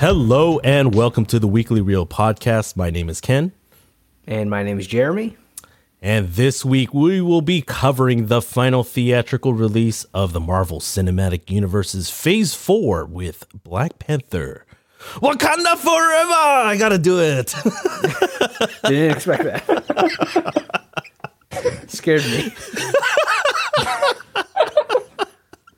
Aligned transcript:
Hello 0.00 0.58
and 0.60 0.94
welcome 0.94 1.26
to 1.26 1.38
the 1.38 1.46
Weekly 1.46 1.82
Reel 1.82 2.06
podcast. 2.06 2.74
My 2.74 2.88
name 2.88 3.10
is 3.10 3.20
Ken. 3.20 3.52
And 4.26 4.48
my 4.48 4.62
name 4.62 4.78
is 4.78 4.86
Jeremy. 4.86 5.36
And 6.00 6.28
this 6.28 6.64
week 6.64 6.94
we 6.94 7.20
will 7.20 7.42
be 7.42 7.60
covering 7.60 8.28
the 8.28 8.40
final 8.40 8.82
theatrical 8.82 9.52
release 9.52 10.04
of 10.14 10.32
the 10.32 10.40
Marvel 10.40 10.80
Cinematic 10.80 11.50
Universe's 11.50 12.08
Phase 12.08 12.54
4 12.54 13.04
with 13.04 13.44
Black 13.62 13.98
Panther. 13.98 14.64
Wakanda 15.16 15.76
forever! 15.76 16.32
I 16.32 16.76
gotta 16.78 16.96
do 16.96 17.20
it. 17.20 17.54
Didn't 18.84 19.16
expect 19.16 19.44
that. 19.44 20.80
Scared 21.88 22.24
me. 22.24 22.54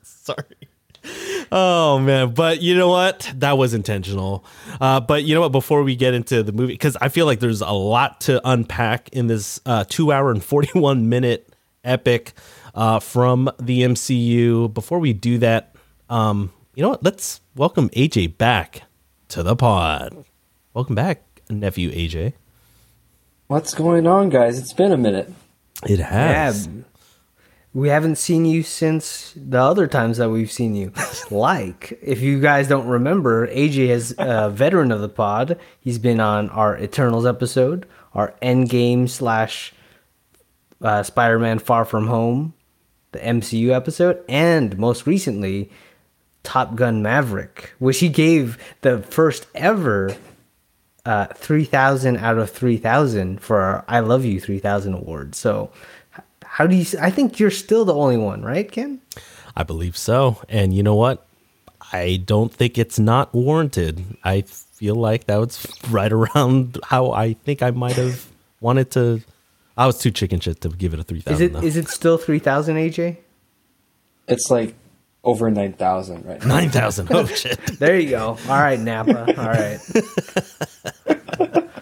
Sorry. 0.01 0.52
Oh 1.55 1.99
man, 1.99 2.33
but 2.33 2.63
you 2.63 2.75
know 2.75 2.87
what? 2.87 3.31
That 3.35 3.59
was 3.59 3.75
intentional. 3.75 4.43
Uh, 4.81 4.99
but 4.99 5.23
you 5.23 5.35
know 5.35 5.41
what? 5.41 5.51
Before 5.51 5.83
we 5.83 5.95
get 5.95 6.15
into 6.15 6.41
the 6.41 6.51
movie, 6.51 6.73
because 6.73 6.97
I 6.99 7.09
feel 7.09 7.27
like 7.27 7.41
there's 7.41 7.61
a 7.61 7.69
lot 7.69 8.21
to 8.21 8.41
unpack 8.43 9.09
in 9.09 9.27
this 9.27 9.59
uh, 9.67 9.83
two 9.87 10.11
hour 10.11 10.31
and 10.31 10.43
41 10.43 11.09
minute 11.09 11.53
epic 11.83 12.33
uh, 12.73 12.99
from 12.99 13.51
the 13.59 13.81
MCU. 13.83 14.73
Before 14.73 14.97
we 14.97 15.13
do 15.13 15.37
that, 15.37 15.75
um, 16.09 16.51
you 16.73 16.81
know 16.81 16.89
what? 16.89 17.03
Let's 17.03 17.39
welcome 17.55 17.89
AJ 17.89 18.39
back 18.39 18.81
to 19.27 19.43
the 19.43 19.55
pod. 19.55 20.25
Welcome 20.73 20.95
back, 20.95 21.21
nephew 21.51 21.91
AJ. 21.91 22.33
What's 23.45 23.75
going 23.75 24.07
on, 24.07 24.29
guys? 24.29 24.57
It's 24.57 24.73
been 24.73 24.91
a 24.91 24.97
minute. 24.97 25.31
It 25.87 25.99
has. 25.99 26.65
Yeah. 26.65 26.81
We 27.73 27.89
haven't 27.89 28.17
seen 28.17 28.45
you 28.45 28.61
since 28.61 29.33
the 29.35 29.59
other 29.59 29.87
times 29.87 30.17
that 30.17 30.29
we've 30.29 30.51
seen 30.51 30.75
you. 30.75 30.91
like, 31.31 31.97
if 32.03 32.21
you 32.21 32.39
guys 32.39 32.67
don't 32.67 32.87
remember, 32.87 33.47
AJ 33.47 33.77
is 33.89 34.15
a 34.19 34.49
veteran 34.53 34.91
of 34.91 35.01
the 35.01 35.09
pod. 35.09 35.59
He's 35.79 35.97
been 35.97 36.19
on 36.19 36.49
our 36.49 36.77
Eternals 36.77 37.25
episode, 37.25 37.87
our 38.13 38.35
Endgame 38.43 39.09
slash 39.09 39.73
uh, 40.81 41.01
Spider 41.01 41.39
Man 41.39 41.57
Far 41.57 41.83
From 41.83 42.07
Home, 42.07 42.53
the 43.11 43.19
MCU 43.19 43.69
episode, 43.69 44.23
and 44.29 44.77
most 44.77 45.07
recently, 45.07 45.71
Top 46.43 46.75
Gun 46.75 47.01
Maverick, 47.01 47.73
which 47.79 47.99
he 47.99 48.09
gave 48.09 48.57
the 48.81 48.99
first 48.99 49.47
ever 49.55 50.15
uh, 51.05 51.25
3000 51.27 52.17
out 52.17 52.37
of 52.37 52.49
3000 52.49 53.41
for 53.41 53.61
our 53.61 53.85
I 53.87 53.99
Love 54.01 54.25
You 54.25 54.39
3000 54.39 54.93
award. 54.93 55.35
So, 55.35 55.71
how 56.53 56.67
do 56.67 56.75
you 56.75 56.85
I 57.01 57.09
think 57.09 57.39
you're 57.39 57.49
still 57.49 57.83
the 57.83 57.95
only 57.95 58.15
one, 58.15 58.43
right, 58.43 58.71
Ken? 58.71 59.01
I 59.55 59.63
believe 59.63 59.97
so. 59.97 60.39
And 60.47 60.71
you 60.71 60.83
know 60.83 60.93
what? 60.93 61.25
I 61.91 62.21
don't 62.23 62.53
think 62.53 62.77
it's 62.77 62.99
not 62.99 63.33
warranted. 63.33 64.05
I 64.23 64.41
feel 64.41 64.93
like 64.93 65.25
that 65.25 65.37
was 65.37 65.65
right 65.89 66.11
around 66.13 66.77
how 66.83 67.11
I 67.11 67.33
think 67.33 67.63
I 67.63 67.71
might 67.71 67.95
have 67.95 68.27
wanted 68.61 68.91
to. 68.91 69.21
I 69.75 69.87
was 69.87 69.97
too 69.97 70.11
chicken 70.11 70.39
shit 70.39 70.61
to 70.61 70.69
give 70.69 70.93
it 70.93 70.99
a 70.99 71.03
3000. 71.03 71.33
Is 71.33 71.41
it 71.41 71.63
is 71.63 71.75
it 71.75 71.89
still 71.89 72.19
3000 72.19 72.75
AJ? 72.75 73.17
It's 74.27 74.51
like 74.51 74.75
over 75.23 75.49
9,000 75.49 76.23
right 76.23 76.39
now. 76.39 76.47
9000. 76.47 77.07
Oh 77.09 77.25
shit. 77.41 77.59
There 77.79 77.97
you 77.97 78.11
go. 78.11 78.37
All 78.47 78.61
right, 78.61 78.79
Nappa. 78.79 79.25
All 79.41 79.49
right. 79.49 79.79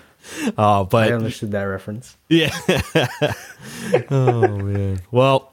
Oh, 0.58 0.86
but 0.86 1.12
I 1.12 1.14
understood 1.16 1.52
that 1.52 1.64
reference. 1.64 2.18
yeah. 2.30 2.52
oh 4.12 4.58
man. 4.58 5.02
Well, 5.12 5.52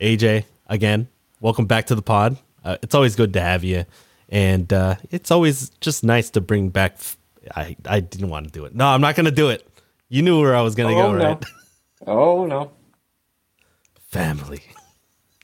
AJ, 0.00 0.44
again, 0.66 1.08
welcome 1.40 1.66
back 1.66 1.86
to 1.86 1.94
the 1.94 2.02
pod. 2.02 2.36
Uh, 2.64 2.76
it's 2.82 2.94
always 2.94 3.14
good 3.16 3.32
to 3.34 3.40
have 3.40 3.62
you, 3.64 3.84
and 4.28 4.72
uh, 4.72 4.96
it's 5.10 5.30
always 5.30 5.70
just 5.80 6.02
nice 6.04 6.30
to 6.30 6.40
bring 6.40 6.68
back. 6.70 6.94
F- 6.94 7.16
I 7.54 7.76
I 7.86 8.00
didn't 8.00 8.28
want 8.28 8.46
to 8.46 8.52
do 8.52 8.64
it. 8.64 8.74
No, 8.74 8.86
I'm 8.86 9.00
not 9.00 9.14
gonna 9.16 9.30
do 9.30 9.50
it. 9.50 9.66
You 10.08 10.22
knew 10.22 10.40
where 10.40 10.54
I 10.56 10.62
was 10.62 10.74
gonna 10.74 10.94
Oh, 10.96 11.02
go, 11.02 11.12
no. 11.12 11.24
right? 11.28 11.44
Oh, 12.06 12.46
no. 12.46 12.70
Family. 14.08 14.62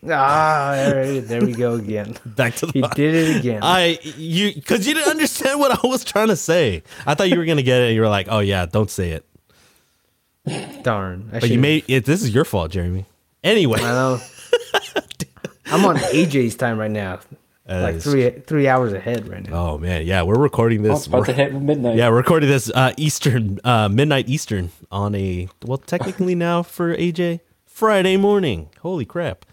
Ah, 0.08 0.70
all 0.86 0.94
right, 0.96 1.20
there 1.20 1.40
we 1.44 1.52
go 1.52 1.74
again. 1.74 2.16
Back 2.26 2.56
to 2.56 2.66
the 2.66 2.72
He 2.72 2.82
did 2.94 3.14
it 3.14 3.36
again. 3.38 3.60
I 3.62 3.98
you 4.02 4.52
because 4.52 4.86
you 4.86 4.94
didn't 4.94 5.10
understand 5.10 5.60
what 5.60 5.70
I 5.72 5.86
was 5.86 6.02
trying 6.04 6.28
to 6.28 6.36
say. 6.36 6.82
I 7.06 7.14
thought 7.14 7.30
you 7.30 7.38
were 7.38 7.44
gonna 7.44 7.62
get 7.62 7.80
it. 7.82 7.86
and 7.86 7.94
You 7.94 8.00
were 8.00 8.08
like, 8.08 8.26
"Oh 8.28 8.41
yeah, 8.41 8.66
don't 8.66 8.91
say 8.91 9.12
it." 9.12 9.24
Darn. 10.82 11.28
I 11.30 11.34
But 11.34 11.42
you 11.44 11.48
should've- 11.50 11.60
made 11.60 11.84
it. 11.86 12.04
This 12.04 12.22
is 12.22 12.34
your 12.34 12.44
fault, 12.44 12.72
Jeremy. 12.72 13.06
Anyway, 13.44 13.78
I 13.80 13.82
know. 13.92 14.20
I'm 15.66 15.84
on 15.84 15.96
AJ's 15.96 16.56
time 16.56 16.78
right 16.78 16.91
now. 16.91 17.20
like 17.68 17.94
is 17.96 18.04
three 18.04 18.28
three 18.30 18.66
hours 18.68 18.92
ahead 18.92 19.28
right 19.28 19.48
now. 19.48 19.54
oh 19.74 19.78
man, 19.78 20.04
yeah, 20.04 20.22
we're 20.22 20.34
recording 20.38 20.80
Oh, 20.80 20.88
this. 20.88 20.98
it's 20.98 21.06
about 21.06 21.26
to 21.26 21.32
hit 21.32 21.54
midnight. 21.54 21.96
yeah, 21.96 22.08
we're 22.08 22.16
recording 22.16 22.48
this 22.48 22.70
uh, 22.74 22.92
Eastern, 22.96 23.60
uh, 23.62 23.88
midnight 23.88 24.28
Eastern 24.28 24.70
on 24.91 25.14
a 25.14 25.48
well, 25.64 25.78
technically 25.78 26.34
now 26.34 26.62
for 26.64 26.94
AJ 26.96 27.38
Friday 27.64 28.16
morning. 28.16 28.68
Holy 28.80 29.04
crap! 29.04 29.46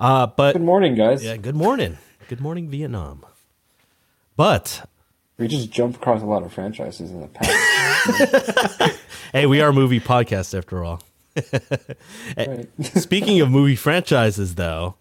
Uh, 0.00 0.26
but 0.26 0.52
Good 0.54 0.62
morning, 0.62 0.94
guys. 0.94 1.22
yeah, 1.22 1.36
good 1.36 1.54
morning, 1.54 1.98
good 2.28 2.40
morning, 2.40 2.68
Vietnam. 2.70 3.24
But 4.34 4.88
We 5.38 5.46
just 5.46 5.70
jumped 5.70 5.96
across 5.96 6.22
a 6.22 6.26
lot 6.26 6.42
of 6.42 6.52
franchises 6.52 7.10
in 7.10 7.20
the 7.20 7.26
past. 7.28 8.98
hey, 9.32 9.44
we 9.44 9.60
are 9.60 9.68
a 9.68 9.72
movie 9.74 10.00
podcast 10.00 10.56
after 10.56 10.82
all. 10.82 11.02
right. 12.36 12.66
Speaking 12.98 13.40
of 13.42 13.50
movie 13.50 13.76
franchises, 13.76 14.54
though, 14.54 14.94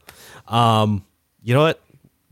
um, 0.49 1.05
you 1.43 1.53
know 1.53 1.61
what, 1.61 1.81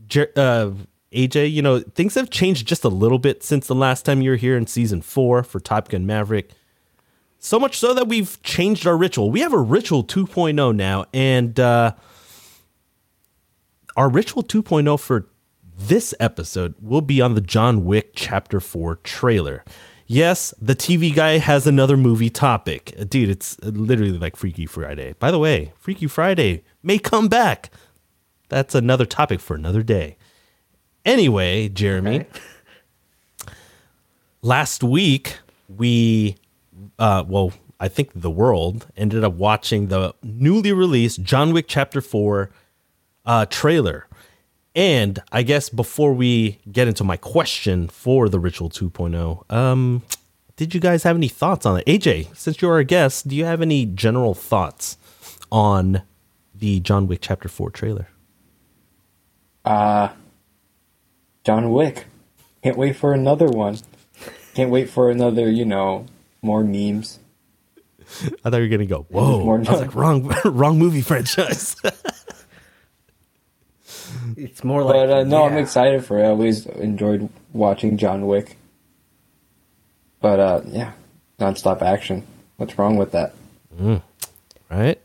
Jer- 0.06 0.32
uh, 0.36 0.70
AJ, 1.12 1.50
you 1.50 1.62
know 1.62 1.80
things 1.80 2.14
have 2.16 2.28
changed 2.28 2.68
just 2.68 2.84
a 2.84 2.90
little 2.90 3.18
bit 3.18 3.42
since 3.42 3.66
the 3.66 3.74
last 3.74 4.04
time 4.04 4.20
you 4.20 4.30
were 4.30 4.36
here 4.36 4.58
in 4.58 4.66
season 4.66 5.00
four 5.00 5.42
for 5.42 5.58
Top 5.58 5.88
Gun 5.88 6.04
Maverick. 6.04 6.50
So 7.38 7.58
much 7.58 7.78
so 7.78 7.94
that 7.94 8.08
we've 8.08 8.40
changed 8.42 8.86
our 8.86 8.96
ritual. 8.96 9.30
We 9.30 9.40
have 9.40 9.52
a 9.54 9.58
ritual 9.58 10.04
2.0 10.04 10.74
now, 10.76 11.06
and 11.14 11.58
uh, 11.58 11.92
our 13.98 14.08
ritual 14.08 14.44
2.0 14.44 14.98
for 15.00 15.26
this 15.76 16.14
episode 16.20 16.74
will 16.80 17.00
be 17.00 17.20
on 17.20 17.34
the 17.34 17.40
John 17.40 17.84
Wick 17.84 18.12
Chapter 18.14 18.60
4 18.60 18.94
trailer. 19.02 19.64
Yes, 20.06 20.54
the 20.60 20.76
TV 20.76 21.12
guy 21.12 21.38
has 21.38 21.66
another 21.66 21.96
movie 21.96 22.30
topic. 22.30 22.94
Dude, 23.08 23.28
it's 23.28 23.58
literally 23.60 24.16
like 24.16 24.36
Freaky 24.36 24.66
Friday. 24.66 25.14
By 25.18 25.32
the 25.32 25.38
way, 25.40 25.72
Freaky 25.76 26.06
Friday 26.06 26.62
may 26.80 26.98
come 26.98 27.26
back. 27.26 27.72
That's 28.48 28.76
another 28.76 29.04
topic 29.04 29.40
for 29.40 29.56
another 29.56 29.82
day. 29.82 30.16
Anyway, 31.04 31.68
Jeremy, 31.68 32.24
last 34.42 34.84
week 34.84 35.38
we 35.68 36.36
uh 36.98 37.24
well 37.26 37.52
i 37.80 37.88
think 37.88 38.10
the 38.14 38.30
world 38.30 38.86
ended 38.96 39.22
up 39.22 39.34
watching 39.34 39.88
the 39.88 40.14
newly 40.22 40.72
released 40.72 41.22
john 41.22 41.52
wick 41.52 41.66
chapter 41.68 42.00
4 42.00 42.48
uh 43.28 43.46
trailer 43.46 44.08
and 44.74 45.20
i 45.30 45.42
guess 45.42 45.68
before 45.68 46.12
we 46.12 46.58
get 46.72 46.88
into 46.88 47.04
my 47.04 47.16
question 47.16 47.86
for 47.88 48.28
the 48.28 48.40
ritual 48.40 48.68
2.0 48.70 49.48
um 49.52 50.02
did 50.56 50.74
you 50.74 50.80
guys 50.80 51.04
have 51.04 51.14
any 51.16 51.28
thoughts 51.28 51.64
on 51.64 51.78
it 51.78 51.86
aj 51.86 52.36
since 52.36 52.60
you're 52.60 52.78
a 52.78 52.84
guest 52.84 53.28
do 53.28 53.36
you 53.36 53.44
have 53.44 53.62
any 53.62 53.86
general 53.86 54.34
thoughts 54.34 54.96
on 55.52 56.02
the 56.54 56.80
john 56.80 57.06
wick 57.06 57.20
chapter 57.22 57.48
4 57.48 57.70
trailer 57.70 58.08
Uh, 59.64 60.08
John 61.44 61.70
Wick. 61.72 62.06
Can't 62.62 62.78
wait 62.78 62.96
for 62.96 63.12
another 63.12 63.48
one. 63.48 63.76
Can't 64.54 64.70
wait 64.70 64.88
for 64.88 65.10
another, 65.10 65.50
you 65.50 65.64
know, 65.66 66.06
more 66.42 66.64
memes. 66.64 67.18
i 68.44 68.48
thought 68.48 68.56
you 68.56 68.62
were 68.62 68.68
gonna 68.68 68.86
go 68.86 69.04
whoa 69.10 69.44
More 69.44 69.56
i 69.56 69.70
was 69.70 69.80
like 69.82 69.94
wrong 69.94 70.32
wrong 70.46 70.78
movie 70.78 71.02
franchise 71.02 71.76
It's 74.38 74.62
more 74.62 74.82
like 74.84 74.94
But 74.94 75.10
uh, 75.10 75.24
no, 75.24 75.44
I'm 75.44 75.56
excited 75.56 76.04
for 76.04 76.18
it. 76.18 76.22
I 76.22 76.28
always 76.28 76.66
enjoyed 76.66 77.28
watching 77.52 77.96
John 77.96 78.26
Wick. 78.26 78.56
But 80.20 80.38
uh, 80.38 80.60
yeah, 80.66 80.92
nonstop 81.40 81.82
action. 81.82 82.24
What's 82.56 82.78
wrong 82.78 82.96
with 82.96 83.12
that? 83.12 83.34
right? 84.70 85.00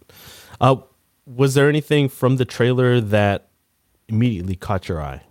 Uh, 0.62 0.77
was 1.25 1.56
there 1.56 1.68
anything 1.69 2.09
from 2.09 2.38
the 2.38 2.45
trailer 2.45 3.01
that 3.01 3.50
immediately 4.07 4.56
caught 4.56 4.88
your 4.88 5.01
eye? 5.01 5.24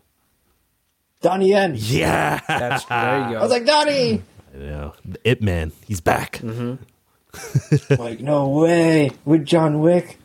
Donnie 1.20 1.50
Yen. 1.50 1.74
Yeah, 1.76 2.40
That's 2.48 2.84
there 2.86 3.18
you 3.28 3.34
go. 3.34 3.38
I 3.38 3.42
was 3.42 3.50
like, 3.50 3.64
Donnie! 3.64 4.22
I 4.54 4.58
know. 4.58 4.94
The 5.04 5.20
Ip 5.30 5.40
Man, 5.40 5.72
he's 5.86 6.00
back. 6.00 6.40
like, 7.90 8.20
no 8.20 8.48
way. 8.48 9.12
With 9.24 9.46
John 9.46 9.80
Wick. 9.80 10.18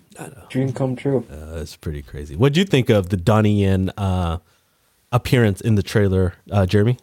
Dream 0.50 0.74
come 0.74 0.96
true. 0.96 1.26
Uh, 1.32 1.56
that's 1.56 1.76
pretty 1.76 2.02
crazy. 2.02 2.36
What 2.36 2.54
do 2.54 2.60
you 2.60 2.66
think 2.66 2.90
of 2.90 3.10
the 3.10 3.18
Donnie 3.18 3.62
Yen 3.62 3.92
uh, 3.98 4.38
appearance 5.12 5.62
in 5.62 5.76
the 5.76 5.84
trailer, 5.84 6.34
uh, 6.52 6.66
Jeremy? 6.66 6.98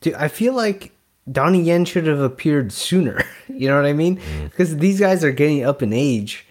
Dude, 0.00 0.14
I 0.14 0.28
feel 0.28 0.54
like 0.54 0.92
Donnie 1.30 1.62
Yen 1.62 1.84
should 1.84 2.06
have 2.06 2.20
appeared 2.20 2.72
sooner. 2.72 3.22
you 3.48 3.68
know 3.68 3.76
what 3.76 3.86
I 3.86 3.92
mean? 3.92 4.20
Because 4.44 4.76
these 4.76 5.00
guys 5.00 5.24
are 5.24 5.32
getting 5.32 5.64
up 5.64 5.82
in 5.82 5.92
age. 5.92 6.46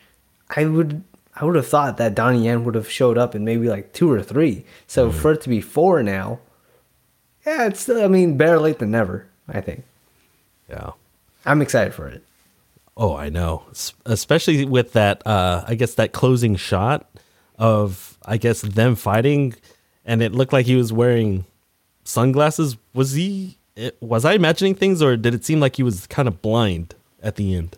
I 0.56 0.66
would 0.66 1.04
I 1.40 1.46
would 1.46 1.56
have 1.56 1.68
thought 1.68 1.98
that 1.98 2.16
Donnie 2.16 2.46
Yen 2.46 2.64
would 2.64 2.76
have 2.76 2.90
showed 2.90 3.18
up 3.18 3.36
in 3.36 3.46
maybe 3.46 3.70
like 3.70 3.94
two 3.94 4.12
or 4.12 4.24
three. 4.24 4.66
So 4.88 5.12
for 5.12 5.34
it 5.34 5.42
to 5.42 5.50
be 5.50 5.62
four 5.62 6.02
now, 6.02 6.40
Yeah, 7.46 7.68
it's 7.68 7.82
still. 7.82 8.04
I 8.04 8.08
mean, 8.08 8.38
better 8.38 8.60
late 8.60 8.80
than 8.80 8.92
never. 8.92 9.28
I 9.48 9.62
think. 9.62 9.84
Yeah. 10.70 10.92
I'm 11.46 11.62
excited 11.62 11.94
for 11.94 12.08
it. 12.08 12.24
Oh, 13.00 13.16
I 13.16 13.30
know. 13.30 13.64
Especially 14.06 14.66
with 14.66 14.94
that, 14.94 15.26
uh, 15.26 15.64
I 15.68 15.76
guess 15.76 15.94
that 15.96 16.14
closing 16.14 16.56
shot 16.56 17.08
of, 17.60 18.18
I 18.26 18.38
guess 18.38 18.62
them 18.62 18.96
fighting, 18.96 19.54
and 20.04 20.22
it 20.24 20.34
looked 20.34 20.52
like 20.52 20.66
he 20.66 20.76
was 20.76 20.92
wearing 20.92 21.46
sunglasses. 22.04 22.76
Was 22.96 23.14
he? 23.14 23.58
Was 24.02 24.26
I 24.26 24.34
imagining 24.34 24.74
things, 24.74 25.04
or 25.04 25.16
did 25.16 25.36
it 25.36 25.46
seem 25.46 25.60
like 25.60 25.76
he 25.76 25.84
was 25.84 26.08
kind 26.08 26.28
of 26.28 26.42
blind 26.42 26.96
at 27.22 27.36
the 27.36 27.54
end? 27.56 27.78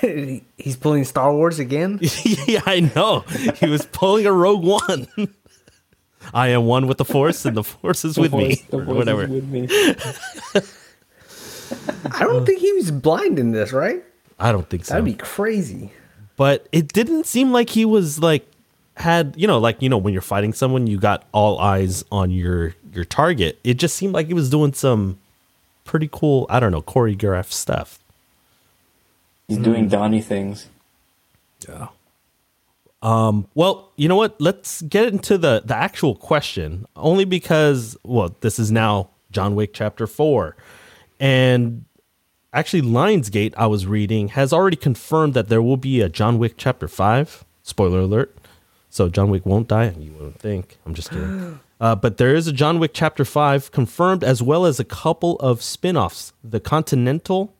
He's 0.56 0.76
pulling 0.76 1.04
Star 1.04 1.32
Wars 1.32 1.60
again. 1.60 2.00
yeah, 2.24 2.62
I 2.66 2.80
know. 2.96 3.20
He 3.60 3.66
was 3.68 3.86
pulling 3.86 4.26
a 4.26 4.32
Rogue 4.32 4.64
One. 4.64 5.06
I 6.34 6.48
am 6.48 6.66
one 6.66 6.88
with 6.88 6.98
the 6.98 7.04
Force, 7.04 7.44
and 7.44 7.56
the 7.56 7.62
Force 7.62 8.04
is 8.04 8.18
with 8.18 8.34
me, 8.34 8.64
The 8.70 8.78
or 8.78 8.82
voice 8.82 8.90
is 8.92 8.96
whatever. 8.96 9.26
with 9.28 9.48
me. 9.48 9.68
I 12.12 12.24
don't 12.24 12.44
think 12.44 12.58
he 12.60 12.72
was 12.72 12.90
blind 12.90 13.38
in 13.38 13.52
this, 13.52 13.72
right? 13.72 14.02
I 14.40 14.50
don't 14.52 14.68
think 14.68 14.84
so. 14.84 14.94
That'd 14.94 15.04
be 15.04 15.14
crazy. 15.14 15.92
but 16.36 16.66
it 16.72 16.92
didn't 16.92 17.26
seem 17.26 17.52
like 17.52 17.70
he 17.70 17.84
was 17.84 18.18
like 18.18 18.46
had 18.96 19.34
you 19.36 19.46
know 19.46 19.58
like 19.58 19.80
you 19.80 19.88
know 19.88 19.96
when 19.98 20.12
you're 20.12 20.20
fighting 20.22 20.52
someone 20.52 20.86
you 20.86 20.98
got 20.98 21.24
all 21.32 21.58
eyes 21.58 22.04
on 22.10 22.30
your 22.30 22.74
your 22.92 23.04
target 23.04 23.58
it 23.64 23.74
just 23.74 23.96
seemed 23.96 24.12
like 24.12 24.26
he 24.26 24.34
was 24.34 24.50
doing 24.50 24.72
some 24.74 25.16
pretty 25.84 26.08
cool 26.12 26.44
i 26.50 26.60
don't 26.60 26.70
know 26.72 26.82
choreographed 26.82 27.52
stuff 27.52 27.98
He's 29.48 29.58
doing 29.58 29.88
Donnie 29.88 30.20
things. 30.20 30.68
yeah 31.66 31.88
um 33.02 33.46
well 33.54 33.88
you 33.96 34.06
know 34.08 34.16
what 34.16 34.38
let's 34.40 34.82
get 34.82 35.08
into 35.08 35.38
the 35.38 35.62
the 35.64 35.74
actual 35.76 36.14
question 36.14 36.84
only 36.96 37.24
because 37.24 37.96
well 38.04 38.34
this 38.40 38.58
is 38.58 38.70
now 38.70 39.08
john 39.32 39.54
wick 39.54 39.70
chapter 39.72 40.06
4 40.06 40.54
and 41.20 41.84
actually 42.52 42.82
lionsgate 42.82 43.54
i 43.56 43.66
was 43.66 43.86
reading 43.86 44.28
has 44.28 44.52
already 44.52 44.76
confirmed 44.76 45.34
that 45.34 45.48
there 45.48 45.62
will 45.62 45.76
be 45.76 46.00
a 46.00 46.08
john 46.08 46.38
wick 46.38 46.54
chapter 46.56 46.88
5 46.88 47.44
spoiler 47.62 48.00
alert. 48.00 48.36
So 48.88 49.08
john 49.08 49.30
wick 49.30 49.46
won't 49.46 49.68
die 49.68 49.94
you 49.98 50.12
wouldn't 50.12 50.38
think. 50.38 50.78
I'm 50.86 50.94
just 50.94 51.10
kidding. 51.10 51.60
Uh, 51.80 51.94
but 51.94 52.18
there 52.18 52.34
is 52.34 52.46
a 52.46 52.52
john 52.52 52.78
wick 52.78 52.90
chapter 52.92 53.24
5 53.24 53.72
confirmed 53.72 54.22
as 54.22 54.42
well 54.42 54.66
as 54.66 54.78
a 54.78 54.84
couple 54.84 55.36
of 55.36 55.62
spin-offs 55.62 56.34
the 56.44 56.60
continental 56.60 57.54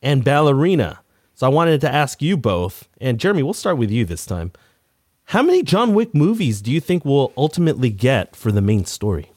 and 0.00 0.24
ballerina. 0.24 1.00
So 1.34 1.46
i 1.46 1.50
wanted 1.50 1.82
to 1.82 1.92
ask 1.92 2.22
you 2.22 2.38
both 2.38 2.88
and 3.02 3.20
jeremy 3.20 3.42
we'll 3.42 3.52
start 3.52 3.76
with 3.76 3.90
you 3.90 4.06
this 4.06 4.24
time. 4.24 4.52
How 5.24 5.42
many 5.42 5.62
john 5.62 5.92
wick 5.92 6.14
movies 6.14 6.62
do 6.62 6.72
you 6.72 6.80
think 6.80 7.04
we'll 7.04 7.34
ultimately 7.36 7.90
get 7.90 8.34
for 8.34 8.50
the 8.50 8.62
main 8.62 8.86
story? 8.86 9.30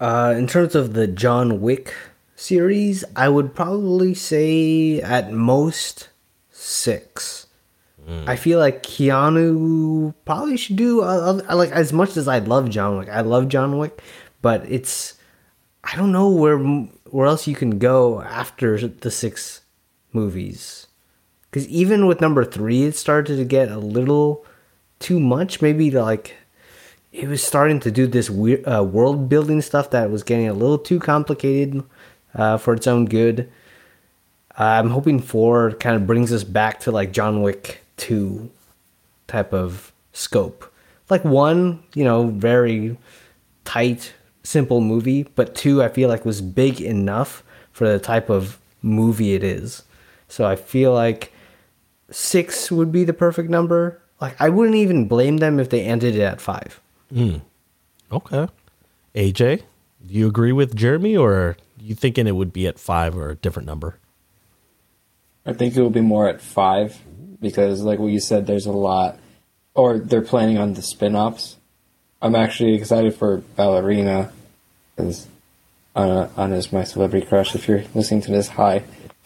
Uh, 0.00 0.34
in 0.36 0.46
terms 0.46 0.74
of 0.74 0.92
the 0.92 1.06
John 1.06 1.60
Wick 1.60 1.94
series, 2.36 3.04
I 3.16 3.28
would 3.28 3.54
probably 3.54 4.14
say 4.14 5.00
at 5.00 5.32
most 5.32 6.08
six. 6.50 7.44
I 8.26 8.36
feel 8.36 8.58
like 8.58 8.82
Keanu 8.82 10.12
probably 10.26 10.58
should 10.58 10.76
do 10.76 11.02
uh, 11.02 11.40
uh, 11.48 11.56
like 11.56 11.70
as 11.70 11.90
much 11.90 12.18
as 12.18 12.28
I 12.28 12.38
love 12.38 12.68
John 12.68 12.98
Wick. 12.98 13.08
I 13.08 13.22
love 13.22 13.48
John 13.48 13.78
Wick, 13.78 14.02
but 14.42 14.62
it's 14.70 15.14
I 15.82 15.96
don't 15.96 16.12
know 16.12 16.28
where 16.28 16.58
where 16.58 17.26
else 17.26 17.46
you 17.46 17.54
can 17.54 17.78
go 17.78 18.20
after 18.20 18.76
the 18.76 19.10
six 19.10 19.62
movies. 20.12 20.86
Because 21.50 21.66
even 21.68 22.06
with 22.06 22.20
number 22.20 22.44
three, 22.44 22.82
it 22.82 22.96
started 22.96 23.36
to 23.36 23.44
get 23.44 23.70
a 23.70 23.78
little 23.78 24.44
too 24.98 25.18
much. 25.18 25.62
Maybe 25.62 25.90
like 25.90 26.34
it 27.10 27.28
was 27.28 27.42
starting 27.42 27.80
to 27.80 27.90
do 27.90 28.06
this 28.06 28.28
weird 28.28 28.68
uh, 28.68 28.84
world 28.84 29.30
building 29.30 29.62
stuff 29.62 29.90
that 29.90 30.10
was 30.10 30.22
getting 30.22 30.48
a 30.48 30.52
little 30.52 30.78
too 30.78 30.98
complicated 30.98 31.82
uh, 32.34 32.58
for 32.58 32.74
its 32.74 32.86
own 32.86 33.06
good. 33.06 33.50
I'm 34.56 34.90
hoping 34.90 35.20
four 35.20 35.72
kind 35.72 35.96
of 35.96 36.06
brings 36.06 36.32
us 36.32 36.44
back 36.44 36.80
to 36.80 36.92
like 36.92 37.12
John 37.12 37.42
Wick 37.42 37.82
two 37.96 38.50
type 39.26 39.52
of 39.52 39.92
scope. 40.12 40.72
Like 41.10 41.24
one, 41.24 41.82
you 41.94 42.04
know, 42.04 42.28
very 42.28 42.96
tight, 43.64 44.14
simple 44.42 44.80
movie, 44.80 45.24
but 45.34 45.54
two, 45.54 45.82
I 45.82 45.88
feel 45.88 46.08
like 46.08 46.24
was 46.24 46.40
big 46.40 46.80
enough 46.80 47.42
for 47.72 47.88
the 47.88 47.98
type 47.98 48.30
of 48.30 48.58
movie 48.80 49.34
it 49.34 49.42
is. 49.42 49.82
So 50.28 50.46
I 50.46 50.56
feel 50.56 50.92
like 50.92 51.32
six 52.10 52.70
would 52.70 52.92
be 52.92 53.04
the 53.04 53.12
perfect 53.12 53.50
number. 53.50 54.00
Like 54.20 54.40
I 54.40 54.48
wouldn't 54.48 54.76
even 54.76 55.08
blame 55.08 55.38
them 55.38 55.58
if 55.58 55.70
they 55.70 55.82
ended 55.82 56.14
it 56.14 56.22
at 56.22 56.40
five. 56.40 56.80
okay 58.12 58.48
aj 59.14 59.38
do 59.38 60.14
you 60.14 60.26
agree 60.26 60.52
with 60.52 60.74
jeremy 60.74 61.16
or 61.16 61.56
you 61.84 61.94
thinking 61.94 62.26
it 62.26 62.36
would 62.36 62.52
be 62.52 62.66
at 62.66 62.78
five 62.78 63.16
or 63.16 63.30
a 63.30 63.36
different 63.36 63.66
number 63.66 63.98
I 65.46 65.52
think 65.52 65.76
it 65.76 65.82
will 65.82 65.90
be 65.90 66.00
more 66.00 66.28
at 66.28 66.40
five 66.40 66.98
because, 67.40 67.82
like 67.82 67.98
what 67.98 68.12
you 68.12 68.20
said, 68.20 68.46
there's 68.46 68.66
a 68.66 68.72
lot, 68.72 69.18
or 69.74 69.98
they're 69.98 70.22
planning 70.22 70.56
on 70.58 70.74
the 70.74 70.82
spin-offs. 70.82 71.58
I'm 72.22 72.34
actually 72.34 72.74
excited 72.74 73.14
for 73.14 73.38
Ballerina 73.56 74.32
because 74.96 75.28
Anna, 75.94 76.30
Anna's 76.36 76.72
my 76.72 76.84
celebrity 76.84 77.26
crush. 77.26 77.54
If 77.54 77.68
you're 77.68 77.84
listening 77.94 78.22
to 78.22 78.32
this, 78.32 78.48
hi. 78.48 78.84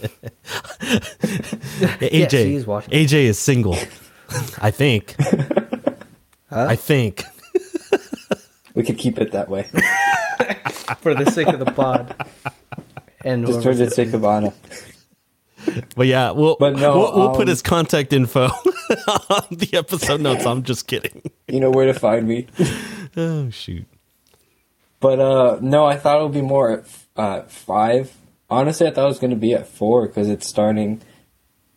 AJ, 2.01 2.31
she 2.31 2.55
is 2.57 2.67
watching. 2.67 2.93
AJ 2.93 3.13
is 3.25 3.39
single. 3.39 3.75
I 4.61 4.73
think. 4.73 5.15
I 6.51 6.75
think. 6.75 7.23
We 8.75 8.83
could 8.83 8.99
keep 8.99 9.19
it 9.19 9.33
that 9.33 9.49
way, 9.49 9.69
for 11.01 11.15
the 11.15 11.31
sake 11.31 11.49
of 11.49 11.59
the 11.59 11.71
pod. 11.73 12.15
And 13.25 13.47
just 13.47 13.63
for 13.63 13.75
the 13.75 13.91
sake 13.91 14.13
of 14.13 14.25
Anna. 14.25 14.53
But 15.97 16.07
yeah, 16.07 16.31
we'll 16.31 16.57
But 16.59 16.77
no, 16.77 16.97
we'll, 16.97 17.17
we'll 17.17 17.31
put 17.31 17.43
um, 17.43 17.49
his 17.49 17.63
contact 17.63 18.13
info 18.13 18.45
on 18.47 19.47
the 19.51 19.71
episode 19.75 20.21
notes. 20.21 20.47
I'm 20.47 20.63
just 20.63 20.87
kidding. 20.87 21.23
You 21.47 21.61
know 21.61 21.71
where 21.71 21.87
to 21.87 21.95
find 21.95 22.27
me. 22.27 22.47
Oh 23.17 23.51
shoot. 23.51 23.87
But 25.01 25.19
uh, 25.19 25.59
no, 25.61 25.87
I 25.87 25.97
thought 25.97 26.21
it 26.21 26.23
would 26.23 26.35
be 26.35 26.43
more 26.43 26.71
at 26.71 26.85
uh, 27.17 27.43
five. 27.43 28.15
Honestly, 28.51 28.87
I 28.87 28.91
thought 28.91 29.07
it 29.07 29.09
was 29.09 29.19
going 29.19 29.31
to 29.31 29.37
be 29.37 29.55
at 29.55 29.67
four 29.67 30.07
because 30.07 30.29
it's 30.29 30.47
starting. 30.47 31.01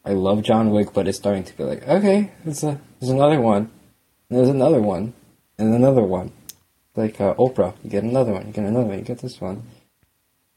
I 0.05 0.11
love 0.11 0.43
John 0.43 0.69
Wick, 0.71 0.93
but 0.93 1.07
it's 1.07 1.17
starting 1.17 1.43
to 1.45 1.57
be 1.57 1.63
like, 1.63 1.87
okay, 1.87 2.31
there's, 2.43 2.63
a, 2.63 2.79
there's 2.99 3.11
another 3.11 3.39
one, 3.39 3.71
and 4.29 4.39
there's 4.39 4.49
another 4.49 4.81
one, 4.81 5.13
and 5.57 5.73
another 5.73 6.03
one. 6.03 6.31
Like 6.95 7.21
uh, 7.21 7.33
Oprah, 7.35 7.73
you 7.83 7.89
get 7.89 8.03
another 8.03 8.33
one, 8.33 8.47
you 8.47 8.53
get 8.53 8.65
another 8.65 8.85
one, 8.87 8.97
you 8.99 9.05
get 9.05 9.19
this 9.19 9.39
one. 9.39 9.63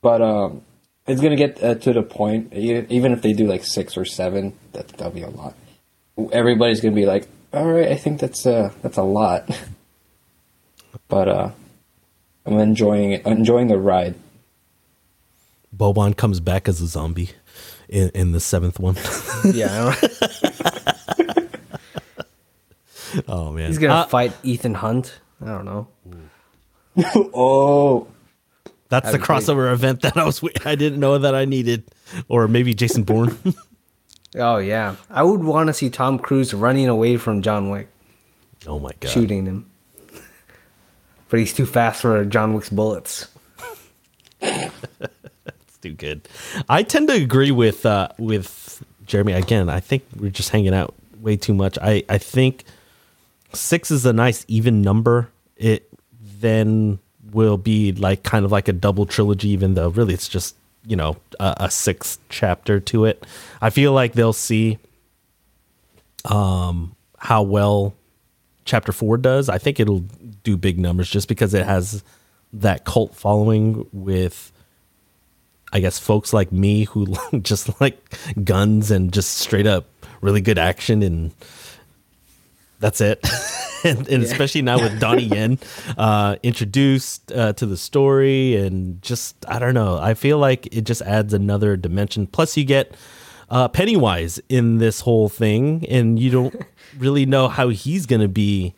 But 0.02 0.20
um, 0.20 0.62
it's 1.06 1.20
going 1.20 1.30
to 1.30 1.36
get 1.36 1.62
uh, 1.62 1.74
to 1.76 1.92
the 1.92 2.02
point, 2.02 2.52
e- 2.54 2.84
even 2.88 3.12
if 3.12 3.22
they 3.22 3.32
do 3.32 3.46
like 3.46 3.64
six 3.64 3.96
or 3.96 4.04
seven, 4.04 4.52
that, 4.72 4.88
that'll 4.88 5.12
be 5.12 5.22
a 5.22 5.30
lot. 5.30 5.54
Everybody's 6.32 6.80
going 6.80 6.94
to 6.94 7.00
be 7.00 7.06
like, 7.06 7.28
all 7.52 7.66
right, 7.70 7.88
I 7.88 7.96
think 7.96 8.20
that's, 8.20 8.46
uh, 8.46 8.72
that's 8.82 8.96
a 8.96 9.02
lot. 9.02 9.48
but 11.08 11.28
uh, 11.28 11.50
I'm 12.44 12.58
enjoying 12.58 13.12
it, 13.12 13.26
enjoying 13.26 13.68
the 13.68 13.78
ride. 13.78 14.14
Boban 15.74 16.16
comes 16.16 16.40
back 16.40 16.68
as 16.68 16.80
a 16.80 16.86
zombie 16.86 17.30
in, 17.88 18.10
in 18.10 18.32
the 18.32 18.40
seventh 18.40 18.78
one. 18.80 18.96
Yeah, 19.52 19.94
oh 23.28 23.52
man. 23.52 23.68
he's 23.68 23.78
gonna 23.78 23.94
Uh, 23.94 24.06
fight 24.06 24.32
Ethan 24.42 24.74
Hunt. 24.74 25.18
I 25.42 25.46
don't 25.46 25.64
know. 25.64 25.88
oh, 27.34 28.06
that's 28.88 29.06
the 29.10 29.18
that'd 29.18 29.26
crossover 29.26 29.72
event 29.72 30.02
that 30.02 30.16
I 30.16 30.24
was 30.24 30.42
I 30.64 30.74
didn't 30.74 31.00
know 31.00 31.18
that 31.18 31.34
I 31.34 31.44
needed. 31.44 31.84
Or 32.28 32.46
maybe 32.48 32.74
Jason 32.74 33.02
Bourne. 33.04 33.36
Oh 34.36 34.56
yeah, 34.58 34.96
I 35.10 35.22
would 35.22 35.44
want 35.44 35.68
to 35.68 35.72
see 35.72 35.90
Tom 35.90 36.18
Cruise 36.18 36.52
running 36.52 36.88
away 36.88 37.16
from 37.18 37.40
John 37.40 37.70
Wick, 37.70 37.86
oh 38.66 38.80
my 38.80 38.90
god. 38.98 39.08
shooting 39.10 39.46
him. 39.46 39.70
But 41.28 41.38
he's 41.40 41.52
too 41.52 41.66
fast 41.66 42.02
for 42.02 42.24
John 42.24 42.52
Wick's 42.52 42.68
bullets. 42.68 43.28
It's 44.40 45.78
too 45.80 45.92
good. 45.92 46.28
I 46.68 46.82
tend 46.82 47.08
to 47.08 47.14
agree 47.14 47.50
with 47.50 47.86
uh, 47.86 48.08
with 48.18 48.84
Jeremy 49.06 49.32
again. 49.32 49.68
I 49.68 49.80
think 49.80 50.04
we're 50.16 50.30
just 50.30 50.50
hanging 50.50 50.74
out 50.74 50.94
way 51.20 51.36
too 51.36 51.54
much. 51.54 51.78
I 51.80 52.02
I 52.08 52.18
think 52.18 52.64
six 53.56 53.90
is 53.90 54.06
a 54.06 54.12
nice 54.12 54.44
even 54.48 54.82
number. 54.82 55.30
It 55.56 55.88
then 56.40 56.98
will 57.32 57.56
be 57.56 57.92
like 57.92 58.22
kind 58.22 58.44
of 58.44 58.52
like 58.52 58.68
a 58.68 58.72
double 58.72 59.06
trilogy, 59.06 59.48
even 59.50 59.74
though 59.74 59.88
really 59.88 60.14
it's 60.14 60.28
just 60.28 60.56
you 60.86 60.96
know 60.96 61.16
a, 61.40 61.54
a 61.58 61.70
sixth 61.70 62.18
chapter 62.28 62.80
to 62.80 63.04
it. 63.04 63.24
I 63.60 63.70
feel 63.70 63.92
like 63.92 64.12
they'll 64.12 64.32
see 64.32 64.78
um 66.24 66.94
how 67.18 67.42
well 67.42 67.94
chapter 68.64 68.92
four 68.92 69.16
does. 69.16 69.48
I 69.48 69.58
think 69.58 69.80
it'll 69.80 70.04
do 70.42 70.56
big 70.56 70.78
numbers 70.78 71.10
just 71.10 71.28
because 71.28 71.54
it 71.54 71.66
has 71.66 72.02
that 72.52 72.84
cult 72.84 73.14
following 73.14 73.86
with 73.92 74.52
I 75.72 75.80
guess 75.80 75.98
folks 75.98 76.32
like 76.32 76.52
me 76.52 76.84
who 76.84 77.14
just 77.40 77.80
like 77.80 77.98
guns 78.44 78.90
and 78.90 79.12
just 79.12 79.38
straight 79.38 79.66
up 79.66 79.86
really 80.20 80.40
good 80.40 80.58
action 80.58 81.02
and 81.02 81.32
that's 82.84 83.00
it. 83.00 83.26
and, 83.84 84.06
and 84.08 84.22
especially 84.22 84.60
now 84.60 84.78
with 84.78 85.00
Donnie 85.00 85.22
Yen 85.22 85.58
uh, 85.96 86.36
introduced 86.42 87.32
uh, 87.32 87.54
to 87.54 87.64
the 87.64 87.78
story, 87.78 88.56
and 88.56 89.00
just 89.00 89.36
I 89.48 89.58
don't 89.58 89.72
know. 89.72 89.96
I 89.96 90.12
feel 90.12 90.36
like 90.36 90.66
it 90.66 90.82
just 90.82 91.00
adds 91.00 91.32
another 91.32 91.78
dimension. 91.78 92.26
Plus, 92.26 92.58
you 92.58 92.64
get 92.64 92.94
uh, 93.48 93.68
Pennywise 93.68 94.38
in 94.50 94.76
this 94.78 95.00
whole 95.00 95.30
thing, 95.30 95.86
and 95.88 96.18
you 96.18 96.30
don't 96.30 96.54
really 96.98 97.24
know 97.24 97.48
how 97.48 97.70
he's 97.70 98.04
going 98.04 98.20
to 98.20 98.28
be 98.28 98.74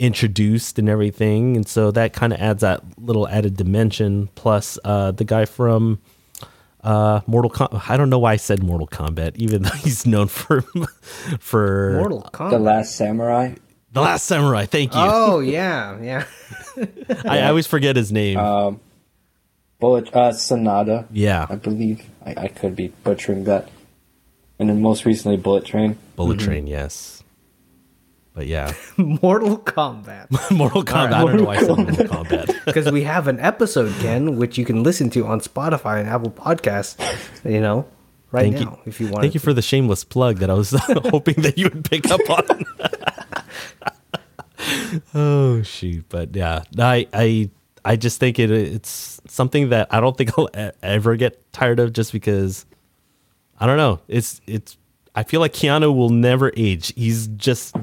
introduced 0.00 0.76
and 0.80 0.88
everything, 0.88 1.56
and 1.56 1.68
so 1.68 1.92
that 1.92 2.12
kind 2.12 2.32
of 2.32 2.40
adds 2.40 2.62
that 2.62 2.82
little 2.98 3.28
added 3.28 3.56
dimension. 3.56 4.30
Plus, 4.34 4.80
uh, 4.84 5.12
the 5.12 5.24
guy 5.24 5.44
from 5.44 6.00
uh, 6.84 7.20
Mortal 7.26 7.50
Kombat. 7.50 7.90
I 7.90 7.96
don't 7.96 8.10
know 8.10 8.18
why 8.18 8.32
I 8.32 8.36
said 8.36 8.62
Mortal 8.62 8.86
Kombat, 8.86 9.36
even 9.36 9.62
though 9.62 9.70
he's 9.82 10.06
known 10.06 10.28
for 10.28 10.62
for 11.40 11.94
Mortal 11.98 12.28
Kombat, 12.32 12.50
The 12.50 12.58
Last 12.58 12.94
Samurai. 12.96 13.54
the 13.92 14.00
Last 14.00 14.24
Samurai. 14.26 14.66
Thank 14.66 14.94
you. 14.94 15.00
Oh 15.00 15.40
yeah, 15.56 15.98
yeah. 16.00 16.24
I, 17.24 17.40
I 17.40 17.48
always 17.48 17.66
forget 17.66 17.96
his 17.96 18.12
name. 18.12 18.38
Um, 18.38 18.80
Bullet 19.80 20.14
uh, 20.14 20.32
Sonata. 20.32 21.06
yeah, 21.10 21.46
I 21.48 21.56
believe 21.56 22.02
I, 22.24 22.34
I 22.44 22.48
could 22.48 22.76
be 22.76 22.88
butchering 23.02 23.44
that. 23.44 23.68
And 24.58 24.68
then 24.68 24.80
most 24.80 25.04
recently, 25.04 25.36
Bullet 25.36 25.64
Train. 25.64 25.98
Bullet 26.14 26.38
Train. 26.38 26.68
Yes, 26.68 27.23
but 28.34 28.48
yeah, 28.48 28.72
Mortal 28.96 29.58
Kombat. 29.58 30.50
Mortal 30.50 30.82
Kombat. 30.84 31.12
I 31.12 31.24
don't 31.24 31.36
know 31.36 31.44
why 31.44 31.56
I 31.56 31.60
said 31.60 31.68
Mortal 31.68 32.06
Kombat. 32.06 32.64
Because 32.64 32.90
we 32.92 33.04
have 33.04 33.28
an 33.28 33.38
episode, 33.38 33.94
Ken, 34.00 34.36
which 34.36 34.58
you 34.58 34.64
can 34.64 34.82
listen 34.82 35.08
to 35.10 35.24
on 35.26 35.40
Spotify 35.40 36.00
and 36.00 36.08
Apple 36.08 36.32
Podcasts. 36.32 36.98
You 37.44 37.60
know, 37.60 37.86
right 38.32 38.52
Thank 38.52 38.66
now, 38.66 38.72
you. 38.72 38.78
if 38.86 39.00
you 39.00 39.06
want. 39.06 39.22
Thank 39.22 39.34
you 39.34 39.40
for 39.40 39.52
the 39.52 39.62
shameless 39.62 40.02
plug 40.02 40.38
that 40.38 40.50
I 40.50 40.54
was 40.54 40.70
hoping 40.72 41.42
that 41.42 41.56
you 41.56 41.70
would 41.72 41.84
pick 41.88 42.10
up 42.10 42.20
on. 42.28 42.64
oh 45.14 45.62
shoot! 45.62 46.04
But 46.08 46.34
yeah, 46.34 46.64
I 46.76 47.06
I 47.12 47.50
I 47.84 47.94
just 47.94 48.18
think 48.18 48.40
it 48.40 48.50
it's 48.50 49.20
something 49.28 49.68
that 49.68 49.86
I 49.92 50.00
don't 50.00 50.18
think 50.18 50.36
I'll 50.36 50.50
ever 50.82 51.14
get 51.14 51.52
tired 51.52 51.78
of, 51.78 51.92
just 51.92 52.12
because 52.12 52.66
I 53.60 53.66
don't 53.66 53.76
know. 53.76 54.00
It's 54.08 54.40
it's. 54.48 54.76
I 55.14 55.22
feel 55.22 55.38
like 55.38 55.52
Keanu 55.52 55.94
will 55.94 56.10
never 56.10 56.50
age. 56.56 56.92
He's 56.96 57.28
just 57.28 57.76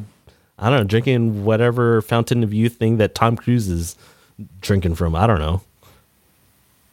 I 0.62 0.70
don't 0.70 0.80
know 0.80 0.84
drinking 0.86 1.44
whatever 1.44 2.02
fountain 2.02 2.44
of 2.44 2.54
youth 2.54 2.76
thing 2.76 2.98
that 2.98 3.16
Tom 3.16 3.36
Cruise 3.36 3.68
is 3.68 3.96
drinking 4.62 4.96
from. 4.96 5.16
I 5.16 5.28
don't 5.28 5.40
know, 5.40 5.62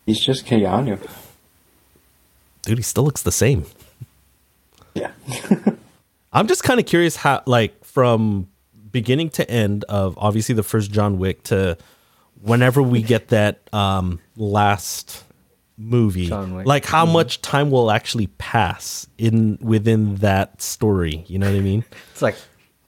He's 0.06 0.20
just 0.20 0.46
Keanu. 0.46 0.98
dude. 2.62 2.78
He 2.78 2.82
still 2.82 3.04
looks 3.04 3.22
the 3.22 3.32
same. 3.32 3.64
Yeah. 4.94 5.12
I'm 6.32 6.46
just 6.46 6.64
kind 6.64 6.80
of 6.80 6.86
curious 6.86 7.16
how, 7.16 7.42
like, 7.46 7.84
from 7.84 8.48
beginning 8.90 9.30
to 9.30 9.48
end 9.50 9.84
of 9.84 10.16
obviously 10.18 10.54
the 10.54 10.62
first 10.62 10.90
John 10.90 11.18
Wick 11.18 11.42
to 11.44 11.76
whenever 12.40 12.82
we 12.82 13.02
get 13.02 13.28
that 13.28 13.60
um, 13.72 14.18
last 14.36 15.24
movie, 15.76 16.26
John 16.28 16.54
Wick. 16.54 16.66
like 16.66 16.84
how 16.86 17.04
much 17.06 17.42
time 17.42 17.70
will 17.70 17.90
actually 17.90 18.28
pass 18.38 19.06
in 19.18 19.58
within 19.60 20.16
that 20.16 20.60
story. 20.62 21.24
You 21.28 21.38
know 21.38 21.50
what 21.50 21.56
I 21.56 21.60
mean? 21.60 21.84
It's 22.12 22.22
like 22.22 22.36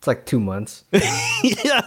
it's 0.00 0.06
like 0.06 0.24
two 0.24 0.40
months. 0.40 0.84
yeah, 0.92 1.82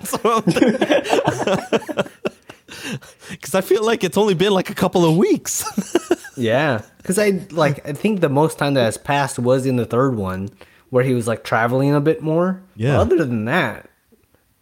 because 3.32 3.56
I 3.56 3.62
feel 3.62 3.84
like 3.84 4.04
it's 4.04 4.18
only 4.18 4.36
been 4.36 4.54
like 4.54 4.70
a 4.70 4.76
couple 4.76 5.04
of 5.04 5.18
weeks. 5.18 5.66
Yeah, 6.36 6.82
because 6.98 7.20
I 7.20 7.46
like 7.52 7.88
I 7.88 7.94
think 7.94 8.22
the 8.22 8.28
most 8.28 8.58
time 8.58 8.74
that 8.74 8.86
has 8.86 8.98
passed 8.98 9.38
was 9.38 9.68
in 9.68 9.76
the 9.76 9.86
third 9.86 10.16
one 10.16 10.50
where 10.90 11.04
he 11.04 11.14
was 11.14 11.28
like 11.28 11.44
traveling 11.44 11.94
a 11.94 12.02
bit 12.02 12.24
more. 12.24 12.64
Yeah. 12.76 13.00
Other 13.00 13.18
than 13.18 13.46
that, 13.46 13.88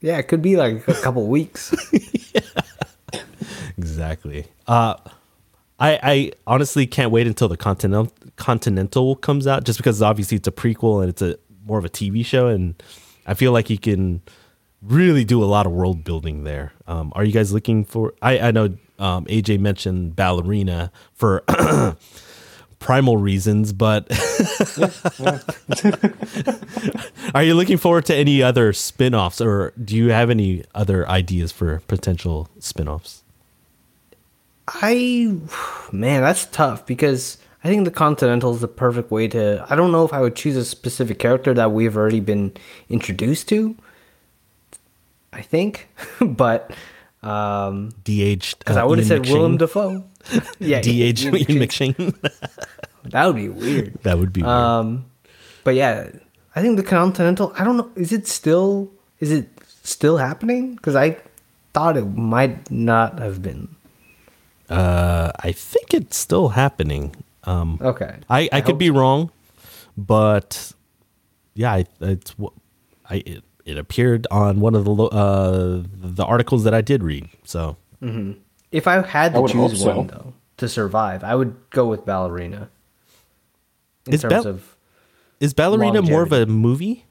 yeah, 0.01 0.17
it 0.17 0.23
could 0.23 0.41
be 0.41 0.57
like 0.57 0.85
a 0.89 0.93
couple 0.95 1.25
weeks. 1.27 1.73
exactly. 3.77 4.47
Uh, 4.67 4.95
I, 5.79 5.99
I 6.03 6.31
honestly 6.45 6.85
can't 6.87 7.09
wait 7.09 7.25
until 7.25 7.47
the 7.47 7.55
Continental 7.55 8.11
Continental 8.35 9.15
comes 9.15 9.47
out, 9.47 9.63
just 9.63 9.79
because 9.79 10.01
obviously 10.01 10.35
it's 10.35 10.49
a 10.49 10.51
prequel 10.51 10.99
and 10.99 11.09
it's 11.09 11.21
a 11.21 11.37
more 11.65 11.77
of 11.77 11.85
a 11.85 11.89
TV 11.89 12.25
show, 12.25 12.47
and 12.47 12.83
I 13.25 13.33
feel 13.33 13.51
like 13.51 13.67
he 13.67 13.77
can 13.77 14.21
really 14.81 15.23
do 15.23 15.43
a 15.43 15.45
lot 15.45 15.65
of 15.65 15.71
world 15.71 16.03
building 16.03 16.43
there. 16.43 16.73
Um, 16.87 17.11
are 17.15 17.23
you 17.23 17.31
guys 17.31 17.53
looking 17.53 17.85
for? 17.85 18.13
I 18.21 18.39
I 18.39 18.51
know 18.51 18.77
um, 18.99 19.25
AJ 19.25 19.59
mentioned 19.59 20.15
ballerina 20.15 20.91
for 21.13 21.43
primal 22.79 23.17
reasons, 23.17 23.73
but 23.73 24.07
are 27.33 27.43
you 27.43 27.53
looking 27.53 27.77
forward 27.77 28.05
to 28.05 28.15
any 28.15 28.43
other 28.43 28.73
spin-offs 28.73 29.39
or 29.39 29.73
do 29.83 29.95
you 29.95 30.09
have 30.09 30.29
any 30.29 30.63
other 30.75 31.07
ideas 31.07 31.51
for 31.51 31.79
potential 31.87 32.49
spin-offs? 32.59 33.23
I 34.67 35.37
man, 35.91 36.21
that's 36.21 36.45
tough 36.47 36.85
because 36.85 37.37
I 37.63 37.67
think 37.67 37.85
the 37.85 37.91
Continental 37.91 38.53
is 38.55 38.61
the 38.61 38.67
perfect 38.67 39.11
way 39.11 39.27
to. 39.29 39.65
I 39.69 39.75
don't 39.75 39.91
know 39.91 40.03
if 40.03 40.13
I 40.13 40.21
would 40.21 40.35
choose 40.35 40.55
a 40.55 40.65
specific 40.65 41.19
character 41.19 41.53
that 41.53 41.71
we've 41.71 41.95
already 41.95 42.19
been 42.19 42.53
introduced 42.89 43.47
to. 43.49 43.75
I 45.33 45.41
think, 45.41 45.87
but 46.21 46.71
um, 47.23 47.91
De-aged 48.03 48.59
because 48.59 48.77
uh, 48.77 48.81
I 48.81 48.83
would 48.83 48.97
have 48.97 49.07
said 49.07 49.25
Willem? 49.27 49.57
Dafoe. 49.57 50.03
yeah, 50.59 50.81
De-aged 50.81 51.25
Ian. 51.25 51.59
McShane. 51.59 52.15
That 53.05 53.25
would 53.25 53.35
be 53.35 53.49
weird. 53.49 53.95
that 54.03 54.19
would 54.19 54.31
be 54.31 54.43
weird. 54.43 54.53
Um, 54.53 55.05
but 55.63 55.73
yeah, 55.73 56.07
I 56.55 56.61
think 56.61 56.77
the 56.77 56.83
Continental. 56.83 57.51
I 57.57 57.63
don't 57.63 57.75
know. 57.75 57.89
Is 57.95 58.11
it 58.13 58.27
still? 58.27 58.91
Is 59.19 59.31
it 59.31 59.49
still 59.83 60.17
happening? 60.17 60.75
Because 60.75 60.95
I 60.95 61.17
thought 61.73 61.97
it 61.97 62.05
might 62.15 62.69
not 62.69 63.17
have 63.17 63.41
been. 63.41 63.75
uh, 64.69 65.31
I 65.39 65.51
think 65.51 65.95
it's 65.95 66.15
still 66.15 66.49
happening. 66.49 67.15
Um, 67.43 67.79
Okay. 67.81 68.15
I, 68.29 68.49
I, 68.51 68.61
could 68.61 68.73
hope 68.73 68.79
be 68.79 68.89
wrong, 68.91 69.31
but 69.97 70.73
yeah, 71.55 71.73
I, 71.73 71.85
it's 72.01 72.35
wh- 72.41 72.53
I 73.09 73.15
it, 73.25 73.43
it 73.65 73.77
appeared 73.77 74.27
on 74.31 74.59
one 74.59 74.75
of 74.75 74.85
the 74.85 74.91
lo- 74.91 75.07
uh 75.07 75.83
the 75.95 76.23
articles 76.23 76.63
that 76.65 76.73
I 76.73 76.81
did 76.81 77.03
read. 77.03 77.29
So 77.43 77.77
If 78.71 78.87
I 78.87 79.01
had 79.05 79.33
to 79.33 79.41
would 79.41 79.51
choose 79.51 79.81
so. 79.81 79.97
one 79.97 80.07
though 80.07 80.33
to 80.57 80.69
survive, 80.69 81.23
I 81.23 81.33
would 81.35 81.55
go 81.71 81.87
with 81.87 82.05
ballerina. 82.05 82.69
In 84.07 84.13
Is 84.13 84.21
terms 84.21 84.33
Bal- 84.33 84.47
of, 84.47 84.75
is 85.39 85.53
ballerina 85.53 86.01
more 86.01 86.21
of 86.23 86.31
a 86.31 86.45
movie? 86.45 87.05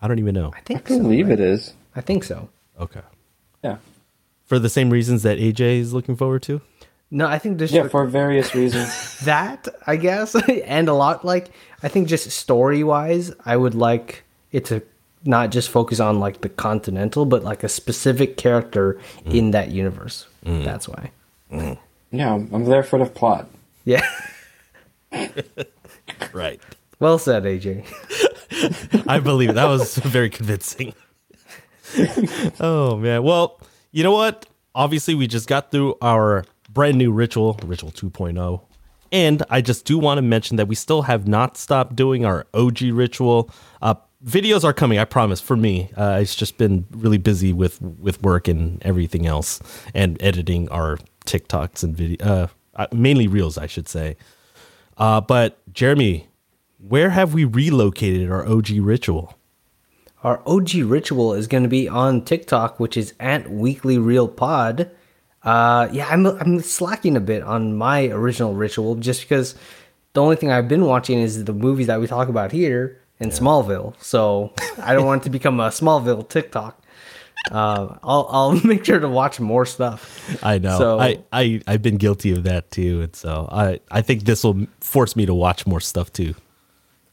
I 0.00 0.08
don't 0.08 0.18
even 0.18 0.34
know. 0.34 0.52
I 0.54 0.60
think 0.60 0.80
I 0.80 0.82
think 0.84 0.98
so. 0.98 1.02
believe 1.02 1.26
right? 1.28 1.38
it 1.38 1.40
is. 1.40 1.74
I 1.96 2.00
think 2.00 2.24
so. 2.24 2.48
Okay, 2.80 3.00
Yeah. 3.62 3.78
for 4.46 4.58
the 4.58 4.68
same 4.68 4.90
reasons 4.90 5.22
that 5.24 5.38
AJ 5.38 5.78
is 5.80 5.92
looking 5.92 6.16
forward 6.16 6.42
to. 6.44 6.60
No, 7.10 7.26
I 7.26 7.38
think 7.38 7.58
just 7.58 7.72
Yeah, 7.72 7.88
for 7.88 8.04
various 8.06 8.54
reasons. 8.54 9.18
that, 9.24 9.68
I 9.86 9.96
guess, 9.96 10.34
and 10.64 10.88
a 10.88 10.94
lot 10.94 11.24
like 11.24 11.50
I 11.82 11.88
think 11.88 12.08
just 12.08 12.30
story 12.30 12.84
wise, 12.84 13.32
I 13.44 13.56
would 13.56 13.74
like 13.74 14.24
it 14.52 14.66
to 14.66 14.82
not 15.24 15.50
just 15.50 15.70
focus 15.70 16.00
on 16.00 16.20
like 16.20 16.42
the 16.42 16.48
continental, 16.48 17.24
but 17.24 17.42
like 17.42 17.64
a 17.64 17.68
specific 17.68 18.36
character 18.36 18.98
mm. 19.24 19.34
in 19.34 19.50
that 19.52 19.70
universe. 19.70 20.26
Mm. 20.44 20.64
That's 20.64 20.88
why. 20.88 21.10
Mm. 21.52 21.78
yeah, 22.10 22.34
I'm, 22.34 22.48
I'm 22.52 22.64
there 22.64 22.82
for 22.82 22.98
the 22.98 23.06
plot. 23.06 23.48
Yeah. 23.84 24.06
Right. 26.32 26.60
Well 27.00 27.18
said, 27.18 27.44
AJ. 27.44 27.84
I 29.08 29.20
believe 29.20 29.50
it. 29.50 29.54
that 29.54 29.66
was 29.66 29.96
very 29.98 30.30
convincing. 30.30 30.94
oh 32.60 32.96
man. 32.96 33.22
Well, 33.22 33.60
you 33.92 34.02
know 34.02 34.12
what? 34.12 34.46
Obviously, 34.74 35.14
we 35.14 35.26
just 35.26 35.48
got 35.48 35.70
through 35.70 35.96
our 36.02 36.44
brand 36.68 36.98
new 36.98 37.12
ritual, 37.12 37.58
ritual 37.64 37.90
2.0. 37.90 38.60
And 39.10 39.42
I 39.48 39.60
just 39.60 39.84
do 39.84 39.98
want 39.98 40.18
to 40.18 40.22
mention 40.22 40.56
that 40.56 40.68
we 40.68 40.74
still 40.74 41.02
have 41.02 41.26
not 41.26 41.56
stopped 41.56 41.96
doing 41.96 42.24
our 42.24 42.46
OG 42.52 42.82
ritual. 42.92 43.50
Uh, 43.80 43.94
videos 44.24 44.64
are 44.64 44.72
coming, 44.72 44.98
I 44.98 45.04
promise. 45.04 45.40
For 45.40 45.56
me, 45.56 45.90
uh, 45.96 46.18
it's 46.20 46.34
just 46.34 46.58
been 46.58 46.86
really 46.90 47.18
busy 47.18 47.52
with 47.52 47.80
with 47.80 48.22
work 48.22 48.48
and 48.48 48.82
everything 48.84 49.26
else, 49.26 49.60
and 49.94 50.22
editing 50.22 50.68
our 50.68 50.98
TikToks 51.24 51.82
and 51.82 51.96
video, 51.96 52.26
uh, 52.26 52.46
uh, 52.74 52.86
mainly 52.92 53.28
reels, 53.28 53.56
I 53.56 53.66
should 53.66 53.88
say. 53.88 54.16
Uh, 54.98 55.20
but 55.20 55.58
Jeremy, 55.72 56.28
where 56.78 57.10
have 57.10 57.32
we 57.32 57.44
relocated 57.44 58.30
our 58.30 58.46
OG 58.46 58.70
ritual? 58.80 59.34
Our 60.24 60.42
OG 60.46 60.74
ritual 60.84 61.32
is 61.32 61.46
going 61.46 61.62
to 61.62 61.68
be 61.68 61.88
on 61.88 62.22
TikTok, 62.22 62.80
which 62.80 62.96
is 62.96 63.14
at 63.20 63.50
Weekly 63.50 63.98
Reel 63.98 64.26
Pod. 64.26 64.90
Uh, 65.42 65.88
yeah, 65.92 66.08
I'm 66.10 66.26
I'm 66.26 66.60
slacking 66.60 67.16
a 67.16 67.20
bit 67.20 67.42
on 67.42 67.76
my 67.76 68.06
original 68.08 68.54
ritual 68.54 68.96
just 68.96 69.22
because 69.22 69.54
the 70.12 70.22
only 70.22 70.36
thing 70.36 70.50
I've 70.50 70.68
been 70.68 70.84
watching 70.84 71.18
is 71.20 71.44
the 71.44 71.52
movies 71.52 71.86
that 71.86 72.00
we 72.00 72.06
talk 72.06 72.28
about 72.28 72.50
here 72.52 73.00
in 73.20 73.30
Smallville. 73.30 73.94
So 74.02 74.52
I 74.82 74.94
don't 74.94 75.06
want 75.06 75.22
it 75.22 75.24
to 75.24 75.30
become 75.30 75.60
a 75.60 75.68
Smallville 75.68 76.28
TikTok. 76.28 76.82
Uh, 77.52 77.96
I'll 78.02 78.26
I'll 78.30 78.52
make 78.64 78.84
sure 78.84 78.98
to 78.98 79.08
watch 79.08 79.38
more 79.38 79.64
stuff. 79.64 80.38
I 80.42 80.58
know. 80.58 80.76
So- 80.78 80.98
I, 81.00 81.18
I 81.32 81.60
I've 81.66 81.82
been 81.82 81.96
guilty 81.98 82.32
of 82.32 82.42
that 82.44 82.70
too, 82.70 83.02
and 83.02 83.14
so 83.14 83.48
I 83.50 83.80
I 83.90 84.02
think 84.02 84.24
this 84.24 84.42
will 84.44 84.66
force 84.80 85.14
me 85.14 85.24
to 85.26 85.34
watch 85.34 85.66
more 85.66 85.80
stuff 85.80 86.12
too. 86.12 86.34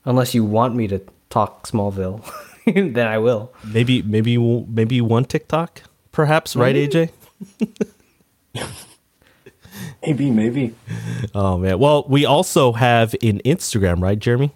Unless 0.03 0.33
you 0.35 0.43
want 0.43 0.75
me 0.75 0.87
to 0.87 1.01
talk 1.29 1.67
Smallville 1.67 2.21
then 2.65 3.07
I 3.07 3.17
will. 3.19 3.53
Maybe 3.63 4.01
maybe 4.01 4.37
maybe 4.37 4.99
one 5.01 5.25
TikTok, 5.25 5.81
perhaps, 6.11 6.55
right, 6.55 6.75
AJ? 6.75 7.11
Maybe, 10.01 10.31
maybe. 10.31 10.73
Oh 11.33 11.57
man. 11.57 11.79
Well, 11.79 12.05
we 12.07 12.25
also 12.25 12.73
have 12.73 13.13
an 13.15 13.39
Instagram, 13.39 14.01
right, 14.01 14.17
Jeremy? 14.17 14.51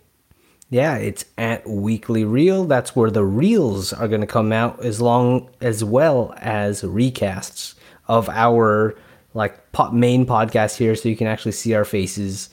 Yeah, 0.69 0.95
it's 0.97 1.25
at 1.37 1.67
Weekly 1.67 2.23
Reel. 2.23 2.65
That's 2.65 2.95
where 2.95 3.09
the 3.09 3.25
reels 3.25 3.91
are 3.91 4.07
going 4.07 4.21
to 4.21 4.27
come 4.27 4.51
out, 4.51 4.83
as 4.85 5.01
long 5.01 5.49
as 5.61 5.83
well 5.83 6.33
as 6.37 6.83
recasts 6.83 7.73
of 8.07 8.29
our 8.29 8.95
like 9.33 9.71
po- 9.71 9.91
main 9.91 10.25
podcast 10.25 10.77
here, 10.77 10.95
so 10.95 11.09
you 11.09 11.15
can 11.15 11.27
actually 11.27 11.53
see 11.53 11.73
our 11.73 11.85
faces 11.85 12.49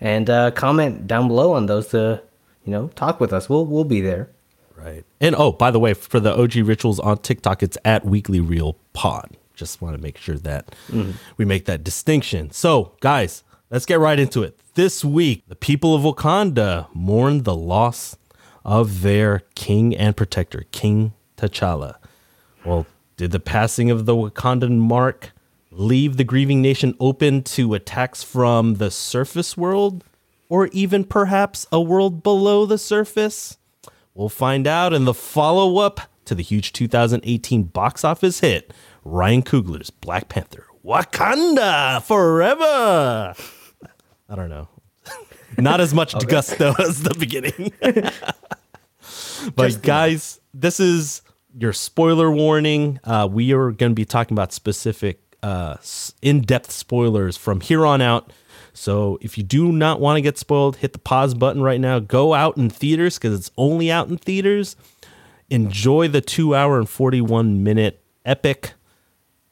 and 0.00 0.30
uh, 0.30 0.52
comment 0.52 1.06
down 1.06 1.28
below 1.28 1.52
on 1.52 1.66
those 1.66 1.88
to 1.88 2.22
you 2.64 2.72
know 2.72 2.88
talk 2.94 3.18
with 3.18 3.32
us. 3.32 3.48
We'll 3.48 3.66
we'll 3.66 3.84
be 3.84 4.00
there. 4.00 4.30
Right. 4.76 5.04
And 5.20 5.34
oh, 5.34 5.50
by 5.50 5.72
the 5.72 5.80
way, 5.80 5.94
for 5.94 6.20
the 6.20 6.32
OG 6.32 6.56
rituals 6.56 7.00
on 7.00 7.18
TikTok, 7.18 7.64
it's 7.64 7.76
at 7.84 8.04
Weekly 8.04 8.38
Reel 8.38 8.76
Pod. 8.92 9.36
Just 9.58 9.82
want 9.82 9.96
to 9.96 10.00
make 10.00 10.18
sure 10.18 10.36
that 10.36 10.72
mm-hmm. 10.88 11.10
we 11.36 11.44
make 11.44 11.64
that 11.64 11.82
distinction. 11.82 12.52
So, 12.52 12.92
guys, 13.00 13.42
let's 13.70 13.86
get 13.86 13.98
right 13.98 14.18
into 14.18 14.44
it. 14.44 14.56
This 14.74 15.04
week, 15.04 15.42
the 15.48 15.56
people 15.56 15.96
of 15.96 16.02
Wakanda 16.02 16.86
mourn 16.94 17.42
the 17.42 17.56
loss 17.56 18.16
of 18.64 19.02
their 19.02 19.42
king 19.56 19.96
and 19.96 20.16
protector, 20.16 20.64
King 20.70 21.12
T'Challa. 21.36 21.96
Well, 22.64 22.86
did 23.16 23.32
the 23.32 23.40
passing 23.40 23.90
of 23.90 24.06
the 24.06 24.14
Wakandan 24.14 24.78
mark 24.78 25.32
leave 25.72 26.18
the 26.18 26.24
grieving 26.24 26.62
nation 26.62 26.94
open 27.00 27.42
to 27.42 27.74
attacks 27.74 28.22
from 28.22 28.74
the 28.74 28.92
surface 28.92 29.56
world 29.56 30.04
or 30.48 30.68
even 30.68 31.02
perhaps 31.02 31.66
a 31.72 31.80
world 31.80 32.22
below 32.22 32.64
the 32.64 32.78
surface? 32.78 33.58
We'll 34.14 34.28
find 34.28 34.68
out 34.68 34.92
in 34.92 35.04
the 35.04 35.14
follow 35.14 35.78
up 35.78 36.02
to 36.26 36.36
the 36.36 36.44
huge 36.44 36.72
2018 36.72 37.64
box 37.64 38.04
office 38.04 38.40
hit, 38.40 38.72
Ryan 39.08 39.42
Coogler's 39.42 39.88
Black 39.88 40.28
Panther 40.28 40.66
Wakanda 40.84 42.02
Forever. 42.02 43.34
I 44.28 44.34
don't 44.34 44.50
know. 44.50 44.68
Not 45.58 45.80
as 45.80 45.94
much 45.94 46.14
gusto 46.28 46.74
as 46.78 47.02
the 47.02 47.14
beginning. 47.18 47.72
but 49.54 49.82
guys, 49.82 50.40
this 50.52 50.78
is 50.78 51.22
your 51.58 51.72
spoiler 51.72 52.30
warning. 52.30 53.00
Uh, 53.02 53.26
we 53.30 53.54
are 53.54 53.70
going 53.70 53.92
to 53.92 53.94
be 53.94 54.04
talking 54.04 54.34
about 54.34 54.52
specific 54.52 55.22
uh, 55.42 55.76
in-depth 56.20 56.70
spoilers 56.70 57.38
from 57.38 57.62
here 57.62 57.86
on 57.86 58.02
out. 58.02 58.30
So 58.74 59.18
if 59.22 59.38
you 59.38 59.42
do 59.42 59.72
not 59.72 60.00
want 60.00 60.18
to 60.18 60.20
get 60.20 60.36
spoiled, 60.36 60.76
hit 60.76 60.92
the 60.92 60.98
pause 60.98 61.32
button 61.32 61.62
right 61.62 61.80
now. 61.80 61.98
Go 61.98 62.34
out 62.34 62.58
in 62.58 62.68
theaters 62.68 63.18
because 63.18 63.38
it's 63.38 63.50
only 63.56 63.90
out 63.90 64.08
in 64.08 64.18
theaters. 64.18 64.76
Enjoy 65.48 66.08
the 66.08 66.20
two 66.20 66.54
hour 66.54 66.78
and 66.78 66.88
41 66.88 67.62
minute 67.62 68.04
epic, 68.26 68.74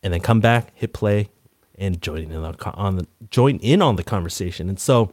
and 0.06 0.14
then 0.14 0.20
come 0.20 0.38
back, 0.38 0.70
hit 0.76 0.92
play, 0.92 1.28
and 1.76 2.00
join 2.00 2.30
in 2.30 2.32
on, 2.32 2.54
on 2.74 2.94
the 2.94 3.08
join 3.28 3.56
in 3.56 3.82
on 3.82 3.96
the 3.96 4.04
conversation. 4.04 4.68
And 4.68 4.78
so, 4.78 5.12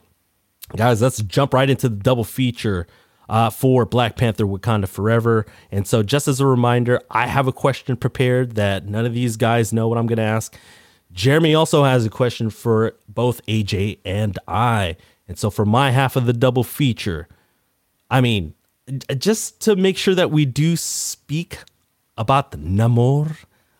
guys, 0.75 1.01
let's 1.01 1.19
jump 1.23 1.51
right 1.51 1.67
into 1.67 1.89
the 1.89 1.95
double 1.95 2.23
feature 2.23 2.85
uh, 3.27 3.49
for 3.49 3.85
Black 3.85 4.17
Panther 4.17 4.45
Wakanda 4.45 4.87
Forever. 4.87 5.47
And 5.71 5.87
so, 5.87 6.03
just 6.03 6.27
as 6.27 6.39
a 6.39 6.45
reminder, 6.45 7.01
I 7.09 7.25
have 7.25 7.47
a 7.47 7.51
question 7.51 7.97
prepared 7.97 8.53
that 8.53 8.85
none 8.85 9.03
of 9.03 9.15
these 9.15 9.35
guys 9.35 9.73
know 9.73 9.87
what 9.87 9.97
I'm 9.97 10.05
going 10.05 10.17
to 10.17 10.23
ask. 10.23 10.55
Jeremy 11.11 11.55
also 11.55 11.83
has 11.85 12.05
a 12.05 12.09
question 12.11 12.51
for 12.51 12.95
both 13.07 13.43
AJ 13.47 13.97
and 14.05 14.37
I. 14.47 14.95
And 15.27 15.39
so, 15.39 15.49
for 15.49 15.65
my 15.65 15.89
half 15.89 16.15
of 16.15 16.27
the 16.27 16.33
double 16.33 16.63
feature, 16.63 17.27
I 18.11 18.21
mean, 18.21 18.53
just 19.17 19.59
to 19.61 19.75
make 19.75 19.97
sure 19.97 20.13
that 20.13 20.29
we 20.29 20.45
do 20.45 20.75
speak 20.75 21.57
about 22.15 22.51
the 22.51 22.57
Namor, 22.59 23.37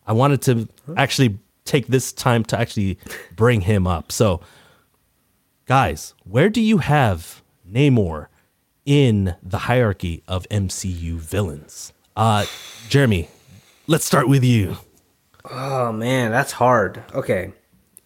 I 0.08 0.13
wanted 0.13 0.42
to 0.44 0.68
actually 0.98 1.39
take 1.66 1.88
this 1.88 2.12
time 2.12 2.44
to 2.46 2.60
actually 2.60 2.98
bring 3.36 3.62
him 3.62 3.88
up. 3.88 4.12
So, 4.12 4.42
guys, 5.66 6.13
where 6.24 6.50
do 6.50 6.62
you 6.62 6.80
have 6.80 7.42
Namor 7.70 8.28
in 8.86 9.36
the 9.42 9.60
hierarchy 9.60 10.24
of 10.28 10.48
MCU 10.50 11.13
villains? 11.13 11.94
Uh, 12.16 12.46
Jeremy, 12.89 13.30
let's 13.88 14.06
start 14.06 14.28
with 14.28 14.44
you. 14.44 14.78
Oh 15.50 15.92
man, 15.92 16.32
that's 16.32 16.54
hard. 16.54 17.04
Okay. 17.13 17.54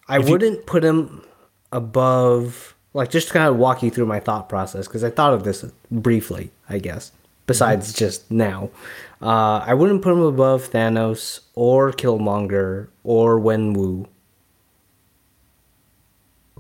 I 0.08 0.20
wouldn't 0.20 0.66
put 0.66 0.84
him 0.84 1.24
above 1.72 2.76
like 2.94 3.12
just 3.12 3.28
to 3.28 3.34
kind 3.34 3.48
of 3.48 3.58
walk 3.58 3.84
you 3.84 3.92
through 3.92 4.06
my 4.06 4.20
thought 4.20 4.50
process 4.50 4.88
because 4.88 5.04
I 5.04 5.10
thought 5.10 5.34
of 5.34 5.44
this 5.44 5.64
briefly, 5.92 6.52
I 6.68 6.80
guess. 6.80 7.12
Besides 7.48 7.94
just 7.94 8.30
now. 8.30 8.70
Uh, 9.22 9.64
I 9.66 9.74
wouldn't 9.74 10.04
put 10.04 10.12
him 10.14 10.22
above 10.22 10.70
Thanos 10.70 11.40
or 11.56 11.92
Killmonger 11.92 12.88
or 13.04 13.40
Wenwu. 13.40 14.06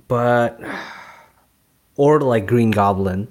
But 0.07 0.59
or 1.95 2.21
like 2.21 2.45
Green 2.47 2.71
Goblin. 2.71 3.27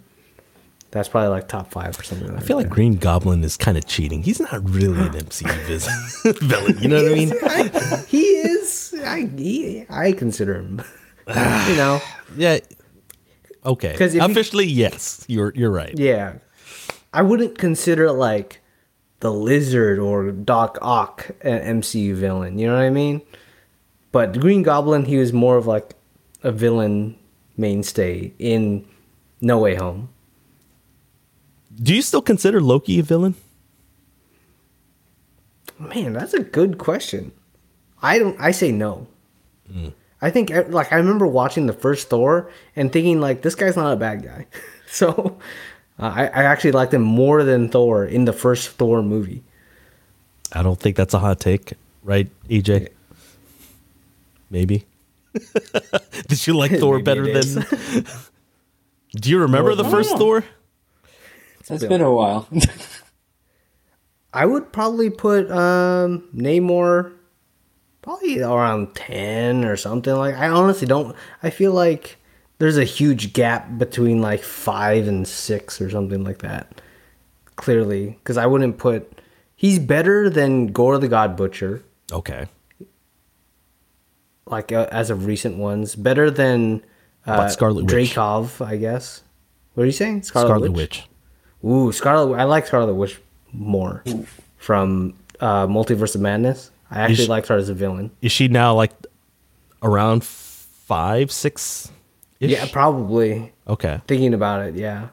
That's 0.92 1.08
probably 1.08 1.28
like 1.28 1.48
top 1.48 1.70
five 1.72 1.98
or 1.98 2.02
something 2.04 2.28
like 2.28 2.38
I 2.42 2.46
feel 2.46 2.56
like 2.56 2.70
Green 2.70 2.96
Goblin 2.96 3.44
is 3.44 3.56
kind 3.56 3.76
of 3.76 3.86
cheating. 3.86 4.22
He's 4.22 4.40
not 4.40 4.68
really 4.70 4.98
an 5.06 5.12
MCU 5.14 6.38
villain. 6.40 6.78
You 6.78 6.88
know 6.88 7.02
what 7.02 7.12
I 7.12 7.14
mean? 7.14 8.04
he 8.08 8.22
is. 8.22 8.94
I 9.04 9.28
he, 9.36 9.84
I 9.90 10.12
consider 10.12 10.54
him. 10.54 10.82
you 11.28 11.34
know, 11.76 12.00
Yeah. 12.36 12.58
Okay. 13.64 13.94
'Cause 13.96 14.14
if 14.14 14.22
you- 14.22 14.30
Officially, 14.30 14.66
yes. 14.66 15.24
You're 15.28 15.52
you're 15.54 15.72
right. 15.72 15.98
yeah. 15.98 16.34
I 17.16 17.22
wouldn't 17.22 17.56
consider 17.56 18.12
like 18.12 18.60
the 19.20 19.32
Lizard 19.32 19.98
or 19.98 20.30
Doc 20.30 20.76
Ock 20.82 21.30
an 21.40 21.80
MCU 21.80 22.14
villain. 22.14 22.58
You 22.58 22.66
know 22.66 22.74
what 22.74 22.82
I 22.82 22.90
mean? 22.90 23.22
But 24.12 24.38
Green 24.38 24.62
Goblin, 24.62 25.06
he 25.06 25.16
was 25.16 25.32
more 25.32 25.56
of 25.56 25.66
like 25.66 25.94
a 26.42 26.52
villain 26.52 27.16
mainstay 27.56 28.34
in 28.38 28.86
No 29.40 29.56
Way 29.56 29.76
Home. 29.76 30.10
Do 31.74 31.94
you 31.94 32.02
still 32.02 32.20
consider 32.20 32.60
Loki 32.60 32.98
a 32.98 33.02
villain? 33.02 33.34
Man, 35.78 36.12
that's 36.12 36.34
a 36.34 36.42
good 36.42 36.76
question. 36.76 37.32
I 38.02 38.18
don't. 38.18 38.38
I 38.38 38.50
say 38.50 38.72
no. 38.72 39.06
Hmm. 39.72 39.88
I 40.20 40.28
think 40.28 40.50
like 40.68 40.92
I 40.92 40.96
remember 40.96 41.26
watching 41.26 41.64
the 41.64 41.72
first 41.72 42.10
Thor 42.10 42.50
and 42.74 42.92
thinking 42.92 43.22
like 43.22 43.40
this 43.40 43.54
guy's 43.54 43.76
not 43.76 43.94
a 43.94 43.96
bad 43.96 44.22
guy. 44.22 44.46
so 44.86 45.38
uh, 45.98 46.12
I, 46.14 46.26
I 46.26 46.42
actually 46.44 46.72
liked 46.72 46.92
him 46.92 47.02
more 47.02 47.42
than 47.44 47.68
Thor 47.68 48.04
in 48.04 48.24
the 48.24 48.32
first 48.32 48.70
Thor 48.70 49.02
movie. 49.02 49.42
I 50.52 50.62
don't 50.62 50.78
think 50.78 50.96
that's 50.96 51.14
a 51.14 51.18
hot 51.18 51.40
take, 51.40 51.72
right, 52.02 52.28
AJ? 52.48 52.88
Maybe. 54.50 54.86
Did 56.28 56.46
you 56.46 56.56
like 56.56 56.70
Thor 56.78 57.02
better 57.02 57.32
than? 57.32 57.64
Do 59.12 59.30
you 59.30 59.38
remember 59.40 59.74
the 59.74 59.84
first 59.84 60.12
know. 60.12 60.18
Thor? 60.18 60.44
It's 61.68 61.84
been 61.84 62.00
a 62.00 62.12
while. 62.12 62.48
I 64.32 64.46
would 64.46 64.72
probably 64.72 65.10
put 65.10 65.50
um 65.50 66.28
Namor 66.34 67.12
probably 68.02 68.40
around 68.40 68.94
10 68.94 69.64
or 69.64 69.76
something 69.76 70.14
like 70.14 70.36
I 70.36 70.48
honestly 70.48 70.86
don't 70.86 71.16
I 71.42 71.50
feel 71.50 71.72
like 71.72 72.18
there's 72.58 72.76
a 72.78 72.84
huge 72.84 73.32
gap 73.32 73.76
between 73.78 74.20
like 74.22 74.42
5 74.42 75.08
and 75.08 75.26
6 75.28 75.80
or 75.80 75.90
something 75.90 76.24
like 76.24 76.38
that. 76.38 76.80
Clearly, 77.56 78.18
cuz 78.24 78.36
I 78.36 78.46
wouldn't 78.46 78.78
put 78.78 79.20
he's 79.54 79.78
better 79.78 80.28
than 80.30 80.68
Gorr 80.68 80.98
the 80.98 81.08
God 81.08 81.36
Butcher 81.36 81.82
Okay. 82.12 82.46
like 84.46 84.72
uh, 84.72 84.86
as 84.92 85.10
of 85.10 85.26
recent 85.26 85.56
ones, 85.56 85.94
better 85.96 86.30
than 86.30 86.82
uh, 87.26 87.32
About 87.32 87.52
Scarlet 87.52 87.84
Witch? 87.86 88.14
Dreykov, 88.14 88.64
I 88.64 88.76
guess. 88.76 89.22
What 89.74 89.82
are 89.84 89.86
you 89.86 89.92
saying? 89.92 90.22
Scarlet, 90.22 90.72
Witch. 90.72 91.04
Ooh, 91.64 91.92
Scarlet. 91.92 92.36
I 92.36 92.44
like 92.44 92.66
Scarlet 92.66 92.94
Witch 92.94 93.20
more 93.52 94.02
from 94.56 95.14
uh, 95.40 95.66
Multiverse 95.66 96.14
of 96.14 96.20
Madness. 96.20 96.70
I 96.90 97.00
actually 97.00 97.24
Is- 97.24 97.28
liked 97.28 97.48
her 97.48 97.56
as 97.56 97.68
a 97.68 97.74
villain. 97.74 98.10
Is 98.22 98.30
she 98.32 98.48
now 98.48 98.74
like 98.74 98.92
around 99.82 100.22
five, 100.24 101.32
six? 101.32 101.90
Yeah, 102.38 102.66
probably. 102.70 103.52
Okay. 103.66 104.00
Thinking 104.06 104.34
about 104.34 104.66
it, 104.66 104.74
yeah. 104.74 105.08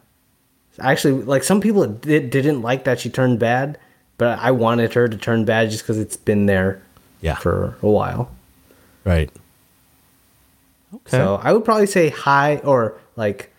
Actually, 0.79 1.23
like 1.23 1.43
some 1.43 1.61
people 1.61 1.85
did, 1.87 2.29
didn't 2.29 2.61
like 2.61 2.83
that 2.85 2.99
she 2.99 3.09
turned 3.09 3.39
bad, 3.39 3.77
but 4.17 4.39
I 4.39 4.51
wanted 4.51 4.93
her 4.93 5.07
to 5.07 5.17
turn 5.17 5.45
bad 5.45 5.69
just 5.69 5.83
because 5.83 5.97
it's 5.99 6.17
been 6.17 6.45
there 6.47 6.81
Yeah. 7.21 7.35
for 7.35 7.77
a 7.81 7.89
while. 7.89 8.31
right. 9.05 9.29
Okay. 10.93 11.17
So 11.17 11.39
I 11.41 11.51
would 11.53 11.65
probably 11.65 11.87
say 11.87 12.09
high 12.09 12.57
or 12.57 12.99
like 13.15 13.51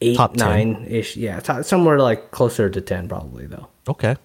eight, 0.00 0.16
Top 0.16 0.36
nine 0.36 0.86
ish. 0.88 1.14
Yeah, 1.16 1.38
to- 1.40 1.62
somewhere 1.62 1.98
like 1.98 2.30
closer 2.30 2.70
to 2.70 2.80
ten, 2.80 3.08
probably 3.08 3.46
though. 3.46 3.68
okay. 3.88 4.16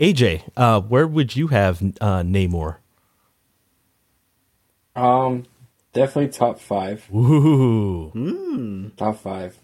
AJ, 0.00 0.42
uh, 0.56 0.80
where 0.80 1.06
would 1.06 1.36
you 1.36 1.46
have 1.48 1.80
uh, 2.00 2.22
Namor? 2.22 2.76
um, 4.96 5.44
definitely 5.94 6.30
top 6.32 6.60
five. 6.60 7.08
Ooh. 7.14 8.10
Hmm. 8.10 8.88
Top 8.98 9.18
five. 9.20 9.56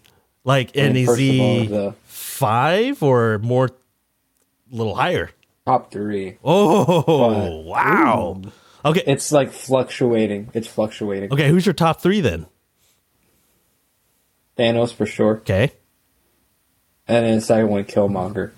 Like, 0.43 0.75
and 0.75 0.95
mean, 0.95 1.03
is 1.03 1.09
first 1.09 1.21
of 1.21 1.39
all, 1.39 1.59
he 1.59 1.67
the- 1.67 1.95
five 2.05 3.03
or 3.03 3.37
more 3.39 3.65
a 3.67 4.75
little 4.75 4.95
higher. 4.95 5.29
top 5.67 5.91
three. 5.91 6.37
Oh, 6.43 7.03
But- 7.03 7.63
wow. 7.65 8.41
Okay. 8.83 9.03
It's 9.05 9.31
like 9.31 9.51
fluctuating. 9.51 10.49
It's 10.55 10.67
fluctuating. 10.67 11.31
Okay, 11.31 11.49
who's 11.49 11.67
your 11.67 11.73
top 11.73 12.01
three 12.01 12.19
then? 12.21 12.47
Thanos 14.57 14.93
for 14.93 15.05
sure, 15.05 15.37
Okay. 15.37 15.71
and 17.07 17.25
then 17.25 17.35
the 17.35 17.41
second 17.41 17.69
one, 17.69 17.83
Killmonger. 17.85 18.51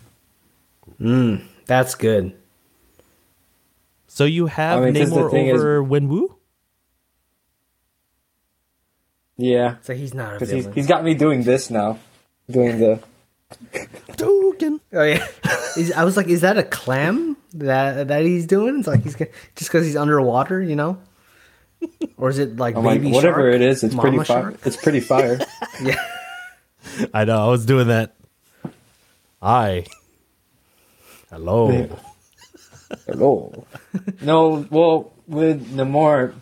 Mmm. 1.00 1.44
That's 1.66 1.96
good. 1.96 2.34
So 4.08 4.26
you 4.26 4.48
have 4.48 4.82
I 4.82 4.86
mean, 4.92 4.96
'cause 4.96 5.12
the 5.14 5.22
Namor 5.22 5.32
thing 5.32 5.48
is- 5.48 5.56
over 5.62 5.84
Wenwu? 5.84 6.36
Yeah, 9.38 9.78
So 9.82 9.94
he's 9.94 10.14
not 10.14 10.32
a 10.32 10.34
because 10.36 10.50
he's 10.52 10.68
he's 10.74 10.88
got 10.88 11.04
me 11.04 11.14
doing 11.16 11.44
this 11.44 11.70
now, 11.70 12.00
doing 12.50 12.80
the. 12.80 13.00
Token. 14.18 14.80
oh 14.94 15.04
yeah. 15.04 15.26
Is- 15.78 15.92
I 15.92 16.04
was 16.04 16.16
like, 16.18 16.28
is 16.28 16.42
that 16.42 16.58
a 16.58 16.64
clam 16.64 17.36
that 17.56 18.08
that 18.10 18.24
he's 18.26 18.46
doing? 18.48 18.80
It's 18.80 18.88
like 18.88 19.04
he's 19.04 19.16
gonna, 19.16 19.32
just 19.56 19.72
because 19.72 19.86
he's 19.86 19.96
underwater, 19.96 20.62
you 20.62 20.76
know? 20.76 20.98
Or 22.18 22.30
is 22.30 22.40
it 22.40 22.58
like 22.58 22.76
I'm 22.76 22.84
like, 22.84 23.02
whatever 23.02 23.42
shark? 23.52 23.56
it 23.56 23.62
is, 23.62 23.84
it's 23.84 23.94
pretty 23.96 24.18
Mama 24.18 24.26
fire. 24.26 24.54
It's 24.66 24.78
pretty 24.78 25.00
fire. 25.00 25.40
Yeah. 25.82 25.96
I 27.14 27.26
know. 27.26 27.38
I 27.46 27.50
was 27.50 27.66
doing 27.66 27.88
that. 27.88 28.16
Hi. 29.42 29.86
Hello. 31.32 31.90
Hello. 33.08 33.66
no, 34.22 34.68
well, 34.70 35.14
with 35.28 35.74
Namor, 35.76 36.34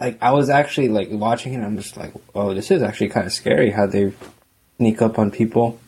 like 0.00 0.18
I 0.22 0.32
was 0.32 0.48
actually 0.50 0.88
like 0.88 1.08
watching 1.10 1.54
it. 1.54 1.62
I'm 1.62 1.76
just 1.76 1.96
like, 1.96 2.12
oh, 2.34 2.54
this 2.54 2.70
is 2.70 2.82
actually 2.82 3.10
kind 3.10 3.26
of 3.26 3.32
scary 3.32 3.70
how 3.70 3.86
they 3.86 4.12
sneak 4.78 5.02
up 5.02 5.18
on 5.18 5.30
people, 5.30 5.78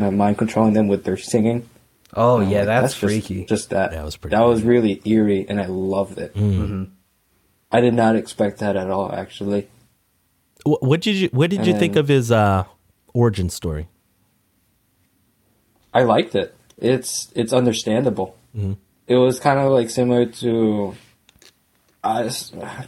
uh, 0.00 0.10
mind 0.10 0.38
controlling 0.38 0.72
them 0.72 0.88
with 0.88 1.04
their 1.04 1.16
singing. 1.16 1.68
Oh 2.14 2.40
I'm 2.40 2.48
yeah, 2.48 2.58
like, 2.58 2.66
that's, 2.66 2.94
just- 2.94 3.00
freaky. 3.00 3.44
Just, 3.44 3.70
that. 3.70 3.90
That 3.90 4.04
was 4.04 4.16
pretty 4.16 4.34
That 4.34 4.42
was 4.42 4.62
really 4.62 5.02
eerie, 5.04 5.44
and 5.46 5.60
I 5.60 5.66
loved 5.66 6.18
it. 6.18 6.34
Mm-hmm. 6.34 6.84
I 7.70 7.80
did 7.82 7.92
not 7.92 8.16
expect 8.16 8.60
that 8.60 8.76
at 8.76 8.90
all. 8.90 9.12
Actually, 9.12 9.68
What 10.64 11.02
did 11.02 11.16
you 11.16 11.28
What 11.32 11.50
did 11.50 11.66
you 11.66 11.78
think 11.78 11.96
of 11.96 12.08
his 12.08 12.32
uh, 12.32 12.64
origin 13.12 13.50
story? 13.50 13.88
I 15.92 16.02
liked 16.04 16.34
it. 16.34 16.54
It's 16.78 17.30
it's 17.34 17.52
understandable. 17.52 18.36
It 19.06 19.16
was 19.16 19.38
kind 19.40 19.58
of 19.58 19.70
like 19.72 19.90
similar 19.90 20.26
to, 20.26 20.94
uh, 22.04 22.30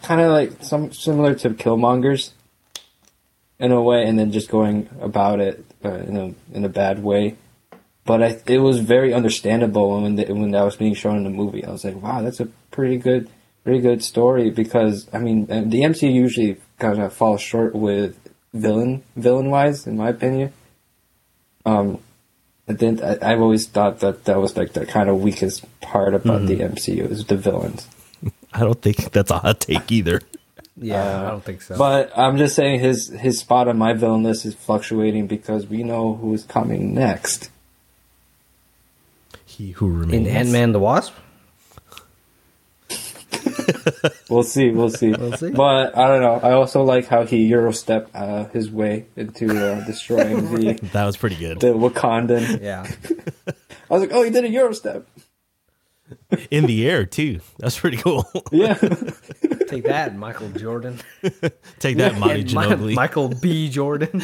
kind 0.02 0.20
of 0.20 0.32
like 0.32 0.62
some 0.62 0.92
similar 0.92 1.34
to 1.36 1.50
Killmonger's, 1.50 2.32
in 3.60 3.72
a 3.72 3.80
way, 3.80 4.04
and 4.04 4.18
then 4.18 4.32
just 4.32 4.48
going 4.48 4.88
about 5.00 5.38
it 5.38 5.64
uh, 5.84 5.90
in 5.90 6.16
a 6.16 6.56
in 6.56 6.64
a 6.64 6.68
bad 6.68 7.02
way. 7.02 7.36
But 8.06 8.22
I, 8.22 8.40
it 8.46 8.58
was 8.58 8.80
very 8.80 9.12
understandable 9.12 10.00
when 10.00 10.16
the, 10.16 10.32
when 10.32 10.50
that 10.52 10.64
was 10.64 10.76
being 10.76 10.94
shown 10.94 11.18
in 11.18 11.24
the 11.24 11.30
movie. 11.30 11.64
I 11.64 11.70
was 11.70 11.84
like, 11.84 12.00
wow, 12.02 12.22
that's 12.22 12.40
a 12.40 12.46
pretty 12.70 12.96
good, 12.96 13.28
pretty 13.62 13.80
good 13.80 14.02
story. 14.02 14.50
Because 14.50 15.08
I 15.12 15.18
mean, 15.18 15.46
uh, 15.50 15.62
the 15.66 15.82
MCU 15.82 16.12
usually 16.12 16.56
kind 16.78 17.00
of 17.00 17.12
falls 17.12 17.42
short 17.42 17.74
with 17.74 18.16
villain 18.54 19.02
villain 19.14 19.50
wise, 19.50 19.86
in 19.86 19.98
my 19.98 20.08
opinion. 20.08 20.54
Um, 21.66 21.98
I 22.66 22.72
didn't. 22.72 23.02
I, 23.02 23.18
I've 23.20 23.42
always 23.42 23.66
thought 23.68 24.00
that 24.00 24.24
that 24.24 24.40
was 24.40 24.56
like 24.56 24.72
the 24.72 24.86
kind 24.86 25.10
of 25.10 25.20
weakest 25.20 25.66
part 25.82 26.14
about 26.14 26.46
the 26.46 26.56
MCU 26.56 27.10
is 27.10 27.26
the 27.26 27.36
villains. 27.36 27.86
I 28.52 28.60
don't 28.60 28.80
think 28.80 29.12
that's 29.12 29.30
a 29.30 29.38
hot 29.38 29.60
take 29.60 29.90
either. 29.92 30.20
yeah, 30.76 31.22
I 31.26 31.30
don't 31.30 31.44
think 31.44 31.62
so. 31.62 31.76
But 31.78 32.12
I'm 32.16 32.36
just 32.36 32.54
saying 32.56 32.80
his 32.80 33.08
his 33.08 33.38
spot 33.38 33.68
on 33.68 33.78
my 33.78 33.92
villain 33.92 34.22
list 34.22 34.44
is 34.46 34.54
fluctuating 34.54 35.26
because 35.26 35.66
we 35.66 35.82
know 35.82 36.14
who's 36.14 36.44
coming 36.44 36.94
next. 36.94 37.50
He 39.44 39.72
who 39.72 39.88
remains 39.90 40.12
in 40.12 40.24
remains. 40.24 40.36
Ant 40.36 40.50
Man 40.52 40.72
the 40.72 40.80
Wasp, 40.80 41.12
We'll 44.30 44.42
see. 44.44 44.70
We'll 44.70 44.90
see. 44.90 45.10
We'll 45.10 45.36
see. 45.36 45.50
But 45.50 45.96
I 45.98 46.06
don't 46.06 46.20
know. 46.20 46.34
I 46.48 46.52
also 46.52 46.82
like 46.82 47.06
how 47.06 47.24
he 47.24 47.50
Eurostep 47.50 48.06
uh, 48.14 48.44
his 48.50 48.70
way 48.70 49.06
into 49.16 49.50
uh, 49.50 49.84
destroying 49.84 50.36
the 50.54 50.78
That 50.92 51.04
was 51.04 51.16
pretty 51.16 51.36
good. 51.36 51.60
the 51.60 51.68
Wakandan. 51.68 52.62
yeah, 52.62 52.86
I 53.48 53.52
was 53.94 54.02
like, 54.02 54.12
oh, 54.12 54.22
he 54.22 54.30
did 54.30 54.44
a 54.44 54.48
Eurostep. 54.48 55.04
In 56.50 56.66
the 56.66 56.88
air 56.88 57.04
too. 57.06 57.40
That's 57.58 57.78
pretty 57.78 57.96
cool. 57.98 58.24
Yeah. 58.52 58.74
take 59.68 59.84
that, 59.84 60.16
Michael 60.16 60.48
Jordan, 60.50 60.98
Take 61.78 61.96
that, 61.98 62.16
Monty 62.18 62.40
And 62.40 62.44
Mi- 62.44 62.52
Ginobili. 62.54 62.94
Michael 62.94 63.28
B. 63.28 63.68
Jordan. 63.70 64.20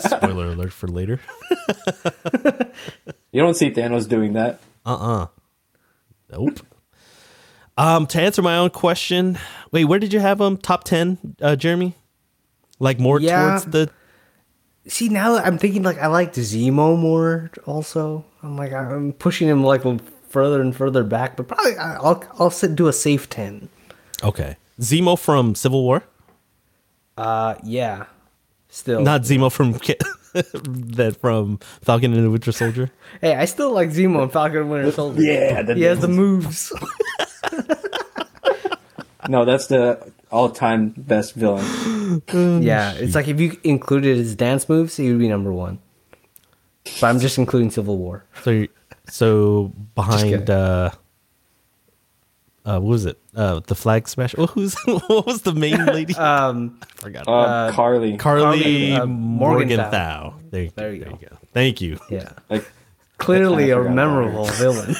Spoiler 0.00 0.46
alert 0.48 0.72
for 0.72 0.88
later. 0.88 1.20
you 3.32 3.40
don't 3.40 3.54
see 3.54 3.70
Thanos 3.70 4.08
doing 4.08 4.32
that. 4.34 4.60
Uh-uh. 4.84 5.26
Nope. 6.32 6.60
um, 7.76 8.06
to 8.08 8.20
answer 8.20 8.42
my 8.42 8.56
own 8.56 8.70
question, 8.70 9.38
wait, 9.70 9.84
where 9.84 9.98
did 9.98 10.12
you 10.12 10.20
have 10.20 10.38
them? 10.38 10.56
Top 10.56 10.84
ten, 10.84 11.18
uh, 11.40 11.54
Jeremy? 11.56 11.94
Like 12.80 12.98
more 12.98 13.20
Yeah. 13.20 13.50
towards 13.50 13.64
the 13.66 13.90
See, 14.86 15.08
now 15.08 15.36
I'm 15.36 15.56
thinking 15.58 15.82
like 15.82 15.98
I 15.98 16.08
liked 16.08 16.36
Zemo 16.36 16.98
more. 16.98 17.50
Also, 17.66 18.24
I'm 18.42 18.56
like 18.56 18.72
I'm 18.72 19.12
pushing 19.14 19.48
him 19.48 19.64
like 19.64 19.82
further 20.28 20.60
and 20.60 20.76
further 20.76 21.02
back, 21.04 21.36
but 21.36 21.48
probably 21.48 21.76
I- 21.76 21.96
I'll 21.96 22.22
I'll 22.38 22.50
sit, 22.50 22.76
do 22.76 22.86
a 22.88 22.92
safe 22.92 23.28
ten. 23.30 23.68
Okay. 24.22 24.56
Zemo 24.80 25.18
from 25.18 25.54
Civil 25.54 25.82
War? 25.84 26.02
Uh, 27.16 27.54
yeah. 27.62 28.06
Still, 28.68 29.02
Not 29.02 29.22
Zemo 29.22 29.50
from 29.52 29.72
that 30.34 31.16
from 31.20 31.58
Falcon 31.82 32.12
and 32.12 32.24
the 32.24 32.30
Winter 32.30 32.50
Soldier. 32.52 32.90
hey, 33.20 33.36
I 33.36 33.44
still 33.44 33.72
like 33.72 33.90
Zemo 33.90 34.22
and 34.24 34.32
Falcon 34.32 34.58
and 34.62 34.70
Winter 34.70 34.90
Soldier. 34.90 35.22
Yeah, 35.22 35.62
the 35.62 35.74
he 35.76 35.82
has 35.82 36.00
the 36.00 36.08
moves. 36.08 36.72
No, 39.26 39.46
that's 39.46 39.68
the 39.68 40.12
all-time 40.34 40.92
best 40.98 41.34
villain. 41.34 41.64
yeah, 42.62 42.92
it's 42.94 43.14
like 43.14 43.28
if 43.28 43.38
you 43.40 43.56
included 43.62 44.16
his 44.18 44.34
dance 44.34 44.68
moves, 44.68 44.96
he 44.96 45.08
would 45.10 45.18
be 45.20 45.28
number 45.28 45.52
one. 45.52 45.78
But 47.00 47.04
I'm 47.08 47.20
just 47.20 47.38
including 47.38 47.70
Civil 47.70 47.96
War. 47.98 48.24
So 48.44 48.66
so 49.06 49.72
behind 49.94 50.30
kidding. 50.30 50.50
uh 50.50 50.90
uh 52.66 52.80
what 52.80 52.88
was 52.90 53.04
it? 53.06 53.18
Uh 53.36 53.60
the 53.66 53.74
flag 53.74 54.08
smash. 54.08 54.34
Oh, 54.38 54.46
who's 54.46 54.74
what 54.86 55.26
was 55.26 55.42
the 55.42 55.52
main 55.52 55.84
lady? 55.96 56.14
Um, 56.16 56.78
I 56.82 56.86
forgot. 57.02 57.28
Uh, 57.28 57.72
Karli. 57.72 58.16
Karli 58.16 58.42
Karli, 58.62 58.92
uh, 58.92 59.06
Morgenthau. 59.06 59.76
Morgenthau. 59.84 60.34
There, 60.50 60.62
you, 60.62 60.70
There 60.74 60.86
there, 60.90 60.92
you 60.94 61.04
you 61.04 61.10
go. 61.10 61.28
go. 61.30 61.36
Thank 61.52 61.80
you. 61.80 61.98
yeah, 62.10 62.32
like 62.50 62.64
clearly 63.18 63.70
a 63.70 63.78
memorable 63.82 64.46
villain. 64.46 64.94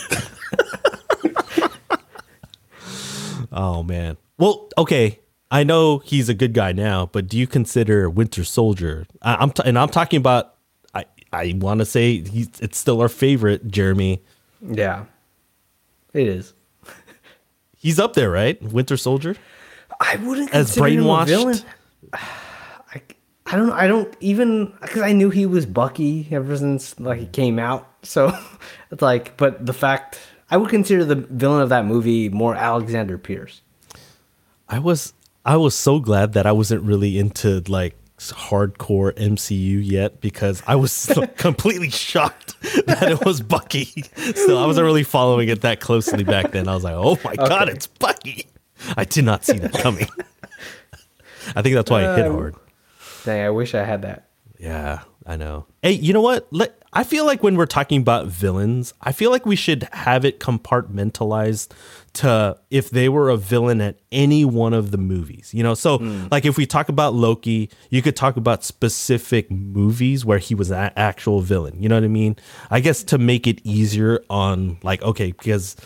Oh 3.52 3.82
man. 3.82 4.16
Well, 4.38 4.68
okay. 4.76 5.20
I 5.54 5.62
know 5.62 5.98
he's 5.98 6.28
a 6.28 6.34
good 6.34 6.52
guy 6.52 6.72
now, 6.72 7.06
but 7.12 7.28
do 7.28 7.38
you 7.38 7.46
consider 7.46 8.10
Winter 8.10 8.42
Soldier? 8.42 9.06
I, 9.22 9.36
I'm 9.36 9.50
t- 9.52 9.62
and 9.64 9.78
I'm 9.78 9.88
talking 9.88 10.16
about. 10.18 10.54
I 10.94 11.04
I 11.32 11.54
want 11.56 11.78
to 11.78 11.84
say 11.84 12.22
he's 12.22 12.48
it's 12.60 12.76
still 12.76 13.00
our 13.00 13.08
favorite, 13.08 13.68
Jeremy. 13.68 14.20
yeah, 14.60 15.04
it 16.12 16.26
is. 16.26 16.54
He's 17.76 18.00
up 18.00 18.14
there, 18.14 18.30
right? 18.30 18.60
Winter 18.62 18.96
Soldier. 18.96 19.36
I 20.00 20.16
wouldn't 20.16 20.52
As 20.52 20.74
consider 20.74 20.88
him 20.88 21.00
a 21.00 21.02
brainwashed? 21.04 21.26
villain. 21.26 21.58
I, 22.14 23.02
I 23.46 23.56
don't 23.56 23.70
I 23.72 23.86
don't 23.86 24.12
even 24.20 24.72
because 24.82 25.02
I 25.02 25.12
knew 25.12 25.30
he 25.30 25.46
was 25.46 25.66
Bucky 25.66 26.26
ever 26.32 26.56
since 26.56 26.98
like 26.98 27.20
he 27.20 27.26
came 27.26 27.60
out. 27.60 27.86
So 28.02 28.36
it's 28.90 29.02
like, 29.02 29.36
but 29.36 29.64
the 29.64 29.72
fact 29.72 30.18
I 30.50 30.56
would 30.56 30.70
consider 30.70 31.04
the 31.04 31.14
villain 31.14 31.62
of 31.62 31.68
that 31.68 31.84
movie 31.84 32.28
more 32.28 32.56
Alexander 32.56 33.18
Pierce. 33.18 33.60
I 34.68 34.80
was 34.80 35.12
I 35.44 35.57
was 35.57 35.74
so 35.74 36.00
glad 36.00 36.33
that 36.35 36.46
I 36.46 36.52
wasn't 36.52 36.83
really 36.85 37.18
into 37.18 37.61
like 37.68 37.96
hardcore 38.18 39.12
MCU 39.12 39.80
yet 39.85 40.20
because 40.20 40.62
I 40.66 40.76
was 40.76 41.12
completely 41.37 41.90
shocked 41.90 42.54
that 42.87 43.02
it 43.11 43.24
was 43.24 43.40
Bucky. 43.40 44.04
So 44.35 44.62
I 44.62 44.66
wasn't 44.66 44.85
really 44.85 45.02
following 45.02 45.48
it 45.48 45.61
that 45.62 45.80
closely 45.80 46.24
back 46.24 46.52
then. 46.52 46.68
I 46.68 46.74
was 46.74 46.85
like, 46.85 46.94
"Oh 46.96 47.18
my 47.24 47.35
god, 47.37 47.68
it's 47.68 47.87
Bucky." 47.87 48.46
I 48.96 49.04
did 49.04 49.24
not 49.24 49.44
see 49.44 49.59
that 49.59 49.72
coming. 49.74 50.09
I 51.54 51.62
think 51.62 51.74
that's 51.74 51.90
why 51.90 52.02
it 52.12 52.16
hit 52.16 52.26
Uh, 52.26 52.33
hard. 52.33 52.54
Dang, 53.24 53.44
I 53.44 53.50
wish 53.50 53.74
I 53.74 53.85
had 53.85 54.02
that. 54.02 54.28
Yeah, 54.59 55.00
I 55.26 55.37
know. 55.37 55.66
Hey, 55.83 55.92
you 55.92 56.12
know 56.12 56.20
what? 56.22 56.46
Let 56.50 56.78
I 56.92 57.04
feel 57.04 57.26
like 57.26 57.42
when 57.42 57.57
we're 57.57 57.66
talking 57.66 58.00
about 58.00 58.26
villains, 58.28 58.94
I 59.02 59.12
feel 59.12 59.30
like 59.30 59.44
we 59.44 59.57
should 59.57 59.88
have 59.92 60.24
it 60.24 60.40
compartmentalized 60.40 61.68
to 62.14 62.59
if 62.70 62.90
they 62.90 63.09
were 63.09 63.31
a 63.31 63.37
villain 63.37 63.81
at 63.81 63.98
any 64.11 64.44
one 64.44 64.72
of 64.72 64.90
the 64.90 64.98
movies. 64.98 65.53
You 65.53 65.62
know, 65.62 65.74
so 65.74 65.96
like 66.31 66.44
if 66.44 66.57
we 66.57 66.66
talk 66.66 66.88
about 66.88 67.14
Loki, 67.14 67.70
you 67.90 68.03
could 68.03 68.16
talk 68.16 68.37
about 68.37 68.64
specific 68.64 69.50
movies 69.50 70.24
where 70.24 70.38
he 70.38 70.55
was 70.55 70.70
an 70.70 70.92
actual 70.96 71.40
villain. 71.40 71.83
You 71.83 71.88
know 71.88 71.96
what 71.96 72.05
I 72.05 72.09
mean? 72.09 72.37
I 72.70 72.81
guess 72.81 73.03
to 73.05 73.18
make 73.18 73.46
it 73.46 73.61
easier 73.64 74.22
on 74.31 74.79
like 74.83 75.03
okay, 75.03 75.33
because 75.33 75.77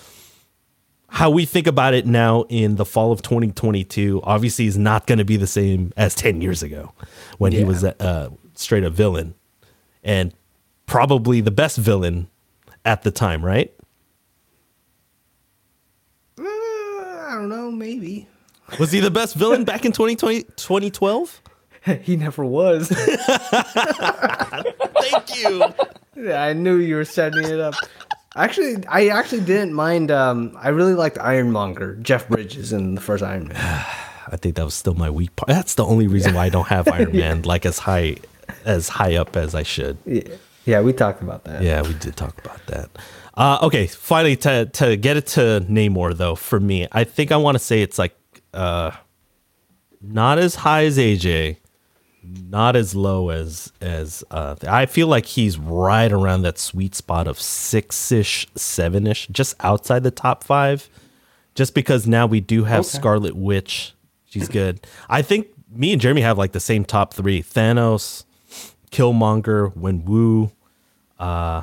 how 1.08 1.30
we 1.30 1.44
think 1.44 1.66
about 1.66 1.94
it 1.94 2.06
now 2.06 2.44
in 2.48 2.76
the 2.76 2.84
fall 2.84 3.12
of 3.12 3.22
2022 3.22 4.20
obviously 4.24 4.66
is 4.66 4.76
not 4.76 5.06
going 5.06 5.18
to 5.18 5.24
be 5.24 5.36
the 5.36 5.46
same 5.46 5.92
as 5.96 6.14
10 6.14 6.42
years 6.42 6.62
ago 6.62 6.92
when 7.38 7.52
he 7.52 7.64
was 7.64 7.82
a 7.82 8.00
uh, 8.02 8.28
straight 8.54 8.84
up 8.84 8.92
villain 8.92 9.34
and 10.04 10.34
probably 10.84 11.40
the 11.40 11.50
best 11.50 11.78
villain 11.78 12.28
at 12.84 13.02
the 13.02 13.10
time, 13.10 13.44
right? 13.44 13.72
Uh, 16.38 16.44
I 16.44 17.27
don't 17.38 17.48
know, 17.48 17.70
maybe. 17.70 18.26
Was 18.78 18.92
he 18.92 19.00
the 19.00 19.10
best 19.10 19.34
villain 19.34 19.64
back 19.64 19.84
in 19.84 19.92
2020, 19.92 20.42
2012? 20.42 21.42
he 22.02 22.16
never 22.16 22.44
was. 22.44 22.88
Thank 22.98 23.02
you. 25.42 25.64
Yeah, 26.16 26.42
I 26.42 26.52
knew 26.52 26.76
you 26.76 26.96
were 26.96 27.04
setting 27.04 27.44
it 27.44 27.60
up. 27.60 27.74
Actually, 28.36 28.84
I 28.88 29.08
actually 29.08 29.42
didn't 29.42 29.72
mind. 29.72 30.10
Um, 30.10 30.56
I 30.60 30.68
really 30.68 30.94
liked 30.94 31.18
Ironmonger, 31.18 31.96
Jeff 31.96 32.28
Bridges, 32.28 32.72
in 32.72 32.94
the 32.94 33.00
first 33.00 33.22
Iron 33.22 33.48
Man. 33.48 33.56
I 34.30 34.36
think 34.36 34.56
that 34.56 34.64
was 34.64 34.74
still 34.74 34.94
my 34.94 35.08
weak 35.08 35.34
part. 35.36 35.48
That's 35.48 35.74
the 35.74 35.86
only 35.86 36.06
reason 36.06 36.34
why 36.34 36.44
I 36.46 36.48
don't 36.50 36.68
have 36.68 36.86
Iron 36.88 37.12
Man 37.16 37.42
like 37.42 37.64
as 37.64 37.78
high 37.78 38.16
as 38.64 38.88
high 38.88 39.16
up 39.16 39.36
as 39.36 39.54
I 39.54 39.62
should. 39.62 39.96
Yeah, 40.04 40.22
yeah 40.66 40.80
we 40.82 40.92
talked 40.92 41.22
about 41.22 41.44
that. 41.44 41.62
Yeah, 41.62 41.80
we 41.82 41.94
did 41.94 42.16
talk 42.16 42.38
about 42.44 42.66
that. 42.66 42.90
Uh, 43.38 43.56
okay, 43.62 43.86
finally 43.86 44.34
to 44.34 44.66
to 44.66 44.96
get 44.96 45.16
it 45.16 45.24
to 45.28 45.64
Namor 45.68 46.16
though, 46.16 46.34
for 46.34 46.58
me, 46.58 46.88
I 46.90 47.04
think 47.04 47.30
I 47.30 47.36
want 47.36 47.54
to 47.54 47.60
say 47.60 47.82
it's 47.82 47.96
like 47.96 48.16
uh, 48.52 48.90
not 50.02 50.40
as 50.40 50.56
high 50.56 50.86
as 50.86 50.98
AJ, 50.98 51.58
not 52.24 52.74
as 52.74 52.96
low 52.96 53.28
as 53.28 53.72
as 53.80 54.24
uh, 54.32 54.56
I 54.66 54.86
feel 54.86 55.06
like 55.06 55.24
he's 55.24 55.56
right 55.56 56.10
around 56.10 56.42
that 56.42 56.58
sweet 56.58 56.96
spot 56.96 57.28
of 57.28 57.40
six 57.40 58.10
ish, 58.10 58.48
seven 58.56 59.06
ish, 59.06 59.28
just 59.28 59.54
outside 59.60 60.02
the 60.02 60.10
top 60.10 60.42
five. 60.42 60.90
Just 61.54 61.74
because 61.74 62.08
now 62.08 62.26
we 62.26 62.40
do 62.40 62.64
have 62.64 62.80
Okay. 62.80 62.98
Scarlet 62.98 63.36
Witch, 63.36 63.94
she's 64.26 64.48
good. 64.48 64.84
I 65.08 65.22
think 65.22 65.46
me 65.70 65.92
and 65.92 66.00
Jeremy 66.00 66.22
have 66.22 66.38
like 66.38 66.50
the 66.50 66.60
same 66.60 66.84
top 66.84 67.14
three: 67.14 67.40
Thanos, 67.40 68.24
Killmonger, 68.90 69.72
Wenwu. 69.76 70.50
Uh, 71.20 71.62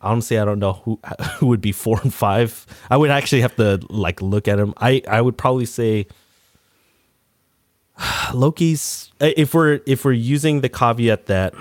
honestly, 0.00 0.38
I 0.38 0.44
don't 0.44 0.58
know 0.58 0.74
who 0.74 0.98
who 1.38 1.46
would 1.46 1.60
be 1.60 1.72
four 1.72 2.00
and 2.02 2.12
five. 2.12 2.66
I 2.90 2.96
would 2.96 3.10
actually 3.10 3.42
have 3.42 3.56
to 3.56 3.80
like 3.88 4.22
look 4.22 4.48
at 4.48 4.58
him. 4.58 4.74
I 4.76 5.02
I 5.08 5.20
would 5.20 5.36
probably 5.36 5.66
say 5.66 6.06
Loki's 8.34 9.10
uh, 9.20 9.30
if 9.36 9.54
we're 9.54 9.80
if 9.86 10.04
we're 10.04 10.12
using 10.12 10.60
the 10.60 10.68
caveat 10.68 11.26
that 11.26 11.54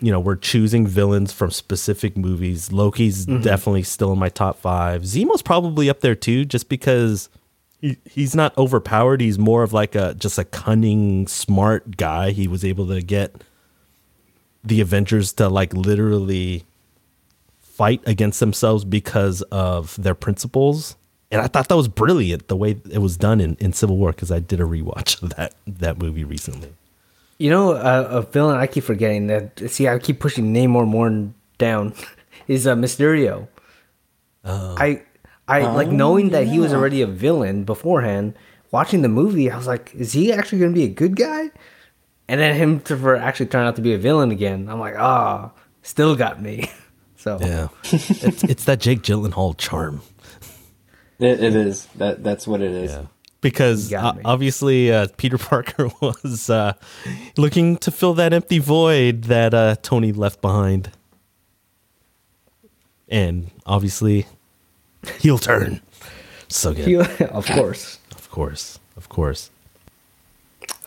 you 0.00 0.12
know 0.12 0.20
we're 0.20 0.36
choosing 0.36 0.86
villains 0.86 1.32
from 1.32 1.50
specific 1.50 2.16
movies. 2.16 2.72
Loki's 2.72 3.26
mm-hmm. 3.26 3.42
definitely 3.42 3.82
still 3.82 4.12
in 4.12 4.18
my 4.18 4.28
top 4.28 4.58
five. 4.58 5.02
Zemo's 5.02 5.42
probably 5.42 5.90
up 5.90 6.00
there 6.00 6.14
too, 6.14 6.44
just 6.44 6.68
because 6.68 7.28
he, 7.80 7.96
he's 8.04 8.34
not 8.34 8.56
overpowered. 8.58 9.20
He's 9.20 9.38
more 9.38 9.62
of 9.62 9.72
like 9.72 9.94
a 9.94 10.14
just 10.14 10.38
a 10.38 10.44
cunning, 10.44 11.26
smart 11.26 11.96
guy. 11.96 12.30
He 12.30 12.48
was 12.48 12.64
able 12.64 12.86
to 12.88 13.00
get 13.00 13.42
the 14.64 14.80
Avengers 14.80 15.32
to 15.34 15.48
like 15.48 15.72
literally 15.72 16.64
fight 17.76 18.00
against 18.06 18.40
themselves 18.40 18.84
because 18.84 19.42
of 19.42 20.00
their 20.02 20.14
principles. 20.14 20.96
And 21.30 21.42
I 21.42 21.46
thought 21.46 21.68
that 21.68 21.76
was 21.76 21.88
brilliant 21.88 22.48
the 22.48 22.56
way 22.56 22.80
it 22.90 22.98
was 22.98 23.16
done 23.18 23.40
in, 23.40 23.56
in 23.56 23.72
Civil 23.74 23.98
War 23.98 24.12
because 24.12 24.30
I 24.30 24.38
did 24.38 24.60
a 24.60 24.64
rewatch 24.64 25.22
of 25.22 25.30
that 25.36 25.54
that 25.66 25.98
movie 25.98 26.24
recently. 26.24 26.72
You 27.38 27.50
know, 27.50 27.72
uh, 27.72 28.08
a 28.10 28.22
villain 28.22 28.56
I 28.56 28.66
keep 28.66 28.84
forgetting 28.84 29.26
that. 29.26 29.70
See, 29.70 29.88
I 29.88 29.98
keep 29.98 30.20
pushing 30.20 30.54
Namor 30.54 30.86
more 30.86 31.30
down. 31.58 31.92
Is 32.48 32.66
uh, 32.66 32.76
Mysterio. 32.76 33.48
I, 34.44 35.02
I 35.48 35.62
like 35.62 35.88
knowing 35.88 36.30
that 36.30 36.46
he 36.46 36.60
was 36.60 36.72
already 36.72 37.02
a 37.02 37.06
villain 37.06 37.64
beforehand. 37.64 38.34
Watching 38.70 39.02
the 39.02 39.08
movie, 39.08 39.50
I 39.50 39.56
was 39.56 39.66
like, 39.66 39.92
is 39.94 40.12
he 40.12 40.32
actually 40.32 40.60
going 40.60 40.70
to 40.70 40.74
be 40.74 40.84
a 40.84 40.88
good 40.88 41.16
guy? 41.16 41.50
And 42.28 42.40
then 42.40 42.54
him 42.54 42.80
to 42.80 42.96
for 42.96 43.16
actually 43.16 43.46
turn 43.46 43.66
out 43.66 43.74
to 43.76 43.82
be 43.82 43.94
a 43.94 43.98
villain 43.98 44.30
again. 44.30 44.68
I'm 44.68 44.78
like, 44.78 44.94
ah, 44.96 45.50
still 45.82 46.14
got 46.14 46.40
me. 46.40 46.70
So 47.26 47.38
Yeah, 47.40 47.68
it's, 47.82 48.44
it's 48.44 48.64
that 48.66 48.78
Jake 48.78 49.02
Gyllenhaal 49.02 49.56
charm. 49.58 50.00
It, 51.18 51.42
it 51.42 51.56
is. 51.56 51.86
That 51.96 52.22
that's 52.22 52.46
what 52.46 52.60
it 52.60 52.70
is. 52.70 52.92
Yeah. 52.92 53.06
Because 53.40 53.92
uh, 53.92 54.12
obviously 54.24 54.92
uh, 54.92 55.08
Peter 55.16 55.36
Parker 55.50 55.90
was 56.00 56.48
uh, 56.48 56.74
looking 57.36 57.78
to 57.78 57.90
fill 57.90 58.14
that 58.14 58.32
empty 58.32 58.60
void 58.60 59.24
that 59.24 59.54
uh, 59.54 59.74
Tony 59.82 60.12
left 60.12 60.40
behind. 60.40 60.92
And 63.08 63.50
obviously, 63.66 64.26
heel 65.18 65.38
turn. 65.38 65.80
So 66.48 66.74
good. 66.74 66.86
he- 66.86 67.24
of 67.24 67.46
course. 67.46 67.98
Of 68.12 68.30
course. 68.30 68.78
Of 68.96 69.08
course. 69.08 69.50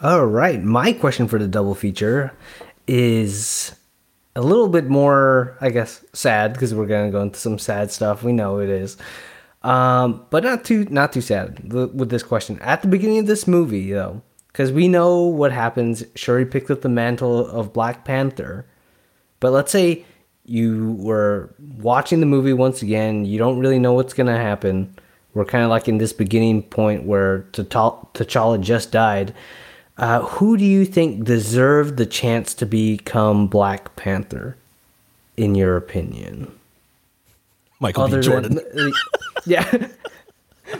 All 0.01 0.25
right. 0.25 0.63
My 0.63 0.93
question 0.93 1.27
for 1.27 1.37
the 1.37 1.47
double 1.49 1.75
feature 1.75 2.31
is 2.87 3.73
a 4.35 4.41
little 4.41 4.67
bit 4.67 4.87
more, 4.87 5.57
I 5.61 5.69
guess, 5.69 6.03
sad 6.13 6.53
because 6.53 6.73
we're 6.73 6.87
gonna 6.87 7.11
go 7.11 7.21
into 7.21 7.39
some 7.39 7.59
sad 7.59 7.91
stuff. 7.91 8.23
We 8.23 8.31
know 8.31 8.59
it 8.59 8.69
is, 8.69 8.97
um, 9.63 10.25
but 10.29 10.43
not 10.43 10.63
too 10.63 10.85
not 10.89 11.13
too 11.13 11.21
sad 11.21 11.73
with 11.73 12.09
this 12.09 12.23
question. 12.23 12.59
At 12.61 12.81
the 12.81 12.87
beginning 12.87 13.19
of 13.19 13.27
this 13.27 13.47
movie, 13.47 13.91
though, 13.91 14.21
because 14.47 14.71
we 14.71 14.87
know 14.87 15.23
what 15.23 15.51
happens. 15.51 16.03
Shuri 16.15 16.45
picked 16.45 16.71
up 16.71 16.81
the 16.81 16.89
mantle 16.89 17.47
of 17.47 17.73
Black 17.73 18.05
Panther, 18.05 18.65
but 19.39 19.51
let's 19.51 19.71
say 19.71 20.05
you 20.45 20.93
were 20.99 21.53
watching 21.77 22.19
the 22.19 22.25
movie 22.25 22.53
once 22.53 22.81
again. 22.81 23.25
You 23.25 23.37
don't 23.37 23.59
really 23.59 23.79
know 23.79 23.93
what's 23.93 24.13
gonna 24.13 24.37
happen. 24.37 24.95
We're 25.33 25.45
kind 25.45 25.63
of 25.63 25.69
like 25.69 25.87
in 25.87 25.99
this 25.99 26.13
beginning 26.13 26.63
point 26.63 27.03
where 27.03 27.45
T'Challa 27.51 28.59
just 28.61 28.91
died. 28.91 29.33
Uh, 29.99 30.21
who 30.21 30.55
do 30.57 30.63
you 30.65 30.85
think 30.85 31.25
deserved 31.25 31.97
the 31.97 32.05
chance 32.05 32.53
to 32.55 32.65
become 32.65 33.47
Black 33.47 33.95
Panther, 33.97 34.55
in 35.35 35.55
your 35.55 35.75
opinion? 35.75 36.51
Michael 37.81 38.07
B. 38.07 38.19
Jordan. 38.21 38.55
Than, 38.55 38.87
uh, 38.87 38.91
yeah, 39.45 39.87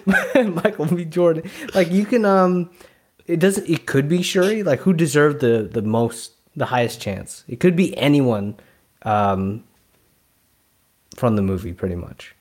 Michael 0.64 0.86
B. 0.86 1.06
Jordan. 1.06 1.50
Like 1.76 1.92
you 1.92 2.06
can, 2.06 2.26
um, 2.26 2.70
it 3.28 3.40
doesn't. 3.40 3.70
It 3.70 3.86
could 3.86 4.08
be 4.08 4.22
Shuri. 4.22 4.64
Like 4.64 4.80
who 4.80 4.94
deserved 4.94 5.42
the 5.42 5.70
the 5.72 5.82
most, 5.82 6.34
the 6.56 6.66
highest 6.66 7.02
chance? 7.02 7.44
It 7.48 7.60
could 7.60 7.76
be 7.76 7.98
anyone, 7.98 8.56
um, 9.04 9.64
from 11.16 11.36
the 11.36 11.42
movie, 11.42 11.74
pretty 11.74 11.96
much. 11.96 12.36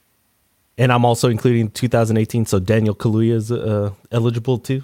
and 0.77 0.93
I'm 0.93 1.05
also 1.05 1.29
including 1.29 1.71
2018, 1.71 2.47
so 2.47 2.61
Daniel 2.61 2.95
Kaluuya 2.95 3.35
is 3.35 3.51
uh, 3.53 3.91
eligible 4.13 4.59
too. 4.59 4.83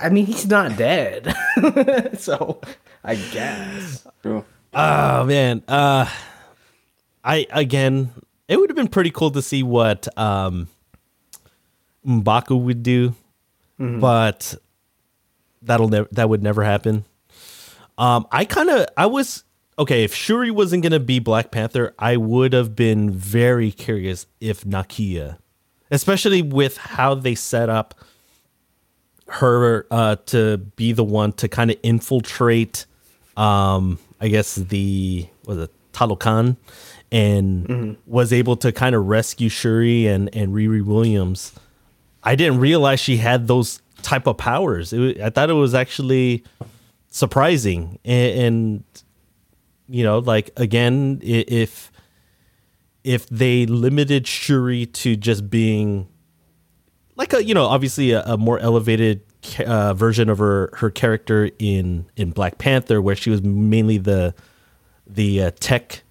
I 0.00 0.08
mean, 0.10 0.26
he's 0.26 0.46
not 0.46 0.76
dead, 0.76 1.34
so 2.18 2.60
I 3.04 3.16
guess. 3.16 4.06
True. 4.22 4.44
Oh 4.72 5.24
man, 5.24 5.62
uh, 5.66 6.08
I 7.24 7.46
again, 7.50 8.12
it 8.48 8.58
would 8.58 8.70
have 8.70 8.76
been 8.76 8.88
pretty 8.88 9.10
cool 9.10 9.30
to 9.32 9.42
see 9.42 9.62
what 9.62 10.06
um, 10.18 10.68
M'Baku 12.06 12.60
would 12.62 12.82
do, 12.82 13.14
but 13.78 14.54
that'll 15.62 15.88
never 15.88 16.08
that 16.12 16.28
would 16.28 16.42
never 16.42 16.62
happen. 16.64 17.04
Um, 17.96 18.26
I 18.30 18.44
kind 18.44 18.70
of 18.70 18.86
I 18.96 19.06
was 19.06 19.44
okay 19.78 20.04
if 20.04 20.14
Shuri 20.14 20.50
wasn't 20.50 20.82
gonna 20.82 21.00
be 21.00 21.18
Black 21.18 21.50
Panther, 21.50 21.94
I 21.98 22.16
would 22.16 22.52
have 22.52 22.76
been 22.76 23.10
very 23.10 23.72
curious 23.72 24.26
if 24.40 24.64
Nakia, 24.64 25.38
especially 25.90 26.42
with 26.42 26.76
how 26.76 27.14
they 27.14 27.34
set 27.34 27.68
up 27.68 27.94
her 29.28 29.86
uh, 29.90 30.16
to 30.26 30.58
be 30.58 30.92
the 30.92 31.04
one 31.04 31.32
to 31.34 31.48
kind 31.48 31.70
of 31.70 31.76
infiltrate, 31.82 32.86
um, 33.36 33.98
I 34.20 34.28
guess 34.28 34.54
the 34.54 35.26
was 35.44 35.58
it 35.58 35.70
Talokan, 35.92 36.56
and 37.12 37.96
was 38.06 38.32
able 38.32 38.56
to 38.56 38.72
kind 38.72 38.94
of 38.94 39.06
rescue 39.06 39.48
Shuri 39.48 40.06
and 40.06 40.34
and 40.34 40.54
Riri 40.54 40.84
Williams. 40.84 41.52
I 42.22 42.34
didn't 42.34 42.60
realize 42.60 43.00
she 43.00 43.18
had 43.18 43.46
those 43.46 43.80
type 44.02 44.26
of 44.26 44.36
powers. 44.36 44.92
It, 44.92 45.20
I 45.20 45.30
thought 45.30 45.50
it 45.50 45.54
was 45.54 45.74
actually 45.74 46.44
surprising, 47.10 47.98
and, 48.04 48.40
and 48.40 48.84
you 49.88 50.04
know, 50.04 50.18
like 50.18 50.50
again, 50.56 51.20
if 51.22 51.90
if 53.04 53.28
they 53.28 53.66
limited 53.66 54.26
Shuri 54.26 54.86
to 54.86 55.16
just 55.16 55.48
being 55.48 56.08
like 57.18 57.32
a 57.34 57.44
you 57.44 57.52
know 57.52 57.66
obviously 57.66 58.12
a, 58.12 58.22
a 58.24 58.36
more 58.38 58.58
elevated 58.60 59.20
ca- 59.42 59.64
uh, 59.64 59.94
version 59.94 60.30
of 60.30 60.38
her 60.38 60.70
her 60.74 60.90
character 60.90 61.50
in 61.58 62.06
in 62.16 62.30
Black 62.30 62.56
Panther 62.58 63.02
where 63.02 63.14
she 63.16 63.28
was 63.28 63.42
mainly 63.42 63.98
the 63.98 64.34
the 65.06 65.42
uh, 65.42 65.50
tech 65.60 66.02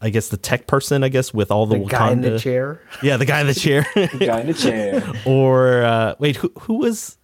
I 0.00 0.10
guess 0.10 0.28
the 0.28 0.36
tech 0.36 0.66
person 0.66 1.02
I 1.02 1.08
guess 1.08 1.32
with 1.32 1.50
all 1.50 1.66
the, 1.66 1.78
The 1.78 1.84
guy 1.86 2.12
in 2.12 2.20
the 2.20 2.38
chair. 2.38 2.80
yeah 3.02 3.16
the 3.16 3.24
guy 3.24 3.40
in 3.40 3.46
the 3.46 3.54
chair 3.54 3.86
Guy 3.94 4.40
in 4.40 4.48
a 4.50 4.54
chair. 4.54 5.02
or 5.24 5.82
uh, 5.82 6.14
wait 6.18 6.36
who 6.36 6.52
who 6.60 6.74
was 6.74 7.16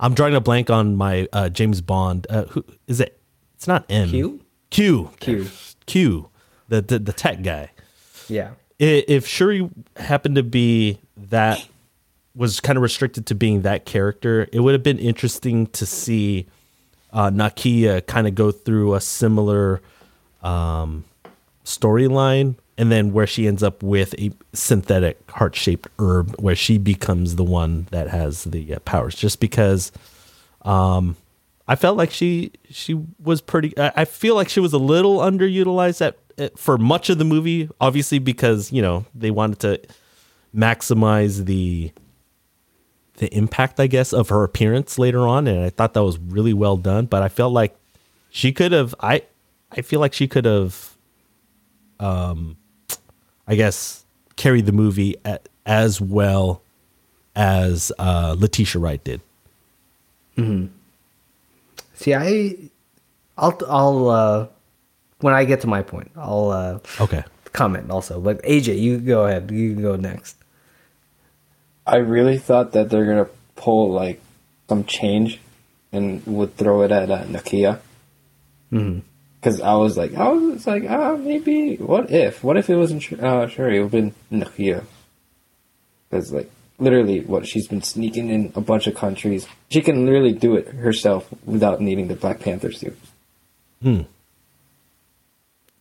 I'm 0.00 0.14
drawing 0.14 0.34
a 0.34 0.40
blank 0.40 0.70
on 0.70 0.96
my 0.96 1.28
uh, 1.32 1.48
James 1.48 1.80
Bond 1.80 2.26
uh, 2.28 2.44
who 2.46 2.64
is 2.88 3.00
it 3.00 3.20
it's 3.54 3.66
not 3.68 3.84
M 3.88 4.08
Q? 4.08 4.40
Q 4.70 5.10
Q. 5.20 5.48
Q 5.86 6.28
the 6.68 6.82
the, 6.82 6.98
the 6.98 7.12
tech 7.12 7.42
guy 7.42 7.70
Yeah. 8.28 8.50
if 8.80 9.26
Shuri 9.28 9.70
happened 9.96 10.34
to 10.34 10.42
be 10.42 10.98
that 11.16 11.66
was 12.34 12.60
kind 12.60 12.76
of 12.76 12.82
restricted 12.82 13.26
to 13.26 13.34
being 13.34 13.62
that 13.62 13.84
character, 13.84 14.48
it 14.52 14.60
would 14.60 14.72
have 14.72 14.82
been 14.82 14.98
interesting 14.98 15.66
to 15.68 15.86
see 15.86 16.46
uh, 17.12 17.30
Nakia 17.30 18.04
kind 18.06 18.26
of 18.26 18.34
go 18.34 18.50
through 18.50 18.94
a 18.94 19.00
similar 19.00 19.80
um, 20.42 21.04
storyline, 21.64 22.56
and 22.76 22.90
then 22.90 23.12
where 23.12 23.26
she 23.26 23.46
ends 23.46 23.62
up 23.62 23.82
with 23.84 24.14
a 24.18 24.32
synthetic 24.52 25.18
heart 25.30 25.54
shaped 25.54 25.88
herb, 25.98 26.34
where 26.40 26.56
she 26.56 26.76
becomes 26.76 27.36
the 27.36 27.44
one 27.44 27.86
that 27.92 28.08
has 28.08 28.44
the 28.44 28.74
uh, 28.74 28.78
powers. 28.80 29.14
Just 29.14 29.38
because, 29.38 29.92
um, 30.62 31.16
I 31.68 31.76
felt 31.76 31.96
like 31.96 32.10
she 32.10 32.50
she 32.68 33.00
was 33.22 33.40
pretty. 33.40 33.72
I 33.78 34.04
feel 34.04 34.34
like 34.34 34.48
she 34.48 34.60
was 34.60 34.72
a 34.72 34.78
little 34.78 35.18
underutilized 35.18 36.04
at, 36.04 36.18
at 36.36 36.58
for 36.58 36.76
much 36.76 37.10
of 37.10 37.18
the 37.18 37.24
movie. 37.24 37.70
Obviously, 37.80 38.18
because 38.18 38.72
you 38.72 38.82
know 38.82 39.06
they 39.14 39.30
wanted 39.30 39.60
to 39.60 39.80
maximize 40.54 41.44
the 41.46 41.92
the 43.18 43.32
impact, 43.36 43.78
I 43.78 43.86
guess, 43.86 44.12
of 44.12 44.28
her 44.30 44.42
appearance 44.42 44.98
later 44.98 45.20
on, 45.20 45.46
and 45.46 45.60
I 45.64 45.70
thought 45.70 45.94
that 45.94 46.02
was 46.02 46.18
really 46.18 46.52
well 46.52 46.76
done. 46.76 47.06
But 47.06 47.22
I 47.22 47.28
felt 47.28 47.52
like 47.52 47.76
she 48.30 48.52
could 48.52 48.72
have. 48.72 48.94
I 49.00 49.22
I 49.70 49.82
feel 49.82 50.00
like 50.00 50.12
she 50.12 50.26
could 50.28 50.44
have, 50.44 50.94
um, 52.00 52.56
I 53.46 53.54
guess, 53.56 54.04
carried 54.36 54.66
the 54.66 54.72
movie 54.72 55.16
at, 55.24 55.48
as 55.66 56.00
well 56.00 56.60
as 57.36 57.90
uh, 57.98 58.36
Letitia 58.38 58.80
Wright 58.80 59.02
did. 59.02 59.20
See, 61.94 62.14
I, 62.14 62.56
I'll, 63.38 63.58
I'll, 63.68 64.08
uh, 64.08 64.46
when 65.20 65.34
I 65.34 65.44
get 65.44 65.60
to 65.62 65.66
my 65.66 65.82
point, 65.82 66.10
I'll 66.16 66.50
uh, 66.50 66.78
Okay. 67.00 67.22
comment 67.52 67.90
also. 67.90 68.20
But 68.20 68.42
AJ, 68.42 68.80
you 68.80 68.98
go 68.98 69.26
ahead. 69.26 69.50
You 69.50 69.74
go 69.74 69.96
next. 69.96 70.36
I 71.86 71.96
really 71.96 72.38
thought 72.38 72.72
that 72.72 72.90
they're 72.90 73.06
gonna 73.06 73.28
pull 73.56 73.92
like 73.92 74.20
some 74.68 74.84
change 74.84 75.40
and 75.92 76.26
would 76.26 76.56
throw 76.56 76.82
it 76.82 76.90
at 76.90 77.10
uh, 77.10 77.24
Nakia. 77.24 77.80
Because 78.70 79.60
I 79.60 79.74
was 79.74 79.96
like, 79.96 80.14
I 80.14 80.28
was 80.30 80.66
like, 80.66 80.84
ah, 80.88 81.16
maybe. 81.16 81.76
What 81.76 82.10
if? 82.10 82.42
What 82.42 82.56
if 82.56 82.68
it 82.68 82.76
wasn't 82.76 83.12
uh, 83.12 83.46
Shuri? 83.46 83.76
It 83.76 83.82
would 83.82 83.92
have 83.92 84.12
been 84.30 84.40
Nakia. 84.40 84.84
Because 86.10 86.32
like 86.32 86.50
literally, 86.78 87.20
what 87.20 87.46
she's 87.46 87.68
been 87.68 87.82
sneaking 87.82 88.30
in 88.30 88.52
a 88.54 88.60
bunch 88.60 88.86
of 88.86 88.94
countries. 88.94 89.46
She 89.70 89.80
can 89.80 90.04
literally 90.06 90.32
do 90.32 90.56
it 90.56 90.68
herself 90.68 91.28
without 91.44 91.80
needing 91.80 92.08
the 92.08 92.16
Black 92.16 92.40
Panther 92.40 92.72
suit. 92.72 92.98
Hmm. 93.82 94.02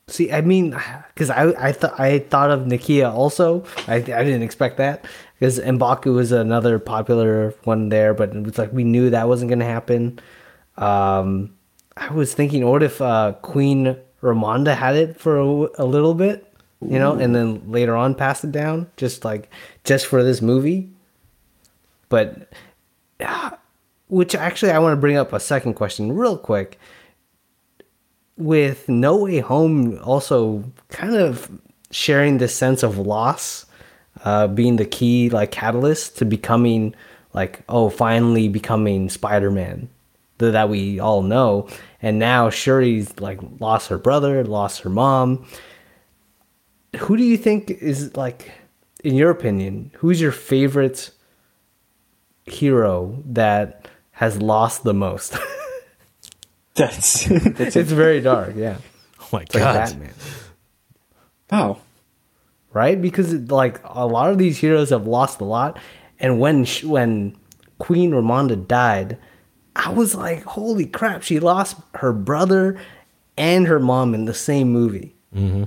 See, 0.08 0.32
I 0.32 0.42
mean, 0.42 0.78
because 1.14 1.30
I 1.30 1.70
I 1.70 1.72
thought 1.72 2.00
I 2.00 2.20
thought 2.20 2.52
of 2.52 2.62
Nakia 2.62 3.12
also. 3.12 3.64
I 3.88 3.96
I 3.96 4.00
didn't 4.00 4.44
expect 4.44 4.78
that 4.78 5.06
because 5.44 5.60
Mbaku 5.60 6.16
was 6.16 6.32
another 6.32 6.80
popular 6.80 7.54
one 7.66 7.90
there, 7.90 8.14
but 8.14 8.34
it 8.34 8.44
was 8.44 8.58
like 8.58 8.72
we 8.72 8.86
knew 8.86 9.10
that 9.10 9.28
wasn't 9.28 9.50
gonna 9.50 9.66
happen. 9.66 10.18
Um, 10.78 11.54
I 11.98 12.14
was 12.14 12.34
thinking, 12.34 12.66
what 12.66 12.82
if 12.82 13.02
uh, 13.02 13.34
Queen 13.42 13.98
Ramonda 14.22 14.74
had 14.74 14.96
it 14.96 15.20
for 15.20 15.38
a, 15.38 15.44
a 15.80 15.86
little 15.86 16.14
bit, 16.14 16.50
you 16.80 16.98
know, 16.98 17.16
and 17.16 17.36
then 17.36 17.70
later 17.70 17.94
on 17.94 18.16
passed 18.16 18.46
it 18.46 18.54
down, 18.54 18.90
just 18.96 19.26
like 19.26 19.52
just 19.84 20.06
for 20.06 20.24
this 20.24 20.42
movie. 20.42 20.90
But, 22.08 22.48
ah, 23.20 23.58
which 24.08 24.36
actually, 24.36 24.72
I 24.72 24.80
want 24.80 24.94
to 24.94 25.02
bring 25.02 25.18
up 25.18 25.34
a 25.34 25.42
second 25.42 25.74
question 25.74 26.14
real 26.14 26.38
quick 26.38 26.80
with 28.38 28.88
No 28.88 29.18
Way 29.18 29.40
Home 29.40 30.00
also 30.06 30.64
kind 30.88 31.18
of 31.18 31.52
sharing 31.92 32.38
this 32.38 32.56
sense 32.56 32.82
of 32.82 32.98
loss, 32.98 33.66
uh, 34.24 34.48
being 34.48 34.78
the 34.78 34.86
key 34.86 35.30
like 35.30 35.52
catalyst 35.52 36.18
to 36.18 36.26
becoming 36.26 36.96
like 37.34 37.62
oh 37.70 37.90
finally 37.90 38.48
becoming 38.48 39.10
Spider 39.10 39.52
Man 39.52 39.90
th- 40.40 40.54
that 40.54 40.70
we 40.70 41.00
all 41.00 41.22
know, 41.22 41.68
and 42.02 42.20
now 42.20 42.50
Shuri's 42.50 43.20
like 43.20 43.40
lost 43.60 43.90
her 43.90 43.98
brother, 43.98 44.44
lost 44.44 44.82
her 44.82 44.90
mom. 44.90 45.46
Who 46.98 47.18
do 47.18 47.24
you 47.24 47.38
think 47.38 47.72
is 47.72 48.16
like, 48.16 48.52
in 49.04 49.16
your 49.16 49.32
opinion, 49.32 49.92
who's 49.96 50.22
your 50.22 50.32
favorite 50.32 51.10
hero 52.46 53.22
that 53.26 53.88
has 54.12 54.40
lost 54.42 54.84
the 54.84 54.94
most? 54.94 55.36
That's 56.76 57.30
it's, 57.30 57.76
it's 57.76 57.92
very 57.92 58.22
dark, 58.22 58.54
yeah. 58.56 58.78
Oh 59.22 59.28
my 59.38 59.42
It's 59.42 59.56
like 59.56 59.64
god. 59.64 59.74
Batman. 59.76 60.14
wow. 61.52 61.78
Right? 62.74 63.02
Because 63.02 63.34
like 63.34 63.80
a 63.84 64.06
lot 64.06 64.30
of 64.30 64.38
these 64.38 64.58
heroes 64.58 64.90
have 64.90 65.08
lost 65.08 65.40
a 65.42 65.46
lot, 65.46 65.80
and 66.20 66.40
when 66.40 66.66
sh- 66.66 66.84
when 66.84 67.36
Queen 67.78 68.12
Ramonda 68.12 68.68
died, 68.68 69.18
I 69.76 69.92
was 69.92 70.16
like, 70.16 70.44
holy 70.44 70.86
crap! 70.86 71.24
She 71.24 71.40
lost 71.40 71.78
her 71.96 72.14
brother 72.14 72.80
and 73.38 73.68
her 73.68 73.80
mom 73.80 74.14
in 74.14 74.26
the 74.26 74.34
same 74.34 74.72
movie. 74.72 75.16
Mm-hmm. 75.36 75.64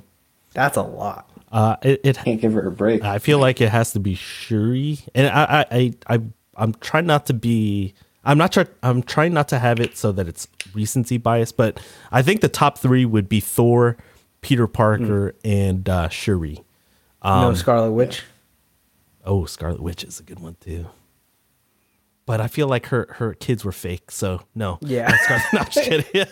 That's 0.53 0.77
a 0.77 0.83
lot. 0.83 1.31
Uh, 1.53 1.77
it, 1.83 2.01
it 2.03 2.17
Can't 2.19 2.41
give 2.41 2.53
her 2.55 2.67
a 2.67 2.73
break. 2.73 3.03
I 3.05 3.19
feel 3.19 3.39
like 3.39 3.61
it 3.61 3.71
has 3.71 3.93
to 3.93 4.01
be 4.01 4.15
Shuri, 4.15 4.99
and 5.15 5.29
I, 5.29 5.67
I, 5.71 5.77
I, 5.77 5.95
I 6.15 6.21
I'm 6.57 6.75
trying 6.75 7.07
not 7.07 7.27
to 7.27 7.35
be. 7.35 7.95
I'm 8.25 8.39
not 8.39 8.53
trying. 8.53 8.69
I'm 8.83 9.03
trying 9.03 9.33
not 9.33 9.49
to 9.49 9.59
have 9.59 9.79
it 9.79 9.97
so 9.97 10.13
that 10.13 10.27
it's 10.27 10.49
recency 10.75 11.19
bias, 11.19 11.53
but 11.53 11.81
I 12.11 12.23
think 12.23 12.41
the 12.41 12.49
top 12.49 12.79
three 12.79 13.05
would 13.05 13.29
be 13.29 13.41
Thor, 13.41 13.97
Peter 14.41 14.67
Parker, 14.67 15.35
and 15.45 15.89
uh, 15.89 16.09
Shuri. 16.09 16.63
No 17.27 17.55
Scarlet 17.55 17.93
Witch. 17.93 18.23
Oh, 19.25 19.45
Scarlet 19.45 19.81
Witch 19.83 20.05
is 20.05 20.21
a 20.21 20.23
good 20.23 20.39
one 20.41 20.57
too. 20.61 20.87
But 22.27 22.41
I 22.41 22.49
feel 22.49 22.67
like 22.67 22.87
her 22.87 23.07
her 23.19 23.35
kids 23.35 23.65
were 23.65 23.71
fake, 23.73 24.11
so 24.11 24.41
no. 24.55 24.79
Yeah. 24.81 25.09
Not 25.09 25.21
Scarlet- 25.23 25.53
no, 25.53 25.59
I'm 25.61 25.67
just 25.67 25.85
kidding. 25.89 26.27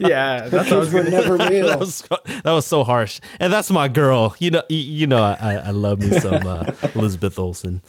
Yeah, 0.08 0.48
was 0.48 0.68
Kids 0.68 0.92
were 0.92 1.04
never 1.04 1.36
that 1.38 1.50
real. 1.50 1.78
was 1.78 2.02
that 2.26 2.44
was 2.52 2.66
so 2.66 2.84
harsh, 2.84 3.20
and 3.40 3.50
that's 3.52 3.70
my 3.70 3.88
girl. 3.88 4.34
You 4.38 4.50
know, 4.52 4.62
you, 4.68 4.76
you 4.78 5.06
know, 5.06 5.22
I, 5.22 5.54
I 5.66 5.70
love 5.70 6.00
me 6.00 6.18
some 6.20 6.46
uh, 6.46 6.70
Elizabeth 6.94 7.38
Olsen. 7.38 7.80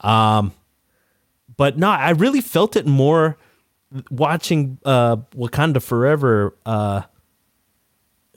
Um, 0.00 0.52
but 1.56 1.78
no, 1.78 1.88
I 1.90 2.10
really 2.10 2.40
felt 2.40 2.76
it 2.76 2.86
more 2.86 3.36
watching 4.10 4.78
uh 4.84 5.16
Wakanda 5.36 5.82
Forever. 5.82 6.54
Uh, 6.64 7.02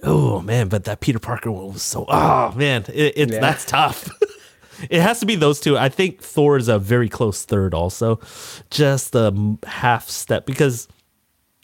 oh 0.04 0.42
man, 0.42 0.68
but 0.68 0.84
that 0.86 1.00
Peter 1.00 1.20
Parker 1.20 1.52
one 1.52 1.74
was 1.74 1.82
so. 1.84 2.06
Oh 2.08 2.52
man, 2.56 2.86
it, 2.94 3.14
it's 3.16 3.34
Yeah. 3.34 3.40
that's 3.40 3.66
tough. 3.66 4.10
it 4.90 5.02
has 5.02 5.20
to 5.22 5.26
be 5.26 5.36
those 5.36 5.60
two. 5.60 5.78
I 5.78 5.90
think 5.90 6.22
Thor 6.22 6.58
is 6.58 6.68
a 6.68 6.80
very 6.80 7.10
close 7.10 7.44
third, 7.46 7.74
also, 7.74 8.20
just 8.70 9.16
a 9.16 9.34
half 9.66 10.08
step 10.10 10.46
because 10.46 10.88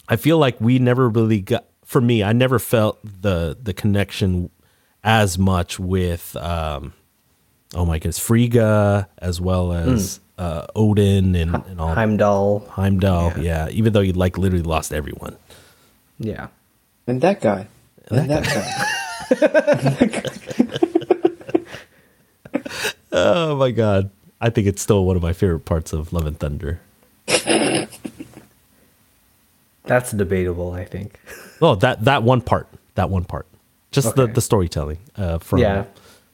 I 0.10 0.16
feel 0.16 0.38
like 0.38 0.60
we 0.60 0.80
never 0.80 1.10
really 1.10 1.42
got. 1.42 1.66
For 1.86 2.02
me, 2.02 2.24
I 2.24 2.34
never 2.34 2.58
felt 2.60 3.00
the 3.04 3.58
the 3.62 3.74
connection 3.74 4.50
as 5.04 5.38
much 5.38 5.80
with. 5.80 6.36
um 6.38 6.94
Oh 7.76 7.86
my 7.86 7.98
goodness, 7.98 8.20
Frigga 8.20 9.10
as 9.18 9.42
well 9.42 9.74
as 9.74 10.20
uh, 10.38 10.68
Odin 10.76 11.34
and, 11.36 11.56
and 11.56 11.82
all 11.82 11.96
Heimdall. 11.96 12.60
Heimdall. 12.70 13.34
Yeah. 13.40 13.68
even 13.70 13.94
though 13.94 14.02
he 14.02 14.14
like 14.14 14.38
literally 14.38 14.62
lost 14.64 14.94
everyone. 14.94 15.36
Yeah. 16.20 16.50
And 17.08 17.20
that 17.22 17.42
guy. 17.42 17.66
And 18.10 18.30
that 18.30 18.44
guy. 18.44 19.84
Oh 23.12 23.56
my 23.56 23.72
god, 23.72 24.10
I 24.42 24.50
think 24.50 24.68
it's 24.68 24.82
still 24.82 25.06
one 25.06 25.16
of 25.16 25.22
my 25.22 25.34
favorite 25.34 25.66
parts 25.66 25.94
of 25.94 26.12
Love 26.14 26.26
and 26.26 26.38
Thunder. 26.40 26.80
That's 29.86 30.12
debatable. 30.12 30.72
I 30.74 30.86
think. 30.86 31.20
Oh, 31.62 31.76
that 31.76 32.04
that 32.06 32.24
one 32.24 32.42
part, 32.42 32.68
that 32.96 33.10
one 33.10 33.24
part, 33.26 33.46
just 33.92 34.16
the 34.16 34.24
Okay. 34.24 34.34
the 34.34 34.42
storytelling 34.42 34.98
uh, 35.16 35.38
from 35.40 35.60
Yeah. 35.60 35.86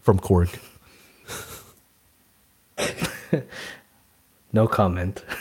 from 0.01 0.19
Korg. 0.19 0.57
No 4.53 4.67
comment. 4.67 5.23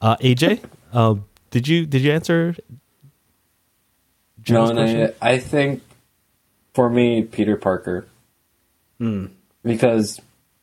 Uh, 0.00 0.16
AJ, 0.18 0.60
um, 0.92 1.24
did 1.50 1.66
you 1.66 1.86
did 1.86 2.02
you 2.02 2.12
answer? 2.12 2.54
No? 4.48 5.12
I, 5.20 5.34
I 5.34 5.38
think 5.38 5.82
for 6.74 6.88
me, 6.88 7.22
Peter 7.22 7.56
Parker. 7.56 8.06
Hmm. 8.98 9.26
Because 9.62 10.20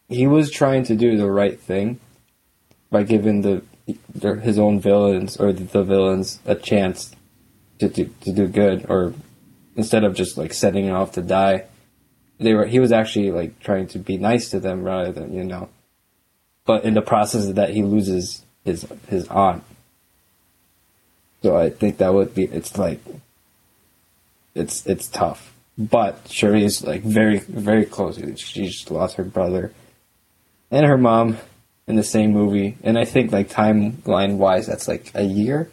he 0.07 0.27
was 0.27 0.51
trying 0.51 0.83
to 0.85 0.95
do 0.95 1.17
the 1.17 1.31
right 1.31 1.59
thing 1.59 1.99
by 2.89 3.03
giving 3.03 3.41
the, 3.41 3.63
the 4.13 4.35
his 4.35 4.59
own 4.59 4.79
villains 4.79 5.37
or 5.37 5.53
the, 5.53 5.63
the 5.63 5.83
villains 5.83 6.39
a 6.45 6.55
chance 6.55 7.15
to 7.79 7.87
do, 7.87 8.13
to 8.21 8.33
do 8.33 8.47
good, 8.47 8.85
or 8.89 9.13
instead 9.75 10.03
of 10.03 10.15
just 10.15 10.37
like 10.37 10.53
setting 10.53 10.85
it 10.85 10.91
off 10.91 11.13
to 11.13 11.21
die, 11.21 11.65
they 12.39 12.53
were 12.53 12.65
he 12.65 12.79
was 12.79 12.91
actually 12.91 13.31
like 13.31 13.59
trying 13.59 13.87
to 13.87 13.99
be 13.99 14.17
nice 14.17 14.49
to 14.49 14.59
them 14.59 14.83
rather 14.83 15.11
than 15.11 15.33
you 15.33 15.43
know. 15.43 15.69
But 16.65 16.83
in 16.83 16.93
the 16.93 17.01
process 17.01 17.47
of 17.47 17.55
that, 17.55 17.69
he 17.69 17.83
loses 17.83 18.43
his 18.65 18.85
his 19.07 19.27
aunt. 19.27 19.63
So 21.41 21.55
I 21.55 21.69
think 21.69 21.97
that 21.97 22.13
would 22.13 22.35
be 22.35 22.43
it's 22.43 22.77
like 22.77 22.99
it's 24.55 24.85
it's 24.85 25.07
tough. 25.07 25.53
But 25.77 26.27
Shuri 26.29 26.63
is 26.63 26.83
like 26.83 27.01
very 27.03 27.39
very 27.39 27.85
close. 27.85 28.17
She 28.39 28.67
just 28.67 28.91
lost 28.91 29.15
her 29.15 29.23
brother 29.23 29.71
and 30.71 30.85
her 30.85 30.97
mom 30.97 31.37
in 31.87 31.95
the 31.95 32.03
same 32.03 32.31
movie, 32.31 32.77
and 32.83 32.97
I 32.97 33.05
think 33.05 33.31
like 33.31 33.49
timeline 33.49 34.37
wise, 34.37 34.67
that's 34.67 34.87
like 34.87 35.11
a 35.15 35.23
year. 35.23 35.69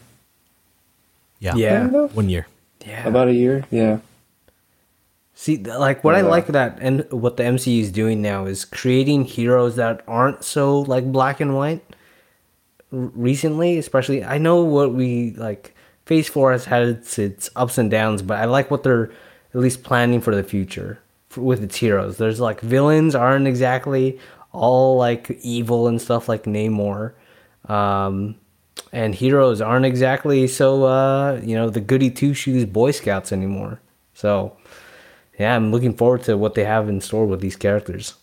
yeah, 1.41 1.55
Yeah. 1.57 1.87
One 1.89 2.29
year. 2.29 2.47
Yeah. 2.87 3.07
About 3.07 3.29
a 3.29 3.35
year, 3.35 3.65
yeah. 3.71 3.99
See, 5.35 5.59
like 5.59 6.03
what 6.03 6.15
I 6.15 6.23
like 6.23 6.47
that 6.47 6.79
and 6.81 7.07
what 7.13 7.37
the 7.37 7.43
MCU 7.43 7.83
is 7.83 7.93
doing 7.93 8.23
now 8.23 8.47
is 8.47 8.65
creating 8.65 9.27
heroes 9.27 9.77
that 9.77 10.03
aren't 10.09 10.45
so 10.45 10.81
like 10.81 11.05
black 11.13 11.41
and 11.41 11.55
white. 11.55 11.85
Recently, 12.91 13.77
especially, 13.77 14.25
I 14.25 14.39
know 14.39 14.63
what 14.63 14.95
we 14.95 15.33
like. 15.33 15.76
Phase 16.07 16.29
Four 16.29 16.53
has 16.53 16.65
had 16.65 16.85
its, 16.85 17.19
its 17.19 17.51
ups 17.57 17.79
and 17.79 17.91
downs, 17.91 18.23
but 18.23 18.39
I 18.39 18.45
like 18.47 18.71
what 18.71 18.85
they're 18.85 19.11
at 19.53 19.61
least 19.61 19.83
planning 19.83 20.21
for 20.21 20.35
the 20.35 20.45
future 20.45 21.01
for, 21.29 21.43
with 21.43 21.63
its 21.63 21.77
heroes. 21.77 22.17
There's 22.17 22.41
like 22.41 22.61
villains 22.61 23.15
aren't 23.15 23.49
exactly 23.49 24.19
all 24.53 24.97
like 24.97 25.31
evil 25.43 25.89
and 25.89 26.01
stuff 26.01 26.29
like 26.29 26.45
Namor, 26.45 27.13
um, 27.69 28.37
and 28.93 29.15
heroes 29.15 29.61
aren't 29.61 29.85
exactly 29.85 30.47
so 30.47 30.85
uh, 30.85 31.41
you 31.43 31.57
know 31.57 31.69
the 31.69 31.81
goody 31.81 32.11
two 32.11 32.33
shoes 32.35 32.65
Boy 32.65 32.93
Scouts 32.93 33.33
anymore. 33.33 33.81
So 34.15 34.57
yeah, 35.39 35.57
I'm 35.57 35.73
looking 35.73 35.95
forward 35.95 36.23
to 36.25 36.37
what 36.37 36.55
they 36.55 36.65
have 36.65 36.89
in 36.89 37.01
store 37.01 37.27
with 37.27 37.41
these 37.41 37.57
characters. 37.57 38.15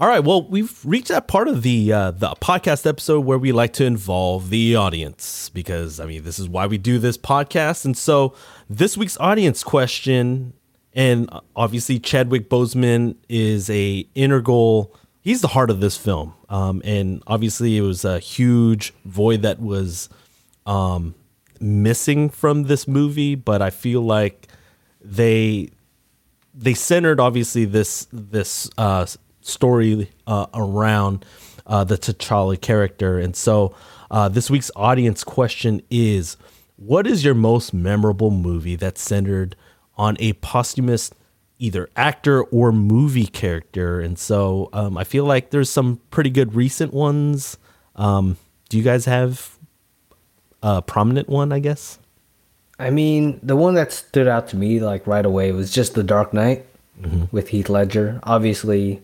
All 0.00 0.06
right, 0.06 0.20
well, 0.20 0.48
we've 0.48 0.78
reached 0.84 1.08
that 1.08 1.26
part 1.26 1.48
of 1.48 1.62
the 1.62 1.92
uh, 1.92 2.12
the 2.12 2.28
podcast 2.36 2.86
episode 2.86 3.24
where 3.24 3.36
we 3.36 3.50
like 3.50 3.72
to 3.74 3.84
involve 3.84 4.48
the 4.48 4.76
audience 4.76 5.48
because 5.48 5.98
I 5.98 6.06
mean 6.06 6.22
this 6.22 6.38
is 6.38 6.48
why 6.48 6.68
we 6.68 6.78
do 6.78 7.00
this 7.00 7.18
podcast, 7.18 7.84
and 7.84 7.96
so 7.98 8.32
this 8.70 8.96
week's 8.96 9.18
audience 9.18 9.64
question, 9.64 10.52
and 10.92 11.28
obviously 11.56 11.98
Chadwick 11.98 12.48
Boseman 12.48 13.16
is 13.28 13.68
a 13.70 14.06
integral. 14.14 14.94
He's 15.20 15.40
the 15.40 15.48
heart 15.48 15.68
of 15.68 15.80
this 15.80 15.96
film, 15.96 16.32
um, 16.48 16.80
and 16.84 17.20
obviously 17.26 17.76
it 17.76 17.82
was 17.82 18.04
a 18.04 18.20
huge 18.20 18.94
void 19.04 19.42
that 19.42 19.60
was 19.60 20.08
um, 20.64 21.16
missing 21.58 22.30
from 22.30 22.62
this 22.62 22.86
movie. 22.86 23.34
But 23.34 23.62
I 23.62 23.70
feel 23.70 24.02
like 24.02 24.46
they 25.00 25.70
they 26.54 26.74
centered 26.74 27.18
obviously 27.18 27.64
this 27.64 28.06
this 28.12 28.70
uh, 28.78 29.04
story 29.48 30.10
uh, 30.26 30.46
around 30.54 31.24
uh, 31.66 31.84
the 31.84 31.98
T'Challa 31.98 32.60
character, 32.60 33.18
and 33.18 33.34
so 33.34 33.74
uh, 34.10 34.28
this 34.28 34.50
week's 34.50 34.70
audience 34.76 35.24
question 35.24 35.82
is: 35.90 36.36
What 36.76 37.06
is 37.06 37.24
your 37.24 37.34
most 37.34 37.74
memorable 37.74 38.30
movie 38.30 38.76
that's 38.76 39.00
centered 39.00 39.56
on 39.96 40.16
a 40.20 40.34
posthumous 40.34 41.10
either 41.58 41.90
actor 41.96 42.42
or 42.44 42.72
movie 42.72 43.26
character? 43.26 44.00
And 44.00 44.18
so 44.18 44.70
um, 44.72 44.96
I 44.96 45.04
feel 45.04 45.24
like 45.24 45.50
there's 45.50 45.70
some 45.70 46.00
pretty 46.10 46.30
good 46.30 46.54
recent 46.54 46.94
ones. 46.94 47.58
Um, 47.96 48.36
do 48.68 48.78
you 48.78 48.84
guys 48.84 49.04
have 49.06 49.58
a 50.62 50.82
prominent 50.82 51.28
one? 51.28 51.52
I 51.52 51.58
guess. 51.58 51.98
I 52.78 52.90
mean, 52.90 53.40
the 53.42 53.56
one 53.56 53.74
that 53.74 53.92
stood 53.92 54.28
out 54.28 54.48
to 54.48 54.56
me 54.56 54.78
like 54.78 55.06
right 55.06 55.26
away 55.26 55.50
was 55.52 55.72
just 55.72 55.94
The 55.94 56.04
Dark 56.04 56.32
Knight 56.32 56.64
with 57.32 57.48
Heath 57.48 57.68
Ledger. 57.68 58.20
Obviously, 58.22 59.02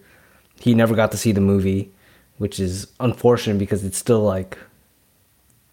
he 0.61 0.75
never 0.75 0.95
got 0.95 1.13
to 1.13 1.17
see 1.17 1.33
the 1.33 1.41
movie, 1.41 1.91
which 2.39 2.59
is 2.61 2.87
unfortunate 3.01 3.59
because 3.59 3.85
it's 3.85 3.99
still 3.99 4.23
like, 4.23 4.59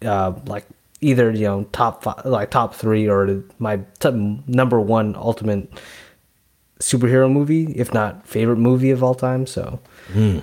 uh, 0.04 0.32
like 0.46 0.66
either 1.00 1.30
you 1.30 1.46
know 1.46 1.64
top 1.72 2.02
five, 2.02 2.24
like 2.24 2.50
top 2.50 2.74
three 2.74 3.08
or 3.08 3.42
my 3.58 3.80
number 4.46 4.80
one 4.80 5.14
ultimate 5.16 5.70
superhero 6.78 7.30
movie, 7.30 7.72
if 7.72 7.94
not 7.94 8.26
favorite 8.26 8.58
movie 8.58 8.90
of 8.90 9.02
all 9.02 9.14
time. 9.14 9.46
So 9.46 9.78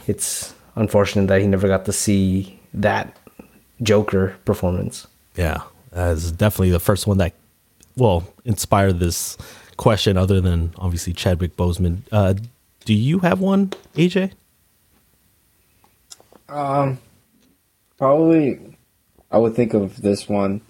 it's 0.08 0.54
unfortunate 0.76 1.28
that 1.28 1.42
he 1.42 1.48
never 1.48 1.68
got 1.68 1.86
to 1.86 1.92
see 1.92 2.60
that 2.74 3.18
Joker 3.82 4.36
performance. 4.46 5.08
Yeah, 5.36 5.62
that's 5.92 6.32
definitely 6.32 6.72
the 6.72 6.80
first 6.80 7.08
one 7.08 7.18
that, 7.18 7.34
well, 7.96 8.28
inspired 8.46 9.00
this 9.00 9.38
question. 9.78 10.18
Other 10.18 10.42
than 10.42 10.74
obviously 10.78 11.14
Chadwick 11.14 11.56
Boseman, 11.56 12.02
uh, 12.12 12.34
do 12.90 12.96
you 12.96 13.20
have 13.20 13.40
one, 13.40 13.68
AJ? 13.94 14.32
Um, 16.48 16.98
probably, 18.00 18.80
I 19.30 19.38
would 19.38 19.54
think 19.54 19.76
of 19.76 20.02
this 20.02 20.28
one, 20.28 20.62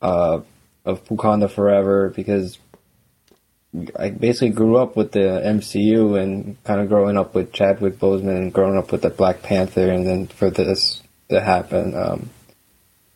uh, 0.00 0.42
of 0.84 1.04
Wakanda 1.08 1.50
Forever 1.50 2.10
because 2.10 2.58
I 3.98 4.10
basically 4.10 4.50
grew 4.50 4.76
up 4.76 4.94
with 4.94 5.10
the 5.10 5.42
MCU 5.44 6.16
and 6.16 6.62
kind 6.62 6.80
of 6.80 6.88
growing 6.88 7.18
up 7.18 7.34
with 7.34 7.52
Chadwick 7.52 7.98
Boseman 7.98 8.36
and 8.36 8.52
growing 8.52 8.78
up 8.78 8.92
with 8.92 9.02
the 9.02 9.10
Black 9.10 9.42
Panther, 9.42 9.90
and 9.90 10.06
then 10.06 10.28
for 10.28 10.48
this 10.48 11.02
to 11.28 11.40
happen, 11.40 11.96
um, 11.96 12.30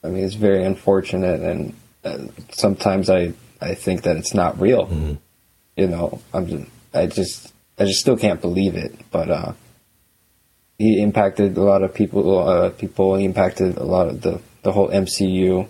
I 0.02 0.08
mean, 0.08 0.24
it's 0.24 0.34
very 0.34 0.64
unfortunate, 0.64 1.42
and 1.42 1.74
uh, 2.02 2.26
sometimes 2.50 3.08
I 3.08 3.34
I 3.60 3.74
think 3.74 4.02
that 4.02 4.16
it's 4.16 4.34
not 4.34 4.60
real. 4.60 4.88
You 5.76 5.86
know, 5.86 6.20
I'm 6.34 6.48
just, 6.48 6.70
I 6.92 7.06
just 7.06 7.52
I 7.78 7.84
just 7.84 8.00
still 8.00 8.16
can't 8.16 8.40
believe 8.40 8.74
it, 8.74 8.94
but 9.10 9.30
uh 9.30 9.52
he 10.78 11.00
impacted 11.00 11.56
a 11.56 11.62
lot 11.62 11.82
of 11.82 11.94
people. 11.94 12.38
Uh, 12.38 12.70
people 12.70 13.16
he 13.16 13.24
impacted 13.24 13.76
a 13.76 13.84
lot 13.84 14.08
of 14.08 14.20
the 14.20 14.40
the 14.62 14.72
whole 14.72 14.88
MCU. 14.88 15.68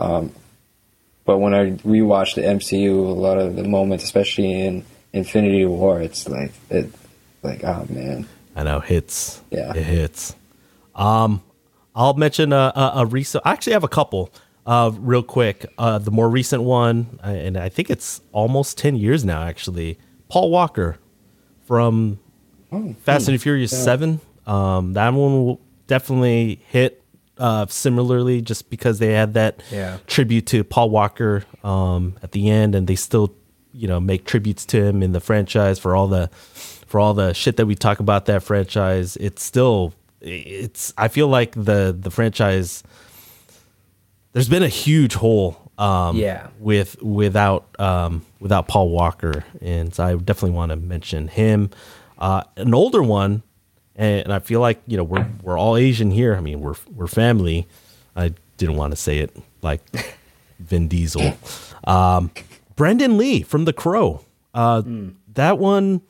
Um, 0.00 0.32
but 1.24 1.38
when 1.38 1.54
I 1.54 1.72
rewatch 1.72 2.34
the 2.34 2.42
MCU, 2.42 2.92
a 2.92 3.10
lot 3.10 3.38
of 3.38 3.56
the 3.56 3.64
moments, 3.64 4.04
especially 4.04 4.52
in 4.52 4.84
Infinity 5.12 5.64
War, 5.64 6.00
it's 6.00 6.28
like 6.28 6.52
it, 6.70 6.90
like 7.42 7.64
oh 7.64 7.86
man, 7.88 8.26
I 8.54 8.62
know 8.62 8.80
hits. 8.80 9.42
Yeah. 9.50 9.74
it 9.74 9.82
hits. 9.82 10.34
Um, 10.94 11.42
I'll 11.94 12.14
mention 12.14 12.52
a, 12.52 12.72
a, 12.74 12.92
a 12.96 13.06
recent. 13.06 13.42
I 13.44 13.52
actually 13.52 13.74
have 13.74 13.84
a 13.84 13.88
couple. 13.88 14.32
Uh, 14.64 14.90
real 14.98 15.22
quick. 15.22 15.64
Uh, 15.78 15.96
the 15.98 16.10
more 16.10 16.28
recent 16.28 16.60
one, 16.60 17.20
uh, 17.22 17.28
and 17.28 17.56
I 17.56 17.68
think 17.68 17.88
it's 17.88 18.20
almost 18.32 18.76
ten 18.78 18.96
years 18.96 19.24
now. 19.24 19.42
Actually, 19.42 19.96
Paul 20.28 20.50
Walker 20.50 20.98
from 21.66 22.18
Fast 23.00 23.28
and 23.28 23.40
Furious 23.40 23.70
Seven. 23.70 24.20
Um, 24.46 24.92
that 24.94 25.12
one 25.12 25.32
will 25.44 25.60
definitely 25.86 26.60
hit 26.68 27.02
uh, 27.38 27.66
similarly, 27.68 28.40
just 28.40 28.70
because 28.70 28.98
they 28.98 29.12
had 29.12 29.34
that 29.34 29.62
Yeah. 29.70 29.98
tribute 30.06 30.46
to 30.46 30.64
Paul 30.64 30.88
Walker 30.90 31.44
um, 31.62 32.14
at 32.22 32.32
the 32.32 32.48
end, 32.48 32.74
and 32.74 32.86
they 32.86 32.94
still, 32.96 33.34
you 33.72 33.86
know, 33.88 34.00
make 34.00 34.24
tributes 34.24 34.64
to 34.66 34.82
him 34.82 35.02
in 35.02 35.12
the 35.12 35.20
franchise 35.20 35.78
for 35.78 35.94
all 35.94 36.06
the 36.08 36.28
for 36.86 37.00
all 37.00 37.12
the 37.14 37.34
shit 37.34 37.56
that 37.56 37.66
we 37.66 37.74
talk 37.74 37.98
about 38.00 38.26
that 38.26 38.42
franchise. 38.42 39.16
It's 39.16 39.42
still, 39.42 39.92
it's. 40.20 40.94
I 40.96 41.08
feel 41.08 41.28
like 41.28 41.52
the 41.52 41.94
the 41.98 42.10
franchise. 42.10 42.82
There's 44.32 44.48
been 44.48 44.62
a 44.62 44.68
huge 44.68 45.14
hole. 45.14 45.65
Um, 45.78 46.16
Yeah. 46.16 46.48
With 46.58 47.00
without 47.02 47.66
um, 47.78 48.24
without 48.40 48.66
Paul 48.68 48.88
Walker, 48.90 49.44
and 49.60 49.94
so 49.94 50.04
I 50.04 50.14
definitely 50.16 50.56
want 50.56 50.70
to 50.70 50.76
mention 50.76 51.28
him. 51.28 51.70
Uh, 52.18 52.42
an 52.56 52.72
older 52.74 53.02
one, 53.02 53.42
and 53.94 54.32
I 54.32 54.38
feel 54.38 54.60
like 54.60 54.80
you 54.86 54.96
know 54.96 55.04
we're 55.04 55.26
we're 55.42 55.58
all 55.58 55.76
Asian 55.76 56.10
here. 56.10 56.34
I 56.34 56.40
mean 56.40 56.60
we're 56.60 56.76
we're 56.94 57.06
family. 57.08 57.66
I 58.14 58.32
didn't 58.56 58.76
want 58.76 58.92
to 58.92 58.96
say 58.96 59.18
it 59.18 59.36
like 59.60 59.82
Vin 60.60 60.88
Diesel. 60.88 61.36
Um, 61.84 62.30
Brandon 62.74 63.18
Lee 63.18 63.42
from 63.42 63.64
The 63.66 63.72
Crow. 63.74 64.24
Uh, 64.54 64.82
That 65.34 65.58
one, 65.58 66.00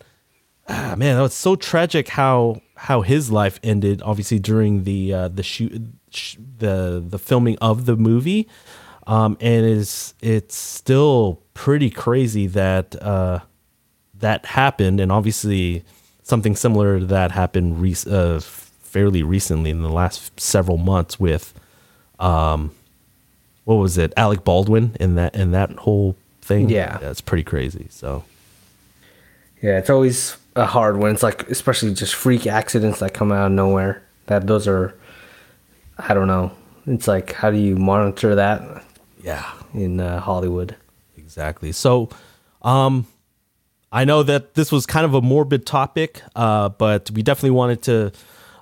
ah, 0.69 0.95
man, 0.97 1.17
that 1.17 1.23
was 1.23 1.35
so 1.35 1.57
tragic 1.57 2.09
how 2.09 2.61
how 2.77 3.01
his 3.03 3.33
life 3.33 3.59
ended. 3.64 4.01
Obviously 4.03 4.39
during 4.39 4.85
the 4.85 5.12
uh, 5.12 5.29
the 5.29 5.43
shoot 5.43 5.83
sh- 6.11 6.37
the 6.59 7.03
the 7.05 7.19
filming 7.19 7.59
of 7.61 7.87
the 7.87 7.97
movie, 7.97 8.47
um, 9.07 9.37
and 9.41 9.65
is 9.65 10.15
it's 10.21 10.57
still 10.57 11.41
pretty 11.55 11.91
crazy 11.91 12.47
that 12.49 13.01
uh, 13.03 13.41
that 14.19 14.47
happened, 14.47 15.01
and 15.01 15.13
obviously 15.13 15.85
something 16.23 16.57
similar 16.57 16.99
to 16.99 17.07
that 17.07 17.31
happened 17.33 17.81
rec- 17.81 18.07
uh, 18.07 18.41
fairly 18.41 19.23
recently 19.23 19.71
in 19.71 19.83
the 19.83 19.91
last 19.91 20.39
several 20.41 20.77
months 20.77 21.21
with 21.21 21.55
um, 22.19 22.73
what 23.65 23.77
was 23.77 23.99
it, 23.99 24.13
Alec 24.17 24.45
Baldwin, 24.45 24.97
in 24.99 25.15
that 25.17 25.35
in 25.37 25.53
that 25.53 25.71
whole 25.73 26.17
thing. 26.41 26.69
Yeah. 26.69 26.99
it's 27.03 27.21
pretty 27.21 27.45
crazy. 27.45 27.87
So 27.91 28.25
Yeah, 29.63 29.79
it's 29.79 29.91
always 29.91 30.37
a 30.55 30.67
hard 30.67 30.97
one. 30.97 31.11
It's 31.13 31.23
like 31.23 31.49
especially 31.51 31.93
just 31.95 32.15
freak 32.15 32.47
accidents 32.47 33.01
that 33.01 33.15
come 33.15 33.33
out 33.33 33.47
of 33.47 33.53
nowhere. 33.53 34.03
That 34.27 34.47
those 34.47 34.67
are, 34.67 34.95
I 35.99 36.15
don't 36.15 36.27
know. 36.27 36.53
It's 36.87 37.07
like 37.07 37.33
how 37.33 37.51
do 37.51 37.57
you 37.57 37.77
monitor 37.77 38.35
that 38.37 38.85
yeah, 39.27 39.45
in 39.74 40.01
uh, 40.01 40.20
Hollywood? 40.20 40.77
exactly. 41.27 41.72
So, 41.72 42.09
um, 42.62 43.07
I 43.93 44.05
know 44.05 44.22
that 44.22 44.55
this 44.55 44.70
was 44.70 44.87
kind 44.87 45.05
of 45.05 45.14
a 45.14 45.20
morbid 45.20 45.66
topic, 45.66 46.22
uh, 46.35 46.68
but 46.70 47.11
we 47.11 47.22
definitely 47.22 47.51
wanted 47.51 47.83
to 47.83 48.12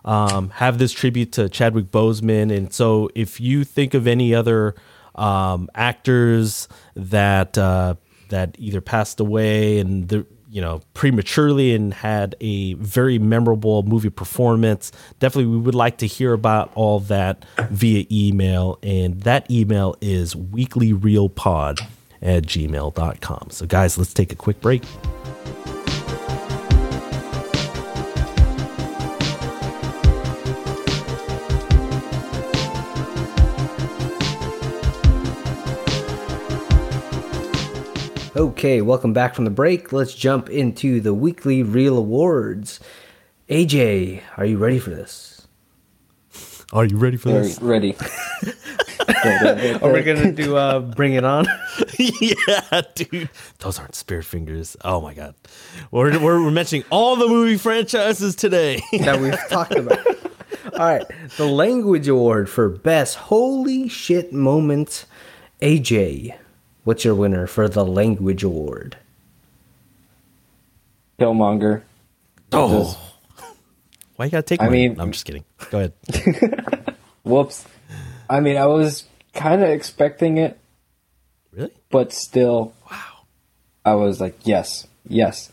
um, 0.04 0.50
have 0.50 0.78
this 0.78 0.92
tribute 0.92 1.32
to 1.32 1.48
Chadwick 1.48 1.90
Boseman. 1.90 2.54
And 2.54 2.72
so, 2.72 3.10
if 3.14 3.40
you 3.40 3.64
think 3.64 3.94
of 3.94 4.06
any 4.06 4.34
other 4.34 4.74
um, 5.14 5.68
actors 5.74 6.68
that 6.96 7.56
uh, 7.58 7.94
that 8.30 8.56
either 8.58 8.80
passed 8.80 9.20
away 9.20 9.78
and 9.78 10.08
the 10.08 10.26
you 10.54 10.60
know 10.60 10.80
prematurely 10.94 11.74
and 11.74 11.92
had 11.92 12.36
a 12.40 12.74
very 12.74 13.18
memorable 13.18 13.82
movie 13.82 14.08
performance, 14.08 14.92
definitely 15.18 15.50
we 15.50 15.58
would 15.58 15.74
like 15.74 15.98
to 15.98 16.06
hear 16.06 16.32
about 16.32 16.70
all 16.76 17.00
that 17.00 17.44
via 17.70 18.06
email. 18.10 18.78
And 18.80 19.20
that 19.22 19.50
email 19.50 19.96
is 20.00 20.36
weeklyreelpod 20.36 21.80
at 22.22 22.44
gmail.com. 22.44 23.48
So, 23.50 23.66
guys, 23.66 23.98
let's 23.98 24.14
take 24.14 24.32
a 24.32 24.36
quick 24.36 24.60
break. 24.60 24.84
Okay, 38.36 38.80
welcome 38.80 39.12
back 39.12 39.36
from 39.36 39.44
the 39.44 39.50
break. 39.50 39.92
Let's 39.92 40.12
jump 40.12 40.50
into 40.50 41.00
the 41.00 41.14
weekly 41.14 41.62
reel 41.62 41.96
awards. 41.96 42.80
AJ, 43.48 44.22
are 44.36 44.44
you 44.44 44.58
ready 44.58 44.80
for 44.80 44.90
this? 44.90 45.46
Are 46.72 46.84
you 46.84 46.96
ready 46.96 47.16
for 47.16 47.28
Very 47.28 47.42
this? 47.46 47.62
ready. 47.62 47.94
Are 49.80 49.92
we 49.92 50.02
gonna 50.02 50.32
do 50.32 50.56
uh 50.56 50.80
bring 50.80 51.14
it 51.14 51.24
on? 51.24 51.46
yeah, 51.98 52.82
dude. 52.96 53.30
Those 53.60 53.78
aren't 53.78 53.94
spirit 53.94 54.24
fingers. 54.24 54.76
Oh 54.84 55.00
my 55.00 55.14
god. 55.14 55.36
We're, 55.92 56.18
we're, 56.18 56.42
we're 56.42 56.50
mentioning 56.50 56.84
all 56.90 57.14
the 57.14 57.28
movie 57.28 57.56
franchises 57.56 58.34
today. 58.34 58.82
that 58.98 59.20
we've 59.20 59.38
talked 59.48 59.76
about. 59.76 60.04
All 60.72 60.86
right, 60.86 61.04
the 61.36 61.46
language 61.46 62.08
award 62.08 62.50
for 62.50 62.68
best 62.68 63.14
holy 63.14 63.88
shit 63.88 64.32
moment. 64.32 65.06
AJ, 65.62 66.36
what's 66.84 67.04
your 67.04 67.14
winner 67.14 67.46
for 67.46 67.68
the 67.68 67.84
language 67.84 68.42
award? 68.42 68.96
Killmonger. 71.18 71.82
oh. 72.52 73.00
Why 74.16 74.26
you 74.26 74.30
gotta 74.30 74.42
take 74.42 74.60
I 74.62 74.66
mine? 74.66 74.72
mean- 74.72 75.00
I'm 75.00 75.10
just 75.12 75.24
kidding. 75.24 75.44
Go 75.70 75.78
ahead. 75.78 76.94
Whoops. 77.24 77.64
I 78.30 78.40
mean, 78.40 78.56
I 78.56 78.66
was 78.66 79.04
kind 79.32 79.62
of 79.62 79.68
expecting 79.70 80.38
it, 80.38 80.58
Really? 81.52 81.72
but 81.90 82.12
still, 82.12 82.72
Wow. 82.90 82.98
I 83.84 83.94
was 83.94 84.20
like, 84.20 84.38
yes, 84.44 84.86
yes. 85.08 85.50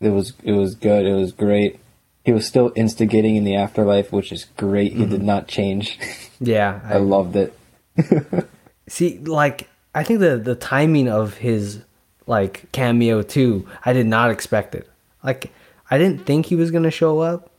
It 0.00 0.08
was 0.10 0.32
it 0.42 0.52
was 0.52 0.74
good. 0.74 1.06
It 1.06 1.14
was 1.14 1.32
great. 1.32 1.78
He 2.24 2.32
was 2.32 2.46
still 2.46 2.72
instigating 2.74 3.36
in 3.36 3.44
the 3.44 3.56
afterlife, 3.56 4.10
which 4.12 4.32
is 4.32 4.46
great. 4.56 4.92
He 4.94 5.00
did 5.04 5.10
mm-hmm. 5.18 5.26
not 5.26 5.46
change. 5.48 5.98
Yeah, 6.40 6.80
I 6.84 6.96
loved 6.98 7.36
it. 7.36 7.56
See, 8.88 9.18
like 9.18 9.68
I 9.94 10.02
think 10.02 10.20
the 10.20 10.36
the 10.36 10.54
timing 10.54 11.08
of 11.08 11.34
his 11.34 11.80
like 12.26 12.70
cameo 12.72 13.22
too, 13.22 13.66
I 13.84 13.92
did 13.92 14.06
not 14.06 14.30
expect 14.30 14.74
it. 14.74 14.88
Like 15.22 15.52
I 15.90 15.98
didn't 15.98 16.26
think 16.26 16.46
he 16.46 16.56
was 16.56 16.70
gonna 16.70 16.90
show 16.90 17.20
up, 17.20 17.50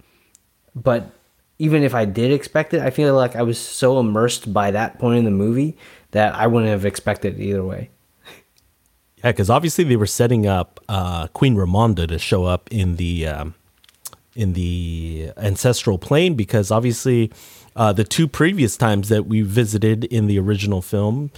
but 0.75 1.11
even 1.57 1.83
if 1.83 1.95
I 1.95 2.05
did 2.05 2.31
expect 2.31 2.73
it, 2.73 2.81
I 2.81 2.89
feel 2.89 3.15
like 3.15 3.35
I 3.35 3.43
was 3.43 3.57
so 3.57 3.99
immersed 3.99 4.51
by 4.51 4.71
that 4.71 4.99
point 4.99 5.19
in 5.19 5.25
the 5.25 5.31
movie 5.31 5.77
that 6.11 6.35
I 6.35 6.47
wouldn't 6.47 6.71
have 6.71 6.85
expected 6.85 7.39
it 7.39 7.43
either 7.43 7.63
way. 7.63 7.89
Yeah, 9.23 9.31
because 9.31 9.49
obviously 9.49 9.85
they 9.85 9.95
were 9.95 10.05
setting 10.05 10.45
up 10.45 10.79
uh, 10.87 11.25
Queen 11.27 11.55
Ramonda 11.55 12.07
to 12.09 12.19
show 12.19 12.45
up 12.45 12.71
in 12.71 12.97
the 12.97 13.25
um, 13.25 13.55
in 14.35 14.53
the 14.53 15.31
ancestral 15.37 15.97
plane 15.97 16.35
because 16.35 16.69
obviously 16.69 17.31
uh, 17.75 17.91
the 17.91 18.03
two 18.03 18.27
previous 18.27 18.77
times 18.77 19.09
that 19.09 19.25
we 19.25 19.41
visited 19.41 20.03
in 20.05 20.27
the 20.27 20.37
original 20.37 20.81
film, 20.81 21.31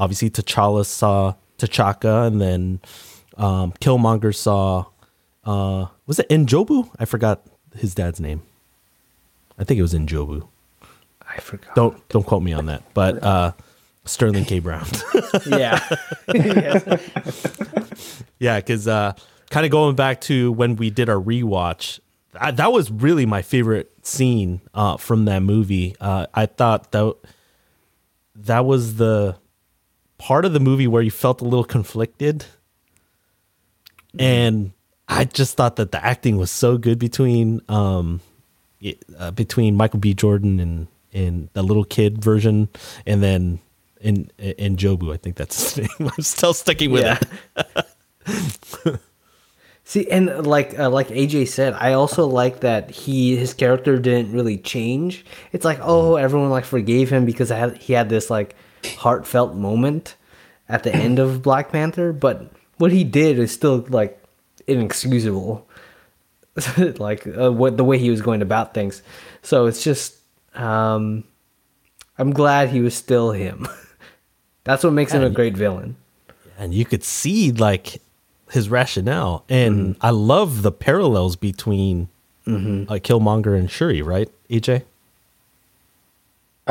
obviously 0.00 0.30
T'Challa 0.30 0.84
saw 0.84 1.34
T'Chaka 1.58 2.26
and 2.26 2.40
then 2.40 2.80
um, 3.36 3.72
Killmonger 3.80 4.34
saw 4.34 4.86
uh, 5.44 5.86
was 6.06 6.18
it 6.18 6.28
N'Jobu? 6.28 6.90
I 6.98 7.04
forgot 7.04 7.42
his 7.76 7.94
dad's 7.94 8.20
name. 8.20 8.42
I 9.58 9.64
think 9.64 9.78
it 9.78 9.82
was 9.82 9.94
N'Jobu. 9.94 10.48
I 11.28 11.38
forgot. 11.38 11.74
Don't 11.76 12.08
don't 12.08 12.26
quote 12.26 12.42
me 12.42 12.52
on 12.52 12.66
that, 12.66 12.82
but 12.94 13.22
uh, 13.22 13.52
Sterling 14.04 14.44
K. 14.44 14.58
Brown. 14.58 14.86
yeah. 15.46 15.78
Yeah, 18.40 18.56
because 18.56 18.88
uh, 18.88 19.12
kind 19.50 19.64
of 19.66 19.70
going 19.70 19.94
back 19.94 20.22
to 20.22 20.50
when 20.50 20.76
we 20.76 20.90
did 20.90 21.08
our 21.08 21.20
rewatch, 21.20 22.00
I, 22.34 22.50
that 22.52 22.72
was 22.72 22.90
really 22.90 23.26
my 23.26 23.42
favorite 23.42 23.92
scene 24.02 24.62
uh, 24.74 24.96
from 24.96 25.26
that 25.26 25.40
movie. 25.40 25.94
Uh, 26.00 26.26
I 26.34 26.46
thought 26.46 26.90
that 26.92 27.14
that 28.34 28.64
was 28.64 28.96
the 28.96 29.36
part 30.20 30.44
of 30.44 30.52
the 30.52 30.60
movie 30.60 30.86
where 30.86 31.02
you 31.02 31.10
felt 31.10 31.40
a 31.40 31.44
little 31.44 31.64
conflicted, 31.64 32.44
and 34.18 34.72
I 35.08 35.24
just 35.24 35.56
thought 35.56 35.76
that 35.76 35.92
the 35.92 36.04
acting 36.04 36.36
was 36.36 36.50
so 36.50 36.76
good 36.78 36.98
between 36.98 37.60
um, 37.68 38.20
it- 38.80 39.02
uh, 39.18 39.30
between 39.30 39.76
Michael 39.76 39.98
B. 40.00 40.14
Jordan 40.14 40.60
and 40.60 40.86
and 41.12 41.48
the 41.54 41.62
little 41.62 41.84
kid 41.84 42.22
version, 42.22 42.68
and 43.06 43.22
then 43.22 43.58
in 44.00 44.30
N'Jobu. 44.38 45.12
I 45.12 45.16
think 45.16 45.36
that's 45.36 45.74
his 45.74 45.88
name. 45.98 46.10
I'm 46.16 46.22
still 46.22 46.54
sticking 46.54 46.90
with 46.92 47.02
Yeah. 47.04 47.18
it. 48.26 49.00
See, 49.84 50.08
and 50.08 50.46
like 50.46 50.78
uh, 50.78 50.88
like 50.88 51.08
AJ 51.08 51.48
said, 51.48 51.72
I 51.74 51.94
also 51.94 52.24
like 52.26 52.60
that 52.60 52.90
he 52.92 53.34
his 53.36 53.54
character 53.54 53.98
didn't 53.98 54.32
really 54.32 54.56
change. 54.58 55.24
It's 55.52 55.64
like 55.64 55.80
oh, 55.82 56.14
everyone 56.16 56.50
like 56.50 56.64
forgave 56.64 57.10
him 57.10 57.24
because 57.26 57.50
I 57.50 57.56
had, 57.56 57.76
he 57.78 57.92
had 57.94 58.08
this 58.08 58.30
like 58.30 58.54
heartfelt 58.98 59.54
moment 59.54 60.16
at 60.68 60.82
the 60.82 60.94
end 60.94 61.18
of 61.18 61.42
Black 61.42 61.70
Panther, 61.72 62.12
but 62.12 62.50
what 62.78 62.92
he 62.92 63.04
did 63.04 63.38
is 63.38 63.50
still 63.52 63.84
like 63.88 64.22
inexcusable. 64.66 65.66
like 66.78 67.26
uh, 67.26 67.50
what 67.52 67.76
the 67.76 67.84
way 67.84 67.98
he 67.98 68.10
was 68.10 68.20
going 68.20 68.42
about 68.42 68.74
things. 68.74 69.02
So 69.42 69.66
it's 69.66 69.82
just 69.82 70.16
um 70.54 71.24
I'm 72.18 72.32
glad 72.32 72.68
he 72.70 72.80
was 72.80 72.94
still 72.94 73.32
him. 73.32 73.66
That's 74.64 74.84
what 74.84 74.92
makes 74.92 75.12
him 75.12 75.22
a 75.22 75.30
great 75.30 75.56
villain. 75.56 75.96
and 76.58 76.74
you 76.74 76.84
could 76.84 77.02
see 77.02 77.50
like 77.52 78.02
his 78.50 78.68
rationale 78.68 79.44
and 79.48 79.96
i 80.02 80.10
love 80.10 80.62
the 80.62 80.72
parallels 80.72 81.36
between 81.36 82.08
uh, 82.46 82.98
killmonger 83.00 83.56
and 83.56 83.70
shuri 83.70 84.02
right 84.02 84.28
AJ 84.50 84.82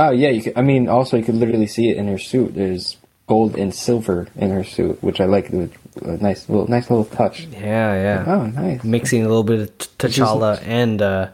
Oh 0.01 0.11
yeah, 0.11 0.29
you 0.29 0.41
could, 0.41 0.53
I 0.55 0.61
mean, 0.61 0.87
also 0.87 1.17
you 1.17 1.23
could 1.23 1.35
literally 1.35 1.67
see 1.67 1.89
it 1.89 1.97
in 1.97 2.07
her 2.07 2.17
suit. 2.17 2.55
There's 2.55 2.95
gold 3.27 3.57
and 3.57 3.75
silver 3.75 4.27
in 4.37 4.49
her 4.49 4.63
suit, 4.63 5.03
which 5.03 5.19
I 5.19 5.25
like. 5.25 5.49
It 5.51 5.71
a 6.01 6.17
nice 6.17 6.47
little, 6.47 6.67
nice 6.67 6.89
little 6.89 7.03
touch. 7.03 7.41
Yeah, 7.51 7.93
yeah. 7.93 8.23
Oh, 8.25 8.45
nice. 8.45 8.81
mixing 8.85 9.25
a 9.25 9.27
little 9.27 9.43
bit 9.43 9.59
of 9.59 9.77
T- 9.77 10.07
T'Challa 10.07 10.61
and 10.65 11.01
uh, 11.01 11.29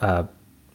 uh, 0.00 0.24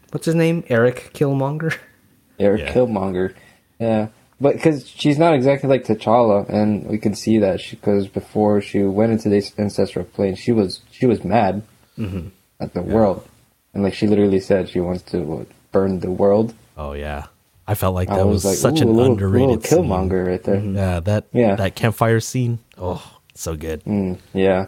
what's 0.10 0.26
his 0.26 0.34
name? 0.34 0.64
Eric 0.70 1.12
Killmonger. 1.14 1.78
Eric 2.40 2.62
Yeah. 2.62 2.74
Killmonger. 2.74 3.36
Yeah, 3.80 4.08
but 4.42 4.54
because 4.56 4.88
she's 4.88 5.20
not 5.20 5.36
exactly 5.36 5.70
like 5.70 5.84
T'Challa, 5.86 6.50
and 6.50 6.88
we 6.88 6.98
can 6.98 7.14
see 7.14 7.38
that 7.38 7.62
because 7.70 8.08
before 8.08 8.60
she 8.60 8.82
went 8.82 9.12
into 9.12 9.30
this 9.30 9.54
ancestral 9.60 10.04
plane, 10.06 10.34
she 10.36 10.52
was 10.52 10.82
she 10.90 11.06
was 11.06 11.24
mad 11.24 11.62
at 12.60 12.74
the 12.74 12.82
world, 12.82 13.28
and 13.76 13.84
like 13.84 13.94
she 13.94 14.08
literally 14.08 14.40
said 14.40 14.68
she 14.70 14.80
wants 14.80 15.04
to 15.12 15.20
what, 15.22 15.48
burn 15.72 16.00
the 16.00 16.10
world. 16.10 16.56
Oh 16.78 16.94
yeah 16.94 17.26
i 17.68 17.74
felt 17.76 17.96
like 17.96 18.10
I 18.10 18.18
that 18.18 18.26
was 18.28 18.44
was, 18.44 18.46
like, 18.46 18.56
such 18.74 18.80
ooh, 18.82 18.90
an 18.90 18.96
little, 18.96 19.12
underrated 19.14 19.50
little 19.50 19.64
scene. 19.64 19.84
Killmonger 19.86 20.28
right 20.28 20.44
there. 20.44 20.60
yeah 20.60 21.00
that 21.02 21.26
Yeah. 21.34 21.56
that 21.56 21.76
campfire 21.76 22.20
scene 22.20 22.60
oh 22.78 23.04
so 23.34 23.56
good 23.56 23.84
Mm, 23.84 24.18
yeah, 24.34 24.68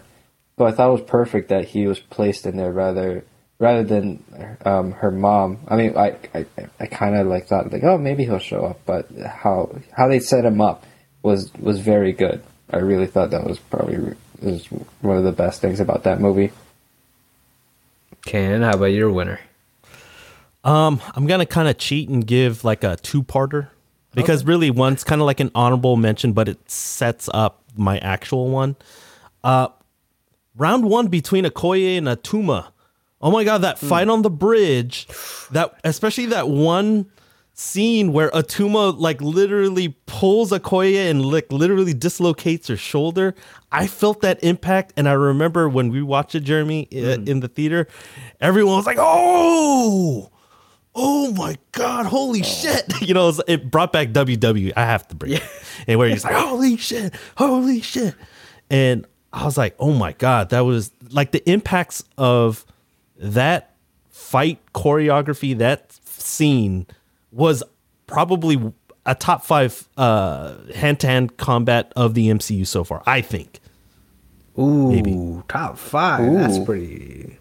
but 0.58 0.66
I 0.66 0.72
thought 0.72 0.90
it 0.90 1.02
was 1.02 1.10
perfect 1.10 1.50
that 1.50 1.66
he 1.66 1.88
was 1.88 2.00
placed 2.00 2.46
in 2.46 2.58
there 2.58 2.72
rather 2.72 3.24
rather 3.60 3.84
than 3.84 4.24
um, 4.64 4.92
her 4.94 5.10
mom. 5.12 5.58
I 5.68 5.76
mean, 5.76 5.98
I 5.98 6.16
I, 6.36 6.46
I 6.80 6.86
kind 6.86 7.16
of 7.18 7.28
like 7.28 7.48
thought 7.48 7.72
like, 7.74 7.84
oh, 7.84 7.98
maybe 7.98 8.24
he'll 8.26 8.40
show 8.40 8.64
up, 8.66 8.80
but 8.86 9.10
how 9.26 9.76
how 9.98 10.08
they 10.08 10.20
set 10.20 10.46
him 10.46 10.62
up 10.62 10.86
was 11.24 11.52
was 11.60 11.80
very 11.80 12.12
good. 12.14 12.42
I 12.72 12.78
really 12.78 13.08
thought 13.08 13.32
that 13.32 13.44
was 13.46 13.58
probably 13.60 14.16
was 14.42 14.66
one 15.02 15.18
of 15.18 15.24
the 15.24 15.32
best 15.32 15.62
things 15.62 15.80
about 15.80 16.04
that 16.04 16.22
movie. 16.22 16.52
Ken, 18.26 18.62
how 18.62 18.72
about 18.74 18.86
your 18.94 19.12
winner? 19.12 19.40
Um, 20.64 21.02
I'm 21.16 21.26
gonna 21.26 21.46
kind 21.46 21.68
of 21.68 21.78
cheat 21.78 22.10
and 22.10 22.26
give 22.26 22.64
like 22.64 22.84
a 22.84 22.98
two-parter 22.98 23.70
because 24.14 24.44
really 24.44 24.70
one's 24.72 25.04
kind 25.04 25.22
of 25.22 25.26
like 25.26 25.40
an 25.40 25.52
honorable 25.56 25.96
mention, 25.96 26.34
but 26.34 26.50
it 26.50 26.70
sets 26.70 27.30
up 27.34 27.64
my 27.78 27.98
actual 28.00 28.50
one. 28.50 28.76
Uh, 29.44 29.70
round 30.58 30.86
one 30.86 31.08
between 31.08 31.46
Okoye 31.46 31.98
and 31.98 32.08
Atuma. 32.08 32.72
Oh 33.22 33.32
my 33.32 33.44
god, 33.44 33.60
that 33.60 33.80
fight 33.80 34.08
on 34.10 34.22
the 34.22 34.30
bridge, 34.30 35.08
that 35.52 35.80
especially 35.84 36.28
that 36.28 36.50
one 36.50 37.06
scene 37.54 38.14
where 38.14 38.30
Atuma 38.32 38.98
like 38.98 39.22
literally 39.22 39.90
pulls 40.06 40.52
Okoye 40.52 41.10
and 41.10 41.26
like 41.26 41.52
literally 41.52 41.94
dislocates 41.94 42.68
her 42.68 42.78
shoulder. 42.78 43.36
I 43.72 43.88
felt 43.88 44.22
that 44.22 44.42
impact, 44.44 44.94
and 44.98 45.08
I 45.08 45.14
remember 45.14 45.68
when 45.70 45.90
we 45.90 46.02
watched 46.02 46.36
it, 46.36 46.42
Jeremy, 46.42 46.88
uh, 46.94 47.22
in 47.26 47.42
the 47.42 47.48
theater, 47.50 47.88
everyone 48.42 48.78
was 48.78 48.86
like, 48.86 48.98
"Oh." 49.00 50.30
Oh 51.02 51.32
my 51.34 51.58
god, 51.72 52.06
holy 52.06 52.44
shit! 52.44 52.84
You 53.02 53.14
know, 53.14 53.34
it 53.48 53.72
brought 53.72 53.94
back 53.94 54.10
WWE. 54.10 54.74
I 54.76 54.82
have 54.82 55.08
to 55.08 55.16
bring 55.16 55.34
it, 55.34 55.44
and 55.88 55.98
where 55.98 56.10
he's 56.10 56.24
like, 56.24 56.34
holy 56.36 56.78
shit, 56.78 57.14
holy 57.38 57.82
shit, 57.82 58.14
and 58.70 59.08
I 59.32 59.46
was 59.46 59.58
like, 59.58 59.76
oh 59.80 59.94
my 59.94 60.12
god, 60.14 60.50
that 60.50 60.62
was 60.62 60.92
like 61.12 61.32
the 61.32 61.50
impacts 61.50 62.04
of 62.18 62.66
that 63.18 63.76
fight 64.10 64.60
choreography, 64.74 65.58
that 65.58 65.94
scene 66.06 66.86
was 67.32 67.64
probably 68.06 68.62
a 69.06 69.16
top 69.16 69.44
five 69.44 69.88
uh, 69.98 70.56
hand-to-hand 70.76 71.38
combat 71.38 71.92
of 71.96 72.14
the 72.14 72.28
MCU 72.28 72.68
so 72.68 72.84
far. 72.84 73.02
I 73.06 73.22
think. 73.22 73.60
Ooh, 74.58 74.92
Maybe. 74.92 75.42
top 75.48 75.78
five. 75.78 76.32
That's 76.34 76.60
pretty. 76.60 77.38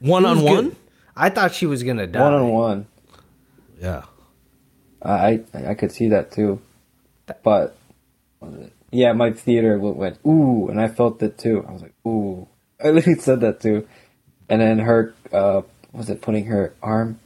One 0.00 0.26
on 0.26 0.36
Who's 0.36 0.44
one. 0.44 0.76
Good? 1.16 1.22
I 1.22 1.30
thought 1.30 1.54
she 1.54 1.66
was 1.66 1.82
gonna 1.82 2.06
die. 2.06 2.20
One 2.20 2.34
on 2.34 2.48
one. 2.50 2.86
Yeah. 3.80 4.02
I 5.02 5.44
I 5.54 5.66
I 5.70 5.74
could 5.74 5.92
see 5.92 6.08
that 6.08 6.32
too, 6.32 6.60
but 7.42 7.76
yeah, 8.90 9.12
my 9.12 9.32
theater 9.32 9.78
went, 9.78 9.96
went 9.96 10.18
ooh, 10.26 10.68
and 10.68 10.80
I 10.80 10.88
felt 10.88 11.22
it 11.22 11.38
too. 11.38 11.64
I 11.68 11.72
was 11.72 11.82
like 11.82 11.94
ooh. 12.06 12.48
I 12.84 12.90
literally 12.90 13.18
said 13.18 13.40
that 13.40 13.60
too, 13.60 13.86
and 14.48 14.60
then 14.60 14.78
her 14.80 15.14
uh 15.32 15.62
was 15.92 16.10
it 16.10 16.20
putting 16.22 16.46
her 16.46 16.74
arm 16.82 17.18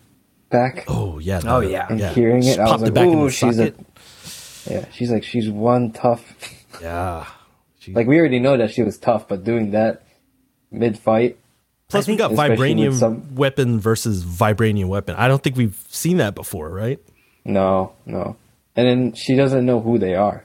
back 0.50 0.84
Oh 0.88 1.18
yeah. 1.18 1.40
Oh, 1.44 1.60
the- 1.60 1.70
yeah. 1.70 1.86
and 1.88 2.00
hearing 2.00 2.42
She 2.42 2.50
it, 2.50 2.58
I 2.60 2.70
was 2.72 2.82
like 2.82 2.94
back 2.94 3.06
in 3.06 3.18
ooh, 3.18 3.24
the 3.26 3.30
she's 3.30 3.58
a 3.58 3.72
yeah. 4.68 4.84
She's 4.92 5.10
like 5.10 5.24
she's 5.24 5.48
one 5.48 5.92
tough. 5.92 6.34
Yeah. 6.82 7.26
She- 7.78 7.94
Like 7.94 8.06
we 8.06 8.18
already 8.18 8.40
know 8.40 8.58
that 8.58 8.72
she 8.72 8.82
was 8.82 8.98
tough, 8.98 9.26
but 9.26 9.42
doing 9.42 9.70
that 9.70 10.02
mid 10.70 10.98
fight, 10.98 11.38
Plus, 11.90 12.06
we 12.06 12.16
got 12.16 12.30
vibranium 12.30 12.94
some- 12.94 13.34
weapon 13.34 13.78
versus 13.80 14.24
vibranium 14.24 14.86
weapon. 14.86 15.16
I 15.16 15.28
don't 15.28 15.42
think 15.42 15.56
we've 15.56 15.78
seen 15.88 16.16
that 16.18 16.34
before, 16.34 16.70
right? 16.70 16.98
no, 17.44 17.92
no, 18.06 18.36
and 18.76 18.86
then 18.86 19.12
she 19.14 19.34
doesn't 19.34 19.66
know 19.66 19.80
who 19.80 19.98
they 19.98 20.14
are. 20.14 20.44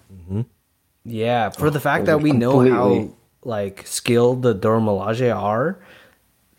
Yeah, 1.07 1.49
for 1.49 1.69
the 1.69 1.79
fact 1.79 2.05
that 2.05 2.13
are 2.13 2.17
we 2.17 2.31
know 2.31 2.61
how 2.67 3.09
like 3.43 3.85
skilled 3.85 4.41
the 4.41 4.55
Dora 4.55 4.79
Milaje 4.79 5.33
are, 5.35 5.77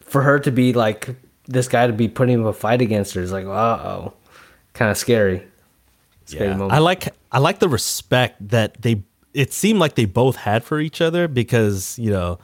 for 0.01 0.23
her 0.23 0.39
to 0.39 0.53
be 0.53 0.73
like 0.73 1.17
this 1.49 1.67
guy 1.67 1.89
to 1.89 1.93
be 1.93 2.07
putting 2.07 2.41
up 2.41 2.47
a 2.47 2.53
fight 2.53 2.81
against 2.81 3.15
her 3.15 3.23
is 3.23 3.33
like, 3.33 3.45
uh 3.45 3.49
oh, 3.49 4.13
kind 4.73 4.91
of 4.91 4.97
scary. 4.97 5.43
Scary 6.27 6.51
moment. 6.51 6.73
I 6.73 6.79
like 6.79 7.09
I 7.33 7.39
like 7.41 7.59
the 7.59 7.69
respect 7.69 8.49
that 8.51 8.81
they. 8.83 9.03
It 9.35 9.53
seemed 9.53 9.81
like 9.81 9.97
they 9.97 10.07
both 10.07 10.37
had 10.37 10.65
for 10.65 10.81
each 10.81 11.01
other 11.01 11.29
because 11.29 11.99
you 11.99 12.11
know 12.11 12.39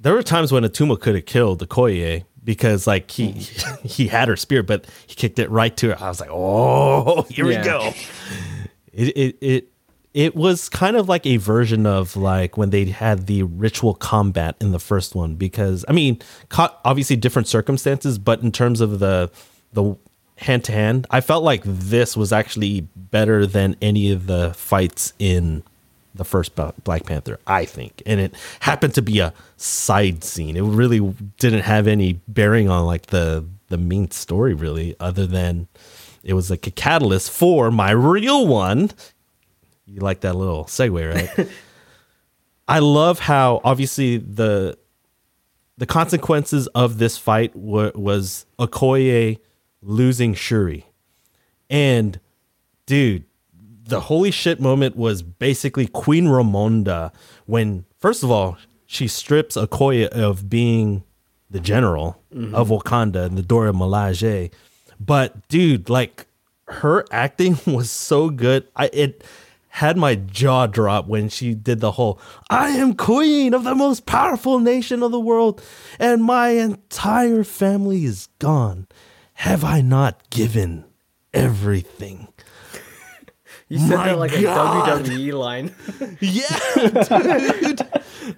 there 0.00 0.14
were 0.14 0.22
times 0.22 0.50
when 0.50 0.62
Atuma 0.64 0.98
could 0.98 1.14
have 1.14 1.26
killed 1.26 1.58
the 1.58 1.66
Okoye 1.66 2.24
because 2.42 2.86
like 2.86 3.10
he 3.10 3.32
mm-hmm. 3.34 3.86
he 3.86 4.08
had 4.08 4.28
her 4.28 4.36
spear, 4.36 4.62
but 4.62 4.86
he 5.06 5.14
kicked 5.14 5.38
it 5.38 5.50
right 5.50 5.76
to 5.76 5.88
her. 5.90 6.02
I 6.02 6.08
was 6.08 6.20
like, 6.20 6.30
oh, 6.32 7.22
here 7.30 7.50
Yeah. 7.50 7.58
we 7.58 7.64
go. 7.64 7.92
It 8.92 9.16
it 9.16 9.38
it 9.40 9.68
it 10.12 10.34
was 10.34 10.68
kind 10.68 10.96
of 10.96 11.08
like 11.08 11.24
a 11.26 11.36
version 11.36 11.86
of 11.86 12.16
like 12.16 12.56
when 12.56 12.70
they 12.70 12.86
had 12.86 13.26
the 13.26 13.44
ritual 13.44 13.94
combat 13.94 14.56
in 14.60 14.72
the 14.72 14.80
first 14.80 15.14
one 15.14 15.36
because 15.36 15.84
I 15.88 15.92
mean, 15.92 16.18
obviously 16.58 17.16
different 17.16 17.46
circumstances, 17.46 18.18
but 18.18 18.42
in 18.42 18.50
terms 18.52 18.80
of 18.80 18.98
the 18.98 19.30
the 19.72 19.96
hand 20.38 20.64
to 20.64 20.72
hand, 20.72 21.06
I 21.10 21.20
felt 21.20 21.44
like 21.44 21.62
this 21.64 22.16
was 22.16 22.32
actually 22.32 22.88
better 22.96 23.46
than 23.46 23.76
any 23.82 24.10
of 24.10 24.26
the 24.26 24.52
fights 24.54 25.12
in 25.18 25.62
the 26.14 26.24
first 26.24 26.54
Black 26.54 27.06
Panther, 27.06 27.38
I 27.46 27.64
think. 27.64 28.02
And 28.06 28.20
it 28.20 28.34
happened 28.60 28.94
to 28.94 29.02
be 29.02 29.20
a 29.20 29.32
side 29.56 30.24
scene. 30.24 30.56
It 30.56 30.62
really 30.62 31.00
didn't 31.38 31.62
have 31.62 31.86
any 31.86 32.20
bearing 32.28 32.68
on 32.68 32.86
like 32.86 33.06
the 33.06 33.44
the 33.68 33.78
main 33.78 34.10
story 34.10 34.52
really 34.52 34.96
other 34.98 35.26
than 35.26 35.68
it 36.24 36.34
was 36.34 36.50
like 36.50 36.66
a 36.66 36.70
catalyst 36.72 37.30
for 37.30 37.70
my 37.70 37.92
real 37.92 38.46
one. 38.46 38.90
You 39.86 40.00
like 40.00 40.20
that 40.20 40.34
little 40.34 40.64
segue, 40.64 41.14
right? 41.14 41.48
I 42.68 42.78
love 42.80 43.20
how 43.20 43.60
obviously 43.64 44.18
the 44.18 44.76
the 45.78 45.86
consequences 45.86 46.66
of 46.68 46.98
this 46.98 47.16
fight 47.16 47.56
wa- 47.56 47.92
was 47.94 48.46
Okoye 48.58 49.38
losing 49.82 50.34
Shuri. 50.34 50.86
And 51.70 52.20
dude, 52.86 53.24
the 53.90 54.00
holy 54.00 54.30
shit 54.30 54.60
moment 54.60 54.96
was 54.96 55.22
basically 55.22 55.86
Queen 55.86 56.24
Ramonda 56.24 57.12
when 57.46 57.84
first 57.98 58.22
of 58.22 58.30
all, 58.30 58.56
she 58.86 59.06
strips 59.06 59.56
Okoye 59.56 60.08
of 60.08 60.48
being 60.48 61.04
the 61.50 61.60
general 61.60 62.22
mm-hmm. 62.34 62.54
of 62.54 62.68
Wakanda 62.68 63.26
and 63.26 63.36
the 63.36 63.42
Dora 63.42 63.72
Milaje. 63.72 64.50
But 64.98 65.48
dude, 65.48 65.90
like 65.90 66.26
her 66.68 67.04
acting 67.10 67.58
was 67.66 67.90
so 67.90 68.30
good. 68.30 68.66
I 68.76 68.90
it 68.92 69.24
had 69.74 69.96
my 69.96 70.14
jaw 70.14 70.66
drop 70.66 71.06
when 71.06 71.28
she 71.28 71.54
did 71.54 71.80
the 71.80 71.92
whole 71.92 72.20
I 72.48 72.70
am 72.70 72.94
queen 72.94 73.54
of 73.54 73.64
the 73.64 73.74
most 73.74 74.06
powerful 74.06 74.58
nation 74.58 75.02
of 75.02 75.12
the 75.12 75.20
world 75.20 75.62
and 75.98 76.24
my 76.24 76.50
entire 76.50 77.44
family 77.44 78.04
is 78.04 78.28
gone. 78.38 78.88
Have 79.34 79.64
I 79.64 79.80
not 79.80 80.28
given 80.30 80.84
everything? 81.32 82.28
You 83.70 83.78
said 83.78 83.96
My 83.96 84.06
that 84.08 84.18
like 84.18 84.32
God. 84.38 84.88
a 85.00 85.04
WWE 85.04 85.32
line. 85.32 85.74
Yeah, 86.20 87.60
dude. 87.60 87.88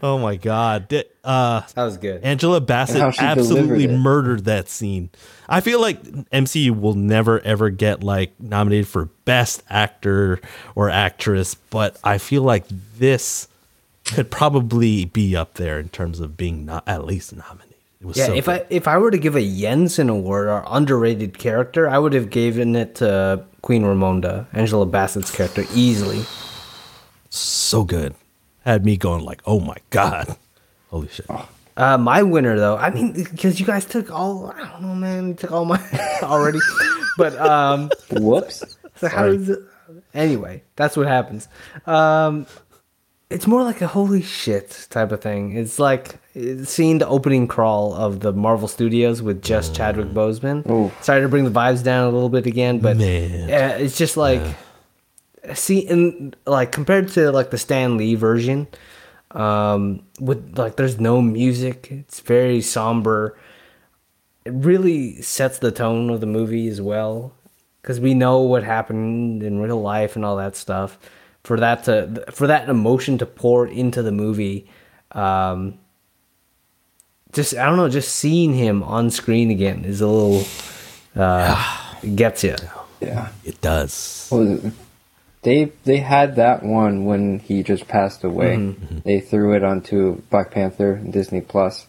Oh 0.02 0.18
my 0.18 0.36
god. 0.36 0.92
Uh 1.24 1.62
that 1.74 1.84
was 1.84 1.96
good. 1.96 2.22
Angela 2.22 2.60
Bassett 2.60 2.96
And 2.96 3.02
how 3.04 3.10
she 3.10 3.20
absolutely 3.22 3.88
murdered 3.88 4.44
that 4.44 4.68
scene. 4.68 5.10
I 5.48 5.60
feel 5.60 5.80
like 5.80 6.00
MCU 6.02 6.78
will 6.78 6.94
never 6.94 7.40
ever 7.40 7.70
get 7.70 8.04
like 8.04 8.38
nominated 8.40 8.86
for 8.86 9.06
best 9.24 9.62
actor 9.68 10.40
or 10.76 10.88
actress, 10.90 11.54
but 11.56 11.98
I 12.04 12.18
feel 12.18 12.42
like 12.42 12.64
this 12.98 13.48
could 14.04 14.30
probably 14.30 15.04
be 15.06 15.34
up 15.34 15.54
there 15.54 15.78
in 15.80 15.88
terms 15.88 16.20
of 16.20 16.36
being 16.36 16.64
not 16.64 16.84
at 16.86 17.04
least 17.04 17.34
nominated. 17.34 17.71
It 18.02 18.06
was 18.06 18.16
yeah, 18.16 18.26
so 18.26 18.34
if 18.34 18.46
good. 18.46 18.62
I 18.62 18.66
if 18.68 18.88
I 18.88 18.98
were 18.98 19.12
to 19.12 19.16
give 19.18 19.36
a 19.36 19.40
Jensen 19.60 20.08
award 20.08 20.48
or 20.48 20.64
underrated 20.66 21.38
character, 21.38 21.88
I 21.88 21.98
would 21.98 22.12
have 22.14 22.30
given 22.30 22.74
it 22.74 22.96
to 22.96 23.44
Queen 23.62 23.84
Ramonda, 23.84 24.46
Angela 24.52 24.86
Bassett's 24.86 25.30
character, 25.30 25.64
easily. 25.72 26.24
so 27.30 27.84
good. 27.84 28.14
Had 28.64 28.84
me 28.84 28.96
going 28.96 29.24
like, 29.24 29.40
"Oh 29.46 29.60
my 29.60 29.76
god." 29.90 30.36
Holy 30.90 31.06
shit. 31.08 31.26
Uh, 31.76 31.96
my 31.96 32.22
winner 32.24 32.58
though, 32.58 32.76
I 32.76 32.90
mean, 32.90 33.12
because 33.12 33.58
you 33.60 33.64
guys 33.64 33.84
took 33.86 34.10
all, 34.10 34.50
I 34.54 34.68
don't 34.68 34.82
know, 34.82 34.94
man, 34.94 35.28
you 35.28 35.34
took 35.34 35.52
all 35.52 35.64
my 35.64 35.80
already, 36.22 36.58
but 37.16 37.34
um, 37.40 37.88
Whoops. 38.10 38.76
so 38.96 39.08
how 39.08 39.26
does 39.28 39.48
it? 39.48 39.58
Anyway, 40.12 40.62
that's 40.76 40.96
what 40.96 41.06
happens. 41.06 41.48
Um, 41.86 42.46
it's 43.32 43.46
more 43.46 43.62
like 43.62 43.80
a 43.80 43.86
holy 43.86 44.22
shit 44.22 44.86
type 44.90 45.10
of 45.10 45.20
thing. 45.20 45.56
It's 45.56 45.78
like 45.78 46.18
seeing 46.64 46.98
the 46.98 47.08
opening 47.08 47.48
crawl 47.48 47.94
of 47.94 48.20
the 48.20 48.32
Marvel 48.32 48.68
Studios 48.68 49.22
with 49.22 49.42
just 49.42 49.74
Chadwick 49.74 50.08
Boseman. 50.08 50.68
Ooh. 50.70 50.92
Sorry 51.00 51.20
to 51.22 51.28
bring 51.28 51.44
the 51.44 51.50
vibes 51.50 51.82
down 51.82 52.08
a 52.08 52.10
little 52.10 52.28
bit 52.28 52.46
again, 52.46 52.78
but 52.78 52.96
Man. 52.96 53.48
yeah, 53.48 53.70
it's 53.70 53.96
just 53.96 54.16
like 54.16 54.42
see 55.54 55.80
in 55.80 56.34
like 56.46 56.72
compared 56.72 57.08
to 57.08 57.32
like 57.32 57.50
the 57.50 57.58
Stan 57.58 57.96
Lee 57.96 58.14
version, 58.14 58.68
um, 59.32 60.04
with 60.20 60.58
like 60.58 60.76
there's 60.76 61.00
no 61.00 61.20
music. 61.20 61.88
It's 61.90 62.20
very 62.20 62.60
somber. 62.60 63.36
It 64.44 64.52
really 64.52 65.22
sets 65.22 65.58
the 65.58 65.70
tone 65.70 66.10
of 66.10 66.20
the 66.20 66.26
movie 66.26 66.68
as 66.68 66.80
well, 66.80 67.32
because 67.80 67.98
we 68.00 68.14
know 68.14 68.40
what 68.40 68.62
happened 68.62 69.42
in 69.42 69.60
real 69.60 69.80
life 69.80 70.16
and 70.16 70.24
all 70.24 70.36
that 70.36 70.56
stuff. 70.56 70.98
For 71.44 71.58
that 71.58 71.84
to 71.84 72.24
for 72.30 72.46
that 72.46 72.68
emotion 72.68 73.18
to 73.18 73.26
pour 73.26 73.66
into 73.66 74.02
the 74.02 74.12
movie, 74.12 74.68
um, 75.10 75.78
just 77.32 77.56
I 77.56 77.64
don't 77.66 77.76
know, 77.76 77.88
just 77.88 78.14
seeing 78.14 78.54
him 78.54 78.82
on 78.82 79.10
screen 79.10 79.50
again 79.50 79.84
is 79.84 80.00
a 80.00 80.06
little 80.06 80.44
uh, 81.16 81.94
gets 82.14 82.44
you. 82.44 82.56
Yeah. 83.00 83.30
It 83.44 83.60
does. 83.60 84.28
Well, 84.30 84.60
they 85.42 85.72
they 85.84 85.98
had 85.98 86.36
that 86.36 86.62
one 86.62 87.04
when 87.04 87.40
he 87.40 87.62
just 87.62 87.88
passed 87.88 88.22
away. 88.24 88.56
Mm-hmm. 88.56 88.98
They 89.04 89.20
threw 89.20 89.54
it 89.54 89.64
onto 89.64 90.22
Black 90.30 90.52
Panther 90.52 90.94
and 90.94 91.12
Disney 91.12 91.40
Plus, 91.40 91.86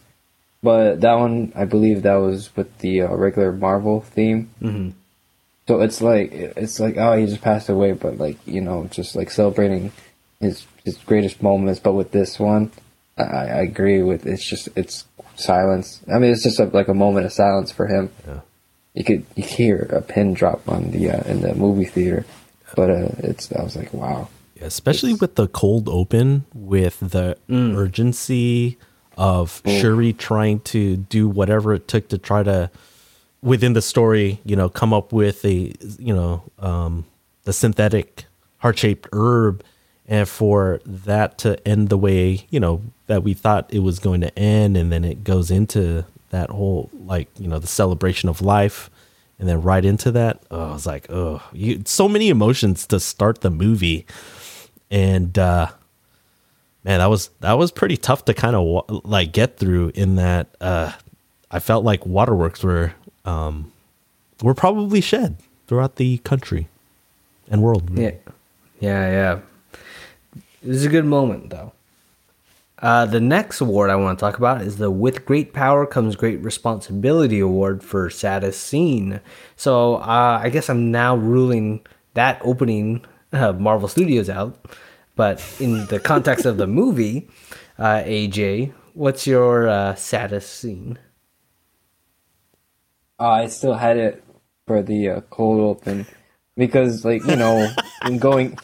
but 0.62 1.00
that 1.02 1.14
one 1.14 1.52
I 1.54 1.64
believe 1.64 2.02
that 2.02 2.16
was 2.16 2.54
with 2.56 2.76
the 2.78 3.02
uh, 3.02 3.14
regular 3.14 3.52
Marvel 3.52 4.00
theme. 4.00 4.50
Mm-hmm. 4.60 4.90
So 5.66 5.80
it's 5.80 6.00
like 6.00 6.32
it's 6.32 6.78
like 6.78 6.96
oh 6.96 7.16
he 7.16 7.26
just 7.26 7.42
passed 7.42 7.68
away, 7.68 7.92
but 7.92 8.18
like 8.18 8.38
you 8.46 8.60
know 8.60 8.86
just 8.90 9.16
like 9.16 9.30
celebrating 9.30 9.92
his 10.40 10.66
his 10.84 10.98
greatest 10.98 11.42
moments. 11.42 11.80
But 11.80 11.94
with 11.94 12.12
this 12.12 12.38
one, 12.38 12.70
I, 13.16 13.22
I 13.22 13.60
agree 13.62 14.02
with 14.02 14.26
it's 14.26 14.48
just 14.48 14.68
it's 14.76 15.04
silence. 15.36 16.00
I 16.12 16.18
mean 16.18 16.32
it's 16.32 16.42
just 16.42 16.60
a, 16.60 16.64
like 16.64 16.88
a 16.88 16.94
moment 16.94 17.26
of 17.26 17.32
silence 17.32 17.70
for 17.70 17.86
him. 17.86 18.10
Yeah. 18.26 18.40
You 18.94 19.04
could 19.04 19.26
you 19.34 19.42
hear 19.42 19.88
a 19.90 20.02
pin 20.02 20.34
drop 20.34 20.68
on 20.68 20.90
the 20.90 21.10
uh, 21.10 21.22
in 21.22 21.40
the 21.40 21.54
movie 21.54 21.86
theater, 21.86 22.26
but 22.76 22.90
uh, 22.90 23.08
it's 23.18 23.50
I 23.52 23.62
was 23.62 23.76
like 23.76 23.92
wow. 23.92 24.28
Yeah, 24.56 24.66
especially 24.66 25.14
with 25.14 25.34
the 25.34 25.48
cold 25.48 25.88
open, 25.88 26.44
with 26.54 27.00
the 27.00 27.36
urgency 27.50 28.78
of 29.16 29.62
Shuri 29.66 30.12
trying 30.12 30.60
to 30.60 30.96
do 30.96 31.28
whatever 31.28 31.74
it 31.74 31.88
took 31.88 32.08
to 32.08 32.18
try 32.18 32.42
to, 32.42 32.70
within 33.44 33.74
the 33.74 33.82
story, 33.82 34.40
you 34.44 34.56
know, 34.56 34.70
come 34.70 34.94
up 34.94 35.12
with 35.12 35.44
a, 35.44 35.74
you 35.98 36.14
know, 36.14 36.42
um, 36.58 37.04
the 37.44 37.52
synthetic 37.52 38.24
heart 38.58 38.78
shaped 38.78 39.06
herb, 39.12 39.62
and 40.08 40.26
for 40.26 40.80
that 40.86 41.36
to 41.38 41.68
end 41.68 41.90
the 41.90 41.98
way, 41.98 42.46
you 42.48 42.58
know, 42.58 42.80
that 43.06 43.22
we 43.22 43.34
thought 43.34 43.72
it 43.72 43.80
was 43.80 43.98
going 43.98 44.22
to 44.22 44.38
end, 44.38 44.76
and 44.78 44.90
then 44.90 45.04
it 45.04 45.24
goes 45.24 45.50
into 45.50 46.06
that 46.30 46.48
whole, 46.48 46.88
like, 47.04 47.28
you 47.38 47.46
know, 47.46 47.58
the 47.58 47.66
celebration 47.66 48.30
of 48.30 48.40
life. 48.40 48.90
and 49.38 49.48
then 49.48 49.62
right 49.62 49.84
into 49.84 50.10
that, 50.12 50.42
oh, 50.50 50.70
I 50.70 50.72
was 50.72 50.86
like, 50.86 51.10
oh, 51.10 51.42
you, 51.52 51.82
so 51.84 52.08
many 52.08 52.28
emotions 52.28 52.86
to 52.86 53.00
start 53.00 53.40
the 53.40 53.50
movie, 53.50 54.06
and 54.90 55.36
uh, 55.38 55.66
man, 56.84 57.00
that 57.00 57.10
was 57.10 57.30
that 57.40 57.54
was 57.54 57.72
pretty 57.72 57.96
tough 57.96 58.24
to 58.26 58.34
kind 58.34 58.54
of 58.54 59.04
like 59.04 59.32
get 59.32 59.56
through. 59.58 59.92
In 59.94 60.16
that, 60.16 60.54
uh, 60.60 60.92
I 61.50 61.58
felt 61.58 61.84
like 61.84 62.06
waterworks 62.06 62.62
were 62.62 62.94
um, 63.24 63.72
were 64.42 64.54
probably 64.54 65.00
shed 65.00 65.36
throughout 65.66 65.96
the 65.96 66.18
country 66.18 66.68
and 67.50 67.62
world. 67.62 67.90
Yeah, 67.96 68.12
yeah, 68.80 69.10
yeah. 69.10 69.40
It 70.62 70.68
was 70.68 70.84
a 70.84 70.88
good 70.88 71.04
moment, 71.04 71.50
though. 71.50 71.72
Uh, 72.78 73.06
the 73.06 73.20
next 73.20 73.60
award 73.60 73.88
I 73.88 73.96
want 73.96 74.18
to 74.18 74.20
talk 74.20 74.36
about 74.36 74.60
is 74.60 74.76
the 74.76 74.90
With 74.90 75.24
Great 75.24 75.54
Power 75.54 75.86
Comes 75.86 76.16
Great 76.16 76.40
Responsibility 76.40 77.40
Award 77.40 77.82
for 77.82 78.10
Saddest 78.10 78.62
Scene. 78.62 79.20
So 79.56 79.96
uh, 79.96 80.40
I 80.42 80.50
guess 80.50 80.68
I'm 80.68 80.90
now 80.90 81.16
ruling 81.16 81.80
that 82.12 82.40
opening 82.44 83.04
uh, 83.32 83.52
Marvel 83.52 83.88
Studios 83.88 84.28
out. 84.28 84.58
But 85.16 85.42
in 85.60 85.86
the 85.86 86.00
context 86.00 86.44
of 86.44 86.56
the 86.56 86.66
movie, 86.66 87.28
uh, 87.78 88.02
AJ, 88.02 88.72
what's 88.94 89.26
your 89.26 89.68
uh, 89.68 89.94
saddest 89.94 90.52
scene? 90.58 90.98
Uh, 93.18 93.28
I 93.30 93.46
still 93.48 93.74
had 93.74 93.96
it 93.96 94.24
for 94.66 94.82
the 94.82 95.08
uh, 95.08 95.20
cold 95.30 95.60
open 95.60 96.06
because, 96.56 97.04
like, 97.04 97.24
you 97.26 97.36
know, 97.36 97.70
I'm 98.02 98.18
going. 98.18 98.58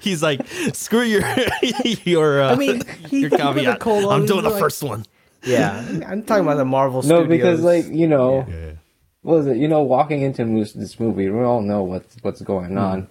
He's 0.00 0.22
like, 0.22 0.46
screw 0.72 1.02
your 1.02 1.22
your. 2.04 2.42
Uh, 2.42 2.52
I 2.52 2.56
mean, 2.56 2.82
your 3.08 3.08
he 3.08 3.26
the 3.28 3.36
caveat. 3.36 3.80
cold 3.80 4.04
on, 4.04 4.20
I'm 4.20 4.26
doing 4.26 4.38
he's 4.40 4.44
the 4.44 4.50
like- 4.50 4.60
first 4.60 4.82
one. 4.82 5.04
Yeah, 5.44 5.78
I'm 6.08 6.24
talking 6.24 6.42
about 6.44 6.56
the 6.56 6.64
Marvel 6.64 7.02
No, 7.02 7.20
Studios. 7.22 7.28
because, 7.28 7.60
like, 7.62 7.86
you 7.86 8.08
know, 8.08 8.42
what 9.22 9.36
was 9.38 9.46
it? 9.46 9.56
You 9.58 9.68
know, 9.68 9.82
walking 9.82 10.22
into 10.22 10.44
this 10.74 10.98
movie, 10.98 11.28
we 11.30 11.42
all 11.42 11.60
know 11.62 11.82
what's 11.84 12.16
what's 12.22 12.40
going 12.40 12.76
on, 12.76 13.06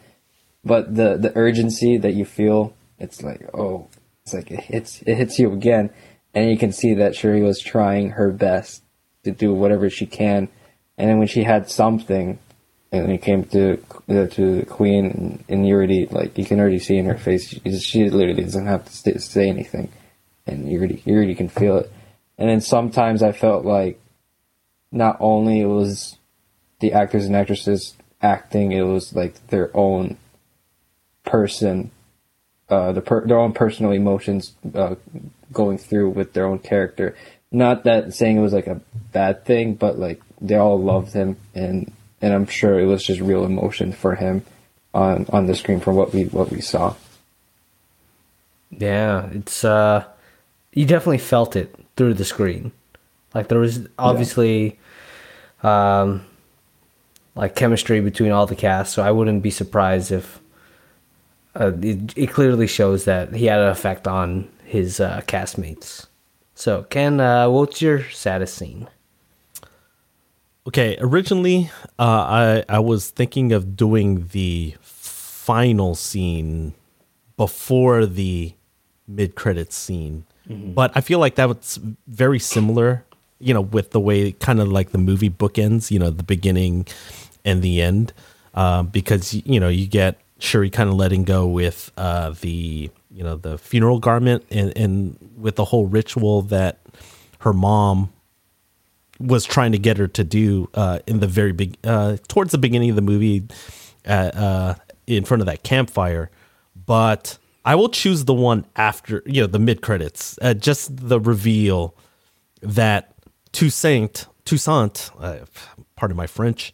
but 0.64 0.94
the 0.94 1.16
the 1.18 1.32
urgency 1.38 1.98
that 1.98 2.14
you 2.14 2.26
feel, 2.26 2.74
it's 3.00 3.24
like, 3.24 3.48
oh, 3.54 3.88
it's 4.24 4.34
like 4.34 4.52
it 4.52 4.60
hits 4.60 5.02
it 5.04 5.16
hits 5.16 5.40
you 5.40 5.54
again, 5.54 5.92
and 6.34 6.50
you 6.52 6.58
can 6.58 6.74
see 6.74 6.94
that 6.96 7.16
Shuri 7.16 7.42
was 7.42 7.60
trying 7.62 8.10
her 8.12 8.32
best 8.32 8.84
to 9.24 9.32
do 9.32 9.54
whatever 9.54 9.90
she 9.90 10.06
can, 10.06 10.50
and 10.98 11.10
then 11.10 11.20
when 11.20 11.28
she 11.28 11.43
had 11.43 11.70
something, 11.70 12.39
and 12.91 13.12
it 13.12 13.22
came 13.22 13.43
to 13.46 13.82
uh, 14.10 14.28
to 14.28 14.60
the 14.60 14.66
Queen, 14.66 15.43
and, 15.50 15.68
you 15.68 15.76
already 15.76 16.06
like 16.08 16.38
you 16.38 16.46
can 16.46 16.60
already 16.60 16.80
see 16.80 16.98
in 16.98 17.06
her 17.06 17.18
face, 17.18 17.48
she, 17.50 17.80
she 17.80 18.10
literally 18.10 18.43
doesn't 18.43 18.68
have 18.68 18.86
to 18.86 18.91
say, 18.91 19.18
say 19.18 19.50
anything, 19.50 19.89
and 20.48 20.70
you 20.70 20.80
already 20.80 21.36
can 21.36 21.50
feel 21.50 21.78
it, 21.78 21.91
and 22.38 22.50
then 22.50 22.62
sometimes 22.62 23.22
I 23.22 23.32
felt 23.32 23.66
like 23.66 24.00
not 24.91 25.18
only 25.20 25.62
it 25.62 25.66
was 25.66 26.18
the 26.80 26.93
actors 26.93 27.26
and 27.26 27.36
actresses 27.36 27.96
acting, 28.22 28.72
it 28.72 28.84
was 28.84 29.14
like 29.14 29.48
their 29.48 29.76
own 29.76 30.18
person, 31.26 31.91
uh, 32.70 32.91
the 32.93 33.02
per- 33.02 33.26
their 33.26 33.39
own 33.39 33.54
personal 33.54 33.91
emotions 33.91 34.54
uh, 34.74 34.96
going 35.52 35.78
through 35.78 36.10
with 36.10 36.34
their 36.34 36.46
own 36.46 36.60
character. 36.60 37.16
Not 37.52 37.84
that 37.84 38.14
saying 38.14 38.38
it 38.38 38.41
was 38.41 38.54
like 38.54 38.68
a 38.68 38.82
bad 39.12 39.46
thing, 39.46 39.76
but 39.76 40.00
like 40.00 40.22
they 40.42 40.56
all 40.56 40.80
loved 40.80 41.14
him, 41.14 41.38
and 41.54 41.92
and 42.22 42.34
I'm 42.34 42.48
sure 42.48 42.80
it 42.80 42.86
was 42.86 43.04
just 43.04 43.22
real 43.22 43.46
emotion 43.46 43.92
for 43.92 44.16
him 44.16 44.44
on 44.94 45.26
on 45.30 45.48
the 45.48 45.56
screen 45.56 45.80
from 45.80 45.96
what 45.96 46.14
we 46.14 46.26
what 46.26 46.52
we 46.52 46.62
saw. 46.62 46.96
Yeah, 48.72 49.30
it's 49.32 49.64
uh 49.64 50.06
you 50.74 50.86
definitely 50.86 51.20
felt 51.20 51.56
it 51.56 51.76
through 51.96 52.16
the 52.16 52.26
screen. 52.26 52.72
Like 53.34 53.48
there 53.48 53.60
was 53.60 53.88
obviously 53.98 54.80
um 55.64 56.26
like 57.36 57.56
chemistry 57.56 58.00
between 58.00 58.32
all 58.32 58.46
the 58.46 58.56
cast, 58.56 58.94
so 58.94 59.04
I 59.04 59.12
wouldn't 59.12 59.44
be 59.44 59.52
surprised 59.52 60.12
if 60.12 60.40
uh, 61.60 61.72
it, 61.82 62.18
it 62.18 62.28
clearly 62.32 62.68
shows 62.68 63.06
that 63.06 63.34
he 63.34 63.46
had 63.46 63.60
an 63.60 63.70
effect 63.70 64.08
on 64.08 64.50
his 64.64 65.00
uh, 65.00 65.22
castmates. 65.28 66.08
So, 66.54 66.84
Ken, 66.84 67.20
uh, 67.20 67.50
what's 67.50 67.82
your 67.82 68.10
saddest 68.10 68.56
scene? 68.56 68.88
Okay, 70.68 70.97
originally, 70.99 71.70
uh, 71.99 72.63
I 72.63 72.63
I 72.68 72.80
was 72.80 73.11
thinking 73.11 73.51
of 73.53 73.78
doing 73.78 74.28
the 74.32 74.76
final 74.82 75.93
scene 75.93 76.74
before 77.38 78.05
the 78.07 78.53
mid 79.07 79.36
credits 79.36 79.76
scene, 79.76 80.26
but 80.74 80.91
I 80.95 81.01
feel 81.01 81.20
like 81.20 81.36
that 81.36 81.47
was 81.47 81.80
very 82.07 82.39
similar. 82.39 83.05
You 83.38 83.53
know, 83.53 83.61
with 83.61 83.91
the 83.91 83.99
way 83.99 84.32
kind 84.32 84.59
of 84.59 84.70
like 84.70 84.89
the 84.91 84.97
movie 84.97 85.30
bookends. 85.30 85.91
You 85.91 85.99
know, 85.99 86.09
the 86.09 86.24
beginning 86.24 86.88
and 87.43 87.61
the 87.61 87.82
end, 87.82 88.11
uh, 88.55 88.82
because 88.84 89.36
you 89.36 89.59
know 89.59 89.70
you 89.70 89.86
get 89.86 90.18
Shuri 90.39 90.72
kind 90.72 90.89
of 90.89 90.95
letting 90.95 91.26
go 91.26 91.45
with 91.45 91.91
uh, 91.95 92.34
the 92.41 92.89
you 93.11 93.24
know 93.24 93.36
the 93.36 93.59
funeral 93.59 93.99
garment 93.99 94.43
and 94.49 94.76
and 94.76 95.18
with 95.38 95.57
the 95.57 95.66
whole 95.66 95.86
ritual 95.86 96.41
that 96.43 96.80
her 97.39 97.53
mom 97.53 98.11
was 99.20 99.45
trying 99.45 99.72
to 99.72 99.78
get 99.78 99.97
her 99.97 100.07
to 100.07 100.24
do 100.24 100.70
uh, 100.74 100.99
in 101.07 101.20
the 101.20 101.28
very 101.28 101.51
big 101.51 101.78
uh, 101.84 102.18
towards 102.28 102.51
the 102.51 102.57
beginning 102.57 102.89
of 102.89 102.95
the 102.95 103.01
movie 103.01 103.43
uh, 104.05 104.09
uh, 104.09 104.76
in 105.07 105.24
front 105.26 105.41
of 105.41 105.47
that 105.47 105.63
campfire. 105.63 106.30
But 106.86 107.38
i 107.66 107.74
will 107.74 107.89
choose 107.89 108.26
the 108.26 108.34
one 108.34 108.63
after 108.76 109.24
you 109.26 109.41
know 109.41 109.47
the 109.47 109.59
mid 109.59 109.82
credits 109.82 110.38
uh, 110.41 110.53
just 110.53 110.95
the 110.95 111.20
reveal 111.20 111.95
that 112.61 113.13
toussaint 113.51 114.28
toussaint 114.45 115.09
uh, 115.20 115.38
pardon 115.95 116.16
my 116.16 116.28
french 116.28 116.74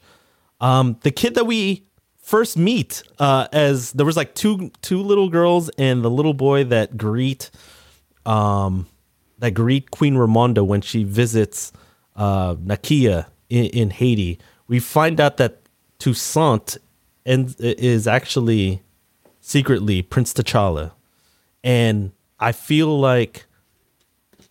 um, 0.59 0.97
the 1.01 1.11
kid 1.11 1.33
that 1.35 1.45
we 1.45 1.85
first 2.21 2.57
meet 2.57 3.03
uh, 3.19 3.47
as 3.51 3.93
there 3.93 4.05
was 4.05 4.15
like 4.15 4.35
two 4.35 4.71
two 4.81 5.01
little 5.01 5.29
girls 5.29 5.69
and 5.77 6.03
the 6.03 6.09
little 6.09 6.33
boy 6.33 6.63
that 6.63 6.97
greet 6.97 7.49
um, 8.25 8.87
that 9.39 9.51
greet 9.51 9.91
Queen 9.91 10.15
Ramonda 10.15 10.65
when 10.65 10.81
she 10.81 11.03
visits 11.03 11.73
uh, 12.15 12.55
Nakia 12.55 13.27
in, 13.49 13.65
in 13.65 13.89
Haiti. 13.89 14.39
We 14.67 14.79
find 14.79 15.19
out 15.19 15.37
that 15.37 15.61
Toussaint 15.99 16.77
and 17.25 17.55
is 17.59 18.07
actually 18.07 18.81
secretly 19.39 20.01
Prince 20.01 20.33
T'Challa, 20.33 20.91
and 21.63 22.11
I 22.39 22.51
feel 22.51 22.99
like 22.99 23.45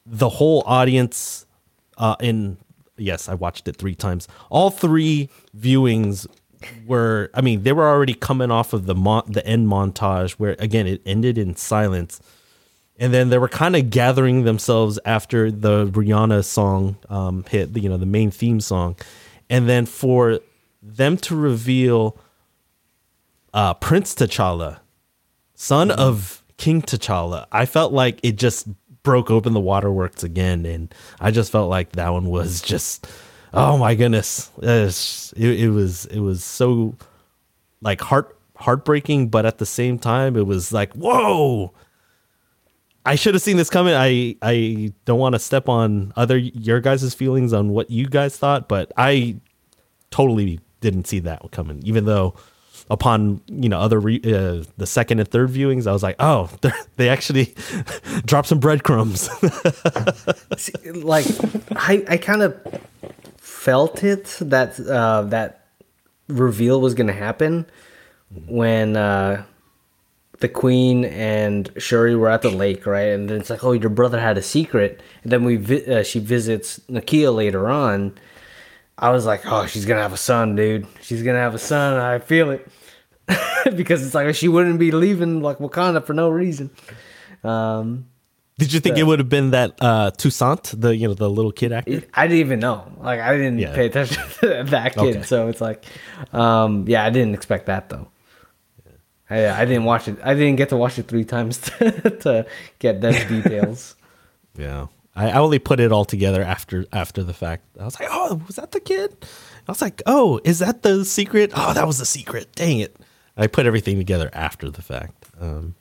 the 0.06 0.28
whole 0.28 0.62
audience 0.66 1.46
uh, 1.98 2.16
in 2.20 2.58
yes, 2.96 3.28
I 3.28 3.34
watched 3.34 3.66
it 3.66 3.76
three 3.76 3.94
times. 3.94 4.28
All 4.50 4.70
three 4.70 5.28
viewings 5.56 6.26
were, 6.86 7.30
I 7.34 7.40
mean, 7.40 7.62
they 7.62 7.72
were 7.72 7.88
already 7.88 8.14
coming 8.14 8.50
off 8.50 8.72
of 8.72 8.86
the 8.86 8.94
mon- 8.94 9.24
the 9.26 9.44
end 9.46 9.68
montage 9.68 10.32
where 10.32 10.56
again 10.58 10.86
it 10.86 11.02
ended 11.06 11.38
in 11.38 11.56
silence 11.56 12.20
and 13.00 13.14
then 13.14 13.30
they 13.30 13.38
were 13.38 13.48
kind 13.48 13.74
of 13.74 13.88
gathering 13.88 14.44
themselves 14.44 14.98
after 15.06 15.50
the 15.50 15.86
Rihanna 15.86 16.44
song 16.44 16.96
um, 17.08 17.44
hit, 17.48 17.74
you 17.74 17.88
know, 17.88 17.96
the 17.96 18.04
main 18.06 18.30
theme 18.30 18.60
song, 18.60 18.94
and 19.48 19.66
then 19.68 19.86
for 19.86 20.38
them 20.82 21.16
to 21.16 21.34
reveal 21.34 22.16
uh, 23.54 23.74
Prince 23.74 24.14
T'Challa, 24.14 24.80
son 25.54 25.90
of 25.90 26.44
King 26.58 26.82
T'Challa, 26.82 27.46
I 27.50 27.64
felt 27.64 27.92
like 27.92 28.20
it 28.22 28.36
just 28.36 28.68
broke 29.02 29.30
open 29.30 29.54
the 29.54 29.60
waterworks 29.60 30.22
again, 30.22 30.66
and 30.66 30.94
I 31.20 31.30
just 31.30 31.50
felt 31.50 31.70
like 31.70 31.92
that 31.92 32.10
one 32.10 32.26
was 32.26 32.60
just, 32.60 33.06
oh 33.54 33.78
my 33.78 33.94
goodness, 33.94 34.50
it, 34.62 35.34
it 35.36 35.70
was 35.70 36.04
it 36.04 36.20
was 36.20 36.44
so 36.44 36.96
like 37.80 38.02
heart 38.02 38.36
heartbreaking, 38.56 39.28
but 39.28 39.46
at 39.46 39.56
the 39.56 39.64
same 39.64 39.98
time, 39.98 40.36
it 40.36 40.46
was 40.46 40.70
like 40.70 40.92
whoa. 40.92 41.72
I 43.10 43.16
should 43.16 43.34
have 43.34 43.42
seen 43.42 43.56
this 43.56 43.70
coming. 43.70 43.92
I 43.92 44.36
I 44.40 44.92
don't 45.04 45.18
want 45.18 45.34
to 45.34 45.40
step 45.40 45.68
on 45.68 46.12
other 46.14 46.38
your 46.38 46.78
guys' 46.78 47.12
feelings 47.12 47.52
on 47.52 47.70
what 47.70 47.90
you 47.90 48.06
guys 48.06 48.36
thought, 48.36 48.68
but 48.68 48.92
I 48.96 49.34
totally 50.12 50.60
didn't 50.80 51.08
see 51.08 51.18
that 51.18 51.42
coming. 51.50 51.82
Even 51.84 52.04
though 52.04 52.34
upon 52.88 53.40
you 53.48 53.68
know 53.68 53.80
other 53.80 53.98
re, 53.98 54.20
uh, 54.24 54.62
the 54.76 54.86
second 54.86 55.18
and 55.18 55.28
third 55.28 55.50
viewings, 55.50 55.88
I 55.88 55.92
was 55.92 56.04
like, 56.04 56.14
oh, 56.20 56.50
they're- 56.60 57.10
actually 57.10 57.52
dropped 58.26 58.46
some 58.46 58.60
breadcrumbs. 58.60 59.22
See, 60.56 60.92
like 60.92 61.26
I, 61.74 62.04
I 62.08 62.16
kind 62.16 62.42
of 62.42 62.54
felt 63.38 64.04
it 64.04 64.36
that 64.40 64.78
uh, 64.78 65.22
that 65.22 65.66
reveal 66.28 66.80
was 66.80 66.94
gonna 66.94 67.12
happen 67.12 67.66
when 68.46 68.96
uh, 68.96 69.42
the 70.40 70.48
queen 70.48 71.04
and 71.04 71.70
Shuri 71.76 72.14
were 72.16 72.28
at 72.28 72.42
the 72.42 72.50
lake, 72.50 72.86
right? 72.86 73.08
And 73.08 73.28
then 73.28 73.40
it's 73.40 73.50
like, 73.50 73.62
oh, 73.62 73.72
your 73.72 73.90
brother 73.90 74.18
had 74.20 74.38
a 74.38 74.42
secret. 74.42 75.02
And 75.22 75.30
then 75.32 75.44
we 75.44 75.56
vi- 75.56 75.84
uh, 75.86 76.02
she 76.02 76.18
visits 76.18 76.80
Nakia 76.90 77.34
later 77.34 77.68
on. 77.68 78.18
I 78.98 79.10
was 79.10 79.24
like, 79.26 79.42
oh, 79.46 79.66
she's 79.66 79.84
gonna 79.86 80.02
have 80.02 80.12
a 80.12 80.18
son, 80.18 80.56
dude. 80.56 80.86
She's 81.02 81.22
gonna 81.22 81.38
have 81.38 81.54
a 81.54 81.58
son. 81.58 81.96
I 81.98 82.18
feel 82.18 82.50
it 82.50 82.66
because 83.76 84.04
it's 84.04 84.14
like 84.14 84.34
she 84.34 84.48
wouldn't 84.48 84.78
be 84.78 84.90
leaving 84.90 85.40
like 85.42 85.58
Wakanda 85.58 86.04
for 86.04 86.12
no 86.14 86.28
reason. 86.28 86.70
Um, 87.44 88.06
Did 88.58 88.72
you 88.72 88.80
think 88.80 88.96
the- 88.96 89.00
it 89.02 89.04
would 89.04 89.18
have 89.18 89.28
been 89.30 89.52
that 89.52 89.76
uh, 89.80 90.10
Toussaint, 90.12 90.74
the 90.78 90.94
you 90.96 91.08
know 91.08 91.14
the 91.14 91.30
little 91.30 91.52
kid 91.52 91.72
actor? 91.72 92.02
I 92.14 92.26
didn't 92.26 92.40
even 92.40 92.60
know. 92.60 92.92
Like 92.98 93.20
I 93.20 93.36
didn't 93.36 93.58
Yeah. 93.58 93.74
pay 93.74 93.86
attention 93.86 94.22
to 94.40 94.64
that 94.68 94.94
kid, 94.94 95.16
Okay. 95.16 95.22
so 95.22 95.48
it's 95.48 95.60
like, 95.60 95.84
um, 96.32 96.84
yeah, 96.88 97.04
I 97.04 97.10
didn't 97.10 97.34
expect 97.34 97.66
that 97.66 97.88
though. 97.88 98.08
I, 99.30 99.48
I 99.48 99.64
didn't 99.64 99.84
watch 99.84 100.08
it. 100.08 100.18
I 100.24 100.34
didn't 100.34 100.56
get 100.56 100.70
to 100.70 100.76
watch 100.76 100.98
it 100.98 101.06
three 101.06 101.24
times 101.24 101.58
to, 101.78 102.10
to 102.22 102.46
get 102.80 103.00
those 103.00 103.22
details. 103.28 103.94
Yeah, 104.58 104.88
I, 105.14 105.30
I 105.30 105.38
only 105.38 105.58
put 105.60 105.78
it 105.80 105.92
all 105.92 106.04
together 106.04 106.42
after 106.42 106.84
after 106.92 107.22
the 107.22 107.32
fact. 107.32 107.64
I 107.78 107.84
was 107.84 107.98
like, 108.00 108.08
oh, 108.10 108.40
was 108.46 108.56
that 108.56 108.72
the 108.72 108.80
kid? 108.80 109.16
I 109.68 109.70
was 109.70 109.80
like, 109.80 110.02
oh, 110.06 110.40
is 110.44 110.58
that 110.58 110.82
the 110.82 111.04
secret? 111.04 111.52
Oh, 111.54 111.72
that 111.74 111.86
was 111.86 111.98
the 111.98 112.06
secret. 112.06 112.52
Dang 112.56 112.80
it! 112.80 112.96
I 113.36 113.46
put 113.46 113.66
everything 113.66 113.96
together 113.98 114.28
after 114.32 114.68
the 114.68 114.82
fact. 114.82 115.26
Um, 115.40 115.76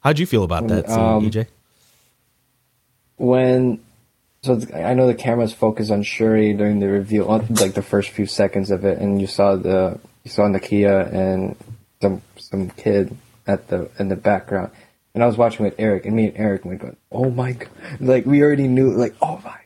how'd 0.00 0.18
you 0.18 0.26
feel 0.26 0.42
about 0.42 0.66
that, 0.68 0.88
scene, 0.90 0.98
Um, 0.98 1.30
AJ? 1.30 1.46
when 3.16 3.80
so 4.42 4.60
I 4.74 4.94
know 4.94 5.06
the 5.06 5.14
camera's 5.14 5.52
focused 5.52 5.90
on 5.90 6.02
Shuri 6.02 6.52
during 6.52 6.78
the 6.78 6.88
reveal, 6.88 7.26
like 7.26 7.74
the 7.74 7.82
first 7.82 8.10
few 8.10 8.26
seconds 8.26 8.70
of 8.70 8.84
it, 8.84 8.98
and 8.98 9.20
you 9.20 9.26
saw 9.26 9.56
the 9.56 9.98
you 10.24 10.30
saw 10.30 10.42
Nakia 10.42 11.12
and 11.12 11.56
some 12.50 12.70
kid 12.70 13.16
at 13.46 13.68
the 13.68 13.90
in 13.98 14.08
the 14.08 14.16
background, 14.16 14.70
and 15.14 15.22
I 15.22 15.26
was 15.26 15.36
watching 15.36 15.64
with 15.64 15.74
Eric, 15.78 16.06
and 16.06 16.14
me 16.14 16.28
and 16.28 16.36
Eric 16.36 16.64
went 16.64 16.98
"Oh 17.10 17.30
my 17.30 17.52
god!" 17.52 17.70
Like 18.00 18.26
we 18.26 18.42
already 18.42 18.68
knew, 18.68 18.92
like 18.92 19.14
oh 19.20 19.40
my. 19.44 19.58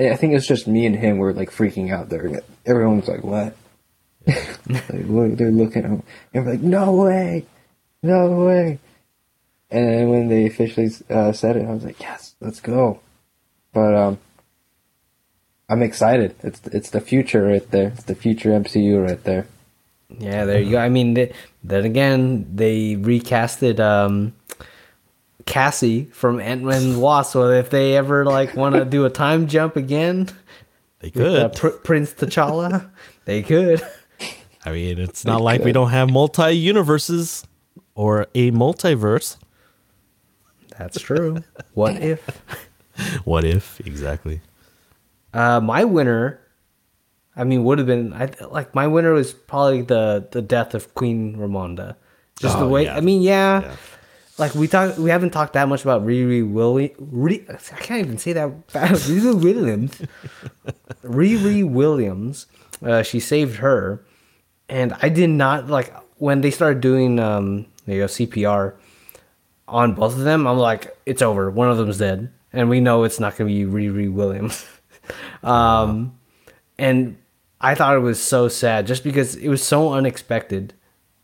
I 0.00 0.14
think 0.14 0.34
it's 0.34 0.46
just 0.46 0.68
me 0.68 0.86
and 0.86 0.94
him 0.94 1.18
were 1.18 1.32
like 1.32 1.50
freaking 1.50 1.92
out 1.92 2.08
there. 2.08 2.42
Everyone 2.64 3.00
was 3.00 3.08
like, 3.08 3.24
"What?" 3.24 3.56
like, 4.26 5.06
look, 5.06 5.36
they're 5.36 5.50
looking 5.50 5.84
at 5.84 5.90
him, 5.90 6.02
and 6.32 6.44
we're 6.44 6.52
like, 6.52 6.60
"No 6.60 6.92
way, 6.92 7.46
no 8.02 8.44
way!" 8.44 8.78
And 9.70 9.86
then 9.86 10.08
when 10.08 10.28
they 10.28 10.46
officially 10.46 10.90
uh, 11.10 11.32
said 11.32 11.56
it, 11.56 11.66
I 11.66 11.72
was 11.72 11.84
like, 11.84 12.00
"Yes, 12.00 12.34
let's 12.40 12.60
go." 12.60 13.00
But 13.72 13.94
um, 13.94 14.18
I'm 15.68 15.82
excited. 15.82 16.34
It's 16.42 16.60
it's 16.66 16.90
the 16.90 17.00
future 17.00 17.42
right 17.42 17.70
there. 17.70 17.88
It's 17.88 18.04
the 18.04 18.14
future 18.14 18.50
MCU 18.50 19.04
right 19.04 19.22
there. 19.24 19.46
Yeah, 20.18 20.44
there 20.44 20.60
you 20.60 20.72
go. 20.72 20.78
I 20.78 20.88
mean, 20.88 21.14
th- 21.14 21.34
then 21.62 21.84
again, 21.84 22.46
they 22.54 22.96
recasted 22.96 23.78
um, 23.78 24.34
Cassie 25.44 26.04
from 26.06 26.40
Ant 26.40 26.62
Man 26.62 26.82
and 26.82 27.00
Wasp. 27.02 27.32
So 27.32 27.50
if 27.50 27.70
they 27.70 27.96
ever 27.96 28.24
like 28.24 28.56
want 28.56 28.74
to 28.74 28.84
do 28.84 29.04
a 29.04 29.10
time 29.10 29.46
jump 29.48 29.76
again, 29.76 30.28
They 31.00 31.10
with, 31.14 31.26
uh, 31.34 31.48
could. 31.50 31.58
Pr- 31.58 31.78
Prince 31.84 32.14
T'Challa, 32.14 32.90
they 33.26 33.42
could. 33.42 33.82
I 34.64 34.72
mean, 34.72 34.98
it's 34.98 35.24
not 35.24 35.40
like 35.40 35.62
we 35.62 35.72
don't 35.72 35.90
have 35.90 36.10
multi 36.10 36.52
universes 36.52 37.46
or 37.94 38.26
a 38.34 38.50
multiverse. 38.50 39.36
That's 40.78 41.00
true. 41.00 41.42
What 41.74 41.96
if? 42.02 42.26
What 43.24 43.44
if 43.44 43.80
exactly? 43.86 44.40
Uh, 45.32 45.60
my 45.60 45.84
winner, 45.84 46.40
I 47.38 47.44
mean, 47.44 47.62
would 47.64 47.78
have 47.78 47.86
been 47.86 48.12
I 48.12 48.30
like 48.50 48.74
my 48.74 48.86
winner 48.86 49.12
was 49.12 49.32
probably 49.32 49.82
the 49.82 50.26
the 50.30 50.42
death 50.42 50.74
of 50.74 50.92
Queen 50.94 51.36
Ramonda. 51.36 51.94
Just 52.40 52.58
the 52.58 52.64
Oh, 52.64 52.68
way. 52.68 52.84
yeah. 52.84 52.96
I 52.96 53.00
mean, 53.00 53.22
yeah, 53.22 53.62
Yeah. 53.62 53.76
Like 54.38 54.54
we 54.54 54.68
talk, 54.68 54.96
we 54.98 55.10
haven't 55.10 55.30
talked 55.30 55.54
that 55.54 55.68
much 55.68 55.82
about 55.82 56.06
Riri 56.06 56.48
Williams. 56.48 56.94
Riri, 56.98 57.48
I 57.50 57.78
can't 57.80 58.06
even 58.06 58.18
say 58.18 58.32
that. 58.34 58.50
fast. 58.68 59.08
Riri 59.10 59.34
Williams. 59.42 60.00
Riri 61.02 61.68
Williams. 61.68 62.46
Uh, 62.84 63.02
she 63.02 63.18
saved 63.18 63.56
her, 63.56 64.04
and 64.68 64.94
I 65.02 65.08
did 65.08 65.30
not 65.30 65.66
like 65.68 65.92
when 66.18 66.40
they 66.42 66.50
started 66.52 66.80
doing 66.80 67.18
um, 67.18 67.66
you 67.86 67.98
know, 68.00 68.04
CPR 68.06 68.74
on 69.66 69.94
both 69.94 70.12
of 70.14 70.20
them. 70.20 70.46
I'm 70.46 70.58
like, 70.58 70.96
it's 71.06 71.22
over. 71.22 71.50
One 71.50 71.68
of 71.70 71.76
them's 71.76 71.98
dead, 71.98 72.30
and 72.52 72.68
we 72.68 72.78
know 72.80 73.02
it's 73.02 73.18
not 73.18 73.36
going 73.36 73.50
to 73.50 73.66
be 73.66 73.70
Riri 73.70 74.12
Williams. 74.12 74.64
um, 75.42 76.16
and 76.78 77.16
I 77.60 77.74
thought 77.74 77.96
it 77.96 78.00
was 78.00 78.22
so 78.22 78.48
sad 78.48 78.86
just 78.86 79.02
because 79.02 79.34
it 79.36 79.48
was 79.48 79.62
so 79.62 79.92
unexpected 79.92 80.74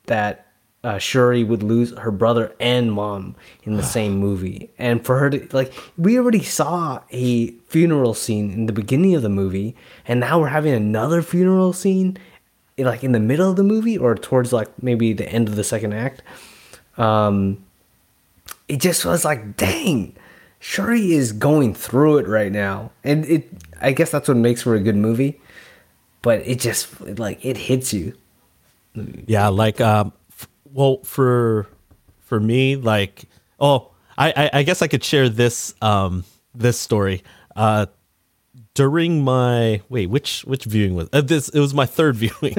that 0.06 0.46
uh, 0.82 0.98
Shuri 0.98 1.42
would 1.44 1.62
lose 1.62 1.96
her 1.96 2.10
brother 2.10 2.54
and 2.60 2.92
mom 2.92 3.36
in 3.62 3.76
the 3.76 3.82
same 3.96 4.16
movie, 4.18 4.70
and 4.78 5.04
for 5.04 5.18
her 5.18 5.30
to 5.30 5.48
like, 5.56 5.72
we 5.96 6.18
already 6.18 6.42
saw 6.42 7.00
a 7.10 7.50
funeral 7.68 8.14
scene 8.14 8.52
in 8.52 8.66
the 8.66 8.72
beginning 8.72 9.14
of 9.14 9.22
the 9.22 9.28
movie, 9.28 9.74
and 10.06 10.20
now 10.20 10.38
we're 10.38 10.48
having 10.48 10.74
another 10.74 11.22
funeral 11.22 11.72
scene, 11.72 12.18
like 12.76 13.02
in 13.02 13.12
the 13.12 13.20
middle 13.20 13.50
of 13.50 13.56
the 13.56 13.62
movie 13.62 13.96
or 13.96 14.14
towards 14.14 14.52
like 14.52 14.82
maybe 14.82 15.12
the 15.12 15.28
end 15.28 15.48
of 15.48 15.56
the 15.56 15.64
second 15.64 15.94
act. 15.94 16.22
Um, 16.98 17.64
it 18.68 18.80
just 18.80 19.04
was 19.04 19.24
like, 19.24 19.56
dang, 19.56 20.14
Shuri 20.58 21.12
is 21.12 21.32
going 21.32 21.74
through 21.74 22.18
it 22.18 22.26
right 22.26 22.52
now, 22.52 22.90
and 23.02 23.24
it. 23.24 23.48
I 23.80 23.92
guess 23.92 24.10
that's 24.10 24.28
what 24.28 24.36
makes 24.36 24.62
for 24.62 24.74
a 24.74 24.80
good 24.80 24.96
movie, 24.96 25.40
but 26.24 26.40
it 26.46 26.58
just 26.58 27.00
like 27.18 27.44
it 27.44 27.56
hits 27.56 27.92
you. 27.92 28.14
Yeah, 29.26 29.48
like 29.48 29.80
um, 29.80 30.12
f- 30.32 30.48
well, 30.64 31.00
for 31.04 31.68
for 32.22 32.40
me, 32.40 32.76
like, 32.76 33.26
oh, 33.60 33.90
I, 34.16 34.32
I 34.34 34.50
I 34.60 34.62
guess 34.64 34.80
I 34.82 34.88
could 34.88 35.04
share 35.04 35.28
this 35.28 35.74
um 35.82 36.24
this 36.54 36.80
story. 36.80 37.22
Uh, 37.54 37.86
during 38.72 39.22
my 39.22 39.82
wait, 39.88 40.06
which 40.08 40.44
which 40.46 40.64
viewing 40.64 40.94
was 40.94 41.08
uh, 41.12 41.20
this? 41.20 41.50
It 41.50 41.60
was 41.60 41.74
my 41.74 41.86
third 41.86 42.16
viewing. 42.24 42.56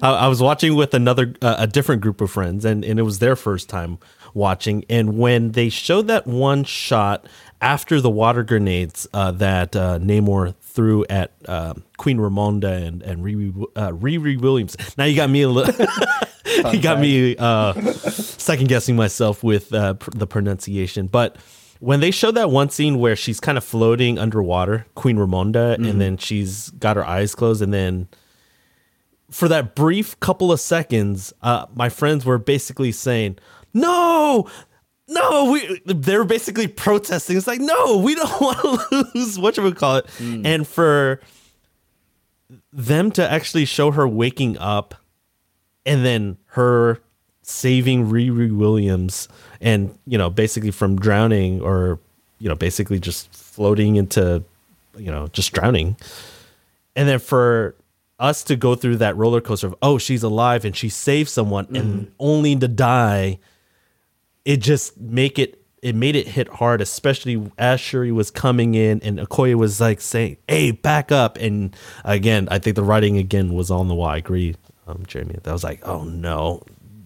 I, 0.00 0.10
I 0.10 0.28
was 0.28 0.40
watching 0.40 0.76
with 0.76 0.94
another 0.94 1.34
uh, 1.42 1.56
a 1.58 1.66
different 1.66 2.00
group 2.00 2.20
of 2.20 2.30
friends, 2.30 2.64
and 2.64 2.84
and 2.84 2.98
it 2.98 3.02
was 3.02 3.18
their 3.18 3.34
first 3.34 3.68
time 3.68 3.98
watching. 4.34 4.84
And 4.88 5.18
when 5.18 5.52
they 5.52 5.68
showed 5.68 6.06
that 6.06 6.26
one 6.28 6.62
shot 6.64 7.26
after 7.60 8.00
the 8.00 8.10
water 8.10 8.44
grenades 8.44 9.08
uh, 9.12 9.32
that 9.32 9.74
uh, 9.74 9.98
Namor 9.98 10.54
threw 10.74 11.04
at 11.08 11.32
uh, 11.46 11.74
Queen 11.96 12.18
Ramonda 12.18 12.84
and 12.84 13.02
and 13.02 13.24
Riri, 13.24 13.64
uh, 13.76 13.92
Riri 13.92 14.40
Williams, 14.40 14.76
now 14.98 15.04
you 15.04 15.16
got 15.16 15.30
me 15.30 15.42
a 15.42 15.48
little. 15.48 15.86
you 16.72 16.80
got 16.80 17.00
me 17.00 17.36
uh, 17.36 17.72
second 17.72 18.68
guessing 18.68 18.96
myself 18.96 19.42
with 19.42 19.72
uh, 19.72 19.94
pr- 19.94 20.10
the 20.10 20.26
pronunciation, 20.26 21.06
but 21.06 21.36
when 21.80 22.00
they 22.00 22.10
showed 22.10 22.34
that 22.34 22.50
one 22.50 22.70
scene 22.70 22.98
where 22.98 23.16
she's 23.16 23.40
kind 23.40 23.58
of 23.58 23.64
floating 23.64 24.18
underwater, 24.18 24.86
Queen 24.94 25.16
Ramonda, 25.16 25.74
and 25.74 26.00
then 26.00 26.16
she's 26.16 26.70
got 26.70 26.96
her 26.96 27.04
eyes 27.04 27.34
closed, 27.34 27.60
and 27.62 27.74
then 27.74 28.08
for 29.30 29.48
that 29.48 29.74
brief 29.74 30.18
couple 30.20 30.50
of 30.50 30.60
seconds, 30.60 31.32
uh, 31.42 31.66
my 31.74 31.88
friends 31.88 32.24
were 32.24 32.38
basically 32.38 32.92
saying, 32.92 33.38
"No, 33.74 34.48
no," 35.08 35.50
we 35.50 35.80
they're 35.84 36.24
basically 36.24 36.68
protesting. 36.68 37.36
It's 37.36 37.46
like, 37.46 37.60
"No, 37.60 37.98
we 37.98 38.14
don't 38.14 38.40
want 38.40 38.58
to 38.58 39.10
lose." 39.14 39.38
What 39.38 39.56
you 39.56 39.62
would 39.62 39.76
call 39.76 39.96
it, 39.96 40.10
hmm. 40.18 40.44
and 40.44 40.66
for 40.66 41.20
them 42.72 43.10
to 43.12 43.30
actually 43.30 43.64
show 43.64 43.90
her 43.90 44.06
waking 44.06 44.58
up, 44.58 44.94
and 45.86 46.04
then 46.04 46.36
her 46.46 47.00
saving 47.42 48.10
Riri 48.10 48.50
Williams, 48.56 49.28
and 49.60 49.96
you 50.06 50.18
know, 50.18 50.30
basically 50.30 50.70
from 50.70 50.96
drowning 50.96 51.60
or 51.60 51.98
you 52.38 52.48
know, 52.48 52.56
basically 52.56 52.98
just 52.98 53.32
floating 53.32 53.96
into, 53.96 54.42
you 54.96 55.10
know, 55.10 55.28
just 55.28 55.52
drowning 55.52 55.96
and 56.96 57.08
then 57.08 57.18
for 57.18 57.74
us 58.18 58.44
to 58.44 58.56
go 58.56 58.74
through 58.74 58.96
that 58.96 59.16
roller 59.16 59.40
coaster 59.40 59.66
of 59.66 59.74
oh 59.82 59.98
she's 59.98 60.22
alive 60.22 60.64
and 60.64 60.76
she 60.76 60.88
saved 60.88 61.28
someone 61.28 61.66
and 61.74 61.76
mm-hmm. 61.76 62.12
only 62.18 62.54
to 62.56 62.68
die 62.68 63.38
it 64.44 64.58
just 64.58 64.98
make 64.98 65.38
it 65.38 65.60
it 65.82 65.94
made 65.94 66.16
it 66.16 66.26
hit 66.26 66.48
hard 66.48 66.80
especially 66.80 67.50
as 67.58 67.78
shuri 67.80 68.10
was 68.10 68.30
coming 68.30 68.74
in 68.74 69.00
and 69.02 69.18
okoye 69.18 69.54
was 69.54 69.80
like 69.80 70.00
saying 70.00 70.36
hey 70.48 70.70
back 70.70 71.12
up. 71.12 71.36
And 71.38 71.76
again 72.04 72.48
i 72.50 72.58
think 72.58 72.76
the 72.76 72.84
writing 72.84 73.16
again 73.18 73.54
was 73.54 73.70
on 73.70 73.88
the 73.88 73.94
wall. 73.94 74.08
I 74.08 74.16
agree 74.16 74.54
um 74.86 75.04
jeremy 75.06 75.38
that 75.42 75.52
was 75.52 75.64
like 75.64 75.86
oh 75.86 76.04
no. 76.04 76.62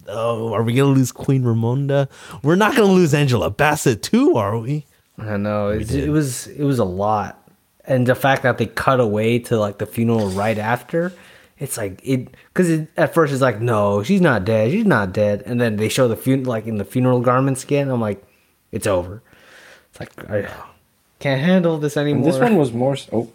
Oh 0.07 0.53
are 0.53 0.63
we 0.63 0.73
gonna 0.73 0.89
lose 0.89 1.11
queen 1.11 1.43
ramonda? 1.43 2.09
We're 2.41 2.55
not 2.55 2.75
gonna 2.75 2.91
lose 2.91 3.13
angela 3.13 3.49
bassett 3.51 4.01
too 4.01 4.37
are 4.37 4.57
we? 4.57 4.85
I 5.19 5.37
know 5.37 5.69
it, 5.69 5.91
it 5.91 6.09
was 6.09 6.47
it 6.47 6.63
was 6.63 6.79
a 6.79 6.85
lot, 6.85 7.49
and 7.85 8.07
the 8.07 8.15
fact 8.15 8.43
that 8.43 8.57
they 8.57 8.67
cut 8.67 8.99
away 9.01 9.39
to 9.39 9.59
like 9.59 9.77
the 9.77 9.85
funeral 9.85 10.29
right 10.29 10.57
after, 10.57 11.11
it's 11.59 11.77
like 11.77 11.99
it 12.03 12.29
because 12.53 12.69
it, 12.69 12.87
at 12.97 13.13
first 13.13 13.31
it's 13.33 13.41
like 13.41 13.59
no, 13.61 14.01
she's 14.03 14.21
not 14.21 14.45
dead, 14.45 14.71
she's 14.71 14.85
not 14.85 15.13
dead, 15.13 15.43
and 15.45 15.59
then 15.61 15.75
they 15.75 15.89
show 15.89 16.07
the 16.07 16.15
fun 16.15 16.43
like 16.45 16.65
in 16.65 16.77
the 16.77 16.85
funeral 16.85 17.19
garments 17.21 17.63
again. 17.63 17.89
I'm 17.89 18.01
like, 18.01 18.23
it's 18.71 18.87
over. 18.87 19.21
It's 19.91 19.99
like 19.99 20.29
I 20.31 20.47
can't 21.19 21.41
handle 21.41 21.77
this 21.77 21.97
And 21.97 22.07
anymore. 22.07 22.31
this 22.31 22.39
one 22.41 22.55
was 22.57 22.71
more. 22.73 22.95
Oh, 23.11 23.29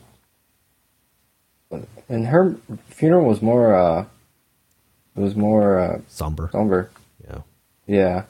and 2.09 2.27
her 2.27 2.57
funeral 2.89 3.25
was 3.27 3.41
more. 3.43 3.75
uh 3.75 4.07
It 5.17 5.21
was 5.21 5.35
more 5.37 5.79
uh, 5.79 6.01
somber 6.09 6.49
somber. 6.53 6.91
yeah 7.29 7.41
Yeah, 7.87 8.23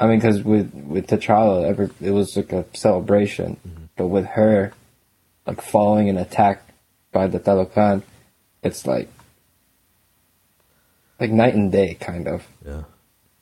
I 0.00 0.06
mean, 0.06 0.18
because 0.18 0.42
with 0.42 0.72
with 0.74 1.06
T'Challa, 1.06 1.64
every, 1.68 1.90
it 2.00 2.10
was 2.10 2.36
like 2.36 2.52
a 2.52 2.64
celebration, 2.74 3.56
but 3.96 4.08
with 4.08 4.26
her, 4.38 4.72
like 5.46 5.60
following 5.60 6.08
an 6.08 6.18
attack 6.18 6.62
by 7.12 7.26
the 7.28 7.38
Talokan, 7.40 8.02
it's 8.62 8.86
like 8.86 9.08
like 11.20 11.30
night 11.30 11.54
and 11.54 11.70
day, 11.70 11.94
kind 11.94 12.28
of. 12.28 12.46
yeah 12.64 12.82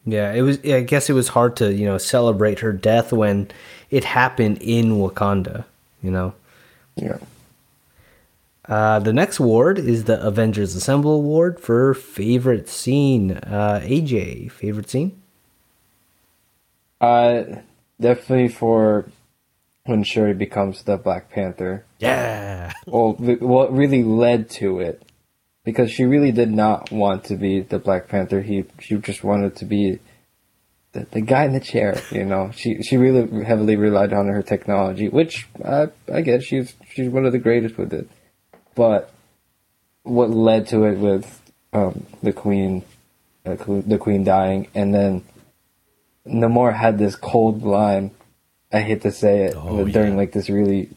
Yeah, 0.05 0.33
it 0.33 0.43
was. 0.43 0.59
I 0.65 0.83
guess 0.83 1.09
it 1.09 1.15
was 1.15 1.29
hard 1.29 1.57
to 1.57 1.73
you 1.73 1.87
know 1.87 1.99
celebrate 1.99 2.61
her 2.61 2.73
death 2.73 3.13
when 3.13 3.51
it 3.91 4.05
happened 4.05 4.59
in 4.61 4.99
Wakanda. 4.99 5.65
You 6.03 6.11
know. 6.11 6.35
Yeah. 6.97 7.19
Uh, 8.69 8.99
the 9.01 9.13
next 9.13 9.39
award 9.39 9.79
is 9.79 10.05
the 10.05 10.25
Avengers 10.25 10.75
Assemble 10.77 11.13
Award 11.15 11.59
for 11.59 11.95
favorite 11.95 12.69
scene. 12.69 13.33
Uh, 13.33 13.81
AJ, 13.83 14.53
favorite 14.53 14.89
scene? 14.89 15.21
Uh, 17.01 17.43
definitely 18.01 18.49
for 18.49 19.07
when 19.85 20.05
Shuri 20.05 20.33
becomes 20.35 20.85
the 20.85 20.97
Black 20.97 21.31
Panther. 21.31 21.85
Yeah. 21.99 22.73
Well, 22.87 23.13
what 23.13 23.73
really 23.73 24.03
led 24.03 24.51
to 24.51 24.81
it, 24.81 25.03
because 25.65 25.91
she 25.91 26.05
really 26.05 26.33
did 26.33 26.51
not 26.51 26.91
want 26.91 27.25
to 27.25 27.37
be 27.37 27.61
the 27.61 27.79
Black 27.79 28.09
Panther. 28.09 28.41
He, 28.43 28.65
she 28.81 28.97
just 28.97 29.23
wanted 29.23 29.57
to 29.57 29.65
be 29.65 29.99
the, 30.93 31.07
the 31.11 31.21
guy 31.21 31.45
in 31.45 31.53
the 31.53 31.61
chair. 31.61 32.01
You 32.11 32.25
know, 32.25 32.51
she 32.55 32.83
she 32.83 32.97
really 32.97 33.45
heavily 33.45 33.77
relied 33.77 34.13
on 34.13 34.27
her 34.29 34.43
technology, 34.43 35.09
which 35.09 35.49
I 35.65 35.89
I 36.13 36.21
get. 36.23 36.43
She's 36.43 36.75
she's 36.93 37.09
one 37.09 37.25
of 37.27 37.33
the 37.33 37.39
greatest 37.39 37.79
with 37.79 37.93
it, 37.93 38.09
but 38.75 39.11
what 40.03 40.31
led 40.31 40.67
to 40.69 40.85
it 40.85 40.99
with 40.99 41.41
um, 41.73 42.07
the 42.23 42.33
Queen, 42.33 42.83
uh, 43.47 43.55
the 43.87 43.99
Queen 43.99 44.25
dying, 44.25 44.67
and 44.75 44.93
then 44.93 45.25
Namor 46.27 46.75
had 46.75 46.99
this 46.99 47.17
cold 47.17 47.63
line. 47.63 48.11
I 48.75 48.81
hate 48.81 49.03
to 49.03 49.13
say 49.13 49.45
it 49.45 49.55
Oh, 49.55 49.85
during 49.85 50.13
yeah. 50.13 50.19
like 50.19 50.33
this 50.33 50.49
really 50.49 50.89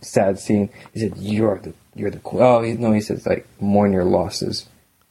sad 0.00 0.38
scene. 0.40 0.68
He 0.92 1.00
said, 1.00 1.16
"You're 1.16 1.58
the 1.58 1.74
you're 1.94 2.10
the 2.10 2.18
queen." 2.18 2.42
Oh, 2.42 2.62
he, 2.62 2.72
no, 2.74 2.92
he 2.92 3.00
says 3.00 3.26
like, 3.26 3.46
"Mourn 3.60 3.92
your 3.92 4.04
losses. 4.04 4.68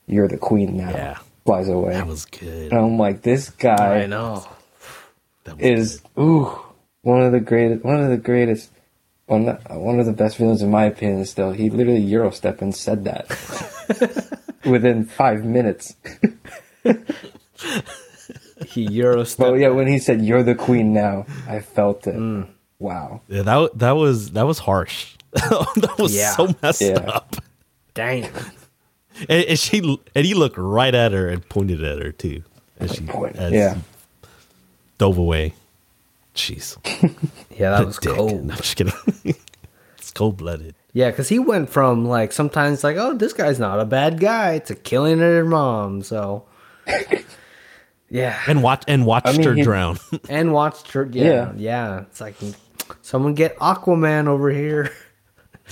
You're 0.07 0.27
the 0.27 0.37
queen 0.37 0.77
now." 0.77 0.89
Yeah. 0.91 1.17
flies 1.45 1.67
away. 1.69 1.93
That 1.93 2.07
was 2.07 2.25
good. 2.25 2.71
and 2.71 2.79
I'm 2.79 2.97
like, 2.97 3.21
this 3.23 3.49
guy 3.49 4.03
I 4.03 4.05
know. 4.07 4.45
That 5.45 5.57
was 5.57 5.65
is 5.65 6.01
ooh 6.19 6.59
one 7.01 7.21
of 7.23 7.31
the 7.31 7.39
greatest, 7.39 7.83
one 7.83 7.99
of 8.03 8.09
the 8.09 8.17
greatest, 8.17 8.69
one 9.25 9.45
one 9.69 9.99
of 9.99 10.05
the 10.05 10.13
best 10.13 10.37
villains 10.37 10.61
in 10.61 10.69
my 10.69 10.85
opinion. 10.85 11.25
Still, 11.25 11.51
he 11.51 11.69
literally 11.69 12.05
Eurostep 12.05 12.61
and 12.61 12.75
said 12.75 13.03
that 13.05 13.27
within 14.65 15.05
five 15.05 15.43
minutes. 15.43 15.95
He 18.67 18.83
Euro 18.83 19.17
But 19.19 19.27
stepped. 19.27 19.57
yeah, 19.57 19.69
when 19.69 19.87
he 19.87 19.99
said, 19.99 20.21
"You're 20.21 20.43
the 20.43 20.53
queen 20.55 20.93
now," 20.93 21.25
I 21.47 21.59
felt 21.61 22.05
it. 22.07 22.15
Mm. 22.15 22.47
Wow. 22.77 23.21
Yeah, 23.27 23.41
that 23.43 23.77
that 23.79 23.91
was 23.93 24.31
that 24.31 24.45
was 24.45 24.59
harsh. 24.59 25.15
that 25.33 25.95
was 25.99 26.15
Yeah. 26.15 26.35
so 26.35 26.53
messed 26.61 26.81
Yeah. 26.81 26.95
up. 26.99 27.35
Dang. 27.93 28.29
And, 29.27 29.43
and 29.47 29.59
she 29.59 29.79
and 30.15 30.25
he 30.25 30.33
looked 30.33 30.57
right 30.57 30.95
at 30.95 31.11
her 31.11 31.27
and 31.27 31.47
pointed 31.49 31.83
at 31.83 31.99
her 32.01 32.13
too, 32.13 32.41
as 32.79 32.93
she 32.95 33.01
Point. 33.01 33.35
as 33.35 33.51
Yeah. 33.51 33.75
dove 34.97 35.17
away. 35.17 35.53
Jeez, 36.33 36.77
Yeah, 37.57 37.71
that 37.71 37.85
was 37.85 37.97
Dick. 37.97 38.15
cold. 38.15 38.45
No, 38.45 38.53
I'm 38.53 38.57
just 38.57 38.77
kidding. 38.77 38.93
it's 39.97 40.11
cold 40.11 40.37
blooded. 40.37 40.73
Yeah, 40.93 41.09
because 41.09 41.27
he 41.27 41.37
went 41.37 41.69
from 41.69 42.05
like 42.05 42.31
sometimes 42.31 42.81
like, 42.81 42.95
oh, 42.95 43.13
this 43.13 43.33
guy's 43.33 43.59
not 43.59 43.81
a 43.81 43.85
bad 43.85 44.21
guy 44.21 44.59
to 44.59 44.75
killing 44.75 45.19
her 45.19 45.43
mom. 45.43 46.01
So, 46.01 46.45
yeah, 48.09 48.39
And 48.47 48.63
watch 48.63 48.83
and 48.87 49.05
watched 49.05 49.27
I 49.27 49.31
mean, 49.33 49.43
her 49.43 49.53
he- 49.53 49.63
drown. 49.63 49.99
and 50.29 50.53
watched 50.53 50.91
her. 50.93 51.09
Yeah, 51.11 51.23
yeah, 51.25 51.51
Yeah. 51.57 51.99
It's 52.03 52.21
like 52.21 52.35
someone 53.01 53.33
get 53.33 53.57
Aquaman 53.57 54.27
over 54.27 54.49
here. 54.49 54.91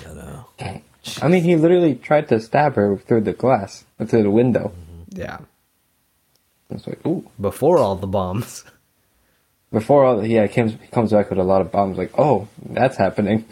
I 0.06 0.82
I 1.22 1.28
mean, 1.28 1.44
he 1.44 1.56
literally 1.56 1.96
tried 1.96 2.28
to 2.30 2.40
stab 2.40 2.76
her 2.76 2.98
through 2.98 3.22
the 3.22 3.34
glass, 3.34 3.86
through 4.06 4.24
the 4.24 4.30
window. 4.32 4.74
Yeah, 5.10 5.40
It's 6.70 6.86
like, 6.86 7.06
ooh. 7.06 7.26
before 7.40 7.78
all 7.80 7.96
the 7.96 8.08
bombs. 8.08 8.64
Before 9.70 10.06
all, 10.06 10.26
yeah, 10.26 10.48
he 10.48 10.54
comes, 10.54 10.72
he 10.82 10.88
comes 10.88 11.12
back 11.12 11.30
with 11.30 11.40
a 11.40 11.44
lot 11.44 11.60
of 11.60 11.74
bombs. 11.74 11.98
Like, 11.98 12.18
oh, 12.18 12.48
that's 12.70 12.96
happening. 12.96 13.44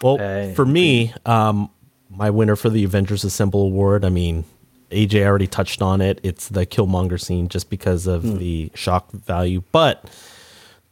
Well, 0.00 0.16
Hey. 0.16 0.54
for 0.56 0.64
me, 0.64 1.12
um, 1.26 1.68
my 2.08 2.30
winner 2.30 2.56
for 2.56 2.70
the 2.70 2.82
Avengers 2.84 3.24
Assemble 3.24 3.62
award. 3.64 4.06
I 4.06 4.08
mean, 4.08 4.44
AJ 4.90 5.24
already 5.26 5.46
touched 5.46 5.82
on 5.82 6.00
it. 6.00 6.18
It's 6.22 6.48
the 6.48 6.64
Killmonger 6.64 7.20
scene, 7.20 7.48
just 7.48 7.68
because 7.70 8.06
of 8.06 8.22
Hmm. 8.22 8.38
the 8.38 8.70
shock 8.74 9.10
value. 9.12 9.62
But 9.70 10.08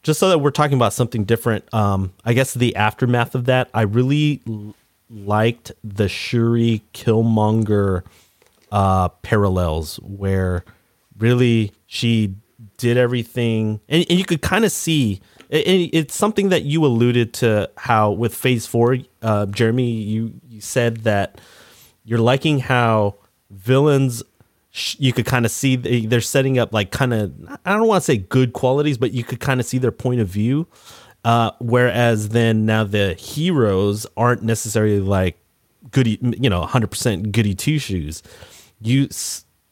just 0.02 0.18
so 0.20 0.28
that 0.30 0.38
we're 0.38 0.50
talking 0.50 0.76
about 0.76 0.92
something 0.92 1.24
different, 1.24 1.72
um, 1.74 2.12
I 2.24 2.32
guess 2.32 2.54
the 2.54 2.76
aftermath 2.76 3.34
of 3.34 3.44
that, 3.46 3.68
I 3.74 3.82
really 3.82 4.40
l- 4.48 4.74
liked 5.10 5.72
the 5.84 6.08
Shuri 6.08 6.82
Killmonger 6.94 8.02
uh, 8.72 9.08
parallels, 9.22 9.96
where 9.96 10.64
really 11.18 11.72
she 11.86 12.34
did 12.78 12.96
everything, 12.96 13.80
and, 13.88 14.06
and 14.08 14.18
you 14.18 14.24
could 14.24 14.42
kind 14.42 14.64
of 14.64 14.72
see. 14.72 15.20
and 15.50 15.60
it- 15.66 15.90
it's 15.96 16.14
something 16.14 16.48
that 16.50 16.62
you 16.62 16.84
alluded 16.86 17.32
to 17.34 17.68
how 17.76 18.10
with 18.12 18.34
Phase 18.34 18.66
Four, 18.66 18.98
uh, 19.22 19.46
Jeremy, 19.46 19.90
you 19.90 20.32
you 20.48 20.60
said 20.60 20.98
that 20.98 21.40
you're 22.04 22.20
liking 22.20 22.60
how 22.60 23.16
villains 23.50 24.22
you 24.98 25.12
could 25.12 25.26
kind 25.26 25.44
of 25.44 25.50
see 25.50 25.74
they, 25.74 26.06
they're 26.06 26.20
setting 26.20 26.58
up 26.58 26.72
like 26.72 26.92
kind 26.92 27.12
of 27.12 27.32
i 27.64 27.72
don't 27.72 27.88
want 27.88 28.00
to 28.00 28.04
say 28.04 28.16
good 28.16 28.52
qualities 28.52 28.98
but 28.98 29.12
you 29.12 29.24
could 29.24 29.40
kind 29.40 29.58
of 29.58 29.66
see 29.66 29.78
their 29.78 29.90
point 29.90 30.20
of 30.20 30.28
view 30.28 30.68
uh, 31.24 31.50
whereas 31.60 32.30
then 32.30 32.64
now 32.64 32.84
the 32.84 33.14
heroes 33.14 34.06
aren't 34.16 34.42
necessarily 34.42 35.00
like 35.00 35.36
goody 35.90 36.18
you 36.22 36.48
know 36.48 36.64
100% 36.64 37.32
goody 37.32 37.54
two 37.54 37.78
shoes. 37.78 38.22
You 38.80 39.08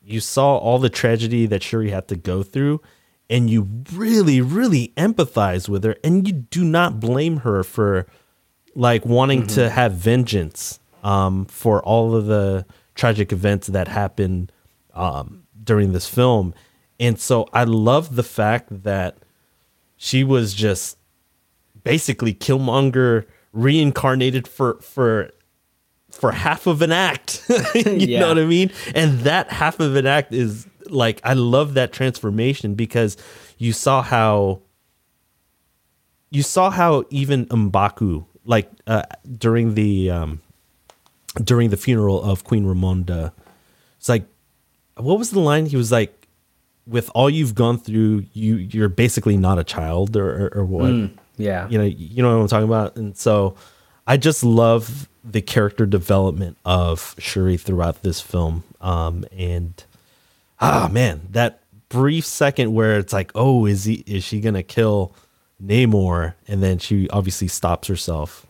you 0.05 0.21
saw 0.21 0.57
all 0.57 0.79
the 0.79 0.91
tragedy 0.91 1.47
that 1.47 1.63
shuri 1.63 1.91
had 1.91 2.09
to 2.09 2.17
go 2.17 2.43
through 2.43 2.81
and 3.31 3.49
you 3.49 3.67
really 3.93 4.41
really 4.41 4.93
empathize 4.97 5.69
with 5.69 5.85
her 5.85 5.97
and 6.05 6.27
you 6.27 6.35
do 6.35 6.65
not 6.65 7.01
blame 7.01 7.39
her 7.39 7.63
for 7.63 8.07
like 8.75 9.05
wanting 9.07 9.47
to 9.47 9.71
have 9.71 9.93
vengeance 9.93 10.79
um, 11.03 11.47
for 11.47 11.83
all 11.83 12.15
of 12.15 12.27
the 12.27 12.67
tragic 12.95 13.33
events 13.33 13.69
that 13.69 13.89
happened 13.89 14.53
um, 14.99 15.45
during 15.63 15.93
this 15.93 16.09
film. 16.09 16.55
And 17.01 17.19
so 17.19 17.49
I 17.53 17.65
love 17.65 18.17
the 18.17 18.23
fact 18.23 18.83
that 18.83 19.19
she 19.97 20.25
was 20.25 20.53
just 20.55 20.97
basically 21.85 22.35
Killmonger 22.35 23.27
reincarnated 23.53 24.47
for 24.49 24.75
for 24.81 25.31
for 26.11 26.33
half 26.33 26.67
of 26.67 26.83
an 26.83 26.91
act. 26.93 27.43
you 27.75 27.83
Yeah. 27.93 28.21
know 28.21 28.29
what 28.29 28.39
I 28.39 28.45
mean? 28.47 28.71
And 28.95 29.21
that 29.21 29.51
half 29.53 29.79
of 29.81 29.95
an 29.97 30.07
act 30.07 30.33
is 30.35 30.67
like 30.89 31.21
I 31.25 31.35
love 31.35 31.75
that 31.75 31.93
transformation 31.93 32.75
because 32.75 33.17
you 33.59 33.73
saw 33.73 34.03
how 34.03 34.63
you 36.31 36.43
saw 36.43 36.71
how 36.71 37.05
even 37.11 37.47
Mbaku, 37.47 38.27
like 38.45 38.71
uh, 38.87 39.03
during 39.39 39.75
the 39.75 40.11
um, 40.11 40.41
during 41.43 41.71
the 41.71 41.77
funeral 41.77 42.23
of 42.23 42.45
Queen 42.45 42.65
Ramonda, 42.65 43.33
it's 43.99 44.09
like, 44.09 44.27
what 44.99 45.19
was 45.19 45.31
the 45.31 45.41
line? 45.41 45.67
He 45.67 45.77
was 45.77 45.91
like, 45.93 46.27
"With 46.87 47.11
all 47.15 47.31
you've 47.31 47.55
gone 47.55 47.79
through, 47.79 48.27
you 48.33 48.57
you're 48.57 48.89
basically 48.89 49.37
not 49.37 49.59
a 49.59 49.65
child, 49.65 50.17
or 50.17 50.47
or, 50.47 50.59
or 50.61 50.65
what? 50.65 51.11
Yeah, 51.37 51.69
You 51.69 51.79
know, 51.79 51.85
you 51.85 52.23
know 52.23 52.37
what 52.37 52.43
I'm 52.43 52.49
talking 52.49 52.69
about." 52.69 52.97
And 52.97 53.17
so, 53.17 53.55
I 54.07 54.17
just 54.17 54.43
love 54.43 55.09
the 55.25 55.41
character 55.41 55.87
development 55.87 56.57
of 56.65 57.15
Shuri 57.19 57.57
throughout 57.57 58.03
this 58.03 58.21
film, 58.21 58.65
um, 58.81 59.25
and 59.37 59.83
ah 60.61 60.89
man, 60.91 61.29
that 61.31 61.61
brief 61.89 62.25
second 62.25 62.75
where 62.75 62.99
it's 62.99 63.13
like, 63.13 63.31
oh, 63.35 63.67
is 63.67 63.85
he 63.85 64.03
is 64.07 64.25
she 64.25 64.41
gonna 64.41 64.63
kill 64.63 65.15
Namor? 65.63 66.35
And 66.47 66.63
then 66.63 66.79
she 66.79 67.09
obviously 67.11 67.49
stops 67.49 67.89
herself. 67.89 68.47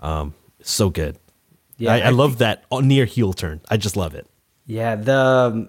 Um, 0.00 0.34
so 0.62 0.90
good. 0.90 1.16
Yeah, 1.78 1.92
I, 1.92 1.96
I 1.96 2.00
I 2.06 2.10
love 2.10 2.38
that 2.38 2.64
near 2.72 3.04
heel 3.04 3.32
turn. 3.32 3.60
I 3.68 3.76
just 3.76 3.96
love 3.96 4.14
it. 4.14 4.26
Yeah, 4.66 4.96
the 4.96 5.16
um, 5.16 5.68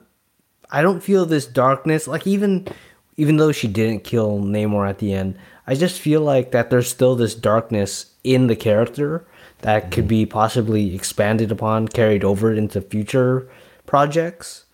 I 0.71 0.81
don't 0.81 1.01
feel 1.01 1.25
this 1.25 1.45
darkness. 1.45 2.07
Like 2.07 2.25
even 2.27 2.67
even 3.15 3.37
though 3.37 3.51
she 3.51 3.67
didn't 3.67 4.03
kill 4.03 4.39
Namor 4.39 4.87
at 4.89 4.99
the 4.99 5.13
end, 5.13 5.37
I 5.65 5.75
just 5.75 5.99
feel 5.99 6.21
like 6.21 6.51
that 6.51 6.69
there's 6.69 6.89
still 6.89 7.15
this 7.15 7.33
darkness 7.35 8.13
in 8.23 8.47
the 8.47 8.55
character 8.55 9.25
that 9.61 9.89
could 9.91 10.07
be 10.07 10.25
possibly 10.25 10.93
expanded 10.93 11.51
upon, 11.51 11.87
carried 11.87 12.23
over 12.23 12.53
into 12.53 12.79
future 12.81 13.49
projects. 13.87 14.65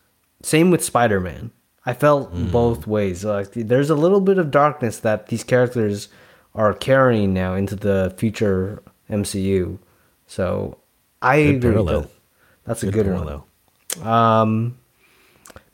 Same 0.41 0.71
with 0.71 0.83
Spider-Man. 0.83 1.51
I 1.85 1.93
felt 1.93 2.33
both 2.51 2.85
ways. 2.87 3.23
Like 3.23 3.51
there's 3.53 3.89
a 3.89 3.95
little 3.95 4.19
bit 4.21 4.37
of 4.37 4.51
darkness 4.51 4.99
that 4.99 5.27
these 5.27 5.43
characters 5.43 6.09
are 6.55 6.73
carrying 6.73 7.33
now 7.33 7.53
into 7.55 7.75
the 7.75 8.13
future 8.17 8.83
MCU. 9.09 9.79
So 10.27 10.77
I 11.21 11.43
Good 11.43 11.55
agree. 11.55 11.71
parallel. 11.71 12.01
With 12.01 12.09
that. 12.09 12.19
That's 12.65 12.83
a 12.83 12.91
good, 12.91 13.07
one. 13.07 13.43
parallel. 13.95 14.07
Um, 14.07 14.77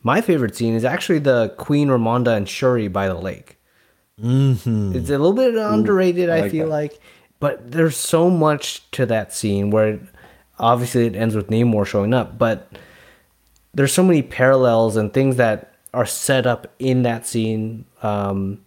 my 0.02 0.20
favorite 0.20 0.56
scene 0.56 0.74
is 0.74 0.84
actually 0.84 1.18
the 1.18 1.54
Queen 1.58 1.88
Ramonda 1.88 2.36
and 2.36 2.48
Shuri 2.48 2.88
by 2.88 3.08
the 3.08 3.14
lake. 3.14 3.58
Mm-hmm. 4.20 4.96
It's 4.96 5.08
a 5.08 5.18
little 5.18 5.32
bit 5.32 5.56
underrated, 5.56 6.28
I, 6.28 6.36
I 6.36 6.40
like 6.42 6.50
feel 6.50 6.66
that. 6.66 6.72
like, 6.72 7.00
but 7.38 7.70
there's 7.70 7.96
so 7.96 8.28
much 8.28 8.90
to 8.92 9.06
that 9.06 9.32
scene 9.32 9.70
where 9.70 9.88
it, 9.88 10.00
obviously 10.58 11.06
it 11.06 11.16
ends 11.16 11.34
with 11.34 11.48
Namor 11.48 11.86
showing 11.86 12.12
up, 12.12 12.38
but 12.38 12.70
there's 13.72 13.92
so 13.92 14.02
many 14.02 14.22
parallels 14.22 14.96
and 14.96 15.12
things 15.12 15.36
that 15.36 15.74
are 15.94 16.06
set 16.06 16.46
up 16.46 16.72
in 16.78 17.02
that 17.02 17.26
scene. 17.26 17.84
Um, 18.02 18.64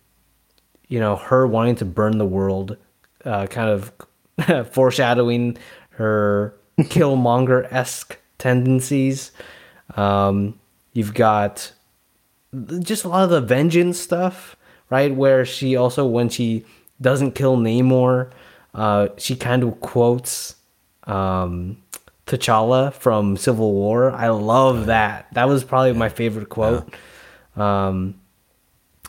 you 0.87 0.99
know, 0.99 1.15
her 1.15 1.47
wanting 1.47 1.75
to 1.77 1.85
burn 1.85 2.17
the 2.17 2.25
world, 2.25 2.77
uh, 3.25 3.47
kind 3.47 3.69
of 3.69 4.67
foreshadowing 4.71 5.57
her 5.91 6.55
Killmonger 6.79 7.71
esque 7.71 8.17
tendencies. 8.37 9.31
Um, 9.95 10.59
you've 10.93 11.13
got 11.13 11.73
just 12.79 13.03
a 13.03 13.09
lot 13.09 13.23
of 13.23 13.29
the 13.29 13.41
vengeance 13.41 13.99
stuff, 13.99 14.55
right? 14.89 15.13
Where 15.13 15.45
she 15.45 15.75
also, 15.75 16.05
when 16.05 16.29
she 16.29 16.65
doesn't 17.01 17.33
kill 17.33 17.57
Namor, 17.57 18.31
uh, 18.73 19.09
she 19.17 19.35
kind 19.35 19.63
of 19.63 19.79
quotes 19.81 20.55
um, 21.05 21.77
T'Challa 22.25 22.93
from 22.93 23.37
Civil 23.37 23.73
War. 23.73 24.11
I 24.11 24.29
love 24.29 24.85
that. 24.85 25.27
That 25.33 25.47
was 25.47 25.63
probably 25.63 25.93
my 25.93 26.09
favorite 26.09 26.49
quote. 26.49 26.93
Um, 27.55 28.15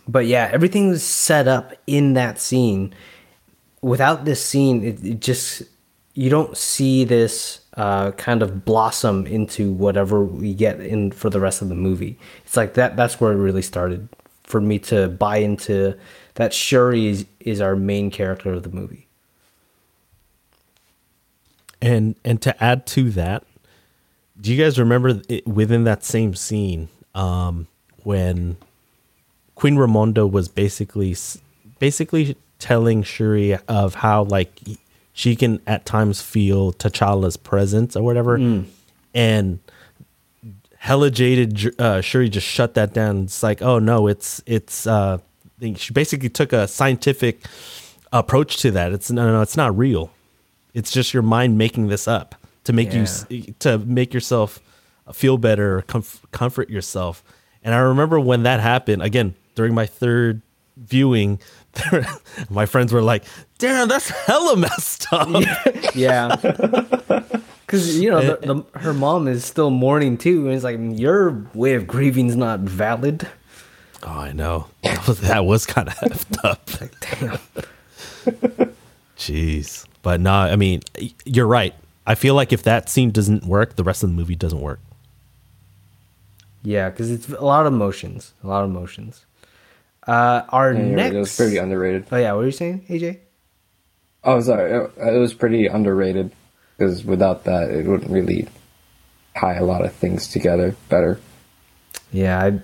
but 0.06 0.26
yeah, 0.26 0.50
everything 0.52 0.90
was 0.90 1.02
set 1.02 1.48
up 1.48 1.72
in 1.86 2.14
that 2.14 2.38
scene. 2.38 2.94
Without 3.80 4.24
this 4.24 4.44
scene, 4.44 4.84
it, 4.84 5.04
it 5.04 5.20
just 5.20 5.62
you 6.14 6.30
don't 6.30 6.56
see 6.56 7.04
this 7.04 7.60
uh, 7.76 8.12
kind 8.12 8.42
of 8.42 8.64
blossom 8.64 9.26
into 9.26 9.72
whatever 9.72 10.24
we 10.24 10.54
get 10.54 10.80
in 10.80 11.10
for 11.10 11.30
the 11.30 11.40
rest 11.40 11.62
of 11.62 11.68
the 11.68 11.74
movie. 11.74 12.18
It's 12.44 12.56
like 12.56 12.74
that. 12.74 12.96
That's 12.96 13.20
where 13.20 13.32
it 13.32 13.36
really 13.36 13.62
started 13.62 14.08
for 14.44 14.60
me 14.60 14.78
to 14.80 15.08
buy 15.08 15.38
into 15.38 15.96
that. 16.34 16.54
Shuri 16.54 17.06
is, 17.06 17.26
is 17.40 17.60
our 17.60 17.74
main 17.74 18.10
character 18.10 18.52
of 18.52 18.62
the 18.62 18.70
movie. 18.70 19.06
And 21.82 22.14
and 22.24 22.40
to 22.42 22.64
add 22.64 22.86
to 22.88 23.10
that, 23.10 23.44
do 24.40 24.54
you 24.54 24.62
guys 24.62 24.78
remember 24.78 25.20
it, 25.28 25.46
within 25.46 25.84
that 25.84 26.02
same 26.02 26.34
scene 26.34 26.88
um, 27.14 27.66
when 28.04 28.56
Queen 29.54 29.76
Ramonda 29.76 30.30
was 30.30 30.48
basically 30.48 31.14
basically 31.78 32.36
telling 32.58 33.02
Shuri 33.02 33.58
of 33.68 33.96
how 33.96 34.22
like 34.22 34.50
she 35.14 35.34
can 35.36 35.60
at 35.66 35.86
times 35.86 36.20
feel 36.20 36.72
T'Challa's 36.74 37.36
presence 37.38 37.96
or 37.96 38.02
whatever, 38.02 38.36
and 39.14 39.60
hella 40.78 41.10
jaded 41.10 41.80
uh, 41.80 42.02
Shuri 42.02 42.28
just 42.28 42.46
shut 42.46 42.74
that 42.74 42.92
down. 42.92 43.24
It's 43.24 43.42
like, 43.42 43.62
oh 43.62 43.78
no, 43.78 44.06
it's 44.06 44.42
it's. 44.44 44.86
Uh, 44.86 45.18
she 45.76 45.94
basically 45.94 46.28
took 46.28 46.52
a 46.52 46.68
scientific 46.68 47.40
approach 48.12 48.58
to 48.58 48.70
that. 48.72 48.92
It's 48.92 49.10
no, 49.10 49.32
no, 49.32 49.40
it's 49.40 49.56
not 49.56 49.76
real. 49.78 50.10
It's 50.74 50.90
just 50.90 51.14
your 51.14 51.22
mind 51.22 51.56
making 51.56 51.86
this 51.88 52.06
up 52.06 52.34
to 52.64 52.72
make 52.72 52.92
you 52.92 53.54
to 53.60 53.78
make 53.78 54.12
yourself 54.12 54.60
feel 55.12 55.38
better, 55.38 55.82
comf- 55.86 56.20
comfort 56.32 56.68
yourself. 56.68 57.22
And 57.62 57.74
I 57.74 57.78
remember 57.78 58.18
when 58.20 58.42
that 58.42 58.60
happened 58.60 59.02
again 59.02 59.34
during 59.54 59.74
my 59.74 59.86
third 59.86 60.42
viewing. 60.76 61.38
my 62.50 62.66
friends 62.66 62.92
were 62.92 63.02
like, 63.02 63.24
"Darren, 63.58 63.88
that's 63.88 64.10
hella 64.10 64.56
messed 64.56 65.06
up." 65.12 65.28
Yeah. 65.94 66.36
Because 67.66 67.98
you 67.98 68.10
know 68.10 68.20
the, 68.20 68.42
eh, 68.42 68.46
the, 68.46 68.78
her 68.78 68.92
mom 68.92 69.26
is 69.26 69.42
still 69.42 69.70
mourning 69.70 70.18
too, 70.18 70.46
and 70.46 70.54
it's 70.54 70.62
like 70.62 70.78
your 70.78 71.44
way 71.54 71.72
of 71.74 71.86
grieving 71.86 72.28
is 72.28 72.36
not 72.36 72.60
valid. 72.60 73.26
Oh, 74.02 74.10
I 74.10 74.32
know. 74.32 74.66
That 74.82 75.08
was, 75.08 75.20
that 75.20 75.46
was 75.46 75.64
kind 75.64 75.88
of 75.88 75.94
effed 75.94 76.44
up. 76.44 76.70
Damn. 77.00 78.74
Jeez. 79.16 79.86
But 80.02 80.20
no, 80.20 80.32
I 80.32 80.56
mean, 80.56 80.82
you're 81.24 81.46
right. 81.46 81.74
I 82.06 82.14
feel 82.14 82.34
like 82.34 82.52
if 82.52 82.62
that 82.64 82.90
scene 82.90 83.10
doesn't 83.10 83.44
work, 83.46 83.76
the 83.76 83.82
rest 83.82 84.02
of 84.02 84.10
the 84.10 84.14
movie 84.14 84.36
doesn't 84.36 84.60
work. 84.60 84.80
Yeah, 86.62 86.90
because 86.90 87.10
it's 87.10 87.28
a 87.30 87.44
lot 87.44 87.66
of 87.66 87.72
emotions, 87.72 88.34
a 88.42 88.46
lot 88.46 88.64
of 88.64 88.70
emotions. 88.70 89.24
Uh, 90.06 90.42
our 90.50 90.72
Yeah, 90.72 90.82
next. 90.94 91.14
it 91.14 91.18
was 91.18 91.36
pretty 91.36 91.56
underrated. 91.58 92.06
oh 92.12 92.16
yeah, 92.16 92.32
what 92.32 92.38
were 92.40 92.46
you 92.46 92.52
saying, 92.52 92.84
AJ? 92.88 93.18
Oh, 94.22 94.40
sorry. 94.40 94.72
It, 94.72 94.90
it 94.98 95.18
was 95.18 95.34
pretty 95.34 95.66
underrated 95.66 96.30
because 96.76 97.04
without 97.04 97.44
that, 97.44 97.70
it 97.70 97.86
wouldn't 97.86 98.10
really 98.10 98.48
tie 99.38 99.54
a 99.54 99.64
lot 99.64 99.84
of 99.84 99.92
things 99.92 100.28
together 100.28 100.76
better. 100.88 101.20
Yeah, 102.12 102.42
I, 102.42 102.60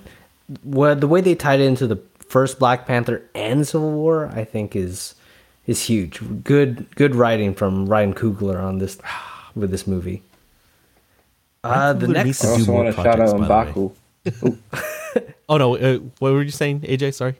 well, 0.64 0.94
the 0.96 1.08
way 1.08 1.20
they 1.20 1.34
tied 1.34 1.60
it 1.60 1.64
into 1.64 1.86
the 1.86 2.00
first 2.28 2.58
Black 2.58 2.86
Panther 2.86 3.22
and 3.34 3.66
Civil 3.66 3.90
War, 3.92 4.26
I 4.34 4.44
think 4.44 4.74
is 4.76 5.14
is 5.66 5.82
huge. 5.84 6.20
Good 6.44 6.94
good 6.96 7.14
writing 7.14 7.54
from 7.54 7.86
Ryan 7.86 8.14
Coogler 8.14 8.62
on 8.62 8.78
this 8.78 8.98
with 9.54 9.70
this 9.70 9.86
movie. 9.86 10.22
Uh, 11.62 11.92
the 11.92 12.08
next 12.08 12.44
I 12.44 12.48
also 12.48 12.72
want 12.72 12.94
to 12.94 13.02
shout 13.02 13.20
out 13.20 13.38
by 13.48 13.64
the. 13.64 13.72
Mbaku. 14.24 14.58
Oh 15.50 15.56
no, 15.56 15.76
uh, 15.76 15.98
what 16.20 16.32
were 16.32 16.42
you 16.42 16.52
saying, 16.52 16.82
AJ? 16.82 17.14
Sorry. 17.14 17.34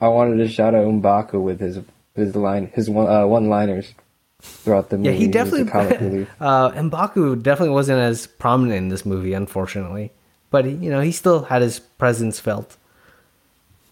I 0.00 0.06
wanted 0.06 0.36
to 0.36 0.48
shout 0.48 0.76
out 0.76 0.86
Mbaku 0.86 1.42
with 1.42 1.58
his 1.58 1.80
his 2.14 2.36
line 2.36 2.70
his 2.72 2.88
one 2.88 3.08
uh, 3.08 3.26
one 3.26 3.48
liners 3.48 3.92
throughout 4.40 4.90
the 4.90 4.96
movie. 4.96 5.10
Yeah, 5.10 5.16
he 5.16 5.26
definitely. 5.26 5.64
comic 5.64 6.28
uh, 6.40 6.70
Mbaku 6.70 7.42
definitely 7.42 7.74
wasn't 7.74 8.00
as 8.00 8.28
prominent 8.28 8.78
in 8.78 8.88
this 8.90 9.04
movie, 9.04 9.32
unfortunately. 9.32 10.12
But 10.50 10.66
he, 10.66 10.72
you 10.72 10.88
know, 10.90 11.00
he 11.00 11.12
still 11.12 11.42
had 11.44 11.62
his 11.62 11.80
presence 11.80 12.38
felt. 12.38 12.76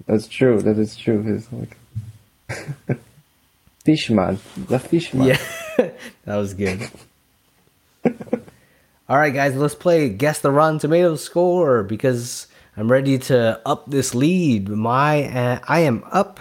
That's 0.07 0.29
true. 0.29 0.63
That 0.63 0.79
is 0.79 0.97
true. 0.97 1.23
His 1.23 1.49
like 1.53 1.77
fishman, 3.85 4.39
the 4.57 4.79
fishman. 4.79 5.27
Yeah, 5.27 5.41
that 6.25 6.37
was 6.37 6.55
good. 6.55 6.89
All 9.09 9.17
right, 9.17 9.33
guys, 9.33 9.57
let's 9.57 9.75
play 9.75 10.09
guess 10.11 10.41
the 10.41 10.51
Rotten 10.51 10.79
Tomatoes 10.79 11.25
score 11.25 11.83
because 11.83 12.47
I'm 12.79 12.89
ready 12.89 13.19
to 13.19 13.61
up 13.67 13.91
this 13.91 14.15
lead. 14.15 14.69
My 14.69 15.25
uh, 15.25 15.59
I 15.67 15.81
am 15.81 16.05
up 16.13 16.39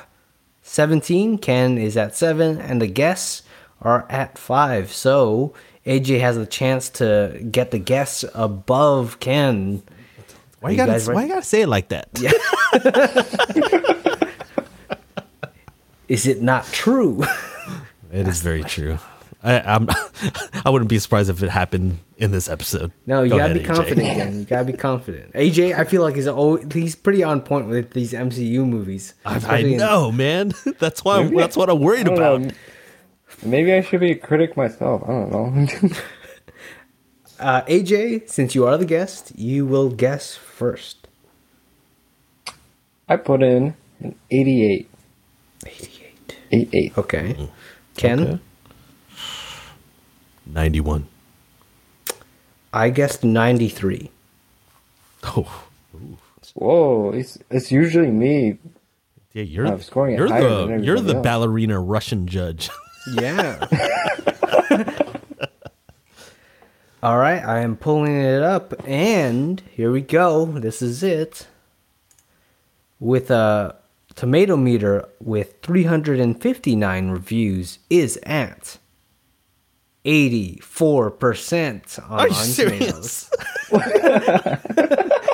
17. 0.62 1.40
Ken 1.40 1.80
is 1.80 1.98
at 1.98 2.16
seven, 2.16 2.62
and 2.62 2.80
the 2.80 2.86
guests 2.86 3.42
are 3.82 4.06
at 4.08 4.38
five. 4.38 4.94
So 4.94 5.56
AJ 5.88 6.20
has 6.20 6.38
a 6.38 6.46
chance 6.46 6.92
to 6.92 7.44
get 7.50 7.72
the 7.72 7.80
guests 7.80 8.24
above 8.36 9.20
Ken. 9.20 9.82
Why 10.60 10.70
you 10.70 10.78
you 10.78 10.86
gotta 10.86 11.12
Why 11.12 11.24
you 11.24 11.30
gotta 11.30 11.42
say 11.42 11.62
it 11.62 11.70
like 11.70 11.88
that? 11.88 12.08
Yeah. 12.20 12.34
Is 16.08 16.28
it 16.28 16.44
not 16.44 16.66
true? 16.68 17.24
It 18.14 18.28
is 18.28 18.42
very 18.42 18.64
true. 18.64 19.00
I, 19.44 19.60
I'm. 19.60 19.88
I 20.66 20.70
wouldn't 20.70 20.90
be 20.90 20.98
surprised 21.00 21.30
if 21.30 21.44
it 21.44 21.50
happened 21.50 22.00
in 22.18 22.32
this 22.32 22.50
episode. 22.50 22.92
No, 23.06 23.22
you 23.24 23.30
Go 23.30 23.38
gotta 23.38 23.52
ahead, 23.54 23.64
be 23.64 23.70
AJ. 23.70 23.76
confident, 23.76 24.08
Ken. 24.08 24.40
You 24.40 24.46
gotta 24.46 24.66
be 24.66 24.74
confident. 24.90 25.34
AJ, 25.34 25.78
I 25.78 25.84
feel 25.84 26.02
like 26.02 26.16
he's 26.16 26.28
always, 26.28 26.66
he's 26.74 26.96
pretty 26.96 27.24
on 27.24 27.42
point 27.42 27.68
with 27.68 27.92
these 27.92 28.14
MCU 28.14 28.68
movies. 28.68 29.14
I, 29.26 29.34
I 29.34 29.38
Especially 29.38 29.74
in- 29.74 29.80
know, 29.80 30.12
man. 30.12 30.54
That's 30.80 31.04
why. 31.06 31.24
Maybe- 31.24 31.38
that's 31.38 31.56
what 31.56 31.70
I'm 31.70 31.80
worried 31.80 32.08
about. 32.08 32.42
know. 32.42 32.52
Maybe 33.44 33.72
I 33.74 33.82
should 33.82 34.00
be 34.00 34.12
a 34.12 34.16
critic 34.16 34.58
myself. 34.58 35.04
I 35.04 35.08
don't 35.08 35.32
know. 35.32 35.90
Uh, 37.40 37.62
AJ, 37.66 38.28
since 38.30 38.56
you 38.56 38.66
are 38.66 38.78
the 38.80 38.86
guest, 38.86 39.32
you 39.38 39.64
will 39.68 39.90
guess 39.92 40.36
first. 40.36 41.08
I 43.08 43.16
put 43.18 43.44
in 43.44 43.76
an 44.00 44.16
88. 44.32 44.90
88. 45.68 46.36
88. 46.52 46.98
Okay. 46.98 47.50
Ken, 47.96 48.20
Okay. 48.20 48.40
Ninety-one. 50.54 51.08
I 52.74 52.90
guessed 52.90 53.24
93. 53.24 54.12
Oh, 55.24 55.64
Whoa, 56.54 57.12
it's 57.12 57.38
it's 57.50 57.72
usually 57.72 58.12
me. 58.12 58.58
yeah. 59.34 59.44
You're 59.44 59.68
I'm 59.68 59.82
scoring 59.82 60.16
you're 60.18 60.28
the 60.30 60.80
you're 60.84 61.00
the 61.00 61.16
else. 61.16 61.24
ballerina 61.24 61.80
Russian 61.80 62.28
judge. 62.28 62.70
Yeah. 63.14 63.66
All 67.04 67.18
right, 67.18 67.42
I 67.42 67.60
am 67.60 67.78
pulling 67.78 68.20
it 68.20 68.42
up, 68.42 68.74
and 68.86 69.62
here 69.72 69.92
we 69.94 70.02
go. 70.02 70.46
This 70.46 70.82
is 70.82 71.04
it. 71.04 71.48
With 73.00 73.32
a 73.32 73.76
tomato 74.16 74.58
meter 74.58 75.08
with 75.24 75.62
359 75.62 77.10
reviews, 77.10 77.80
is 77.90 78.20
at 78.24 78.78
84% 80.08 82.00
on 82.10 82.20
Are 82.20 82.28
you 82.28 82.34
Rotten 82.34 82.52
serious? 82.52 83.30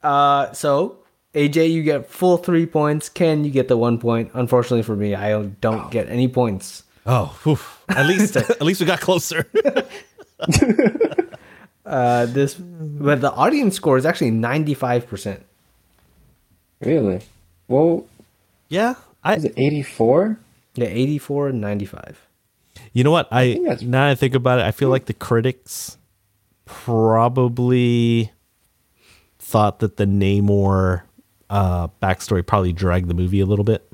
Uh, 0.00 0.52
so 0.52 0.98
AJ, 1.34 1.72
you 1.72 1.82
get 1.82 2.08
full 2.08 2.36
three 2.36 2.66
points. 2.66 3.08
Ken, 3.08 3.44
you 3.44 3.50
get 3.50 3.68
the 3.68 3.76
one 3.76 3.98
point. 3.98 4.30
Unfortunately 4.32 4.82
for 4.82 4.94
me, 4.96 5.14
I 5.14 5.42
don't 5.60 5.90
get 5.90 6.08
any 6.08 6.28
points. 6.28 6.84
Oh, 7.04 7.36
oof. 7.46 7.84
at 7.88 8.06
least 8.06 8.36
at 8.36 8.62
least 8.62 8.80
we 8.80 8.86
got 8.86 9.00
closer. 9.00 9.46
Uh, 11.84 12.26
this, 12.26 12.54
but 12.54 13.20
the 13.22 13.32
audience 13.32 13.74
score 13.74 13.96
is 13.96 14.04
actually 14.04 14.30
ninety 14.30 14.74
five 14.74 15.06
percent. 15.08 15.42
Really? 16.80 17.22
Well, 17.66 18.06
yeah, 18.68 18.94
I. 19.24 19.36
is 19.36 19.44
it 19.44 19.54
84? 19.56 20.38
Yeah, 20.74 20.86
eighty 20.88 21.16
four 21.18 21.48
and 21.48 21.60
ninety 21.62 21.86
five. 21.86 22.20
You 22.98 23.04
know 23.04 23.12
what? 23.12 23.28
I, 23.32 23.52
think 23.52 23.64
that's- 23.64 23.82
now 23.82 24.08
I 24.08 24.16
think 24.16 24.34
about 24.34 24.58
it, 24.58 24.64
I 24.64 24.72
feel 24.72 24.88
like 24.88 25.04
the 25.06 25.12
critics 25.14 25.96
probably 26.64 28.32
thought 29.38 29.78
that 29.78 29.98
the 29.98 30.04
Namor 30.04 31.02
uh, 31.48 31.86
backstory 32.02 32.44
probably 32.44 32.72
dragged 32.72 33.06
the 33.08 33.14
movie 33.14 33.38
a 33.38 33.46
little 33.46 33.64
bit. 33.64 33.88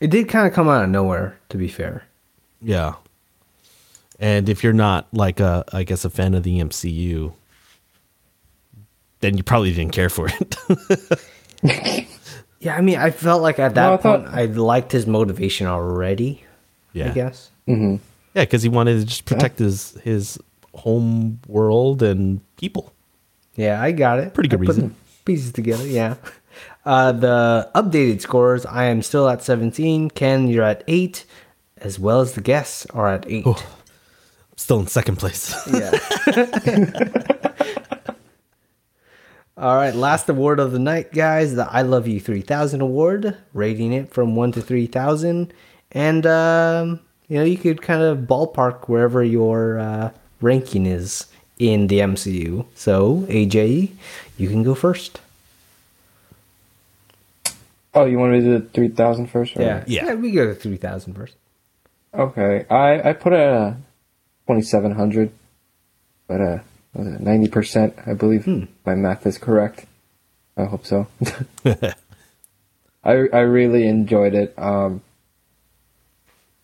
It 0.00 0.08
did 0.10 0.30
kind 0.30 0.46
of 0.46 0.54
come 0.54 0.66
out 0.68 0.82
of 0.84 0.88
nowhere, 0.88 1.38
to 1.50 1.58
be 1.58 1.68
fair. 1.68 2.04
Yeah. 2.62 2.94
And 4.18 4.48
if 4.48 4.64
you're 4.64 4.72
not 4.72 5.06
like 5.12 5.38
a, 5.38 5.62
I 5.70 5.82
guess, 5.82 6.04
a 6.06 6.10
fan 6.10 6.32
of 6.34 6.44
the 6.44 6.60
MCU, 6.60 7.34
then 9.20 9.36
you 9.36 9.42
probably 9.42 9.74
didn't 9.74 9.92
care 9.92 10.08
for 10.08 10.28
it. 10.30 10.56
Yeah, 12.60 12.74
I 12.76 12.80
mean, 12.80 12.98
I 12.98 13.10
felt 13.12 13.40
like 13.40 13.60
at 13.60 13.76
that 13.76 13.86
No, 13.86 13.94
I 13.94 13.96
point 13.98 14.24
thought- 14.24 14.34
I 14.34 14.46
liked 14.46 14.90
his 14.90 15.06
motivation 15.06 15.68
already. 15.68 16.42
yeah. 16.92 17.10
I 17.10 17.14
guess. 17.14 17.50
Yeah, 18.34 18.42
because 18.44 18.62
he 18.62 18.68
wanted 18.68 19.00
to 19.00 19.04
just 19.04 19.24
protect 19.24 19.58
his 19.58 19.92
his 20.02 20.38
home 20.74 21.40
world 21.46 22.02
and 22.02 22.40
people. 22.56 22.92
Yeah, 23.56 23.82
I 23.82 23.92
got 23.92 24.20
it. 24.20 24.34
Pretty 24.34 24.48
good 24.48 24.60
I 24.60 24.62
reason. 24.62 24.94
Pieces 25.24 25.52
together, 25.52 25.86
yeah. 25.86 26.14
Uh, 26.84 27.12
the 27.12 27.70
updated 27.74 28.20
scores, 28.20 28.64
I 28.64 28.84
am 28.84 29.02
still 29.02 29.28
at 29.28 29.42
17. 29.42 30.10
Ken, 30.10 30.48
you're 30.48 30.64
at 30.64 30.84
8, 30.86 31.24
as 31.78 31.98
well 31.98 32.20
as 32.20 32.32
the 32.34 32.40
guests 32.40 32.86
are 32.86 33.08
at 33.08 33.30
8. 33.30 33.44
Still 34.56 34.80
in 34.80 34.86
second 34.86 35.16
place. 35.16 35.54
Yeah. 35.72 35.90
All 39.58 39.74
right, 39.74 39.94
last 39.94 40.28
award 40.28 40.60
of 40.60 40.70
the 40.70 40.78
night, 40.78 41.12
guys. 41.12 41.56
The 41.56 41.68
I 41.68 41.82
Love 41.82 42.06
You 42.06 42.20
3000 42.20 42.80
award, 42.80 43.36
rating 43.52 43.92
it 43.92 44.12
from 44.12 44.36
1 44.36 44.52
to 44.52 44.62
3000. 44.62 45.52
And, 45.90 46.26
um, 46.26 47.00
you 47.28 47.38
know, 47.38 47.44
you 47.44 47.58
could 47.58 47.82
kind 47.82 48.02
of 48.02 48.18
ballpark 48.20 48.88
wherever 48.88 49.22
your 49.22 49.78
uh, 49.78 50.10
ranking 50.40 50.86
is 50.86 51.26
in 51.58 51.86
the 51.88 51.98
MCU. 52.00 52.64
So, 52.74 53.26
AJ, 53.28 53.90
you 54.36 54.48
can 54.48 54.62
go 54.62 54.74
first. 54.74 55.20
Oh, 57.94 58.04
you 58.04 58.18
want 58.18 58.32
me 58.32 58.40
to 58.40 58.44
do 58.44 58.58
the 58.60 58.68
3000 58.68 59.26
first? 59.26 59.56
or- 59.56 59.62
Yeah. 59.62 59.84
Yeah. 59.86 60.14
we 60.14 60.30
go 60.30 60.46
to 60.46 60.54
3000 60.54 61.14
first. 61.14 61.34
Okay. 62.14 62.64
I, 62.70 63.10
I 63.10 63.12
put 63.12 63.32
a 63.32 63.76
2700, 64.46 65.30
but 66.26 66.40
uh, 66.40 66.58
what 66.92 67.04
was 67.06 67.14
it, 67.14 67.20
90%, 67.24 68.08
I 68.08 68.14
believe. 68.14 68.46
My 68.86 68.94
math 68.94 69.26
is 69.26 69.36
correct. 69.38 69.86
I 70.56 70.64
hope 70.64 70.86
so. 70.86 71.06
I, 71.64 71.92
I 73.04 73.40
really 73.40 73.86
enjoyed 73.86 74.34
it. 74.34 74.54
Um, 74.58 75.02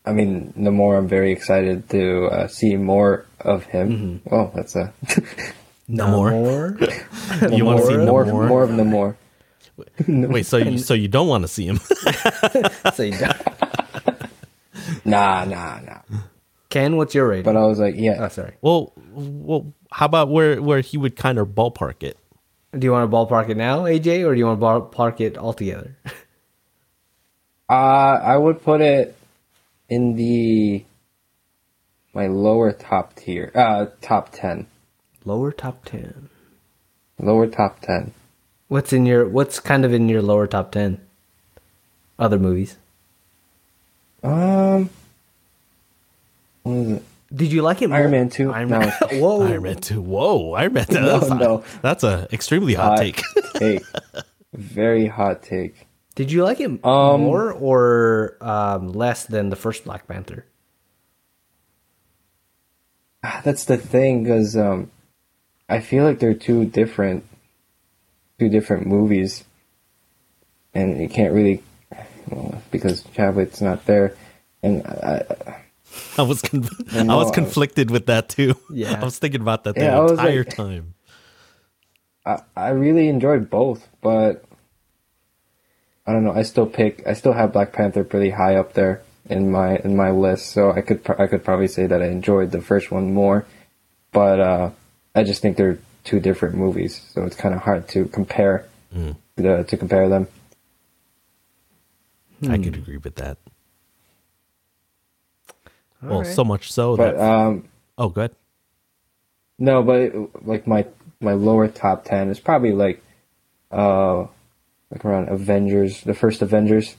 I 0.04 0.12
mean, 0.12 0.52
the 0.56 0.70
more 0.70 0.96
I'm 0.96 1.08
very 1.08 1.32
excited 1.32 1.88
to 1.90 2.26
uh, 2.26 2.46
see 2.48 2.76
more 2.76 3.24
of 3.40 3.64
him. 3.64 4.20
Well, 4.26 4.52
that's 4.54 4.76
a 4.76 4.92
no 5.88 6.08
more. 6.08 6.30
More. 6.30 6.78
You 7.50 7.64
want 7.64 7.80
to 7.80 7.86
see 7.86 7.96
more, 7.96 8.24
no 8.26 8.32
more? 8.32 8.46
more 8.46 8.62
of 8.64 8.76
the 8.76 8.84
more. 8.84 9.16
Wait, 10.06 10.46
so 10.46 10.56
you 10.58 10.78
so 10.88 10.94
you 10.94 11.08
don't 11.08 11.26
want 11.28 11.42
to 11.42 11.48
see 11.48 11.66
him? 11.66 11.78
so 12.94 13.02
you 13.02 13.18
don't- 13.18 13.36
Nah, 15.06 15.44
nah, 15.44 15.80
nah. 15.80 16.00
Ken, 16.70 16.96
what's 16.96 17.14
your 17.14 17.28
rating? 17.28 17.44
But 17.44 17.56
I 17.56 17.64
was 17.66 17.78
like, 17.78 17.94
yeah. 17.96 18.16
oh, 18.20 18.28
sorry. 18.28 18.54
well, 18.60 18.92
well, 19.14 19.72
how 19.90 20.06
about 20.06 20.28
where 20.28 20.60
where 20.60 20.80
he 20.80 20.96
would 20.98 21.16
kind 21.16 21.38
of 21.38 21.48
ballpark 21.48 22.02
it? 22.02 22.18
Do 22.78 22.84
you 22.84 22.92
want 22.92 23.08
to 23.10 23.16
ballpark 23.16 23.48
it 23.48 23.56
now, 23.56 23.80
AJ, 23.84 24.26
or 24.26 24.34
do 24.34 24.38
you 24.38 24.46
want 24.46 24.60
to 24.60 24.66
ballpark 24.66 25.20
it 25.20 25.38
altogether? 25.38 25.96
Uh, 27.70 27.72
I 27.72 28.36
would 28.36 28.62
put 28.62 28.80
it 28.80 29.16
in 29.88 30.16
the 30.16 30.84
my 32.14 32.26
lower 32.26 32.72
top 32.72 33.14
tier, 33.16 33.50
uh, 33.54 33.86
top 34.00 34.30
ten, 34.32 34.66
Lower 35.24 35.50
top 35.52 35.84
10. 35.84 36.28
lower 37.18 37.46
top 37.46 37.80
ten. 37.80 38.12
What's 38.68 38.92
in 38.92 39.06
your 39.06 39.26
what's 39.28 39.58
kind 39.60 39.84
of 39.84 39.92
in 39.92 40.08
your 40.08 40.22
lower 40.22 40.46
top 40.46 40.72
10 40.72 41.00
other 42.18 42.38
movies? 42.38 42.76
Um, 44.22 44.90
what 46.62 46.72
is 46.74 46.90
it? 46.92 47.02
Did 47.34 47.52
you 47.52 47.62
like 47.62 47.82
it 47.82 47.88
more? 47.88 47.98
Iron 47.98 48.10
Man 48.12 48.28
2? 48.30 48.52
Iron 48.52 48.68
No. 48.68 48.78
Man. 48.80 48.92
Whoa. 49.12 49.42
Iron 49.46 49.62
Man 49.64 49.76
two. 49.76 50.00
Whoa, 50.00 50.52
Iron 50.52 50.72
Man. 50.72 50.86
Two. 50.86 50.94
No, 51.00 51.18
that's, 51.18 51.30
no. 51.30 51.64
that's 51.82 52.04
a 52.04 52.28
extremely 52.32 52.74
hot 52.74 52.90
Hot 52.90 52.98
take. 52.98 53.22
take, 53.56 53.82
very 54.52 55.06
hot 55.08 55.42
take. 55.42 55.83
Did 56.14 56.30
you 56.30 56.44
like 56.44 56.60
it 56.60 56.70
Um, 56.84 57.20
more 57.22 57.52
or 57.52 58.36
um, 58.40 58.92
less 58.92 59.24
than 59.26 59.50
the 59.50 59.56
first 59.56 59.84
Black 59.84 60.06
Panther? 60.06 60.44
Ah, 63.22 63.40
That's 63.44 63.64
the 63.64 63.76
thing, 63.76 64.22
because 64.24 64.56
um, 64.56 64.90
I 65.68 65.80
feel 65.80 66.04
like 66.04 66.18
they're 66.18 66.34
two 66.34 66.66
different, 66.66 67.24
two 68.38 68.48
different 68.48 68.86
movies, 68.86 69.44
and 70.74 71.00
you 71.00 71.08
can't 71.08 71.32
really, 71.32 71.62
well, 72.28 72.62
because 72.70 73.02
Chadwick's 73.14 73.60
not 73.60 73.86
there, 73.86 74.14
and 74.62 74.86
I, 74.86 75.24
I 76.18 76.22
was 76.22 76.42
con- 76.42 76.68
I 76.92 77.02
know, 77.02 77.16
was 77.16 77.30
I- 77.30 77.34
conflicted 77.34 77.90
with 77.90 78.06
that 78.06 78.28
too. 78.28 78.54
Yeah. 78.70 78.98
I 79.00 79.04
was 79.04 79.18
thinking 79.18 79.40
about 79.40 79.64
that 79.64 79.74
the 79.74 79.82
Yeah, 79.84 80.06
entire 80.06 80.44
like- 80.44 80.54
time. 80.54 80.94
I, 82.26 82.40
I 82.56 82.68
really 82.70 83.08
enjoyed 83.08 83.50
both, 83.50 83.86
but 84.00 84.44
I 86.06 86.12
don't 86.12 86.24
know. 86.24 86.32
I 86.32 86.42
still 86.42 86.66
pick. 86.66 87.06
I 87.06 87.14
still 87.14 87.32
have 87.32 87.52
Black 87.52 87.72
Panther 87.72 88.04
pretty 88.04 88.30
high 88.30 88.56
up 88.56 88.74
there 88.74 89.02
in 89.28 89.50
my 89.50 89.76
in 89.76 89.96
my 89.96 90.10
list. 90.10 90.50
So 90.50 90.70
I 90.70 90.80
could 90.82 91.00
I 91.18 91.26
could 91.26 91.44
probably 91.44 91.68
say 91.68 91.86
that 91.86 92.02
I 92.02 92.06
enjoyed 92.08 92.50
the 92.50 92.60
first 92.60 92.90
one 92.90 93.14
more, 93.14 93.46
but 94.12 94.38
uh, 94.40 94.70
I 95.14 95.22
just 95.24 95.40
think 95.40 95.56
they're 95.56 95.78
two 96.04 96.20
different 96.20 96.56
movies. 96.56 97.00
So 97.14 97.24
it's 97.24 97.36
kind 97.36 97.54
of 97.54 97.62
hard 97.62 97.88
to 97.88 98.04
compare 98.06 98.66
the 99.36 99.64
to 99.64 99.76
compare 99.76 100.08
them. 100.08 100.28
I 102.42 102.56
Hmm. 102.56 102.62
could 102.64 102.74
agree 102.76 102.98
with 102.98 103.14
that. 103.16 103.38
well, 106.02 106.18
right. 106.20 106.26
so 106.34 106.44
much 106.44 106.70
so 106.70 106.96
But 106.96 107.16
that 107.16 107.24
um, 107.24 107.68
oh, 107.96 108.08
good. 108.10 108.32
no, 109.58 109.82
but 109.82 110.00
it, 110.00 110.46
like 110.46 110.66
my 110.66 110.84
my 111.20 111.32
lower 111.32 111.68
top 111.68 112.04
ten 112.04 112.28
is 112.28 112.38
probably 112.38 112.72
like 112.72 113.02
uh 113.70 114.26
like 114.94 115.04
around 115.04 115.28
Avengers, 115.28 116.02
the 116.02 116.14
first 116.14 116.40
Avengers, 116.40 116.96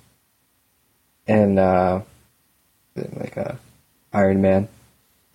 and 1.27 1.57
uh 1.57 2.01
like 2.95 3.37
uh 3.37 3.53
Iron 4.13 4.41
Man, 4.41 4.67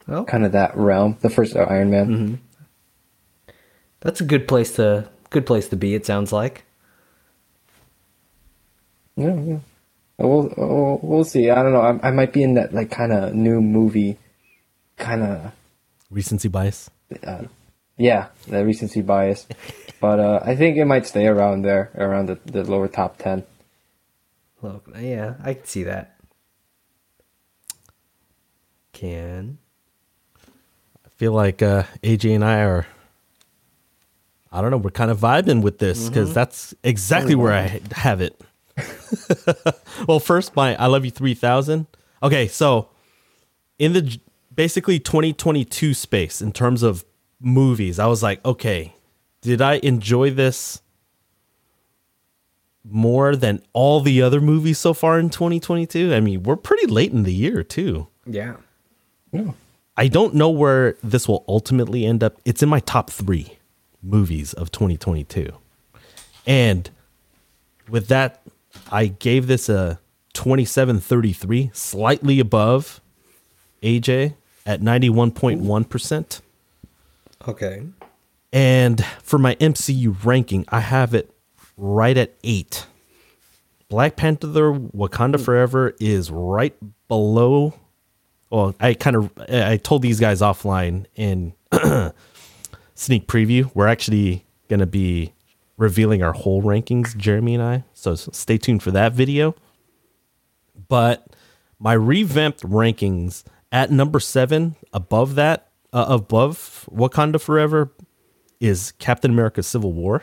Oh, 0.09 0.25
kind 0.25 0.45
of 0.45 0.53
that 0.53 0.77
realm. 0.77 1.17
The 1.21 1.31
first 1.31 1.57
uh, 1.57 1.61
Iron 1.69 1.91
Man. 1.91 2.07
Mm-hmm. 2.09 3.53
that's 4.01 4.21
a 4.21 4.25
good 4.25 4.47
place 4.47 4.73
to 4.77 5.09
good 5.31 5.47
place 5.47 5.69
to 5.69 5.77
be. 5.77 5.95
It 5.95 6.05
sounds 6.07 6.33
like. 6.33 6.65
Yeah, 9.17 9.35
yeah. 9.35 9.59
We'll, 10.19 10.53
we'll 10.57 11.01
we'll 11.03 11.25
see. 11.25 11.51
I 11.51 11.63
don't 11.63 11.73
know. 11.73 11.81
I, 11.81 12.09
I 12.09 12.11
might 12.11 12.33
be 12.33 12.43
in 12.43 12.55
that 12.55 12.75
like 12.75 12.91
kind 12.91 13.13
of 13.13 13.35
new 13.35 13.61
movie, 13.61 14.19
kind 14.99 15.23
of 15.23 15.53
Recency 16.11 16.49
bias. 16.49 16.91
uh, 17.23 17.45
yeah, 18.01 18.29
the 18.49 18.65
recency 18.67 19.03
bias. 19.03 19.47
but 20.01 20.21
uh, 20.21 20.41
I 20.45 20.57
think 20.57 20.79
it 20.79 20.87
might 20.87 21.07
stay 21.07 21.29
around 21.29 21.63
there, 21.63 21.93
around 21.97 22.27
the, 22.29 22.37
the 22.47 22.65
lower 22.65 22.89
top 22.89 23.19
ten. 23.19 23.45
Look, 24.63 24.89
yeah, 24.99 25.35
I 25.45 25.55
can 25.55 25.67
see 25.67 25.85
that. 25.85 26.17
Can 28.93 29.59
I 31.07 31.11
feel 31.11 31.33
like 31.33 31.63
uh, 31.63 31.85
AJ 32.03 32.35
and 32.35 32.45
I 32.45 32.63
are. 32.63 32.87
I 34.53 34.61
don't 34.63 34.71
know. 34.73 34.79
We're 34.79 34.91
kind 34.91 35.11
of 35.11 35.19
vibing 35.21 35.63
with 35.63 35.79
this 35.79 36.09
because 36.09 36.31
Mm-hmm. 36.31 36.35
that's 36.35 36.75
exactly 36.85 37.35
where 37.37 37.53
I 37.55 37.81
have 37.93 38.21
it. 38.21 38.41
well, 40.09 40.21
first, 40.21 40.57
my 40.57 40.77
I 40.77 40.87
love 40.87 41.05
you 41.05 41.11
three 41.13 41.35
thousand. 41.35 41.87
Okay, 42.23 42.49
so 42.49 42.89
in 43.79 43.93
the 43.95 44.19
basically 44.55 44.99
2022 45.01 45.95
space 45.95 46.43
in 46.43 46.53
terms 46.53 46.83
of 46.83 47.05
movies, 47.41 47.99
I 47.99 48.07
was 48.07 48.23
like, 48.23 48.45
okay, 48.45 48.95
did 49.41 49.63
I 49.63 49.75
enjoy 49.83 50.31
this 50.31 50.83
more 52.85 53.37
than 53.37 53.63
all 53.73 54.01
the 54.01 54.23
other 54.23 54.41
movies 54.41 54.79
so 54.79 54.95
far 54.95 55.19
in 55.19 55.31
2022? 55.31 56.13
I 56.15 56.21
mean, 56.21 56.43
we're 56.43 56.57
pretty 56.57 56.87
late 56.87 57.13
in 57.13 57.23
the 57.23 57.35
year 57.35 57.63
too. 57.63 58.09
yeah. 58.27 58.57
Yeah. 59.33 59.53
I 59.97 60.09
don't 60.09 60.35
know 60.35 60.49
where 60.51 60.97
this 61.05 61.29
will 61.29 61.45
ultimately 61.47 62.05
end 62.07 62.25
up. 62.25 62.41
It's 62.45 62.63
in 62.63 62.69
my 62.69 62.81
top 62.81 63.11
three 63.11 63.59
movies 64.03 64.55
of 64.55 64.73
2022. 64.73 65.53
And 66.47 66.89
with 67.89 68.09
that, 68.09 68.41
I 68.91 69.07
gave 69.09 69.47
this 69.47 69.69
a 69.69 70.01
2733, 70.33 71.71
slightly 71.75 72.41
above 72.41 73.01
AJ 73.83 74.35
at 74.65 74.81
91.1%. 74.81 76.41
Okay. 77.47 77.83
And 78.53 79.05
for 79.23 79.39
my 79.39 79.55
MCU 79.57 80.25
ranking, 80.25 80.65
I 80.69 80.81
have 80.81 81.15
it 81.15 81.31
right 81.77 82.17
at 82.17 82.35
eight. 82.45 82.87
Black 83.89 84.17
Panther 84.17 84.49
Wakanda 84.49 85.37
hmm. 85.37 85.45
Forever 85.45 85.95
is 86.01 86.31
right 86.31 86.75
below. 87.09 87.75
Well, 88.51 88.75
I 88.81 88.95
kind 88.95 89.17
of 89.17 89.31
I 89.49 89.77
told 89.77 90.03
these 90.03 90.21
guys 90.21 90.41
offline, 90.41 91.07
in 91.15 91.55
sneak 92.95 93.27
preview. 93.27 93.71
We're 93.75 93.89
actually 93.89 94.45
going 94.69 94.81
to 94.81 94.87
be 94.87 95.33
revealing 95.77 96.23
our 96.23 96.33
whole 96.33 96.63
rankings, 96.63 97.17
Jeremy 97.17 97.55
and 97.55 97.63
I. 97.63 97.85
So 97.95 98.15
stay 98.15 98.59
tuned 98.59 98.83
for 98.83 98.91
that 98.91 99.13
video. 99.13 99.55
But 100.89 101.27
my 101.79 101.95
revamped 101.95 102.63
rankings 102.63 103.45
at 103.73 103.91
number 103.91 104.21
seven, 104.21 104.77
above 104.93 105.37
that, 105.37 105.70
uh, 105.93 106.07
above 106.09 106.89
Wakanda 106.93 107.41
Forever, 107.41 107.93
is 108.61 108.93
Captain 108.93 109.31
America 109.31 109.63
Civil 109.63 109.93
War. 109.93 110.23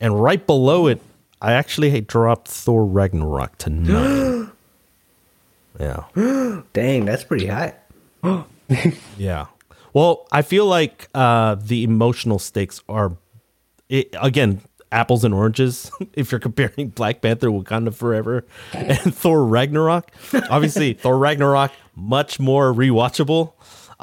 And 0.00 0.20
right 0.22 0.44
below 0.46 0.86
it, 0.88 1.00
I 1.40 1.52
actually 1.52 2.00
dropped 2.00 2.48
Thor 2.48 2.84
Ragnarok 2.84 3.58
to 3.58 3.70
nine. 3.70 4.52
yeah. 5.80 6.04
Dang, 6.72 7.04
that's 7.04 7.24
pretty 7.24 7.46
high. 7.46 7.74
Yeah. 9.18 9.46
Well, 9.92 10.26
I 10.32 10.40
feel 10.40 10.64
like 10.64 11.08
uh, 11.14 11.56
the 11.56 11.84
emotional 11.84 12.38
stakes 12.38 12.80
are, 12.88 13.18
it, 13.90 14.08
again, 14.18 14.62
apples 14.90 15.24
and 15.24 15.34
oranges. 15.34 15.90
if 16.14 16.32
you're 16.32 16.38
comparing 16.38 16.88
Black 16.88 17.20
Panther, 17.20 17.48
Wakanda 17.48 17.92
Forever, 17.94 18.46
and 18.72 18.98
Thor 19.14 19.44
Ragnarok, 19.44 20.10
obviously 20.48 20.94
Thor 20.94 21.18
Ragnarok 21.18 21.72
much 21.94 22.40
more 22.40 22.72
rewatchable. 22.72 23.52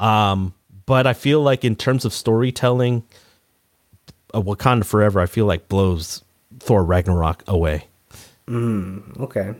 Um, 0.00 0.54
but 0.86 1.06
I 1.06 1.12
feel 1.12 1.40
like 1.42 1.64
in 1.64 1.76
terms 1.76 2.04
of 2.04 2.12
storytelling, 2.12 3.04
uh, 4.34 4.40
Wakanda 4.40 4.84
Forever, 4.84 5.20
I 5.20 5.26
feel 5.26 5.46
like 5.46 5.68
blows 5.68 6.22
Thor 6.58 6.82
Ragnarok 6.82 7.44
away. 7.46 7.86
Okay, 8.48 9.54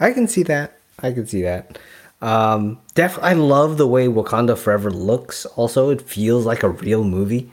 I 0.00 0.10
can 0.10 0.26
see 0.26 0.42
that. 0.44 0.78
I 0.98 1.12
can 1.12 1.26
see 1.26 1.42
that. 1.42 1.78
Um, 2.20 2.78
def- 2.94 3.18
I 3.22 3.34
love 3.34 3.78
the 3.78 3.86
way 3.86 4.06
Wakanda 4.06 4.56
Forever 4.58 4.90
looks. 4.90 5.44
Also, 5.56 5.90
it 5.90 6.00
feels 6.02 6.46
like 6.46 6.62
a 6.62 6.68
real 6.70 7.04
movie. 7.04 7.50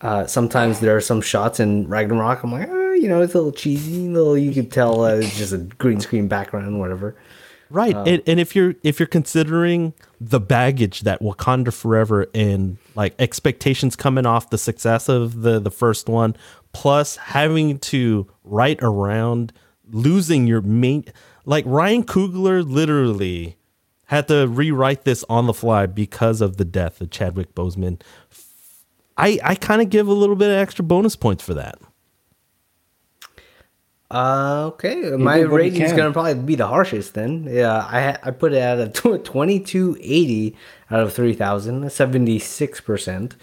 Uh, 0.00 0.26
sometimes 0.26 0.80
there 0.80 0.96
are 0.96 1.00
some 1.00 1.20
shots 1.20 1.58
in 1.58 1.88
Ragnarok. 1.88 2.42
I'm 2.44 2.52
like, 2.52 2.68
oh, 2.70 2.92
you 2.92 3.08
know, 3.08 3.22
it's 3.22 3.34
a 3.34 3.38
little 3.38 3.52
cheesy. 3.52 4.06
Little, 4.08 4.36
you 4.36 4.52
could 4.52 4.70
tell 4.70 5.04
uh, 5.04 5.14
it's 5.14 5.36
just 5.36 5.52
a 5.52 5.58
green 5.58 6.00
screen 6.00 6.28
background, 6.28 6.78
whatever. 6.78 7.16
Right. 7.74 7.96
Uh, 7.96 8.04
and, 8.04 8.22
and 8.28 8.38
if 8.38 8.54
you're 8.54 8.76
if 8.84 9.00
you're 9.00 9.08
considering 9.08 9.94
the 10.20 10.38
baggage 10.38 11.00
that 11.00 11.20
Wakanda 11.20 11.74
Forever 11.74 12.28
and 12.32 12.78
like 12.94 13.16
expectations 13.18 13.96
coming 13.96 14.26
off 14.26 14.50
the 14.50 14.58
success 14.58 15.08
of 15.08 15.42
the 15.42 15.58
the 15.58 15.72
first 15.72 16.08
one, 16.08 16.36
plus 16.72 17.16
having 17.16 17.80
to 17.80 18.28
write 18.44 18.78
around 18.80 19.52
losing 19.90 20.46
your 20.46 20.60
main 20.60 21.04
like 21.46 21.64
Ryan 21.66 22.04
Coogler 22.04 22.64
literally 22.64 23.56
had 24.06 24.28
to 24.28 24.46
rewrite 24.46 25.02
this 25.02 25.24
on 25.28 25.46
the 25.46 25.52
fly 25.52 25.86
because 25.86 26.40
of 26.40 26.58
the 26.58 26.64
death 26.64 27.00
of 27.00 27.10
Chadwick 27.10 27.56
Boseman. 27.56 28.00
I 29.16 29.40
I 29.42 29.56
kind 29.56 29.82
of 29.82 29.90
give 29.90 30.06
a 30.06 30.12
little 30.12 30.36
bit 30.36 30.48
of 30.48 30.58
extra 30.58 30.84
bonus 30.84 31.16
points 31.16 31.42
for 31.42 31.54
that. 31.54 31.80
Uh, 34.14 34.66
okay, 34.66 35.10
my 35.18 35.38
rating 35.38 35.50
what 35.50 35.60
he 35.62 35.70
rating's 35.70 35.88
can. 35.88 35.96
gonna 35.96 36.12
probably 36.12 36.34
be 36.34 36.54
the 36.54 36.68
harshest 36.68 37.14
then. 37.14 37.48
Yeah, 37.50 37.78
I 37.78 38.16
I 38.22 38.30
put 38.30 38.52
it 38.52 38.58
at 38.58 38.78
a 38.78 39.18
twenty 39.18 39.58
two 39.58 39.96
eighty 40.00 40.56
out 40.88 41.00
of 41.00 41.12
three 41.12 41.34
thousand, 41.34 41.90
seventy 41.90 42.38
six 42.38 42.80
percent. 42.80 43.34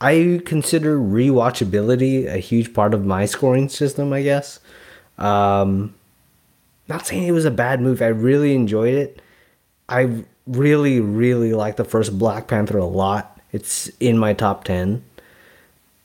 I 0.00 0.40
consider 0.46 0.98
rewatchability 0.98 2.26
a 2.26 2.38
huge 2.38 2.72
part 2.72 2.94
of 2.94 3.04
my 3.04 3.26
scoring 3.26 3.68
system. 3.68 4.14
I 4.14 4.22
guess. 4.22 4.60
Um, 5.18 5.94
not 6.88 7.06
saying 7.06 7.24
it 7.24 7.32
was 7.32 7.44
a 7.44 7.50
bad 7.50 7.82
movie. 7.82 8.04
I 8.04 8.08
really 8.08 8.54
enjoyed 8.54 8.94
it. 8.94 9.20
I 9.90 10.24
really, 10.46 11.00
really 11.00 11.52
like 11.52 11.76
the 11.76 11.84
first 11.84 12.18
Black 12.18 12.48
Panther 12.48 12.78
a 12.78 12.86
lot. 12.86 13.38
It's 13.52 13.88
in 14.00 14.16
my 14.16 14.32
top 14.32 14.64
ten, 14.64 15.04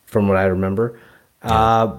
from 0.06 0.28
what 0.28 0.36
I 0.38 0.44
remember. 0.44 1.00
Uh, 1.42 1.98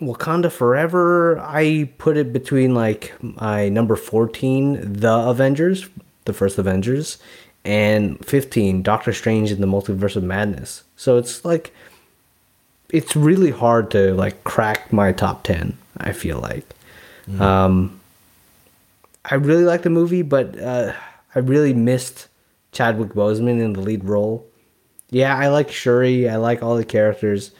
Wakanda 0.00 0.50
Forever, 0.50 1.38
I 1.40 1.90
put 1.98 2.16
it 2.16 2.32
between 2.32 2.74
like 2.74 3.14
my 3.20 3.68
number 3.68 3.96
14, 3.96 4.94
The 4.94 5.12
Avengers, 5.12 5.88
the 6.24 6.32
first 6.32 6.58
Avengers, 6.58 7.18
and 7.64 8.24
15, 8.24 8.82
Doctor 8.82 9.12
Strange 9.12 9.52
in 9.52 9.60
the 9.60 9.66
Multiverse 9.66 10.16
of 10.16 10.22
Madness. 10.22 10.82
So 10.96 11.18
it's 11.18 11.44
like 11.44 11.74
it's 12.88 13.14
really 13.14 13.50
hard 13.50 13.90
to 13.92 14.14
like 14.14 14.42
crack 14.44 14.92
my 14.92 15.12
top 15.12 15.44
10, 15.44 15.76
I 15.98 16.12
feel 16.12 16.38
like. 16.38 16.66
Um 17.38 18.00
I 19.24 19.34
really 19.36 19.64
like 19.64 19.82
the 19.82 19.90
movie, 19.90 20.22
but 20.22 20.58
uh 20.58 20.92
I 21.34 21.38
really 21.38 21.74
missed 21.74 22.26
Chadwick 22.72 23.10
Boseman 23.10 23.62
in 23.62 23.74
the 23.74 23.80
lead 23.80 24.04
role. 24.04 24.46
Yeah, 25.10 25.36
I 25.36 25.48
like 25.48 25.70
Shuri, 25.70 26.28
I 26.28 26.36
like 26.36 26.62
all 26.62 26.76
the 26.76 26.84
characters. 26.84 27.52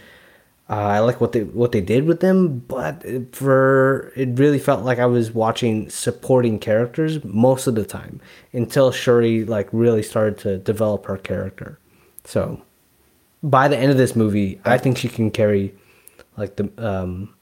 Uh, 0.71 0.75
I 0.75 0.99
like 1.01 1.21
what 1.21 1.33
they 1.33 1.43
what 1.43 1.73
they 1.73 1.81
did 1.81 2.05
with 2.07 2.21
them, 2.21 2.61
but 2.69 3.05
it- 3.05 3.35
for 3.35 4.13
it 4.15 4.39
really 4.39 4.61
felt 4.61 4.85
like 4.85 5.01
I 5.01 5.07
was 5.07 5.33
watching 5.33 5.91
supporting 5.91 6.61
characters 6.61 7.23
most 7.25 7.67
of 7.67 7.75
the 7.75 7.85
time 7.85 8.21
until 8.53 8.93
Shuri 8.93 9.45
like 9.45 9.69
really 9.73 10.03
started 10.05 10.39
to 10.39 10.59
develop 10.59 11.07
her 11.07 11.17
character. 11.17 11.79
So 12.25 12.63
by 13.43 13.67
the 13.67 13.77
end 13.77 13.91
of 13.91 13.99
this 13.99 14.15
movie, 14.15 14.61
I 14.65 14.79
think 14.79 14.97
she 14.97 15.09
can 15.09 15.33
carry 15.33 15.75
like 16.37 16.55
the 16.55 16.71
um 16.79 17.35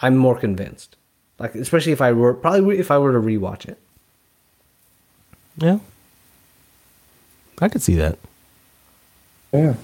I'm 0.00 0.16
more 0.16 0.38
convinced. 0.38 0.96
Like 1.38 1.54
especially 1.54 1.92
if 1.92 2.00
I 2.00 2.12
were 2.12 2.32
probably 2.32 2.78
if 2.78 2.90
I 2.90 2.96
were 2.96 3.12
to 3.12 3.20
rewatch 3.20 3.68
it. 3.68 3.78
Yeah. 5.58 5.78
I 7.60 7.68
could 7.68 7.82
see 7.82 7.96
that. 7.96 8.18
Yeah. 9.52 9.74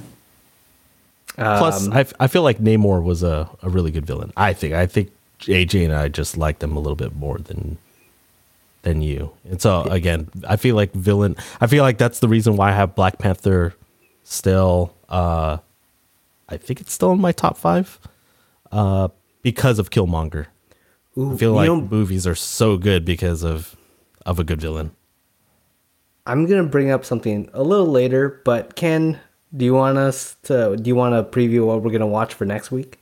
Plus, 1.41 1.87
Um, 1.87 1.95
I, 2.19 2.27
feel 2.27 2.43
like 2.43 2.59
Namor 2.59 3.03
was 3.03 3.23
a, 3.23 3.49
a 3.63 3.71
really 3.71 3.91
good 3.91 4.05
villain. 4.05 4.31
I 4.37 4.53
think 4.53 4.75
I 4.75 4.87
think 4.87 5.11
AJ 5.41 5.85
and 5.87 5.95
I 5.95 6.09
just 6.09 6.37
liked 6.37 6.63
him 6.63 6.77
a 6.77 6.81
little 6.81 6.97
bit 6.97 7.15
more 7.17 7.39
than 7.39 7.79
than 8.83 9.01
you. 9.01 9.31
And 9.49 9.61
so 9.61 9.83
again, 9.85 10.29
I 10.47 10.57
feel 10.57 10.77
like 10.77 10.93
villain. 10.93 11.37
I 11.61 11.67
feel 11.67 11.83
like 11.83 11.97
that's 11.97 12.21
the 12.21 12.29
reason 12.29 12.57
why 12.57 12.69
I 12.71 12.73
have 12.73 12.95
Black 12.95 13.19
Panther 13.19 13.75
still. 14.23 14.95
Uh, 15.09 15.59
I 16.49 16.57
think 16.59 16.81
it's 16.81 16.93
still 16.93 17.13
in 17.13 17.21
my 17.21 17.33
top 17.33 17.57
five 17.57 17.99
uh, 18.71 19.09
because 19.43 19.79
of 19.79 19.91
Killmonger. 19.91 20.47
Ooh, 21.17 21.33
I 21.35 21.37
feel 21.37 21.53
like 21.55 21.67
know- 21.67 21.81
movies 21.81 22.27
are 22.27 22.35
so 22.35 22.77
good 22.77 23.05
because 23.07 23.43
of 23.43 23.77
of 24.27 24.39
a 24.39 24.45
good 24.45 24.61
villain. 24.61 24.91
I'm 26.27 26.47
gonna 26.47 26.65
bring 26.65 26.91
up 26.91 27.05
something 27.05 27.49
a 27.55 27.63
little 27.63 27.87
later, 27.87 28.43
but 28.45 28.77
Ken, 28.77 29.19
do 29.55 29.65
you 29.65 29.75
want 29.75 29.99
us 29.99 30.37
to? 30.45 30.77
Do 30.77 30.89
you 30.89 30.95
want 30.95 31.15
to 31.15 31.39
preview 31.39 31.67
what 31.67 31.83
we're 31.83 31.91
gonna 31.91 32.07
watch 32.07 32.35
for 32.35 32.45
next 32.45 32.71
week? 32.71 32.99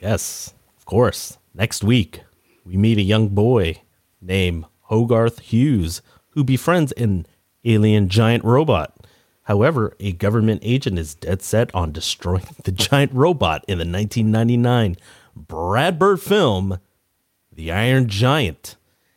Yes, 0.00 0.54
of 0.76 0.84
course. 0.84 1.38
Next 1.54 1.84
week, 1.84 2.22
we 2.64 2.76
meet 2.76 2.98
a 2.98 3.02
young 3.02 3.28
boy 3.28 3.82
named 4.20 4.64
Hogarth 4.82 5.40
Hughes 5.40 6.00
who 6.30 6.44
befriends 6.44 6.92
an 6.92 7.26
alien 7.64 8.08
giant 8.08 8.44
robot. 8.44 9.06
However, 9.44 9.94
a 10.00 10.12
government 10.12 10.60
agent 10.64 10.98
is 10.98 11.14
dead 11.14 11.42
set 11.42 11.74
on 11.74 11.92
destroying 11.92 12.46
the 12.64 12.72
giant 12.72 13.12
robot 13.12 13.64
in 13.68 13.78
the 13.78 13.84
1999 13.84 14.96
Brad 15.34 15.98
Bird 15.98 16.20
film, 16.20 16.78
The 17.52 17.72
Iron 17.72 18.08
Giant. 18.08 18.76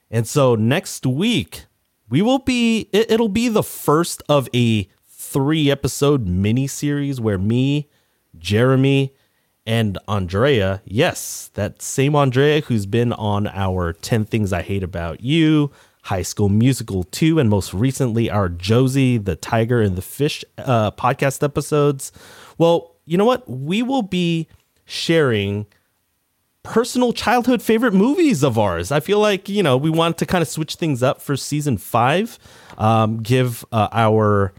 And 0.10 0.28
so 0.28 0.56
next 0.56 1.06
week, 1.06 1.66
we 2.10 2.22
will 2.22 2.40
be, 2.40 2.90
it, 2.92 3.12
it'll 3.12 3.30
be 3.30 3.50
the 3.50 3.64
first 3.64 4.24
of 4.30 4.50
a 4.54 4.88
three 5.36 5.70
episode 5.70 6.26
mini 6.26 6.66
series 6.66 7.20
where 7.20 7.38
me, 7.38 7.90
Jeremy, 8.40 9.14
and 9.66 9.98
Andrea, 10.07 10.82
yes, 10.86 11.52
that 11.56 11.82
same 11.82 12.16
Andrea 12.16 12.62
who's 12.62 12.86
been 12.86 13.12
on 13.12 13.45
our 13.48 13.91
10 13.91 14.24
Things 14.24 14.53
I 14.53 14.62
Hate 14.62 14.82
About 14.82 15.20
You, 15.20 15.72
High 16.03 16.22
School 16.22 16.48
Musical 16.48 17.03
2, 17.03 17.38
and 17.38 17.49
most 17.49 17.74
recently 17.74 18.30
our 18.30 18.48
Josie, 18.48 19.18
the 19.18 19.36
Tiger, 19.36 19.82
and 19.82 19.98
the 19.98 20.02
Fish 20.02 20.45
uh, 20.57 20.91
podcast 20.91 21.44
episodes. 21.44 22.14
Well, 22.57 22.95
you 23.03 23.18
know 23.18 23.26
what? 23.26 23.44
We 23.49 23.84
will 23.84 24.03
be 24.03 24.48
sharing 24.86 25.66
personal 26.64 27.12
childhood 27.12 27.62
favorite 27.62 27.94
movies 27.94 28.41
of 28.41 28.57
ours. 28.57 28.90
I 28.90 29.02
feel 29.02 29.20
like, 29.20 29.49
you 29.49 29.64
know, 29.64 29.76
we 29.76 29.90
want 29.90 30.18
to 30.20 30.26
kind 30.26 30.41
of 30.41 30.48
switch 30.48 30.76
things 30.76 31.03
up 31.03 31.22
for 31.22 31.36
season 31.36 31.78
five, 31.78 32.40
um, 32.78 33.22
give 33.22 33.66
uh, 33.74 33.90
our, 33.91 34.53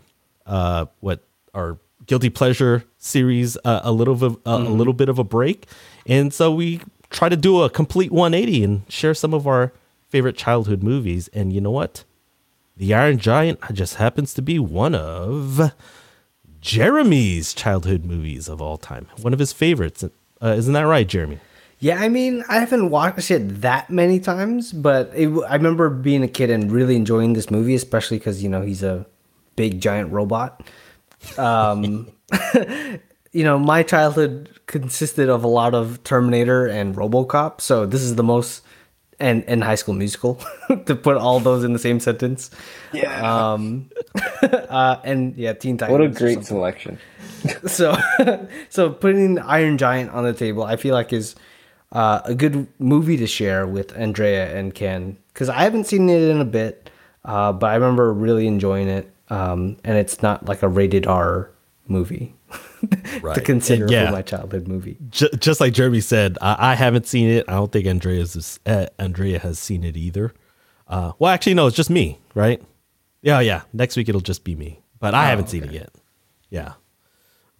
uh, 0.46 0.86
what, 1.00 1.22
our 1.54 1.78
guilty 2.06 2.30
pleasure 2.30 2.84
series 2.98 3.56
uh, 3.64 3.80
a 3.82 3.92
little 3.92 4.14
of 4.14 4.22
a, 4.22 4.38
a 4.46 4.58
little 4.58 4.92
bit 4.92 5.08
of 5.08 5.18
a 5.18 5.24
break. 5.24 5.66
And 6.06 6.32
so 6.32 6.52
we 6.54 6.80
try 7.10 7.28
to 7.28 7.36
do 7.36 7.62
a 7.62 7.70
complete 7.70 8.12
180 8.12 8.64
and 8.64 8.92
share 8.92 9.14
some 9.14 9.34
of 9.34 9.46
our 9.46 9.72
favorite 10.08 10.36
childhood 10.36 10.82
movies. 10.82 11.28
And 11.28 11.52
you 11.52 11.60
know 11.60 11.70
what? 11.70 12.04
The 12.76 12.94
Iron 12.94 13.18
Giant 13.18 13.58
just 13.72 13.96
happens 13.96 14.34
to 14.34 14.42
be 14.42 14.58
one 14.58 14.94
of 14.94 15.72
Jeremy's 16.60 17.54
childhood 17.54 18.04
movies 18.04 18.48
of 18.48 18.60
all 18.60 18.76
time. 18.76 19.06
One 19.22 19.32
of 19.32 19.38
his 19.38 19.52
favorites. 19.52 20.04
Uh, 20.42 20.48
isn't 20.48 20.74
that 20.74 20.82
right, 20.82 21.06
Jeremy? 21.06 21.38
Yeah, 21.78 22.00
I 22.00 22.08
mean, 22.08 22.42
I 22.48 22.58
haven't 22.58 22.90
watched 22.90 23.30
it 23.30 23.60
that 23.60 23.90
many 23.90 24.18
times, 24.18 24.72
but 24.72 25.10
it, 25.14 25.28
I 25.48 25.56
remember 25.56 25.90
being 25.90 26.22
a 26.22 26.28
kid 26.28 26.50
and 26.50 26.72
really 26.72 26.96
enjoying 26.96 27.34
this 27.34 27.50
movie, 27.50 27.74
especially 27.74 28.18
because 28.18 28.42
you 28.42 28.48
know 28.48 28.62
he's 28.62 28.82
a 28.82 29.06
big 29.56 29.80
giant 29.80 30.12
robot. 30.12 30.62
um, 31.38 32.08
you 33.32 33.44
know, 33.44 33.58
my 33.58 33.82
childhood 33.82 34.50
consisted 34.66 35.28
of 35.28 35.44
a 35.44 35.48
lot 35.48 35.74
of 35.74 36.02
Terminator 36.04 36.66
and 36.66 36.94
RoboCop, 36.94 37.60
so 37.60 37.86
this 37.86 38.02
is 38.02 38.14
the 38.16 38.22
most 38.22 38.62
and 39.18 39.44
and 39.46 39.64
High 39.64 39.74
School 39.76 39.94
Musical 39.94 40.40
to 40.86 40.94
put 40.94 41.16
all 41.16 41.40
those 41.40 41.64
in 41.64 41.72
the 41.72 41.78
same 41.78 42.00
sentence. 42.00 42.50
Yeah. 42.92 43.52
Um, 43.52 43.90
uh, 44.42 44.98
and 45.04 45.36
yeah, 45.36 45.52
Teen 45.54 45.78
Titans. 45.78 45.98
what 45.98 46.06
a 46.06 46.08
great 46.08 46.44
selection. 46.44 46.98
so 47.66 47.96
so 48.68 48.90
putting 48.90 49.38
Iron 49.38 49.78
Giant 49.78 50.10
on 50.10 50.24
the 50.24 50.32
table, 50.32 50.62
I 50.62 50.76
feel 50.76 50.94
like 50.94 51.12
is 51.12 51.34
uh, 51.92 52.20
a 52.24 52.34
good 52.34 52.66
movie 52.78 53.16
to 53.16 53.26
share 53.26 53.66
with 53.66 53.96
Andrea 53.96 54.54
and 54.56 54.74
Ken 54.74 55.16
because 55.32 55.48
I 55.48 55.62
haven't 55.62 55.84
seen 55.84 56.08
it 56.08 56.22
in 56.22 56.40
a 56.40 56.44
bit, 56.44 56.90
uh, 57.24 57.52
but 57.52 57.68
I 57.68 57.74
remember 57.74 58.12
really 58.12 58.46
enjoying 58.46 58.88
it. 58.88 59.10
Um, 59.28 59.76
and 59.84 59.96
it's 59.98 60.22
not 60.22 60.46
like 60.46 60.62
a 60.62 60.68
rated 60.68 61.06
R 61.06 61.50
movie 61.88 62.34
to 63.34 63.40
consider 63.40 63.84
And 63.84 63.92
yeah. 63.92 64.06
for 64.06 64.12
my 64.12 64.22
childhood 64.22 64.68
movie. 64.68 64.96
J- 65.10 65.30
just 65.38 65.60
like 65.60 65.72
Jeremy 65.72 66.00
said, 66.00 66.38
I, 66.40 66.72
I 66.72 66.74
haven't 66.74 67.06
seen 67.06 67.28
it. 67.28 67.44
I 67.48 67.52
don't 67.54 67.70
think 67.72 67.86
Andrea's 67.86 68.36
is, 68.36 68.60
uh, 68.66 68.86
Andrea 68.98 69.38
has 69.38 69.58
seen 69.58 69.84
it 69.84 69.96
either. 69.96 70.32
Uh, 70.88 71.12
well, 71.18 71.32
actually, 71.32 71.54
no, 71.54 71.66
it's 71.66 71.76
just 71.76 71.90
me, 71.90 72.20
right? 72.34 72.62
Yeah, 73.22 73.40
yeah. 73.40 73.62
Next 73.72 73.96
week 73.96 74.08
it'll 74.08 74.20
just 74.20 74.44
be 74.44 74.54
me, 74.54 74.80
but 75.00 75.14
I 75.14 75.26
haven't 75.26 75.48
seen 75.48 75.64
it 75.64 75.72
yet. 75.72 75.90
Yeah, 76.48 76.74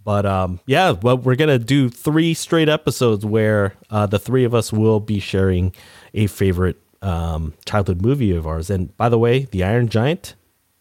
but 0.05 0.24
um, 0.24 0.60
yeah. 0.66 0.93
Well, 0.93 1.18
we're 1.18 1.34
gonna 1.34 1.59
do 1.59 1.88
three 1.88 2.34
straight 2.34 2.68
episodes 2.68 3.26
where 3.26 3.74
uh, 3.90 4.06
the 4.06 4.20
three 4.20 4.44
of 4.44 4.55
us 4.55 4.72
will 4.72 5.01
be 5.01 5.18
sharing 5.18 5.74
a 6.14 6.28
favorite 6.28 6.80
um, 7.02 7.55
childhood 7.64 8.01
movie 8.01 8.30
of 8.30 8.47
ours. 8.47 8.70
And 8.70 8.97
by 8.97 9.09
the 9.09 9.18
way, 9.18 9.40
The 9.40 9.64
Iron 9.64 9.88
Giant 9.88 10.36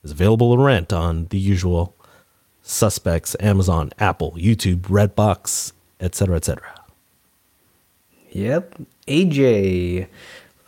is 0.06 0.12
available 0.12 0.56
to 0.56 0.64
rent 0.64 0.94
on 0.94 1.26
the 1.32 1.38
usual 1.38 1.96
suspects: 2.62 3.36
Amazon, 3.42 3.92
Apple, 4.00 4.32
YouTube, 4.38 4.82
Redbox, 4.82 5.74
etc., 6.00 6.38
etc. 6.38 6.64
Yep. 8.32 8.76
AJ, 9.08 10.08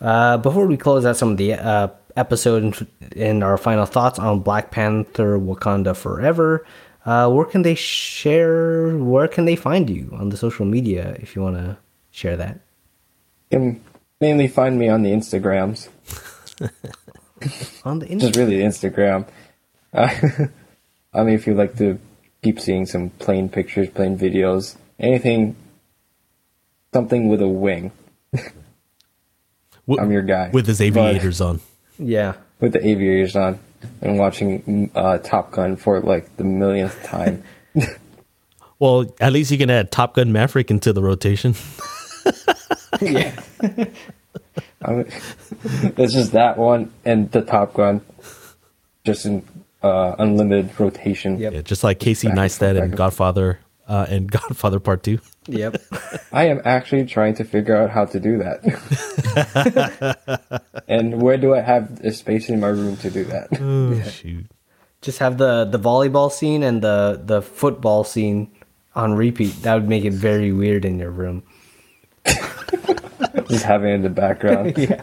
uh, 0.00 0.38
before 0.38 0.66
we 0.66 0.76
close 0.76 1.04
out 1.04 1.16
some 1.16 1.30
of 1.30 1.36
the 1.36 1.54
uh, 1.54 1.88
episode 2.16 2.62
and, 2.62 2.86
and 3.16 3.44
our 3.44 3.56
final 3.56 3.86
thoughts 3.86 4.18
on 4.18 4.40
Black 4.40 4.70
Panther 4.70 5.38
Wakanda 5.38 5.96
Forever, 5.96 6.66
uh, 7.04 7.30
where 7.30 7.46
can 7.46 7.62
they 7.62 7.74
share, 7.74 8.96
where 8.98 9.28
can 9.28 9.44
they 9.44 9.56
find 9.56 9.88
you 9.88 10.10
on 10.12 10.28
the 10.28 10.36
social 10.36 10.66
media 10.66 11.16
if 11.20 11.34
you 11.36 11.42
want 11.42 11.56
to 11.56 11.76
share 12.10 12.36
that? 12.36 12.60
You 13.50 13.58
can 13.58 13.84
mainly 14.20 14.48
find 14.48 14.78
me 14.78 14.88
on 14.88 15.02
the 15.02 15.10
Instagrams. 15.10 15.88
On 17.84 17.98
the 17.98 18.06
Just 18.06 18.34
Instagram. 18.34 18.36
really 18.36 18.58
Instagram. 18.58 19.26
Uh, 19.92 20.08
I 21.14 21.22
mean, 21.22 21.34
if 21.34 21.46
you 21.46 21.54
like 21.54 21.76
to 21.78 21.98
keep 22.42 22.60
seeing 22.60 22.86
some 22.86 23.10
plain 23.10 23.48
pictures, 23.48 23.88
plain 23.90 24.18
videos, 24.18 24.76
anything, 24.98 25.56
something 26.92 27.28
with 27.28 27.40
a 27.42 27.48
wing, 27.48 27.90
I'm 29.98 30.10
your 30.12 30.22
guy. 30.22 30.50
with 30.52 30.66
his 30.66 30.78
But- 30.78 30.84
aviators 30.86 31.40
on. 31.40 31.60
Yeah. 31.98 32.34
with 32.60 32.72
the 32.74 32.86
aviators 32.86 33.34
on, 33.36 33.58
and 34.02 34.18
watching 34.18 34.90
uh, 34.94 35.18
Top 35.18 35.50
Gun 35.52 35.76
for 35.76 36.00
like 36.00 36.36
the 36.36 36.44
millionth 36.44 37.02
time. 37.04 37.42
Well, 38.80 39.12
at 39.18 39.32
least 39.32 39.50
you 39.50 39.58
can 39.58 39.70
add 39.70 39.90
Top 39.90 40.14
Gun 40.14 40.30
Maverick 40.30 40.70
into 40.70 40.92
the 40.92 41.02
rotation. 41.02 41.56
yeah. 43.00 43.40
I 44.82 44.92
mean, 44.92 45.06
it's 45.96 46.12
just 46.12 46.32
that 46.32 46.56
one 46.56 46.92
and 47.04 47.30
the 47.32 47.42
Top 47.42 47.74
Gun, 47.74 48.00
just 49.04 49.26
in 49.26 49.44
uh, 49.82 50.14
unlimited 50.18 50.78
rotation. 50.78 51.38
Yep. 51.38 51.52
Yeah, 51.52 51.62
just 51.62 51.82
like 51.84 51.98
Casey 51.98 52.28
Back 52.28 52.36
Neistat 52.36 52.70
and 52.70 52.78
and. 52.78 52.96
Godfather 52.96 53.58
uh, 53.88 54.06
and 54.08 54.30
Godfather 54.38 54.80
Part 54.80 55.02
Two. 55.02 55.18
Yep. 55.46 55.82
I 56.32 56.46
am 56.46 56.60
actually 56.64 57.06
trying 57.06 57.34
to 57.36 57.44
figure 57.44 57.76
out 57.76 57.90
how 57.90 58.04
to 58.04 58.20
do 58.20 58.38
that. 58.38 58.62
and 60.88 61.22
where 61.22 61.38
do 61.38 61.54
I 61.54 61.60
have 61.60 62.00
a 62.04 62.12
space 62.12 62.48
in 62.48 62.60
my 62.60 62.68
room 62.68 62.96
to 62.98 63.10
do 63.10 63.24
that? 63.24 63.48
Oh 63.60 64.00
shoot! 64.10 64.46
Just 65.00 65.20
have 65.20 65.38
the, 65.38 65.64
the 65.64 65.78
volleyball 65.78 66.30
scene 66.30 66.62
and 66.62 66.82
the, 66.82 67.20
the 67.24 67.40
football 67.40 68.02
scene 68.04 68.50
on 68.94 69.14
repeat. 69.14 69.62
That 69.62 69.74
would 69.74 69.88
make 69.88 70.04
it 70.04 70.12
very 70.12 70.52
weird 70.52 70.84
in 70.84 70.98
your 70.98 71.10
room. 71.10 71.44
just 73.48 73.64
having 73.64 73.90
it 73.90 73.94
in 73.94 74.02
the 74.02 74.10
background. 74.10 74.76
Yeah. 74.78 75.02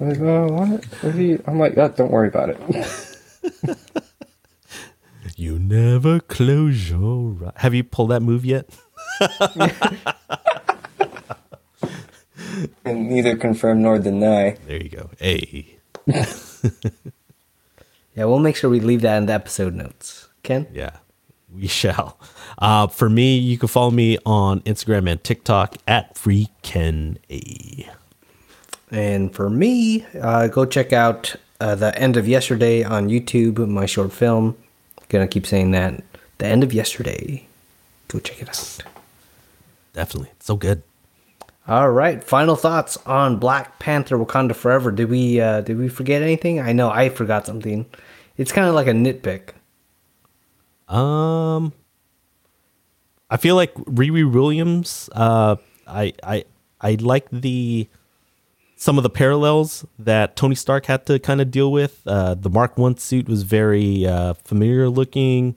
I'm 0.00 0.08
like, 0.08 0.20
oh, 0.20 0.46
what? 0.52 0.84
what 1.02 1.14
you? 1.14 1.42
I'm 1.46 1.58
like, 1.58 1.76
oh, 1.76 1.88
don't 1.88 2.10
worry 2.10 2.28
about 2.28 2.50
it. 2.50 3.78
You 5.36 5.58
never 5.58 6.20
close 6.20 6.88
your 6.88 7.36
eyes. 7.44 7.52
Have 7.56 7.74
you 7.74 7.84
pulled 7.84 8.10
that 8.10 8.20
move 8.20 8.44
yet? 8.46 8.70
and 12.84 13.08
neither 13.10 13.36
confirm 13.36 13.82
nor 13.82 13.98
deny. 13.98 14.56
There 14.66 14.82
you 14.82 14.88
go. 14.88 15.10
A. 15.20 15.76
Yeah, 18.14 18.24
we'll 18.24 18.38
make 18.38 18.56
sure 18.56 18.70
we 18.70 18.80
leave 18.80 19.02
that 19.02 19.18
in 19.18 19.26
the 19.26 19.34
episode 19.34 19.74
notes. 19.74 20.28
Ken? 20.42 20.66
yeah, 20.72 20.96
we 21.56 21.66
shall. 21.80 22.18
Uh, 22.58 22.86
for 22.86 23.08
me, 23.08 23.36
you 23.36 23.58
can 23.58 23.68
follow 23.68 23.90
me 23.90 24.18
on 24.24 24.60
Instagram 24.60 25.10
and 25.10 25.22
TikTok 25.22 25.76
at 25.86 26.14
FreeKenA. 26.14 27.88
And 28.90 29.34
for 29.34 29.50
me, 29.50 30.06
uh, 30.20 30.46
go 30.48 30.64
check 30.64 30.92
out 30.92 31.34
uh, 31.60 31.74
the 31.74 31.96
end 31.98 32.16
of 32.16 32.28
yesterday 32.28 32.84
on 32.84 33.08
YouTube, 33.08 33.66
my 33.66 33.86
short 33.86 34.12
film. 34.12 34.56
Gonna 35.08 35.28
keep 35.28 35.46
saying 35.46 35.70
that. 35.72 36.02
The 36.38 36.46
end 36.46 36.62
of 36.62 36.72
yesterday. 36.72 37.46
Go 38.08 38.18
check 38.18 38.42
it 38.42 38.48
out. 38.48 38.78
Definitely, 39.92 40.30
it's 40.32 40.46
so 40.46 40.56
good. 40.56 40.82
All 41.68 41.90
right, 41.90 42.22
final 42.22 42.54
thoughts 42.54 42.96
on 43.06 43.38
Black 43.38 43.78
Panther: 43.78 44.16
Wakanda 44.16 44.54
Forever. 44.54 44.92
Did 44.92 45.10
we 45.10 45.40
uh, 45.40 45.62
did 45.62 45.78
we 45.78 45.88
forget 45.88 46.22
anything? 46.22 46.60
I 46.60 46.72
know 46.72 46.90
I 46.90 47.08
forgot 47.08 47.46
something. 47.46 47.86
It's 48.36 48.52
kind 48.52 48.68
of 48.68 48.74
like 48.74 48.86
a 48.86 48.92
nitpick. 48.92 49.50
Um, 50.88 51.72
I 53.28 53.36
feel 53.36 53.56
like 53.56 53.74
Riri 53.74 54.30
Williams. 54.30 55.10
Uh, 55.12 55.56
I 55.86 56.12
I 56.22 56.44
I 56.80 56.96
like 57.00 57.26
the 57.30 57.88
some 58.76 58.98
of 58.98 59.02
the 59.02 59.10
parallels 59.10 59.84
that 59.98 60.36
Tony 60.36 60.54
Stark 60.54 60.86
had 60.86 61.06
to 61.06 61.18
kind 61.18 61.40
of 61.40 61.50
deal 61.50 61.72
with. 61.72 62.02
Uh, 62.06 62.34
the 62.34 62.50
Mark 62.50 62.76
One 62.78 62.96
suit 62.96 63.28
was 63.28 63.42
very 63.42 64.06
uh, 64.06 64.34
familiar 64.34 64.88
looking, 64.88 65.56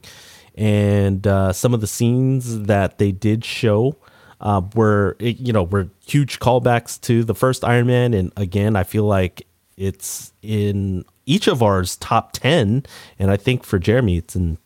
and 0.56 1.26
uh, 1.28 1.54
some 1.54 1.74
of 1.74 1.82
the 1.82 1.88
scenes 1.88 2.64
that 2.64 2.98
they 2.98 3.12
did 3.12 3.46
show 3.46 3.98
uh, 4.42 4.62
were 4.74 5.16
you 5.20 5.54
know 5.54 5.64
were 5.64 5.90
huge 6.06 6.40
callbacks 6.40 7.00
to 7.02 7.24
the 7.24 7.36
first 7.36 7.64
Iron 7.64 7.88
Man. 7.88 8.14
And 8.14 8.32
again, 8.36 8.76
I 8.76 8.84
feel 8.84 9.04
like 9.04 9.46
it's 9.78 10.34
in 10.42 11.06
each 11.28 11.48
of 11.48 11.62
ours 11.62 11.98
top 11.98 12.32
ten, 12.32 12.84
and 13.20 13.30
I 13.30 13.38
think 13.38 13.64
for 13.64 13.78
Jeremy, 13.78 14.18
it's 14.18 14.36
in 14.36 14.58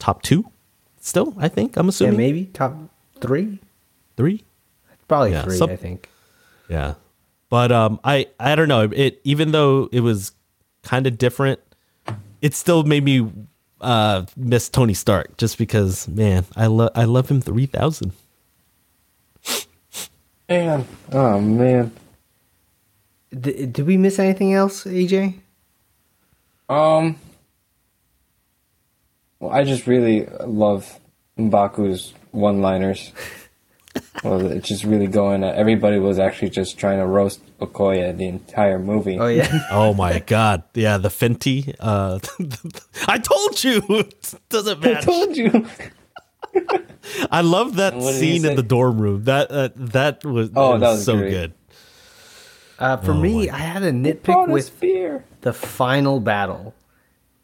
top 0.00 0.22
two. 0.22 0.50
Still, 1.00 1.34
I 1.38 1.46
think 1.48 1.76
I'm 1.76 1.88
assuming. 1.88 2.14
Yeah, 2.14 2.18
assuming 2.26 2.34
maybe 2.36 2.50
top 2.52 2.74
three, 3.20 3.58
three. 4.16 4.42
probably 5.08 5.30
Yeah, 5.32 5.42
three. 5.44 5.56
some- 5.56 5.70
I 5.70 5.76
think. 5.76 6.08
Yeah. 6.68 6.94
But 7.48 7.70
um 7.72 7.98
I 8.04 8.26
I 8.38 8.54
don't 8.54 8.68
know. 8.68 8.88
It 8.92 9.20
even 9.24 9.52
though 9.52 9.88
it 9.92 10.00
was 10.00 10.32
kind 10.82 11.06
of 11.06 11.18
different, 11.18 11.58
it 12.42 12.54
still 12.54 12.82
made 12.84 13.02
me 13.04 13.30
uh 13.80 14.24
miss 14.36 14.68
Tony 14.68 14.94
Stark 14.94 15.36
just 15.36 15.58
because 15.58 16.06
man, 16.06 16.44
I 16.56 16.66
love 16.66 16.90
I 16.94 17.04
love 17.04 17.28
him 17.30 17.40
3000. 17.40 18.12
Man, 20.48 20.86
oh 21.12 21.40
man. 21.40 21.92
D- 23.32 23.66
did 23.66 23.86
we 23.86 23.96
miss 23.96 24.18
anything 24.18 24.52
else, 24.52 24.84
AJ? 24.84 25.34
Um. 26.68 27.16
Well, 29.40 29.50
I 29.50 29.64
just 29.64 29.86
really 29.86 30.26
love 30.46 31.00
Mbaku's 31.38 32.12
one-liners. 32.30 33.12
well, 34.24 34.46
it's 34.52 34.68
just 34.68 34.84
really 34.84 35.06
going. 35.08 35.42
At, 35.42 35.56
everybody 35.56 35.98
was 35.98 36.18
actually 36.18 36.50
just 36.50 36.78
trying 36.78 36.98
to 36.98 37.06
roast 37.06 37.40
Okoye 37.58 38.16
the 38.16 38.28
entire 38.28 38.78
movie. 38.78 39.18
Oh 39.18 39.26
yeah. 39.26 39.66
Oh 39.70 39.94
my 39.94 40.18
god. 40.20 40.62
Yeah, 40.74 40.98
the 40.98 41.08
Fenty 41.08 41.74
uh 41.80 42.18
I 43.08 43.18
told 43.18 43.64
you. 43.64 43.82
It 43.88 44.34
doesn't 44.50 44.80
matter. 44.80 44.98
I 44.98 45.00
told 45.00 45.36
you. 45.36 45.66
I 47.30 47.40
love 47.42 47.76
that 47.76 47.94
And 47.94 48.02
what 48.02 48.12
did 48.12 48.22
he 48.22 48.38
scene 48.38 48.50
in 48.50 48.56
the 48.56 48.62
dorm 48.62 49.00
room. 49.00 49.24
That 49.24 49.50
uh, 49.50 49.68
that 49.76 50.24
was 50.24 50.50
Oh, 50.54 50.72
that 50.72 50.80
that 50.80 50.88
was 50.90 50.96
was 50.98 51.04
so 51.04 51.16
great. 51.16 51.30
good. 51.30 51.52
Uh, 52.78 52.96
for 52.98 53.12
Oh 53.12 53.20
me, 53.20 53.50
I 53.50 53.58
had 53.58 53.82
a 53.82 53.92
nitpick 53.92 54.48
with 54.48 54.78
beer. 54.80 55.24
the 55.42 55.52
final 55.52 56.18
battle. 56.20 56.74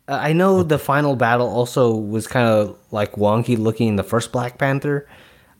Uh, 0.09 0.19
I 0.21 0.33
know 0.33 0.63
the 0.63 0.79
final 0.79 1.17
battle 1.17 1.49
also 1.49 1.95
was 1.95 2.27
kind 2.27 2.47
of 2.49 2.79
like 2.91 3.13
wonky 3.13 3.59
looking 3.59 3.89
in 3.89 3.97
the 3.97 4.03
first 4.05 4.33
Black 4.33 4.59
Panther. 4.59 5.09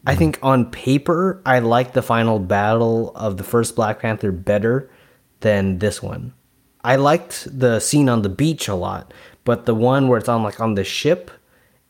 I 0.09 0.15
think 0.15 0.39
on 0.41 0.71
paper, 0.71 1.43
I 1.45 1.59
like 1.59 1.93
the 1.93 2.03
final 2.03 2.39
battle 2.39 3.11
of 3.17 3.39
the 3.39 3.43
first 3.45 3.75
Black 3.75 3.99
Panther 4.01 4.31
better 4.31 4.89
than 5.41 5.79
this 5.81 6.01
one. 6.01 6.33
I 6.85 6.95
liked 6.95 7.49
the 7.51 7.81
scene 7.81 8.09
on 8.09 8.23
the 8.23 8.29
beach 8.29 8.69
a 8.69 8.77
lot, 8.77 9.13
but 9.43 9.67
the 9.67 9.75
one 9.75 10.07
where 10.07 10.19
it's 10.19 10.29
on 10.29 10.45
like 10.45 10.61
on 10.61 10.75
the 10.77 10.85
ship 10.85 11.33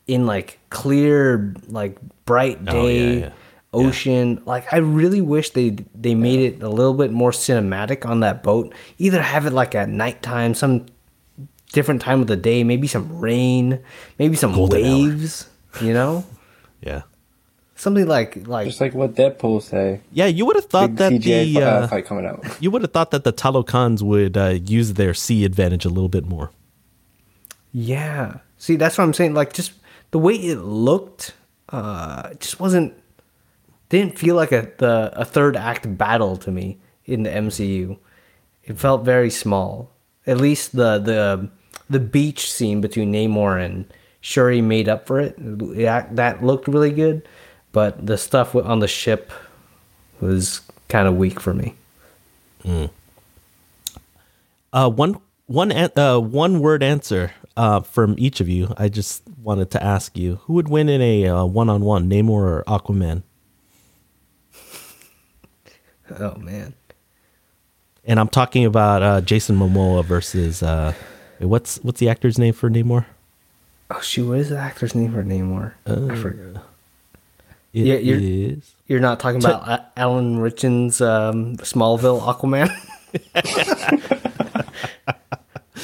in 0.07 0.25
like 0.25 0.57
clear, 0.71 1.53
like 1.67 1.99
bright 2.25 2.57
Oh, 2.67 2.87
yeah, 2.87 2.93
day, 3.03 3.19
yeah. 3.19 3.31
ocean. 3.71 4.41
Like 4.47 4.73
I 4.73 4.77
really 4.77 5.21
wish 5.21 5.51
they 5.51 5.77
they 5.93 6.15
made 6.15 6.39
it 6.39 6.63
a 6.63 6.69
little 6.69 6.95
bit 6.95 7.11
more 7.11 7.29
cinematic 7.29 8.03
on 8.03 8.21
that 8.21 8.41
boat. 8.41 8.73
Either 8.97 9.21
have 9.21 9.45
it 9.45 9.53
like 9.53 9.75
at 9.75 9.89
nighttime, 9.89 10.55
some 10.55 10.87
different 11.73 12.01
time 12.01 12.21
of 12.21 12.27
the 12.27 12.35
day, 12.37 12.63
maybe 12.63 12.87
some 12.87 13.19
rain, 13.19 13.79
maybe 14.19 14.35
some 14.35 14.53
Golden 14.53 14.85
hour. 14.85 14.91
waves. 15.09 15.49
You 15.81 15.93
know, 15.93 16.25
Yeah. 16.81 17.01
something 17.75 18.07
like 18.07 18.47
like 18.47 18.67
Just 18.67 18.81
like 18.81 18.93
what 18.93 19.13
Deadpool 19.15 19.61
say. 19.61 20.01
Yeah, 20.11 20.25
you 20.27 20.45
would 20.45 20.55
have 20.55 20.65
thought 20.65 20.89
Big 20.95 20.97
that 20.97 21.11
CGI 21.13 21.53
the 21.53 21.61
uh, 21.61 21.87
fight 21.87 22.05
coming 22.05 22.25
out. 22.25 22.43
you 22.59 22.71
would 22.71 22.81
have 22.81 22.91
thought 22.91 23.11
that 23.11 23.23
the 23.23 23.33
Talokans 23.33 24.01
would 24.01 24.37
uh, 24.37 24.57
use 24.63 24.93
their 24.93 25.13
sea 25.13 25.45
advantage 25.45 25.85
a 25.85 25.89
little 25.89 26.09
bit 26.09 26.25
more. 26.25 26.51
Yeah. 27.71 28.37
See, 28.57 28.75
that's 28.75 28.97
what 28.97 29.03
I'm 29.03 29.13
saying. 29.13 29.33
Like, 29.33 29.53
just 29.53 29.73
the 30.11 30.19
way 30.19 30.33
it 30.35 30.57
looked, 30.59 31.33
uh, 31.69 32.29
it 32.31 32.39
just 32.39 32.59
wasn't. 32.59 32.93
Didn't 33.89 34.17
feel 34.19 34.35
like 34.35 34.51
a 34.51 34.69
the 34.77 35.11
a 35.15 35.23
third 35.23 35.55
act 35.55 35.97
battle 35.97 36.35
to 36.37 36.51
me 36.51 36.77
in 37.05 37.23
the 37.23 37.29
MCU. 37.29 37.97
It 38.63 38.77
felt 38.77 39.05
very 39.05 39.29
small. 39.29 39.91
At 40.25 40.37
least 40.37 40.75
the 40.75 40.97
the 40.97 41.49
the 41.89 41.99
beach 41.99 42.51
scene 42.51 42.81
between 42.81 43.13
Namor 43.13 43.63
and 43.63 43.85
Shuri 44.21 44.61
made 44.61 44.89
up 44.89 45.07
for 45.07 45.19
it. 45.19 45.35
Yeah, 45.39 46.07
that 46.11 46.43
looked 46.43 46.67
really 46.67 46.91
good, 46.91 47.27
but 47.71 48.05
the 48.05 48.17
stuff 48.17 48.55
on 48.55 48.79
the 48.79 48.87
ship 48.87 49.31
was 50.19 50.61
kind 50.89 51.07
of 51.07 51.15
weak 51.15 51.39
for 51.39 51.53
me. 51.53 51.75
Uh, 54.73 54.89
one 54.89 55.19
one 55.45 55.71
uh, 55.71 56.19
one 56.19 56.59
word 56.59 56.83
answer 56.83 57.31
uh, 57.55 57.79
from 57.81 58.15
each 58.17 58.41
of 58.41 58.49
you. 58.49 58.73
I 58.77 58.89
just 58.89 59.23
wanted 59.41 59.71
to 59.71 59.83
ask 59.83 60.17
you 60.17 60.35
who 60.43 60.53
would 60.53 60.67
win 60.67 60.89
in 60.89 61.01
a 61.01 61.45
one 61.45 61.69
on 61.69 61.81
one, 61.81 62.09
Namor 62.09 62.29
or 62.29 62.63
Aquaman? 62.67 63.23
Oh 66.19 66.35
man. 66.35 66.73
And 68.05 68.17
I'm 68.17 68.29
talking 68.29 68.63
about 68.63 69.03
uh, 69.03 69.19
Jason 69.19 69.57
Momoa 69.57 70.05
versus 70.05 70.63
uh, 70.63 70.93
wait, 71.39 71.45
what's 71.47 71.77
what's 71.83 71.99
the 71.99 72.09
actor's 72.09 72.37
name 72.37 72.53
for 72.53 72.69
Namor? 72.69 73.05
Oh 73.89 74.01
shoot, 74.01 74.27
what 74.27 74.39
is 74.39 74.49
the 74.49 74.57
actor's 74.57 74.93
name 74.95 75.13
for 75.13 75.23
Namor? 75.23 75.73
I 75.85 76.15
forgot. 76.15 76.63
It 77.73 77.85
Yeah, 77.85 77.95
you're- 77.95 78.45
is- 78.53 78.73
You're 78.87 78.99
not 78.99 79.19
talking 79.19 79.43
about 79.43 79.67
A- 79.67 79.85
Alan 79.99 80.39
Ritchson's 80.39 80.99
um, 81.01 81.57
Smallville 81.57 82.21
Aquaman? 82.21 82.69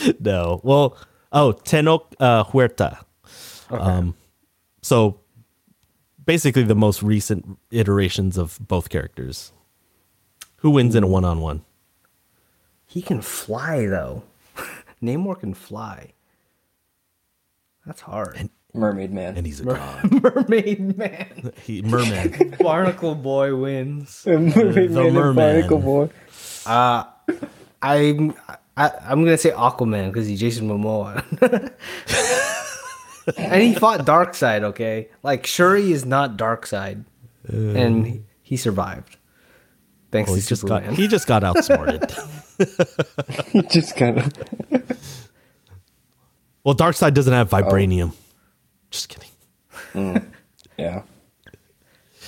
no. 0.20 0.62
Well, 0.64 0.98
oh, 1.32 1.54
Tenoch 1.54 2.06
uh, 2.20 2.44
Huerta. 2.46 3.00
Um, 3.70 4.16
so 4.82 5.20
basically, 6.26 6.64
the 6.64 6.76
most 6.76 7.02
recent 7.04 7.58
iterations 7.72 8.38
of 8.38 8.58
both 8.62 8.90
characters. 8.90 9.52
Who 10.58 10.70
wins 10.72 10.96
in 10.96 11.04
a 11.04 11.08
one 11.08 11.26
on 11.26 11.42
one? 11.42 11.64
he 12.86 13.02
can 13.02 13.22
fly 13.22 13.88
though. 13.88 14.22
Namor 15.04 15.40
can 15.40 15.54
fly. 15.54 16.14
That's 17.86 18.02
hard. 18.02 18.50
Mermaid 18.74 19.12
Man. 19.12 19.36
And 19.38 19.46
he's 19.46 19.60
a 19.60 19.66
god. 19.66 20.24
Mermaid 20.24 20.98
Man. 20.98 21.52
he, 21.62 21.82
merman. 21.84 22.56
Barnacle 22.60 23.14
Boy 23.14 23.56
wins. 23.56 24.24
Mermaid 24.26 24.56
The 24.56 24.90
Man 24.90 25.06
and 25.08 25.14
Merman. 25.16 25.36
Barnacle 25.36 25.80
Boy. 25.80 26.10
Uh, 26.66 27.04
I'm 27.82 28.34
I, 28.78 28.90
I'm 29.04 29.24
gonna 29.24 29.38
say 29.38 29.52
Aquaman 29.52 30.08
because 30.08 30.26
he's 30.28 30.40
Jason 30.40 30.68
Momoa. 30.70 31.24
and 33.38 33.62
he 33.62 33.76
fought 33.76 34.06
Darkseid. 34.06 34.64
okay? 34.64 35.10
Like 35.22 35.46
Shuri 35.46 35.92
is 35.92 36.06
not 36.06 36.38
Darkseid. 36.38 37.04
Uh. 37.52 37.56
and 37.58 38.08
he- 38.08 38.22
he 38.42 38.58
survived. 38.58 39.18
Thanks 40.14 40.30
Well, 40.30 40.36
to 40.36 40.42
he 40.44 40.48
just 40.48 40.62
Superman. 40.62 40.90
got 40.90 41.00
he 41.00 41.08
just 41.08 41.28
got 41.28 41.44
outsmarted. 41.44 42.12
He 43.52 43.64
just 43.64 43.98
kind 43.98 44.20
of. 44.20 44.32
well, 46.64 46.76
Darkseid 46.76 47.16
doesn't 47.16 47.34
have 47.34 47.52
oh. 47.52 47.58
vibranium. 47.58 48.14
Just 48.92 49.10
kidding. 49.10 49.30
Mm. 49.94 50.24
Yeah. 50.78 51.02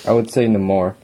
I 0.04 0.12
would 0.12 0.32
say 0.32 0.48
Namor. 0.48 0.96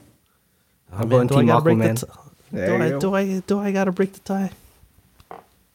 I'm 0.92 1.04
oh, 1.04 1.06
going 1.06 1.28
do 1.28 1.36
I 1.36 1.38
Team 1.38 1.46
gotta 1.46 1.62
break 1.62 1.78
the 1.78 1.84
Aquaman. 1.84 2.00
t- 2.00 2.56
do 2.66 2.74
I 2.74 2.90
go. 2.90 2.98
do 3.00 3.14
I 3.14 3.38
do 3.46 3.60
I 3.60 3.72
gotta 3.72 3.92
break 3.92 4.12
the 4.12 4.20
tie? 4.20 4.50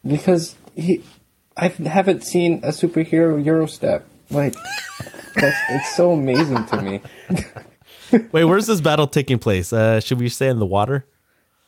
Because 0.06 0.56
he. 0.76 1.04
I 1.56 1.70
haven't 1.70 2.26
seen 2.26 2.60
a 2.64 2.70
superhero 2.70 3.42
Eurostep. 3.42 4.04
Like, 4.30 4.56
that's, 5.36 5.58
it's 5.70 5.96
so 5.96 6.12
amazing 6.12 6.66
to 6.66 6.82
me. 6.82 7.02
Wait, 8.32 8.46
where's 8.46 8.68
this 8.68 8.82
battle 8.82 9.08
taking 9.08 9.40
place? 9.40 9.72
Uh, 9.74 10.00
should 10.00 10.20
we 10.20 10.30
stay 10.30 10.48
in 10.48 10.60
the 10.60 10.66
water? 10.66 11.06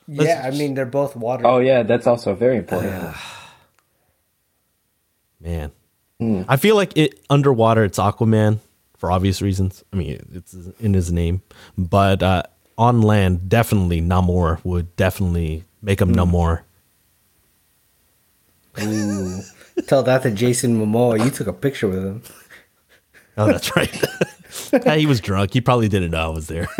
Yeah, 0.07 0.41
I 0.43 0.51
mean 0.51 0.73
they're 0.73 0.85
both 0.85 1.15
water. 1.15 1.45
Oh, 1.45 1.59
yeah, 1.59 1.83
that's 1.83 2.07
also 2.07 2.33
very 2.33 2.57
important. 2.57 3.15
Man, 5.39 5.71
I 6.47 6.57
feel 6.57 6.75
like 6.75 6.97
it 6.97 7.19
underwater. 7.29 7.83
It's 7.83 7.99
Aquaman 7.99 8.59
for 8.97 9.11
obvious 9.11 9.41
reasons. 9.41 9.83
I 9.93 9.97
mean, 9.97 10.19
it's 10.33 10.53
in 10.79 10.93
his 10.93 11.11
name, 11.11 11.43
but 11.77 12.23
uh, 12.23 12.43
on 12.77 13.01
land, 13.01 13.47
definitely 13.47 14.01
Namor 14.01 14.63
would 14.65 14.95
definitely 14.95 15.63
make 15.81 16.01
him 16.01 16.13
Namor. 16.13 16.61
Ooh. 18.81 19.41
Tell 19.87 20.03
that 20.03 20.23
to 20.23 20.31
Jason 20.31 20.79
Momoa. 20.79 21.23
You 21.23 21.29
took 21.31 21.47
a 21.47 21.53
picture 21.53 21.87
with 21.87 22.03
him. 22.03 22.21
Oh, 23.37 23.45
that's 23.45 23.75
right. 23.75 23.89
yeah, 24.73 24.95
he 24.95 25.05
was 25.05 25.21
drunk. 25.21 25.53
He 25.53 25.61
probably 25.61 25.87
didn't 25.87 26.11
know 26.11 26.31
I 26.31 26.33
was 26.33 26.47
there. 26.47 26.67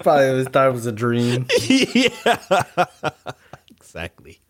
Probably 0.00 0.32
was 0.32 0.48
thought 0.48 0.68
it 0.68 0.72
was 0.72 0.86
a 0.86 0.92
dream. 0.92 1.46
yeah, 1.68 2.86
exactly. 3.68 4.40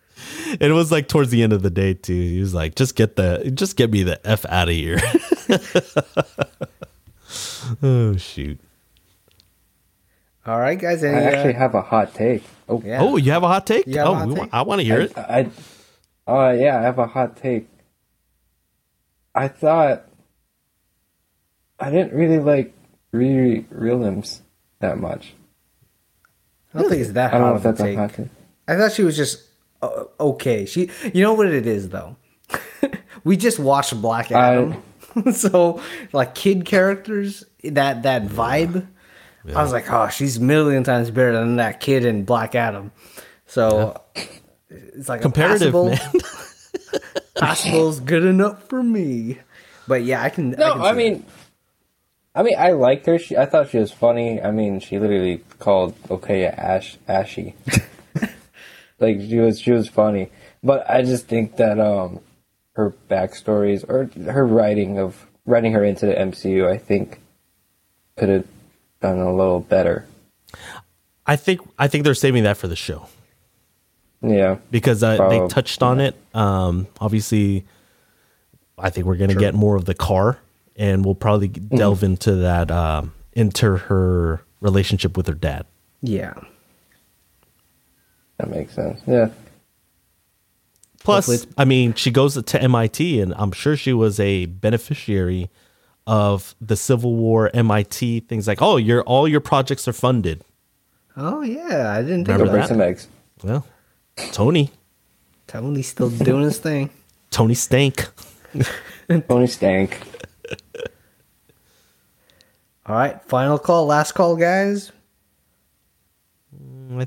It 0.60 0.70
was 0.72 0.92
like 0.92 1.08
towards 1.08 1.30
the 1.30 1.42
end 1.42 1.52
of 1.52 1.62
the 1.62 1.70
day 1.70 1.94
too. 1.94 2.14
He 2.14 2.38
was 2.40 2.54
like, 2.54 2.76
"Just 2.76 2.94
get 2.94 3.16
the, 3.16 3.50
just 3.52 3.76
get 3.76 3.90
me 3.90 4.04
the 4.04 4.24
f 4.26 4.46
out 4.46 4.68
of 4.68 4.74
here." 4.74 5.00
oh 7.82 8.16
shoot! 8.16 8.60
All 10.46 10.60
right, 10.60 10.78
guys. 10.78 11.02
Any, 11.02 11.16
I 11.16 11.22
actually 11.22 11.54
uh, 11.54 11.58
have 11.58 11.74
a 11.74 11.82
hot 11.82 12.14
take. 12.14 12.44
Oh, 12.68 12.80
yeah. 12.84 13.00
Oh, 13.00 13.16
you 13.16 13.32
have 13.32 13.42
a 13.42 13.48
hot 13.48 13.66
take? 13.66 13.86
You 13.86 14.00
a 14.00 14.04
oh, 14.04 14.14
hot 14.14 14.28
take? 14.28 14.38
want, 14.38 14.54
I 14.54 14.62
want 14.62 14.80
to 14.80 14.84
hear 14.84 15.00
it. 15.00 15.18
I, 15.18 15.50
uh, 16.26 16.52
yeah, 16.52 16.78
I 16.78 16.82
have 16.82 16.98
a 16.98 17.06
hot 17.06 17.36
take. 17.36 17.68
I 19.34 19.48
thought 19.48 20.09
I 21.80 21.90
didn't 21.90 22.12
really 22.12 22.38
like 22.38 22.74
Riri 23.12 23.70
Williams 23.70 24.42
that 24.80 24.98
much. 24.98 25.34
I 26.74 26.80
don't 26.80 26.88
think 26.88 27.02
it's 27.02 27.12
that 27.12 27.34
I 27.34 27.38
don't 27.38 27.50
know 27.50 27.56
if 27.56 27.62
that's 27.62 27.80
a 27.80 27.84
take. 27.84 27.98
hot 27.98 28.14
take. 28.14 28.28
I 28.68 28.76
thought 28.76 28.92
she 28.92 29.02
was 29.02 29.16
just 29.16 29.42
uh, 29.82 30.04
okay. 30.20 30.66
She, 30.66 30.90
you 31.12 31.22
know 31.22 31.34
what 31.34 31.48
it 31.48 31.66
is 31.66 31.88
though. 31.88 32.16
we 33.24 33.36
just 33.36 33.58
watched 33.58 34.00
Black 34.00 34.30
Adam, 34.30 34.82
so 35.32 35.82
like 36.12 36.34
kid 36.34 36.64
characters, 36.64 37.44
that 37.64 38.04
that 38.04 38.26
vibe. 38.26 38.86
I 39.54 39.62
was 39.62 39.72
like, 39.72 39.90
oh, 39.90 40.08
she's 40.08 40.36
a 40.36 40.40
million 40.40 40.84
times 40.84 41.10
better 41.10 41.32
than 41.32 41.56
that 41.56 41.80
kid 41.80 42.04
in 42.04 42.24
Black 42.24 42.54
Adam. 42.54 42.92
So 43.46 44.00
it's 44.68 45.08
like 45.08 45.20
a 45.20 45.22
Comparative, 45.22 45.72
passable, 45.72 45.86
man. 45.86 46.12
passable's 47.36 48.00
good 48.00 48.24
enough 48.24 48.68
for 48.68 48.82
me. 48.82 49.38
But 49.88 50.04
yeah, 50.04 50.22
I 50.22 50.28
can. 50.28 50.50
No, 50.50 50.74
can 50.74 50.82
I 50.82 50.90
see 50.92 50.96
mean, 50.96 51.26
I 52.34 52.42
mean, 52.42 52.54
I 52.58 52.70
liked 52.70 53.06
her. 53.06 53.18
She, 53.18 53.36
I 53.36 53.46
thought 53.46 53.70
she 53.70 53.78
was 53.78 53.92
funny. 53.92 54.40
I 54.40 54.50
mean, 54.50 54.80
she 54.80 54.98
literally 54.98 55.42
called 55.58 56.00
Okoye 56.04 56.56
Ash 56.56 56.96
Ashy. 57.08 57.54
like 59.00 59.20
she 59.20 59.38
was, 59.38 59.60
she 59.60 59.72
was 59.72 59.88
funny. 59.88 60.30
But 60.62 60.88
I 60.88 61.02
just 61.02 61.26
think 61.26 61.56
that 61.56 61.80
um, 61.80 62.20
her 62.74 62.94
backstories 63.08 63.84
or 63.88 64.10
her 64.30 64.46
writing 64.46 64.98
of 64.98 65.26
writing 65.46 65.72
her 65.72 65.84
into 65.84 66.06
the 66.06 66.14
MCU, 66.14 66.66
I 66.70 66.78
think, 66.78 67.20
could 68.16 68.28
have 68.28 68.46
done 69.00 69.18
a 69.18 69.34
little 69.34 69.60
better. 69.60 70.06
I 71.26 71.36
think 71.36 71.60
I 71.78 71.88
think 71.88 72.04
they're 72.04 72.14
saving 72.14 72.44
that 72.44 72.56
for 72.56 72.68
the 72.68 72.76
show 72.76 73.06
Yeah, 74.22 74.56
because 74.70 75.02
uh, 75.02 75.28
they 75.28 75.46
touched 75.48 75.82
on 75.82 76.00
it. 76.00 76.16
Um, 76.34 76.86
obviously, 77.00 77.64
I 78.78 78.90
think 78.90 79.06
we're 79.06 79.16
gonna 79.16 79.34
get 79.34 79.54
more 79.54 79.76
of 79.76 79.84
the 79.84 79.94
car, 79.94 80.38
and 80.80 81.04
we'll 81.04 81.14
probably 81.14 81.48
Mm-hmm. 81.50 81.76
delve 81.76 82.02
into 82.02 82.34
that 82.36 82.70
um, 82.72 83.12
into 83.34 83.76
her 83.76 84.42
relationship 84.60 85.16
with 85.16 85.28
her 85.28 85.34
dad. 85.34 85.64
yeah. 86.00 86.34
that 88.38 88.48
makes 88.50 88.74
sense. 88.74 89.00
Yeah, 89.06 89.28
Plus, 91.02 91.46
I 91.56 91.64
mean, 91.64 91.94
she 91.94 92.10
goes 92.10 92.42
to 92.42 92.62
MIT, 92.62 93.20
and 93.20 93.32
I'm 93.36 93.52
sure 93.52 93.76
she 93.76 93.92
was 93.92 94.20
a 94.20 94.46
beneficiary 94.46 95.48
of 96.06 96.54
the 96.60 96.76
Civil 96.76 97.14
War 97.16 97.50
MIT 97.54 98.20
things 98.20 98.46
like, 98.48 98.60
oh, 98.62 98.76
your 98.76 99.02
all 99.02 99.28
your 99.28 99.40
projects 99.40 99.86
are 99.88 99.92
funded. 99.92 100.42
Oh 101.16 101.42
yeah, 101.42 101.92
I 101.92 102.02
didn't 102.02 102.24
think 102.26 102.38
Remember 102.38 102.46
go 102.46 102.58
about 102.58 102.68
that. 102.70 102.80
eggs. 102.80 103.08
Well, 103.44 103.66
Tony, 104.32 104.70
Tony's 105.46 105.88
still 105.88 106.10
doing 106.10 106.42
his 106.44 106.58
thing. 106.58 106.90
Tony 107.30 107.54
Stank. 107.54 108.08
Tony 109.28 109.46
Stank. 109.46 110.00
All 112.86 112.96
right, 112.96 113.22
final 113.24 113.58
call, 113.58 113.86
last 113.86 114.12
call, 114.12 114.36
guys. 114.36 114.90
Mm, 116.56 117.02
I 117.02 117.06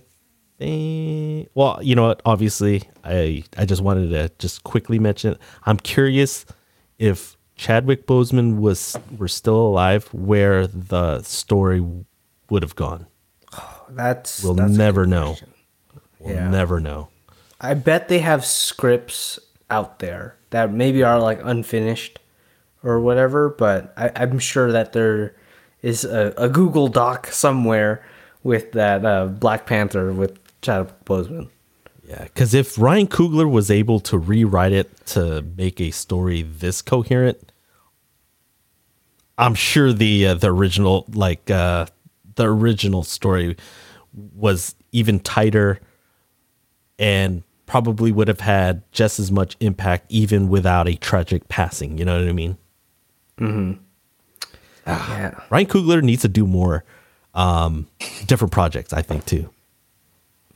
think. 0.57 1.49
Well, 1.55 1.79
you 1.81 1.95
know 1.95 2.07
what? 2.07 2.21
Obviously, 2.25 2.83
I 3.03 3.43
I 3.57 3.65
just 3.65 3.81
wanted 3.81 4.09
to 4.09 4.31
just 4.39 4.63
quickly 4.63 4.99
mention. 4.99 5.37
I'm 5.65 5.77
curious 5.77 6.45
if 6.99 7.35
Chadwick 7.55 8.07
Boseman 8.07 8.57
was 8.59 8.95
were 9.17 9.27
still 9.27 9.57
alive, 9.57 10.07
where 10.13 10.67
the 10.67 11.21
story 11.23 11.83
would 12.49 12.63
have 12.63 12.75
gone. 12.75 13.07
That's 13.89 14.43
We'll 14.43 14.53
that's 14.53 14.71
never 14.71 15.05
know. 15.05 15.29
question. 15.31 15.53
We'll 16.19 16.35
Yeah. 16.35 16.49
never 16.49 16.79
know. 16.79 17.09
I 17.59 17.73
bet 17.73 18.07
they 18.07 18.19
have 18.19 18.45
scripts 18.45 19.37
out 19.69 19.99
there 19.99 20.35
that 20.51 20.71
maybe 20.71 21.03
are 21.03 21.19
like 21.19 21.39
unfinished 21.43 22.19
or 22.84 22.99
whatever, 22.99 23.49
but 23.49 23.93
I, 23.97 24.11
I'm 24.15 24.39
sure 24.39 24.72
that 24.72 24.93
there 24.93 25.35
is 25.81 26.03
a, 26.05 26.34
a 26.38 26.49
Google 26.49 26.88
Doc 26.88 27.27
somewhere 27.27 28.05
with 28.43 28.73
that 28.73 29.05
uh, 29.05 29.27
Black 29.27 29.65
Panther 29.65 30.11
with 30.11 30.38
Chadwick 30.61 31.05
Boseman. 31.05 31.49
Yeah, 32.07 32.23
because 32.23 32.53
if 32.53 32.77
Ryan 32.77 33.07
Coogler 33.07 33.49
was 33.49 33.72
able 33.72 33.99
to 34.01 34.18
rewrite 34.18 34.73
it 34.73 35.05
to 35.07 35.41
make 35.55 35.80
a 35.80 35.91
story 35.91 36.41
this 36.41 36.81
coherent, 36.81 37.51
I'm 39.38 39.55
sure 39.55 39.93
the 39.93 40.27
uh, 40.27 40.34
the 40.35 40.53
original 40.53 41.05
like 41.14 41.49
uh, 41.49 41.85
the 42.35 42.45
original 42.45 43.03
story 43.03 43.55
was 44.14 44.76
even 44.91 45.19
tighter 45.19 45.80
and 46.99 47.43
probably 47.65 48.11
would 48.11 48.27
have 48.27 48.41
had 48.41 48.84
just 48.91 49.19
as 49.19 49.31
much 49.31 49.55
impact 49.60 50.05
even 50.10 50.49
without 50.49 50.88
a 50.88 50.95
tragic 50.95 51.47
passing. 51.47 51.97
You 51.97 52.05
know 52.05 52.19
what 52.19 52.27
I 52.27 52.34
mean? 52.34 52.57
Yeah. 53.39 53.76
Ryan 55.49 55.68
Coogler 55.68 56.01
needs 56.01 56.22
to 56.23 56.27
do 56.27 56.45
more 56.45 56.84
um, 57.34 57.88
different 58.26 58.51
projects. 58.51 58.93
I 58.93 59.01
think 59.01 59.26
too. 59.26 59.49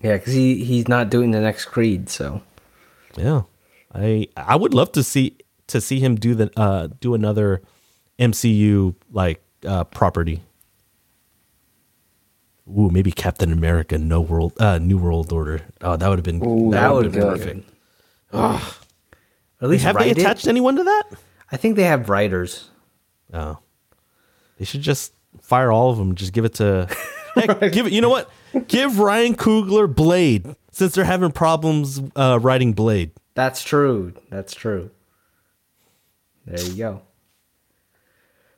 Yeah, 0.01 0.17
because 0.17 0.33
he, 0.33 0.63
he's 0.63 0.87
not 0.87 1.09
doing 1.09 1.31
the 1.31 1.39
next 1.41 1.65
Creed, 1.65 2.09
so. 2.09 2.41
Yeah, 3.17 3.43
I 3.95 4.27
I 4.37 4.55
would 4.55 4.73
love 4.73 4.91
to 4.91 5.03
see 5.03 5.37
to 5.67 5.81
see 5.81 5.99
him 5.99 6.15
do 6.15 6.35
the 6.35 6.51
uh 6.59 6.87
do 6.99 7.15
another 7.15 7.61
MCU 8.19 8.93
like 9.11 9.41
uh 9.65 9.85
property. 9.85 10.41
Ooh, 12.69 12.89
maybe 12.91 13.11
Captain 13.11 13.53
America, 13.53 13.97
No 13.97 14.19
World, 14.19 14.51
uh, 14.59 14.77
New 14.77 14.97
World 14.97 15.31
Order. 15.31 15.61
Oh, 15.81 15.95
that 15.95 16.07
would 16.09 16.17
have 16.19 16.25
been 16.25 16.45
Ooh, 16.45 16.69
That 16.71 16.93
would 16.93 17.05
have 17.05 17.13
been 17.13 17.23
perfect. 17.23 17.69
At 19.61 19.69
least 19.69 19.85
Have 19.85 19.95
they 19.95 20.07
write 20.09 20.17
it. 20.17 20.21
attached 20.21 20.47
anyone 20.47 20.75
to 20.75 20.83
that? 20.83 21.03
I 21.51 21.57
think 21.57 21.75
they 21.75 21.83
have 21.83 22.09
writers. 22.09 22.69
Oh, 23.33 23.59
they 24.57 24.65
should 24.65 24.81
just 24.81 25.13
fire 25.41 25.71
all 25.71 25.89
of 25.91 25.97
them. 25.97 26.15
Just 26.15 26.33
give 26.33 26.45
it 26.45 26.55
to. 26.55 26.87
Heck, 27.35 27.71
give 27.71 27.87
it. 27.87 27.93
You 27.93 28.01
know 28.01 28.09
what? 28.09 28.29
Give 28.67 28.99
Ryan 28.99 29.35
Coogler 29.35 29.93
Blade 29.93 30.55
since 30.71 30.95
they're 30.95 31.05
having 31.05 31.31
problems 31.31 32.01
uh, 32.15 32.39
writing 32.41 32.73
Blade. 32.73 33.11
That's 33.35 33.63
true. 33.63 34.13
That's 34.29 34.53
true. 34.55 34.89
There 36.45 36.59
you 36.65 36.75
go. 36.75 37.01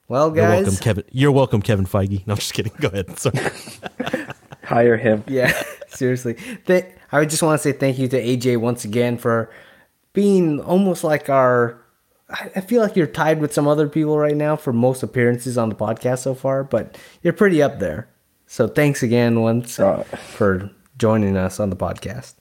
Well, 0.08 0.32
guys, 0.32 0.38
You're 0.42 0.64
welcome, 0.64 0.76
Kevin. 0.78 1.04
You're 1.12 1.32
welcome, 1.32 1.62
Kevin 1.62 1.86
Feige. 1.86 2.26
No, 2.26 2.34
I'm 2.34 2.38
just 2.38 2.54
kidding. 2.54 2.72
Go 2.80 2.88
ahead. 2.88 3.20
Sorry. 3.20 3.38
Hire 4.64 4.98
him. 4.98 5.24
Yeah, 5.28 5.52
seriously. 5.90 6.36
Th- 6.66 6.86
I 7.12 7.26
just 7.26 7.44
want 7.44 7.60
to 7.60 7.64
say 7.64 7.74
thank 7.78 8.00
you 8.00 8.08
to 8.08 8.22
AJ 8.22 8.58
once 8.58 8.86
again 8.86 9.18
for 9.18 9.52
being 10.14 10.60
almost 10.62 11.04
like 11.04 11.30
our. 11.30 11.80
I 12.30 12.62
feel 12.62 12.82
like 12.82 12.96
you're 12.96 13.08
tied 13.08 13.42
with 13.42 13.54
some 13.54 13.68
other 13.68 13.90
people 13.90 14.18
right 14.18 14.36
now 14.36 14.56
for 14.56 14.72
most 14.72 15.02
appearances 15.02 15.58
on 15.58 15.70
the 15.70 15.76
podcast 15.76 16.20
so 16.20 16.36
far, 16.36 16.64
but 16.64 16.98
you're 17.24 17.34
pretty 17.34 17.62
up 17.62 17.80
there. 17.80 18.08
So 18.46 18.68
thanks 18.68 19.02
again 19.02 19.42
once 19.42 19.80
Uh, 19.80 20.04
for 20.04 20.70
joining 20.98 21.36
us 21.38 21.60
on 21.60 21.70
the 21.70 21.76
podcast. 21.76 22.36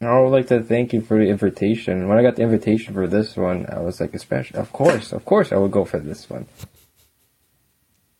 I 0.00 0.20
would 0.20 0.30
like 0.30 0.48
to 0.48 0.62
thank 0.62 0.92
you 0.92 1.00
for 1.00 1.18
the 1.18 1.28
invitation. 1.28 2.08
When 2.08 2.18
I 2.18 2.22
got 2.22 2.36
the 2.36 2.42
invitation 2.42 2.94
for 2.94 3.06
this 3.06 3.36
one, 3.36 3.66
I 3.70 3.80
was 3.80 4.00
like, 4.00 4.14
especially, 4.14 4.58
of 4.58 4.72
course, 4.72 5.12
of 5.12 5.24
course, 5.24 5.52
I 5.52 5.56
would 5.56 5.70
go 5.70 5.84
for 5.84 5.98
this 5.98 6.28
one. 6.28 6.46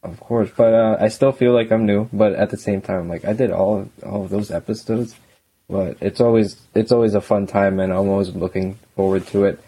Of 0.02 0.20
course, 0.20 0.50
but 0.54 0.74
uh, 0.74 0.96
I 1.00 1.08
still 1.08 1.32
feel 1.32 1.52
like 1.52 1.72
I'm 1.72 1.86
new. 1.86 2.08
But 2.12 2.34
at 2.34 2.50
the 2.50 2.58
same 2.58 2.80
time, 2.82 3.08
like 3.08 3.24
I 3.24 3.32
did 3.32 3.50
all 3.50 3.80
of, 3.80 4.04
all 4.04 4.24
of 4.24 4.30
those 4.30 4.50
episodes, 4.50 5.16
but 5.68 5.96
it's 6.00 6.20
always 6.20 6.60
it's 6.74 6.92
always 6.92 7.14
a 7.14 7.22
fun 7.22 7.46
time, 7.46 7.80
and 7.80 7.90
I'm 7.92 8.08
always 8.08 8.34
looking 8.34 8.78
forward 8.96 9.26
to 9.28 9.44
it. 9.44 9.60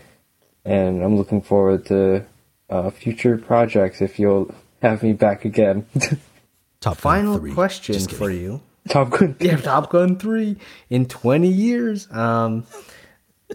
And 0.67 1.03
I'm 1.03 1.17
looking 1.17 1.41
forward 1.43 1.87
to 1.87 2.27
uh, 2.69 2.91
future 2.91 3.39
projects 3.39 4.03
if 4.03 4.19
you'll 4.19 4.53
have 4.83 5.03
me 5.03 5.13
back 5.13 5.45
again. 5.45 5.87
Top 6.81 6.97
Final 6.99 7.39
three. 7.39 7.55
question 7.55 7.99
for 8.09 8.31
you. 8.31 8.61
Top 8.89 9.11
Gun. 9.11 9.37
Yeah, 9.41 9.57
Top 9.57 9.91
Gun 9.91 10.19
3 10.19 10.57
in 10.91 11.07
20 11.07 11.49
years. 11.49 12.11
Um, 12.11 12.67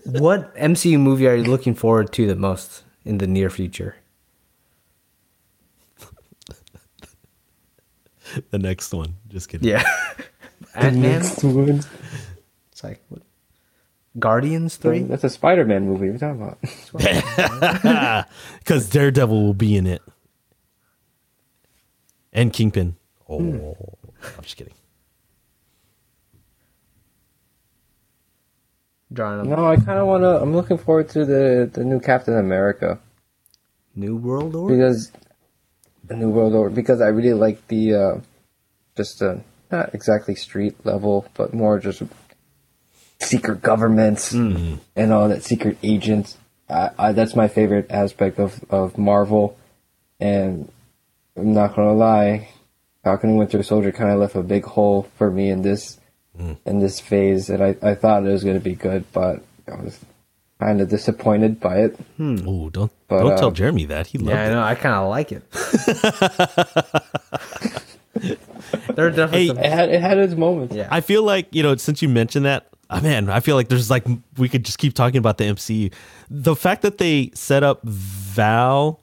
what 0.05 0.55
MCU 0.55 0.99
movie 0.99 1.27
are 1.27 1.35
you 1.35 1.43
looking 1.43 1.75
forward 1.75 2.11
to 2.13 2.25
the 2.27 2.35
most 2.35 2.83
in 3.05 3.17
the 3.19 3.27
near 3.27 3.49
future? 3.49 3.95
The 8.51 8.59
next 8.59 8.93
one. 8.93 9.15
Just 9.27 9.49
kidding. 9.49 9.67
Yeah. 9.67 9.83
Ant 10.73 10.95
Man? 10.97 11.21
Next 11.21 11.43
one. 11.43 11.83
It's 12.71 12.81
like, 12.83 13.01
what? 13.09 13.21
Guardians 14.19 14.75
3? 14.75 15.03
That's 15.03 15.23
a 15.23 15.29
Spider-Man 15.29 15.85
movie. 15.85 16.09
What 16.09 16.21
are 16.21 16.33
you 16.33 16.57
talking 16.91 17.77
about? 17.79 18.27
Because 18.59 18.89
Daredevil 18.89 19.41
will 19.41 19.53
be 19.53 19.77
in 19.77 19.87
it. 19.87 20.01
And 22.33 22.51
Kingpin. 22.51 22.95
Oh, 23.29 23.39
I'm 23.39 24.43
just 24.43 24.57
kidding. 24.57 24.73
Drawing 29.13 29.49
No, 29.49 29.65
I 29.65 29.75
kind 29.75 29.99
of 29.99 30.07
want 30.07 30.23
to. 30.23 30.41
I'm 30.41 30.55
looking 30.55 30.77
forward 30.77 31.09
to 31.09 31.25
the 31.25 31.69
the 31.71 31.83
new 31.83 31.99
Captain 31.99 32.37
America 32.37 32.99
New 33.95 34.15
World 34.15 34.55
Order? 34.55 34.75
because 34.75 35.11
the 36.05 36.15
New 36.15 36.29
World 36.29 36.53
Order 36.53 36.73
because 36.73 37.01
I 37.01 37.07
really 37.07 37.33
like 37.33 37.67
the 37.67 37.93
uh, 37.93 38.19
just 38.95 39.21
uh, 39.21 39.35
not 39.69 39.93
exactly 39.93 40.35
street 40.35 40.75
level, 40.85 41.25
but 41.33 41.53
more 41.53 41.77
just 41.79 42.01
secret 43.21 43.61
governments 43.61 44.33
mm-hmm. 44.33 44.75
and 44.95 45.13
all 45.13 45.29
that 45.29 45.43
secret 45.43 45.77
agents. 45.83 46.37
I, 46.69 46.89
I, 46.97 47.11
that's 47.11 47.35
my 47.35 47.47
favorite 47.47 47.87
aspect 47.89 48.39
of 48.39 48.63
of 48.69 48.97
Marvel, 48.97 49.57
and 50.19 50.71
I'm 51.35 51.53
not 51.53 51.75
gonna 51.75 51.93
lie, 51.93 52.49
Falcon 53.03 53.31
and 53.31 53.39
Winter 53.39 53.63
Soldier 53.63 53.91
kind 53.91 54.11
of 54.11 54.19
left 54.19 54.35
a 54.35 54.43
big 54.43 54.65
hole 54.65 55.07
for 55.17 55.31
me 55.31 55.49
in 55.49 55.61
this 55.61 55.99
mm. 56.39 56.57
in 56.65 56.79
this 56.79 56.99
phase, 56.99 57.49
and 57.49 57.63
I, 57.63 57.75
I 57.81 57.95
thought 57.95 58.25
it 58.25 58.31
was 58.31 58.43
gonna 58.43 58.59
be 58.59 58.75
good, 58.75 59.05
but 59.11 59.43
I 59.67 59.81
was 59.81 59.99
kind 60.59 60.81
of 60.81 60.89
disappointed 60.89 61.59
by 61.59 61.79
it. 61.79 61.99
Oh, 62.19 62.69
don't 62.69 62.91
But, 63.07 63.23
don't 63.23 63.33
uh, 63.33 63.37
tell 63.37 63.51
Jeremy 63.51 63.85
that. 63.85 64.07
He 64.07 64.19
loved 64.19 64.29
yeah, 64.29 64.45
I 64.45 64.49
know. 64.49 64.61
I 64.61 64.75
kind 64.75 64.95
of 64.95 65.09
like 65.09 65.31
it. 65.31 65.49
there 68.95 69.07
are 69.07 69.09
definitely 69.09 69.39
Hey, 69.39 69.47
some. 69.47 69.57
It 69.57 69.71
had 69.71 69.89
it 69.89 70.01
had 70.01 70.17
its 70.19 70.35
moments. 70.35 70.75
Yeah. 70.75 70.87
I 70.91 71.01
feel 71.01 71.23
like 71.23 71.47
you 71.51 71.63
know 71.63 71.75
since 71.75 72.01
you 72.01 72.09
mentioned 72.09 72.45
that, 72.45 72.70
oh, 72.91 73.01
man, 73.01 73.29
I 73.29 73.39
feel 73.39 73.55
like 73.55 73.69
there's 73.69 73.89
like 73.89 74.05
we 74.37 74.49
could 74.49 74.65
just 74.65 74.77
keep 74.77 74.93
talking 74.93 75.17
about 75.17 75.37
the 75.37 75.45
MCU. 75.45 75.93
The 76.29 76.55
fact 76.55 76.81
that 76.83 76.97
they 76.97 77.31
set 77.33 77.63
up 77.63 77.81
Val, 77.83 79.01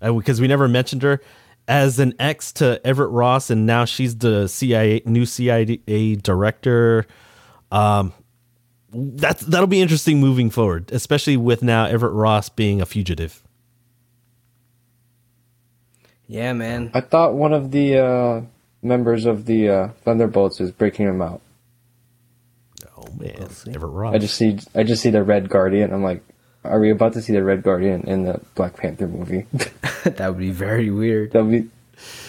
uh, 0.00 0.12
because 0.12 0.40
we 0.40 0.48
never 0.48 0.68
mentioned 0.68 1.02
her 1.02 1.20
as 1.66 1.98
an 1.98 2.14
ex 2.18 2.52
to 2.54 2.80
Everett 2.86 3.10
Ross, 3.10 3.50
and 3.50 3.66
now 3.66 3.84
she's 3.84 4.16
the 4.18 4.46
CIA 4.48 5.02
new 5.04 5.26
CIA 5.26 6.16
director. 6.16 7.06
Um, 7.72 8.12
that's 8.92 9.42
that'll 9.42 9.66
be 9.66 9.82
interesting 9.82 10.20
moving 10.20 10.50
forward, 10.50 10.92
especially 10.92 11.36
with 11.36 11.62
now 11.62 11.86
Everett 11.86 12.12
Ross 12.12 12.48
being 12.48 12.80
a 12.80 12.86
fugitive. 12.86 13.42
yeah, 16.26 16.52
man. 16.52 16.90
I 16.94 17.00
thought 17.00 17.34
one 17.34 17.52
of 17.52 17.70
the 17.70 17.98
uh, 17.98 18.40
members 18.82 19.26
of 19.26 19.46
the 19.46 19.68
uh, 19.68 19.88
Thunderbolts 20.04 20.60
is 20.60 20.70
breaking 20.70 21.06
him 21.06 21.20
out. 21.20 21.40
Man, 23.18 23.48
Everett 23.74 23.92
Ross. 23.92 24.14
I 24.14 24.18
just 24.18 24.36
see 24.36 24.58
I 24.74 24.82
just 24.82 25.02
see 25.02 25.10
the 25.10 25.22
Red 25.22 25.48
Guardian. 25.48 25.92
I'm 25.92 26.02
like, 26.02 26.22
are 26.64 26.80
we 26.80 26.90
about 26.90 27.12
to 27.14 27.22
see 27.22 27.32
the 27.32 27.44
Red 27.44 27.62
Guardian 27.62 28.02
in 28.02 28.24
the 28.24 28.40
Black 28.54 28.76
Panther 28.76 29.06
movie? 29.06 29.46
that 30.04 30.28
would 30.28 30.38
be 30.38 30.50
very 30.50 30.90
weird. 30.90 31.32
That'd 31.32 31.50
be 31.50 31.70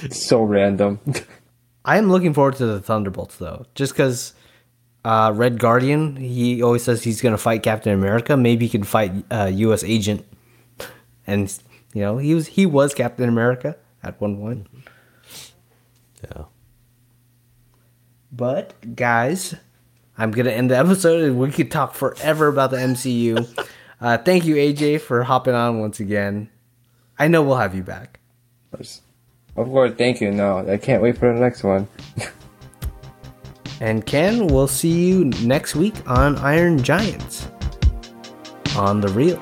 so 0.09 0.43
random. 0.43 0.99
I 1.85 1.97
am 1.97 2.09
looking 2.09 2.33
forward 2.33 2.55
to 2.57 2.65
the 2.65 2.81
Thunderbolts 2.81 3.37
though, 3.37 3.65
just 3.75 3.93
because 3.93 4.33
uh, 5.03 5.31
Red 5.35 5.59
Guardian 5.59 6.15
he 6.15 6.61
always 6.61 6.83
says 6.83 7.03
he's 7.03 7.21
gonna 7.21 7.37
fight 7.37 7.63
Captain 7.63 7.93
America. 7.93 8.35
Maybe 8.35 8.65
he 8.65 8.71
can 8.71 8.83
fight 8.83 9.11
uh, 9.31 9.51
U.S. 9.53 9.83
Agent, 9.83 10.25
and 11.27 11.53
you 11.93 12.01
know 12.01 12.17
he 12.17 12.33
was 12.33 12.47
he 12.47 12.65
was 12.65 12.93
Captain 12.93 13.29
America 13.29 13.77
at 14.03 14.19
one 14.19 14.37
point. 14.37 14.67
yeah. 16.23 16.45
But 18.31 18.95
guys, 18.95 19.55
I'm 20.17 20.31
gonna 20.31 20.51
end 20.51 20.71
the 20.71 20.77
episode, 20.77 21.23
and 21.23 21.39
we 21.39 21.51
could 21.51 21.71
talk 21.71 21.93
forever 21.93 22.47
about 22.47 22.71
the 22.71 22.77
MCU. 22.77 23.67
Uh, 23.99 24.17
thank 24.17 24.45
you, 24.45 24.55
AJ, 24.55 25.01
for 25.01 25.23
hopping 25.23 25.53
on 25.53 25.79
once 25.79 25.99
again. 25.99 26.49
I 27.17 27.27
know 27.27 27.41
we'll 27.41 27.57
have 27.57 27.75
you 27.75 27.83
back. 27.83 28.19
Of 29.55 29.69
course, 29.69 29.93
thank 29.97 30.21
you. 30.21 30.31
No, 30.31 30.67
I 30.69 30.77
can't 30.77 31.01
wait 31.01 31.17
for 31.17 31.33
the 31.33 31.39
next 31.39 31.63
one. 31.63 31.87
And 33.81 34.05
Ken, 34.05 34.47
we'll 34.47 34.67
see 34.67 35.07
you 35.07 35.25
next 35.43 35.75
week 35.75 35.95
on 36.09 36.37
Iron 36.37 36.81
Giants 36.81 37.47
on 38.77 39.01
the 39.01 39.09
Reel. 39.09 39.41